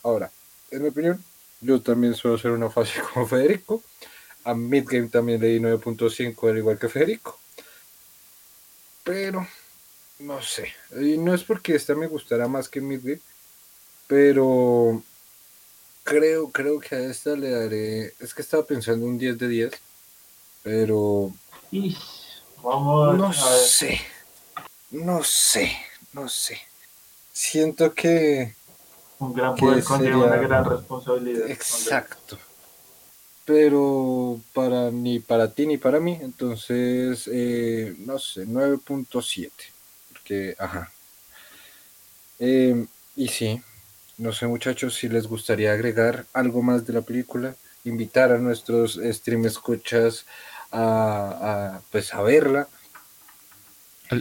Ahora, 0.02 0.30
en 0.70 0.82
mi 0.82 0.88
opinión, 0.88 1.22
yo 1.60 1.80
también 1.80 2.14
suelo 2.14 2.38
ser 2.38 2.52
una 2.52 2.70
fase 2.70 3.00
como 3.12 3.26
Federico. 3.26 3.82
A 4.44 4.54
Midgame 4.54 5.08
también 5.08 5.40
le 5.40 5.48
di 5.48 5.60
9.5 5.60 6.50
al 6.50 6.58
igual 6.58 6.78
que 6.78 6.88
Federico. 6.88 7.38
Pero, 9.04 9.46
no 10.18 10.42
sé. 10.42 10.72
Y 11.00 11.18
no 11.18 11.34
es 11.34 11.44
porque 11.44 11.74
esta 11.74 11.94
me 11.94 12.06
gustará 12.06 12.48
más 12.48 12.68
que 12.68 12.80
Midgame, 12.80 13.20
pero 14.06 15.02
creo, 16.08 16.50
creo 16.50 16.80
que 16.80 16.94
a 16.94 17.00
esta 17.00 17.36
le 17.36 17.50
daré. 17.50 18.14
Es 18.18 18.32
que 18.34 18.42
estaba 18.42 18.64
pensando 18.64 19.04
un 19.04 19.18
10 19.18 19.38
de 19.38 19.48
10. 19.48 19.72
Pero. 20.62 21.32
Vamos 22.62 23.16
no 23.16 23.32
sé. 23.32 24.00
No 24.90 25.22
sé. 25.22 25.76
No 26.12 26.28
sé. 26.28 26.58
Siento 27.32 27.94
que. 27.94 28.54
Un 29.18 29.34
gran 29.34 29.54
poder 29.54 29.84
conlleva 29.84 30.26
una 30.26 30.36
gran 30.36 30.64
responsabilidad. 30.64 31.50
Exacto. 31.50 32.38
Pero 33.48 34.38
para 34.52 34.90
ni 34.90 35.20
para 35.20 35.54
ti 35.54 35.66
ni 35.66 35.78
para 35.78 36.00
mí, 36.00 36.18
entonces, 36.20 37.26
eh, 37.32 37.96
no 38.00 38.18
sé, 38.18 38.46
9.7. 38.46 39.50
Porque, 40.12 40.54
ajá. 40.58 40.92
Eh, 42.40 42.84
y 43.16 43.28
sí, 43.28 43.58
no 44.18 44.34
sé 44.34 44.46
muchachos 44.46 44.96
si 44.96 45.08
les 45.08 45.26
gustaría 45.26 45.72
agregar 45.72 46.26
algo 46.34 46.60
más 46.60 46.86
de 46.86 46.92
la 46.92 47.00
película, 47.00 47.56
invitar 47.86 48.32
a 48.32 48.38
nuestros 48.38 49.00
stream 49.02 49.46
escuchas 49.46 50.26
a, 50.70 51.80
pues 51.90 52.12
a 52.12 52.20
verla. 52.20 52.68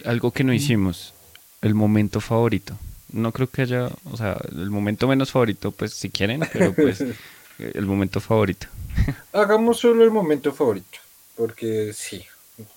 algo 0.06 0.32
que 0.32 0.46
no 0.46 0.54
hicimos, 0.54 1.14
el 1.62 1.74
momento 1.74 2.22
favorito. 2.22 2.78
No 3.12 3.34
creo 3.34 3.50
que 3.50 3.64
haya, 3.64 3.90
o 4.06 4.16
sea, 4.16 4.38
el 4.50 4.70
momento 4.70 5.06
menos 5.06 5.32
favorito, 5.32 5.72
pues 5.72 5.94
si 5.94 6.10
quieren, 6.10 6.48
pero 6.54 6.74
pues 6.74 7.04
el 7.60 7.86
momento 7.86 8.20
favorito. 8.20 8.68
Hagamos 9.34 9.80
solo 9.80 10.04
el 10.04 10.12
momento 10.12 10.52
favorito, 10.54 11.00
porque 11.36 11.94
sí. 11.94 12.24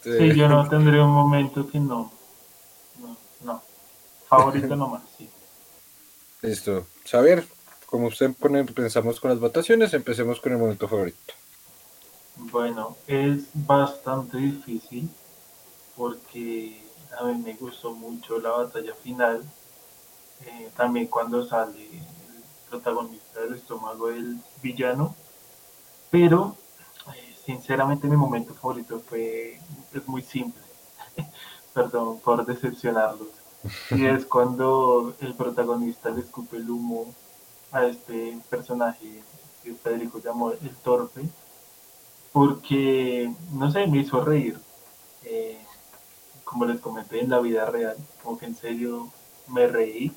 Sí, 0.02 0.35
yo 0.35 0.48
no 0.48 0.69
tendría 0.69 1.02
un 1.05 1.12
momento 1.12 1.69
que 1.69 1.81
no. 1.81 2.12
No. 3.01 3.16
no. 3.43 3.62
favorito 4.28 4.77
nomás, 4.77 5.02
sí. 5.16 5.28
Listo. 6.43 6.86
Xavier, 7.05 7.47
como 7.86 8.09
usted 8.09 8.32
pone, 8.35 8.65
pensamos 8.65 9.20
con 9.20 9.31
las 9.31 9.40
votaciones, 9.40 9.93
empecemos 9.94 10.40
con 10.40 10.52
el 10.52 10.59
momento 10.59 10.89
favorito. 10.89 11.35
Bueno, 12.36 12.97
es 13.07 13.44
bastante 13.55 14.39
difícil 14.39 15.11
porque 15.97 16.82
a 17.19 17.24
mí 17.24 17.43
me 17.43 17.55
gustó 17.55 17.93
mucho 17.93 18.39
la 18.39 18.51
batalla 18.51 18.94
final. 18.94 19.43
Eh, 20.47 20.70
también 20.74 21.07
cuando 21.07 21.44
sale 21.44 22.01
protagonista 22.71 23.41
del 23.41 23.55
estómago 23.55 24.09
del 24.09 24.39
villano. 24.63 25.15
Pero 26.11 26.57
eh, 27.15 27.37
sinceramente 27.45 28.07
mi 28.07 28.17
momento 28.17 28.55
favorito 28.55 29.01
fue 29.01 29.61
es 29.93 30.09
muy 30.09 30.23
simple. 30.23 30.63
Perdón 31.75 32.21
por 32.21 32.47
decepcionarlos. 32.47 33.29
Y 33.91 34.07
es 34.15 34.25
cuando 34.25 35.15
el 35.21 35.35
protagonista 35.35 36.11
le 36.11 36.21
escupe 36.21 36.57
el 36.57 36.71
humo 36.71 37.15
a 37.73 37.85
este 37.85 38.39
personaje 38.49 39.23
que 39.63 39.75
Federico 39.75 40.19
llamó 40.21 40.53
el 40.53 40.75
torpe 40.83 41.23
porque, 42.33 43.33
no 43.53 43.71
sé, 43.71 43.87
me 43.87 43.99
hizo 43.99 44.25
reír. 44.25 44.59
Eh, 45.25 45.59
como 46.45 46.65
les 46.65 46.81
comenté 46.81 47.21
en 47.21 47.31
la 47.31 47.41
vida 47.41 47.67
real, 47.67 47.97
como 48.23 48.39
que 48.39 48.47
en 48.47 48.57
serio 48.57 49.09
me 49.49 49.67
reí 49.67 50.13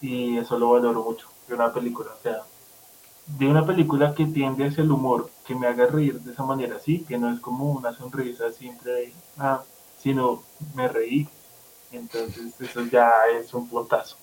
y 0.00 0.38
eso 0.38 0.58
lo 0.58 0.70
valoro 0.70 1.02
mucho 1.02 1.29
de 1.50 1.56
una 1.56 1.72
película. 1.72 2.10
O 2.18 2.22
sea, 2.22 2.42
de 3.26 3.46
una 3.46 3.66
película 3.66 4.14
que 4.14 4.26
tiende 4.26 4.66
hacia 4.66 4.82
el 4.82 4.90
humor, 4.90 5.30
que 5.46 5.54
me 5.54 5.66
haga 5.66 5.86
reír 5.86 6.20
de 6.20 6.32
esa 6.32 6.44
manera, 6.44 6.78
sí, 6.78 7.04
que 7.06 7.18
no 7.18 7.32
es 7.32 7.40
como 7.40 7.72
una 7.72 7.92
sonrisa 7.92 8.52
siempre, 8.52 9.12
ah, 9.38 9.62
sino 9.98 10.42
me 10.74 10.88
reí. 10.88 11.28
Entonces, 11.92 12.58
eso 12.60 12.82
ya 12.86 13.10
es 13.38 13.52
un 13.52 13.68
puntazo. 13.68 14.16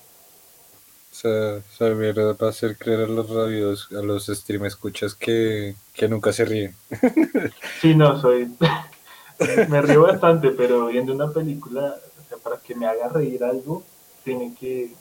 O 1.12 1.16
sea, 1.20 1.90
va 1.90 2.48
a 2.48 2.50
hacer 2.50 2.78
creer 2.78 3.02
a 3.02 3.08
los 3.08 3.30
radios, 3.30 3.90
a 3.92 4.02
los 4.02 4.28
stream 4.28 4.66
escuchas 4.66 5.16
que, 5.16 5.76
que 5.94 6.08
nunca 6.08 6.32
se 6.32 6.46
ríen. 6.46 6.76
Sí, 7.82 7.96
no, 7.96 8.20
soy. 8.22 8.56
me 9.70 9.82
río 9.82 10.04
bastante, 10.04 10.52
pero 10.52 10.88
viendo 10.88 11.14
una 11.14 11.32
película, 11.32 11.96
o 12.20 12.30
sea, 12.30 12.38
para 12.38 12.58
que 12.58 12.76
me 12.76 12.88
haga 12.88 13.10
reír 13.10 13.44
algo, 13.44 13.84
tiene 14.24 14.54
que. 14.60 14.94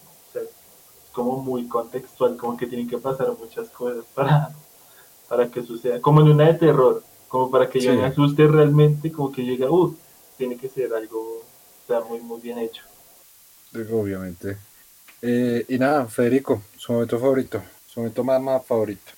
Como 1.16 1.42
muy 1.42 1.66
contextual, 1.66 2.36
como 2.36 2.58
que 2.58 2.66
tienen 2.66 2.86
que 2.86 2.98
pasar 2.98 3.28
muchas 3.40 3.70
cosas 3.70 4.04
para, 4.14 4.50
para 5.26 5.50
que 5.50 5.62
suceda. 5.62 5.98
Como 5.98 6.20
en 6.20 6.28
una 6.28 6.44
de 6.44 6.54
terror, 6.54 7.02
como 7.26 7.50
para 7.50 7.70
que 7.70 7.80
yo 7.80 7.94
me 7.94 8.04
asuste 8.04 8.46
realmente, 8.46 9.10
como 9.10 9.32
que 9.32 9.42
llega, 9.42 9.70
uh, 9.70 9.96
tiene 10.36 10.58
que 10.58 10.68
ser 10.68 10.92
algo, 10.92 11.38
o 11.38 11.86
sea, 11.86 12.02
muy, 12.02 12.20
muy 12.20 12.38
bien 12.42 12.58
hecho. 12.58 12.82
Obviamente. 13.90 14.58
Eh, 15.22 15.64
y 15.66 15.78
nada, 15.78 16.06
Federico, 16.06 16.60
su 16.76 16.92
momento 16.92 17.18
favorito, 17.18 17.62
su 17.86 18.00
momento 18.00 18.22
más, 18.22 18.42
más 18.42 18.62
favorito. 18.66 19.12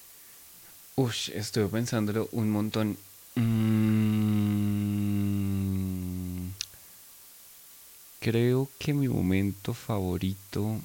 Uy, 0.95 1.15
estoy 1.35 1.67
pensándolo 1.67 2.29
un 2.31 2.49
montón. 2.49 2.97
Mm, 3.35 4.29
creo 8.21 8.69
que 8.79 8.95
mi 8.95 9.09
momento 9.09 9.75
favorito. 9.75 10.81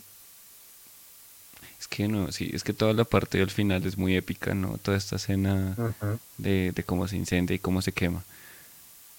Que 1.94 2.08
no, 2.08 2.32
sí, 2.32 2.50
es 2.52 2.64
que 2.64 2.74
toda 2.74 2.92
la 2.94 3.04
parte 3.04 3.38
del 3.38 3.52
final 3.52 3.86
es 3.86 4.00
muy 4.00 4.16
épica, 4.16 4.56
¿no? 4.56 4.80
Toda 4.80 4.98
esta 4.98 5.18
escena 5.18 5.76
de, 6.40 6.72
de 6.72 6.84
cómo 6.84 7.08
se 7.08 7.18
incendia 7.18 7.56
y 7.56 7.60
cómo 7.60 7.84
se 7.84 7.92
quema. 7.92 8.24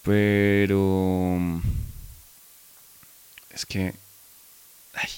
Pero. 0.03 1.63
Es 3.51 3.65
que. 3.65 3.95
Ay, 4.93 5.09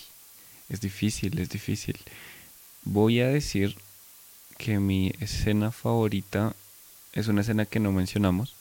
es 0.68 0.82
difícil, 0.82 1.38
es 1.38 1.48
difícil. 1.48 1.98
Voy 2.84 3.20
a 3.20 3.28
decir 3.28 3.74
que 4.58 4.78
mi 4.78 5.14
escena 5.20 5.72
favorita 5.72 6.54
es 7.14 7.26
una 7.28 7.40
escena 7.40 7.64
que 7.64 7.80
no 7.80 7.90
mencionamos. 7.90 8.54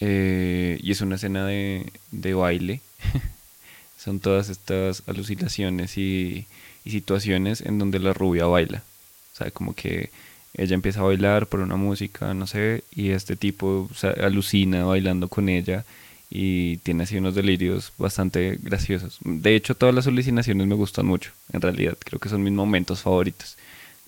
Eh, 0.00 0.78
y 0.82 0.92
es 0.92 1.00
una 1.00 1.14
escena 1.14 1.46
de, 1.46 1.90
de 2.10 2.34
baile. 2.34 2.82
Son 3.96 4.20
todas 4.20 4.50
estas 4.50 5.02
alucinaciones 5.06 5.96
y, 5.96 6.46
y, 6.84 6.90
situaciones 6.90 7.60
en 7.60 7.78
donde 7.78 7.98
la 7.98 8.12
rubia 8.12 8.46
baila. 8.46 8.82
O 9.34 9.36
sea, 9.36 9.50
como 9.50 9.74
que 9.74 10.10
ella 10.54 10.74
empieza 10.74 11.00
a 11.00 11.04
bailar 11.04 11.46
por 11.46 11.60
una 11.60 11.76
música, 11.76 12.34
no 12.34 12.46
sé, 12.46 12.84
y 12.94 13.10
este 13.10 13.36
tipo 13.36 13.88
alucina 14.20 14.84
bailando 14.84 15.28
con 15.28 15.48
ella 15.48 15.84
y 16.30 16.76
tiene 16.78 17.04
así 17.04 17.16
unos 17.16 17.34
delirios 17.34 17.92
bastante 17.98 18.58
graciosos. 18.62 19.18
De 19.24 19.56
hecho, 19.56 19.74
todas 19.74 19.94
las 19.94 20.06
alucinaciones 20.06 20.66
me 20.66 20.74
gustan 20.74 21.06
mucho, 21.06 21.32
en 21.52 21.60
realidad, 21.60 21.96
creo 21.98 22.20
que 22.20 22.28
son 22.28 22.42
mis 22.42 22.52
momentos 22.52 23.00
favoritos, 23.00 23.56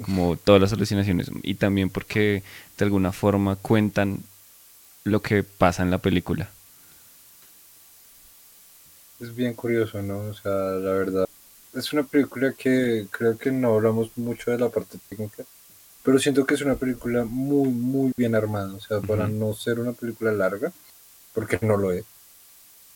como 0.04 0.36
todas 0.36 0.60
las 0.60 0.72
alucinaciones, 0.72 1.30
y 1.42 1.54
también 1.54 1.90
porque 1.90 2.42
de 2.78 2.84
alguna 2.84 3.12
forma 3.12 3.56
cuentan 3.56 4.20
lo 5.04 5.20
que 5.20 5.42
pasa 5.42 5.82
en 5.82 5.90
la 5.90 5.98
película. 5.98 6.48
Es 9.20 9.34
bien 9.34 9.54
curioso, 9.54 10.02
¿no? 10.02 10.18
O 10.18 10.34
sea, 10.34 10.50
la 10.50 10.92
verdad, 10.92 11.28
es 11.74 11.92
una 11.92 12.02
película 12.02 12.52
que 12.52 13.06
creo 13.10 13.36
que 13.38 13.50
no 13.50 13.74
hablamos 13.74 14.10
mucho 14.16 14.50
de 14.50 14.58
la 14.58 14.68
parte 14.68 14.98
técnica, 15.08 15.44
pero 16.02 16.18
siento 16.18 16.44
que 16.44 16.54
es 16.54 16.62
una 16.62 16.76
película 16.76 17.24
muy, 17.24 17.68
muy 17.68 18.12
bien 18.16 18.34
armada, 18.34 18.74
o 18.74 18.80
sea, 18.80 19.00
para 19.00 19.28
no 19.28 19.54
ser 19.54 19.80
una 19.80 19.92
película 19.92 20.32
larga, 20.32 20.72
porque 21.32 21.58
no 21.62 21.76
lo 21.76 21.92
es. 21.92 22.04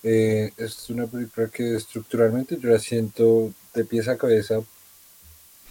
Eh, 0.02 0.52
es 0.56 0.90
una 0.90 1.06
película 1.06 1.48
que 1.48 1.74
estructuralmente 1.74 2.58
yo 2.58 2.70
la 2.70 2.78
siento 2.78 3.52
de 3.74 3.84
pieza 3.84 4.12
a 4.12 4.18
cabeza 4.18 4.60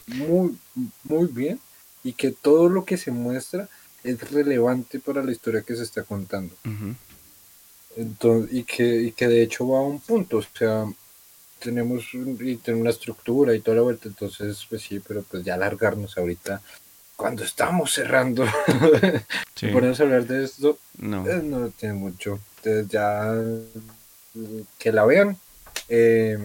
muy, 0.07 0.57
muy 1.03 1.27
bien 1.27 1.59
y 2.03 2.13
que 2.13 2.31
todo 2.31 2.69
lo 2.69 2.85
que 2.85 2.97
se 2.97 3.11
muestra 3.11 3.69
es 4.03 4.31
relevante 4.31 4.99
para 4.99 5.23
la 5.23 5.31
historia 5.31 5.61
que 5.61 5.75
se 5.75 5.83
está 5.83 6.03
contando. 6.03 6.55
Entonces, 7.95 8.53
y, 8.53 8.63
que, 8.63 9.01
y 9.01 9.11
que 9.11 9.27
de 9.27 9.41
hecho 9.41 9.67
va 9.67 9.79
a 9.79 9.83
un 9.83 9.99
punto, 9.99 10.37
o 10.37 10.43
sea, 10.57 10.85
tenemos 11.65 12.05
y 12.13 12.55
tiene 12.57 12.79
una 12.79 12.91
estructura 12.91 13.53
y 13.55 13.59
toda 13.59 13.77
la 13.77 13.83
vuelta, 13.83 14.07
entonces 14.07 14.65
pues 14.69 14.81
sí, 14.83 15.01
pero 15.05 15.23
pues 15.23 15.43
ya 15.43 15.55
alargarnos 15.55 16.17
ahorita 16.17 16.61
cuando 17.15 17.43
estamos 17.43 17.93
cerrando, 17.93 18.45
sí. 19.55 19.67
ponemos 19.67 19.99
a 19.99 20.03
hablar 20.03 20.27
de 20.27 20.43
esto, 20.43 20.77
no. 20.97 21.27
Eh, 21.27 21.41
no 21.43 21.69
tiene 21.69 21.95
mucho. 21.95 22.39
Entonces 22.57 22.87
ya 22.89 23.33
que 24.77 24.91
la 24.91 25.05
vean. 25.05 25.37
Eh, 25.87 26.37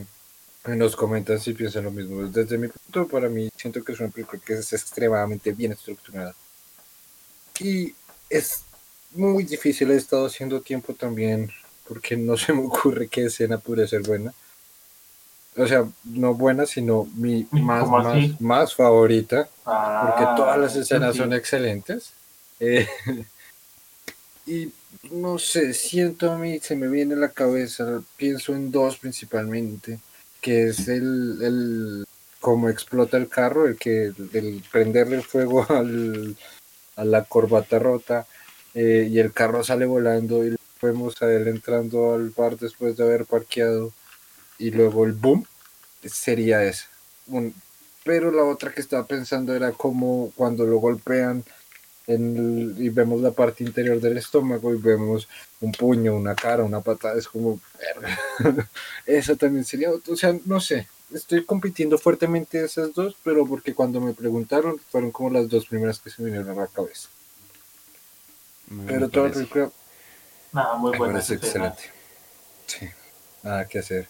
nos 0.66 0.94
comentan 0.94 1.40
si 1.40 1.54
piensan 1.54 1.84
lo 1.84 1.90
mismo. 1.90 2.22
Desde 2.26 2.58
mi 2.58 2.68
punto, 2.68 3.08
para 3.08 3.28
mí, 3.28 3.50
siento 3.56 3.82
que 3.82 3.92
es 3.92 4.00
una 4.00 4.10
película 4.10 4.40
que 4.44 4.54
es 4.54 4.72
extremadamente 4.72 5.52
bien 5.52 5.72
estructurada. 5.72 6.34
Y 7.58 7.94
es 8.28 8.62
muy 9.12 9.44
difícil, 9.44 9.90
he 9.90 9.96
estado 9.96 10.26
haciendo 10.26 10.60
tiempo 10.60 10.94
también, 10.94 11.50
porque 11.88 12.16
no 12.16 12.36
se 12.36 12.52
me 12.52 12.60
ocurre 12.60 13.08
qué 13.08 13.24
escena 13.24 13.58
puede 13.58 13.88
ser 13.88 14.02
buena. 14.02 14.32
O 15.60 15.66
sea, 15.66 15.86
no 16.04 16.34
buena, 16.34 16.64
sino 16.64 17.06
mi 17.14 17.46
más, 17.50 17.88
más, 17.88 18.40
más, 18.40 18.74
favorita, 18.74 19.48
porque 19.64 20.24
todas 20.36 20.58
las 20.58 20.76
ah, 20.76 20.80
escenas 20.80 21.16
son 21.16 21.32
excelentes. 21.34 22.12
Eh, 22.60 22.88
y 24.46 24.72
no 25.10 25.38
sé, 25.38 25.74
siento 25.74 26.30
a 26.30 26.38
mí, 26.38 26.58
se 26.60 26.76
me 26.76 26.88
viene 26.88 27.14
a 27.14 27.18
la 27.18 27.28
cabeza, 27.28 28.02
pienso 28.16 28.54
en 28.54 28.70
dos 28.70 28.96
principalmente, 28.96 29.98
que 30.40 30.68
es 30.68 30.88
el, 30.88 31.38
el 31.42 32.04
cómo 32.40 32.68
explota 32.68 33.16
el 33.16 33.28
carro, 33.28 33.66
el 33.66 33.76
que 33.76 34.12
el 34.32 34.64
prenderle 34.72 35.16
el 35.16 35.22
fuego 35.22 35.66
al, 35.68 36.36
a 36.96 37.04
la 37.04 37.24
corbata 37.24 37.78
rota 37.78 38.26
eh, 38.74 39.08
y 39.10 39.18
el 39.18 39.32
carro 39.32 39.62
sale 39.62 39.86
volando 39.86 40.44
y 40.46 40.56
vemos 40.80 41.20
a 41.20 41.30
él 41.32 41.48
entrando 41.48 42.14
al 42.14 42.30
bar 42.30 42.56
después 42.56 42.96
de 42.96 43.04
haber 43.04 43.26
parqueado 43.26 43.92
y 44.60 44.70
luego 44.70 45.04
el 45.04 45.12
boom 45.12 45.44
sería 46.04 46.62
esa. 46.62 46.86
pero 48.04 48.30
la 48.30 48.44
otra 48.44 48.72
que 48.72 48.80
estaba 48.80 49.06
pensando 49.06 49.54
era 49.54 49.72
como 49.72 50.32
cuando 50.36 50.64
lo 50.66 50.76
golpean 50.78 51.42
y 52.06 52.88
vemos 52.88 53.20
la 53.20 53.30
parte 53.30 53.62
interior 53.62 54.00
del 54.00 54.18
estómago 54.18 54.74
y 54.74 54.78
vemos 54.78 55.28
un 55.60 55.70
puño, 55.72 56.14
una 56.14 56.34
cara, 56.34 56.64
una 56.64 56.80
patada, 56.80 57.16
es 57.16 57.28
como, 57.28 57.60
eso 59.06 59.36
también 59.36 59.64
sería, 59.64 59.90
o 59.90 60.16
sea, 60.16 60.36
no 60.44 60.60
sé, 60.60 60.88
estoy 61.14 61.44
compitiendo 61.44 61.98
fuertemente 61.98 62.64
esas 62.64 62.92
dos, 62.94 63.16
pero 63.22 63.46
porque 63.46 63.74
cuando 63.74 64.00
me 64.00 64.12
preguntaron 64.12 64.78
fueron 64.90 65.12
como 65.12 65.30
las 65.30 65.48
dos 65.48 65.66
primeras 65.66 66.00
que 66.00 66.10
se 66.10 66.20
me 66.20 66.30
vinieron 66.30 66.58
a 66.58 66.62
la 66.62 66.66
cabeza. 66.66 67.08
pero 68.86 69.08
todo 69.08 69.26
el 69.26 69.32
película 69.32 69.70
nada, 70.52 70.74
muy 70.76 70.96
bueno. 70.98 71.18
Es 71.18 71.30
excelente. 71.30 71.82
Sí, 72.66 72.88
nada 73.44 73.68
que 73.68 73.78
hacer. 73.78 74.08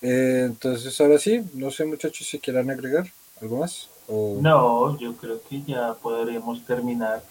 Eh, 0.00 0.44
entonces, 0.46 1.00
ahora 1.00 1.18
sí, 1.18 1.42
no 1.54 1.70
sé 1.70 1.84
muchachos 1.84 2.26
si 2.28 2.38
quieran 2.38 2.70
agregar 2.70 3.06
algo 3.40 3.58
más. 3.58 3.88
No, 4.08 4.98
yo 4.98 5.14
creo 5.16 5.40
que 5.48 5.62
ya 5.62 5.94
podremos 5.94 6.64
terminar. 6.64 7.22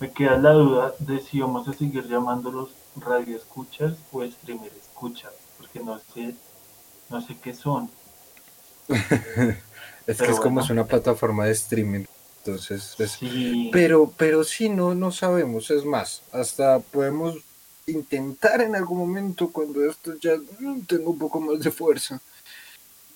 Me 0.00 0.10
queda 0.10 0.36
la 0.36 0.52
duda 0.52 0.94
de 0.98 1.20
si 1.20 1.40
vamos 1.40 1.66
a 1.68 1.72
seguir 1.72 2.06
llamándolos 2.06 2.70
radio 2.96 3.36
escuchas 3.36 3.94
o 4.12 4.22
streamer 4.24 4.70
escuchas, 4.78 5.32
porque 5.58 5.80
no 5.80 5.98
sé, 6.12 6.34
no 7.08 7.20
sé 7.22 7.36
qué 7.42 7.54
son. 7.54 7.90
es 10.06 10.18
que 10.18 10.30
es 10.30 10.40
como 10.40 10.60
es 10.60 10.68
una 10.68 10.84
plataforma 10.84 11.46
de 11.46 11.52
streaming. 11.52 12.04
Entonces, 12.44 12.94
pues, 12.96 13.18
pero, 13.72 14.12
pero 14.16 14.44
sí, 14.44 14.68
no, 14.68 14.94
no 14.94 15.10
sabemos. 15.10 15.70
Es 15.70 15.84
más, 15.84 16.22
hasta 16.32 16.78
podemos 16.78 17.36
intentar 17.86 18.62
en 18.62 18.74
algún 18.74 18.98
momento, 18.98 19.50
cuando 19.50 19.88
esto 19.88 20.14
ya 20.18 20.36
mm, 20.36 20.82
tenga 20.82 21.08
un 21.08 21.18
poco 21.18 21.40
más 21.40 21.60
de 21.60 21.70
fuerza, 21.70 22.20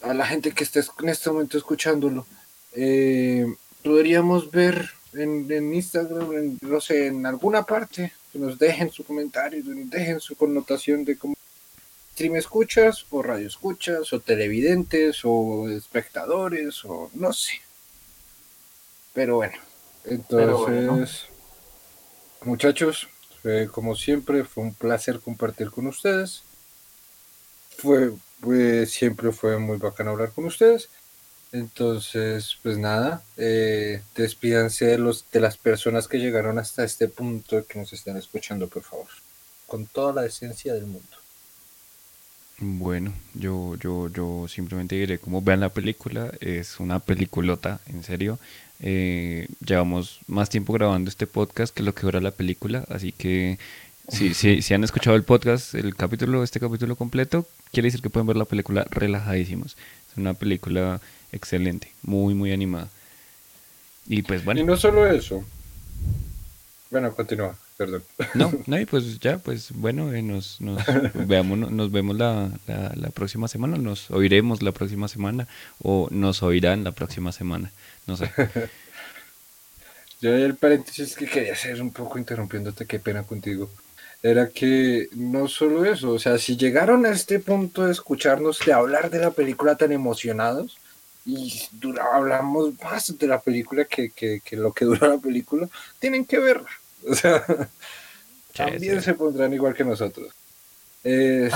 a 0.02 0.14
la 0.14 0.26
gente 0.26 0.52
que 0.52 0.64
esté 0.64 0.80
en 1.00 1.08
este 1.08 1.30
momento 1.30 1.58
escuchándolo, 1.58 2.26
eh, 2.72 3.52
podríamos 3.82 4.50
ver 4.50 4.90
en, 5.12 5.50
en 5.50 5.74
Instagram, 5.74 6.32
en, 6.32 6.58
no 6.62 6.80
sé, 6.80 7.08
en 7.08 7.26
alguna 7.26 7.64
parte, 7.64 8.12
que 8.32 8.38
nos 8.38 8.58
dejen 8.58 8.90
su 8.90 9.04
comentario, 9.04 9.62
que 9.62 9.70
nos 9.70 9.90
dejen 9.90 10.20
su 10.20 10.36
connotación 10.36 11.04
de 11.04 11.18
cómo 11.18 11.34
stream 12.12 12.36
escuchas, 12.36 13.06
o 13.10 13.22
radio 13.22 13.48
escuchas, 13.48 14.12
o 14.12 14.20
televidentes, 14.20 15.20
o 15.24 15.68
espectadores, 15.68 16.84
o 16.84 17.10
no 17.14 17.32
sé. 17.32 17.60
Pero 19.14 19.36
bueno, 19.36 19.58
entonces, 20.04 21.26
muchachos, 22.42 23.08
como 23.72 23.94
siempre, 23.96 24.44
fue 24.44 24.64
un 24.64 24.74
placer 24.74 25.20
compartir 25.20 25.70
con 25.70 25.86
ustedes. 25.86 26.42
Fue, 27.76 28.12
siempre 28.86 29.32
fue 29.32 29.58
muy 29.58 29.78
bacano 29.78 30.10
hablar 30.10 30.32
con 30.32 30.44
ustedes. 30.44 30.88
Entonces, 31.52 32.58
pues 32.62 32.78
nada, 32.78 33.24
eh, 33.36 34.02
despídanse 34.14 34.86
de, 34.86 34.98
los, 34.98 35.28
de 35.32 35.40
las 35.40 35.56
personas 35.56 36.06
que 36.06 36.18
llegaron 36.18 36.58
hasta 36.58 36.84
este 36.84 37.08
punto 37.08 37.66
que 37.66 37.78
nos 37.78 37.92
están 37.92 38.16
escuchando, 38.16 38.68
por 38.68 38.84
favor, 38.84 39.08
con 39.66 39.86
toda 39.86 40.12
la 40.12 40.26
esencia 40.26 40.74
del 40.74 40.86
mundo. 40.86 41.19
Bueno, 42.60 43.14
yo, 43.32 43.74
yo, 43.76 44.08
yo 44.10 44.46
simplemente 44.46 44.94
diré 44.94 45.18
como 45.18 45.40
vean 45.40 45.60
la 45.60 45.70
película, 45.70 46.30
es 46.40 46.78
una 46.78 47.00
peliculota, 47.00 47.80
en 47.86 48.04
serio. 48.04 48.38
Eh, 48.80 49.48
llevamos 49.64 50.20
más 50.26 50.50
tiempo 50.50 50.74
grabando 50.74 51.08
este 51.08 51.26
podcast 51.26 51.74
que 51.74 51.82
lo 51.82 51.94
que 51.94 52.02
dura 52.02 52.20
la 52.20 52.30
película, 52.32 52.84
así 52.90 53.12
que 53.12 53.58
si, 54.08 54.34
si, 54.34 54.60
si 54.60 54.74
han 54.74 54.84
escuchado 54.84 55.16
el 55.16 55.22
podcast, 55.22 55.74
el 55.74 55.94
capítulo, 55.96 56.42
este 56.42 56.60
capítulo 56.60 56.96
completo, 56.96 57.46
quiere 57.72 57.86
decir 57.86 58.02
que 58.02 58.10
pueden 58.10 58.26
ver 58.26 58.36
la 58.36 58.44
película 58.44 58.86
relajadísimos. 58.90 59.78
Es 60.10 60.16
una 60.18 60.34
película 60.34 61.00
excelente, 61.32 61.92
muy, 62.02 62.34
muy 62.34 62.52
animada. 62.52 62.90
Y 64.06 64.20
pues 64.20 64.44
bueno. 64.44 64.60
Y 64.60 64.64
no 64.64 64.76
solo 64.76 65.06
eso. 65.06 65.44
Bueno, 66.90 67.14
continúa, 67.14 67.56
perdón. 67.80 68.04
No, 68.34 68.52
no, 68.66 68.78
y 68.78 68.84
pues 68.84 69.18
ya, 69.20 69.38
pues 69.38 69.72
bueno, 69.72 70.12
eh, 70.12 70.20
nos, 70.20 70.60
nos, 70.60 70.84
veamos, 71.14 71.58
nos 71.70 71.90
vemos 71.90 72.14
la, 72.14 72.50
la, 72.66 73.08
próxima 73.08 73.48
semana, 73.48 73.78
nos 73.78 74.10
oiremos 74.10 74.60
la 74.60 74.72
próxima 74.72 75.08
semana 75.08 75.48
o 75.82 76.06
nos 76.10 76.42
oirán 76.42 76.84
la 76.84 76.92
próxima 76.92 77.32
semana, 77.32 77.72
no 78.06 78.18
sé. 78.18 78.30
Yo 80.20 80.34
el 80.34 80.56
paréntesis 80.56 81.16
que 81.16 81.24
quería 81.24 81.54
hacer 81.54 81.80
un 81.80 81.90
poco 81.90 82.18
interrumpiéndote, 82.18 82.84
qué 82.84 82.98
pena 82.98 83.22
contigo, 83.22 83.70
era 84.22 84.50
que 84.50 85.08
no 85.14 85.48
solo 85.48 85.86
eso, 85.86 86.10
o 86.10 86.18
sea, 86.18 86.36
si 86.36 86.58
llegaron 86.58 87.06
a 87.06 87.12
este 87.12 87.38
punto 87.38 87.86
de 87.86 87.92
escucharnos, 87.92 88.58
de 88.58 88.74
hablar 88.74 89.08
de 89.08 89.20
la 89.20 89.30
película 89.30 89.76
tan 89.76 89.90
emocionados, 89.90 90.76
y 91.24 91.62
hablamos 92.12 92.74
más 92.82 93.16
de 93.16 93.26
la 93.26 93.40
película 93.40 93.86
que, 93.86 94.10
que, 94.10 94.42
lo 94.52 94.74
que 94.74 94.84
dura 94.84 95.08
la 95.08 95.18
película, 95.18 95.66
tienen 95.98 96.26
que 96.26 96.38
verla. 96.38 96.68
O 97.08 97.14
sea, 97.14 97.44
también 98.54 99.00
se 99.02 99.14
pondrán 99.14 99.52
igual 99.52 99.74
que 99.74 99.84
nosotros. 99.84 100.32
Eh, 101.04 101.50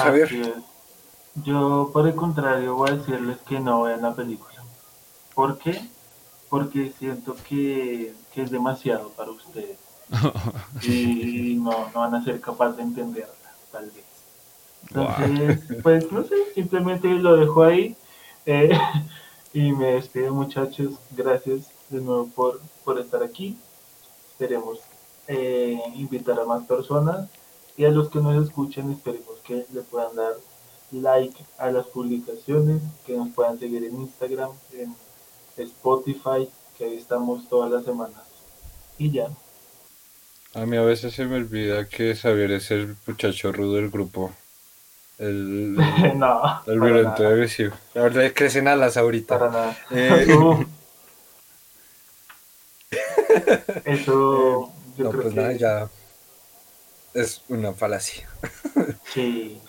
Yo, 1.44 1.90
por 1.92 2.06
el 2.06 2.14
contrario, 2.14 2.76
voy 2.76 2.90
a 2.90 2.96
decirles 2.96 3.38
que 3.46 3.60
no 3.60 3.82
vean 3.82 4.02
la 4.02 4.14
película. 4.14 4.62
¿Por 5.34 5.58
qué? 5.58 5.80
Porque 6.48 6.92
siento 6.98 7.36
que, 7.48 8.14
es 8.34 8.50
demasiado 8.50 9.10
para 9.10 9.30
ustedes. 9.30 9.78
y 10.82 11.56
no, 11.56 11.90
no 11.92 12.00
van 12.00 12.14
a 12.14 12.24
ser 12.24 12.40
capaces 12.40 12.76
de 12.76 12.82
entenderla, 12.82 13.34
tal 13.72 13.90
vez. 13.90 14.04
Entonces, 14.88 15.80
pues 15.82 16.12
no 16.12 16.24
sé, 16.24 16.34
simplemente 16.54 17.08
lo 17.08 17.36
dejo 17.36 17.64
ahí. 17.64 17.96
Eh, 18.46 18.70
y 19.52 19.72
me 19.72 19.92
despido 19.92 20.34
muchachos, 20.34 20.94
gracias 21.10 21.70
de 21.88 22.00
nuevo 22.00 22.28
por, 22.34 22.60
por 22.84 22.98
estar 22.98 23.22
aquí. 23.22 23.56
Esperemos 24.30 24.80
eh, 25.28 25.80
invitar 25.94 26.38
a 26.40 26.44
más 26.44 26.66
personas 26.66 27.28
y 27.76 27.84
a 27.84 27.90
los 27.90 28.10
que 28.10 28.20
nos 28.20 28.44
escuchen 28.44 28.92
esperemos 28.92 29.38
que 29.46 29.66
le 29.72 29.80
puedan 29.82 30.14
dar 30.16 30.34
like 30.92 31.36
a 31.58 31.70
las 31.70 31.86
publicaciones, 31.86 32.82
que 33.06 33.16
nos 33.16 33.30
puedan 33.30 33.58
seguir 33.58 33.84
en 33.84 33.96
Instagram, 33.96 34.50
en 34.72 34.94
Spotify, 35.56 36.48
que 36.76 36.84
ahí 36.84 36.96
estamos 36.96 37.48
todas 37.48 37.70
las 37.70 37.84
semanas. 37.84 38.22
Y 38.98 39.10
ya. 39.10 39.28
A 40.54 40.66
mí 40.66 40.76
a 40.76 40.82
veces 40.82 41.14
se 41.14 41.24
me 41.24 41.36
olvida 41.36 41.88
que 41.88 42.14
Xavier 42.14 42.52
es 42.52 42.70
el 42.70 42.96
muchacho 43.06 43.50
rudo 43.50 43.74
del 43.74 43.90
grupo. 43.90 44.32
El, 45.18 45.74
no, 46.16 46.62
el 46.66 46.80
violento 46.80 47.26
agresivo. 47.26 47.74
La 47.94 48.02
verdad 48.02 48.24
es 48.24 48.32
que 48.32 48.38
crecen 48.38 48.68
alas 48.68 48.96
ahorita. 48.96 49.38
Para 49.38 49.50
nada. 49.50 49.78
Eh, 49.90 50.66
Eso. 53.84 54.70
No, 54.96 55.10
pues 55.10 55.34
nada, 55.34 55.52
ya. 55.52 55.88
Es 57.14 57.42
una 57.48 57.72
falacia. 57.72 58.28
sí. 59.12 59.60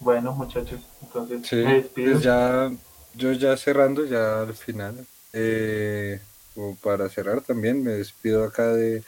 Bueno, 0.00 0.32
muchachos, 0.32 0.80
entonces. 1.02 1.46
Sí, 1.46 1.64
pues 1.94 2.22
ya. 2.22 2.70
Yo 3.14 3.32
ya 3.32 3.56
cerrando, 3.56 4.04
ya 4.04 4.42
al 4.42 4.54
final. 4.54 5.06
Eh, 5.32 6.20
como 6.54 6.76
para 6.76 7.08
cerrar 7.08 7.40
también, 7.40 7.82
me 7.82 7.92
despido 7.92 8.44
acá 8.44 8.72
de, 8.72 9.02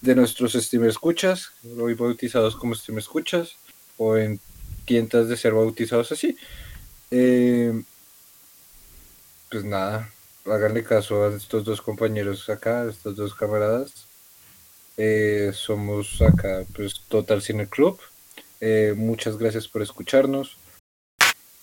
de 0.00 0.14
nuestros 0.14 0.52
streamer 0.52 0.90
escuchas, 0.90 1.52
hoy 1.78 1.94
bautizados 1.94 2.56
como 2.56 2.74
streamer 2.74 3.02
escuchas, 3.02 3.56
o 3.96 4.16
en 4.16 4.40
tientas 4.84 5.28
de 5.28 5.36
ser 5.36 5.54
bautizados 5.54 6.12
así. 6.12 6.36
Eh, 7.10 7.82
pues 9.50 9.64
nada, 9.64 10.10
háganle 10.46 10.84
caso 10.84 11.24
a 11.24 11.36
estos 11.36 11.64
dos 11.64 11.82
compañeros 11.82 12.48
acá, 12.48 12.82
a 12.82 12.90
estos 12.90 13.16
dos 13.16 13.34
camaradas. 13.34 14.06
Eh, 15.04 15.50
somos 15.52 16.22
acá, 16.22 16.64
pues 16.76 17.00
Total 17.08 17.42
Cine 17.42 17.66
Club. 17.66 17.98
Eh, 18.60 18.94
muchas 18.96 19.36
gracias 19.36 19.66
por 19.66 19.82
escucharnos. 19.82 20.56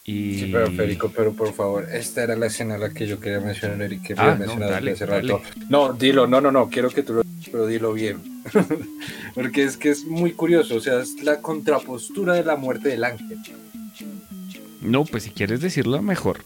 Y... 0.03 0.39
Sí, 0.39 0.49
pero 0.51 0.67
Federico, 0.67 1.09
pero 1.15 1.31
por 1.31 1.53
favor, 1.53 1.87
esta 1.89 2.21
era 2.21 2.35
la 2.35 2.47
escena 2.47 2.75
a 2.75 2.79
la 2.79 2.89
que 2.89 3.07
yo 3.07 3.21
quería 3.21 3.39
mencionar 3.39 3.93
y 3.93 4.01
que 4.01 4.13
ah, 4.17 4.35
mencionado 4.37 4.75
hace 4.75 5.05
rato. 5.05 5.41
No, 5.69 5.93
dilo, 5.93 6.27
no, 6.27 6.41
no, 6.41 6.51
no, 6.51 6.69
quiero 6.69 6.89
que 6.89 7.01
tú 7.01 7.13
lo 7.13 7.21
pero 7.49 7.65
dilo 7.65 7.93
bien. 7.93 8.43
Porque 9.33 9.63
es 9.63 9.77
que 9.77 9.89
es 9.91 10.03
muy 10.03 10.33
curioso, 10.33 10.75
o 10.75 10.81
sea, 10.81 10.99
es 10.99 11.23
la 11.23 11.39
contrapostura 11.39 12.33
de 12.33 12.43
la 12.43 12.57
muerte 12.57 12.89
del 12.89 13.05
ángel. 13.05 13.37
No, 14.81 15.03
pues 15.03 15.23
si 15.23 15.31
quieres 15.31 15.59
decirlo 15.59 16.01
mejor. 16.01 16.39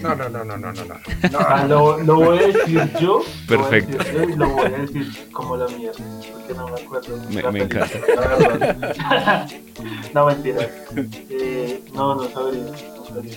No, 0.00 0.14
no, 0.14 0.28
no, 0.30 0.44
no, 0.44 0.56
no, 0.56 0.72
no. 0.72 0.84
no. 0.84 0.94
Ah, 1.38 1.66
lo, 1.68 1.98
lo, 1.98 2.14
voy 2.16 2.38
a 2.38 2.46
decir 2.46 2.90
yo. 3.00 3.22
Perfecto. 3.46 3.98
Lo 4.36 4.48
voy 4.48 4.66
a 4.66 4.70
decir, 4.70 5.30
como 5.30 5.56
la 5.56 5.66
mierda, 5.68 6.02
porque 6.32 6.54
no 6.54 6.68
me 6.68 6.80
acuerdo. 6.80 7.18
Me, 7.30 7.42
me 7.52 7.62
encanta. 7.64 7.98
no, 10.14 10.26
mentira. 10.26 10.70
Eh, 11.28 11.84
no, 11.92 12.14
no 12.14 12.28
sabría. 12.30 12.62
No 12.62 13.04
sabría 13.04 13.36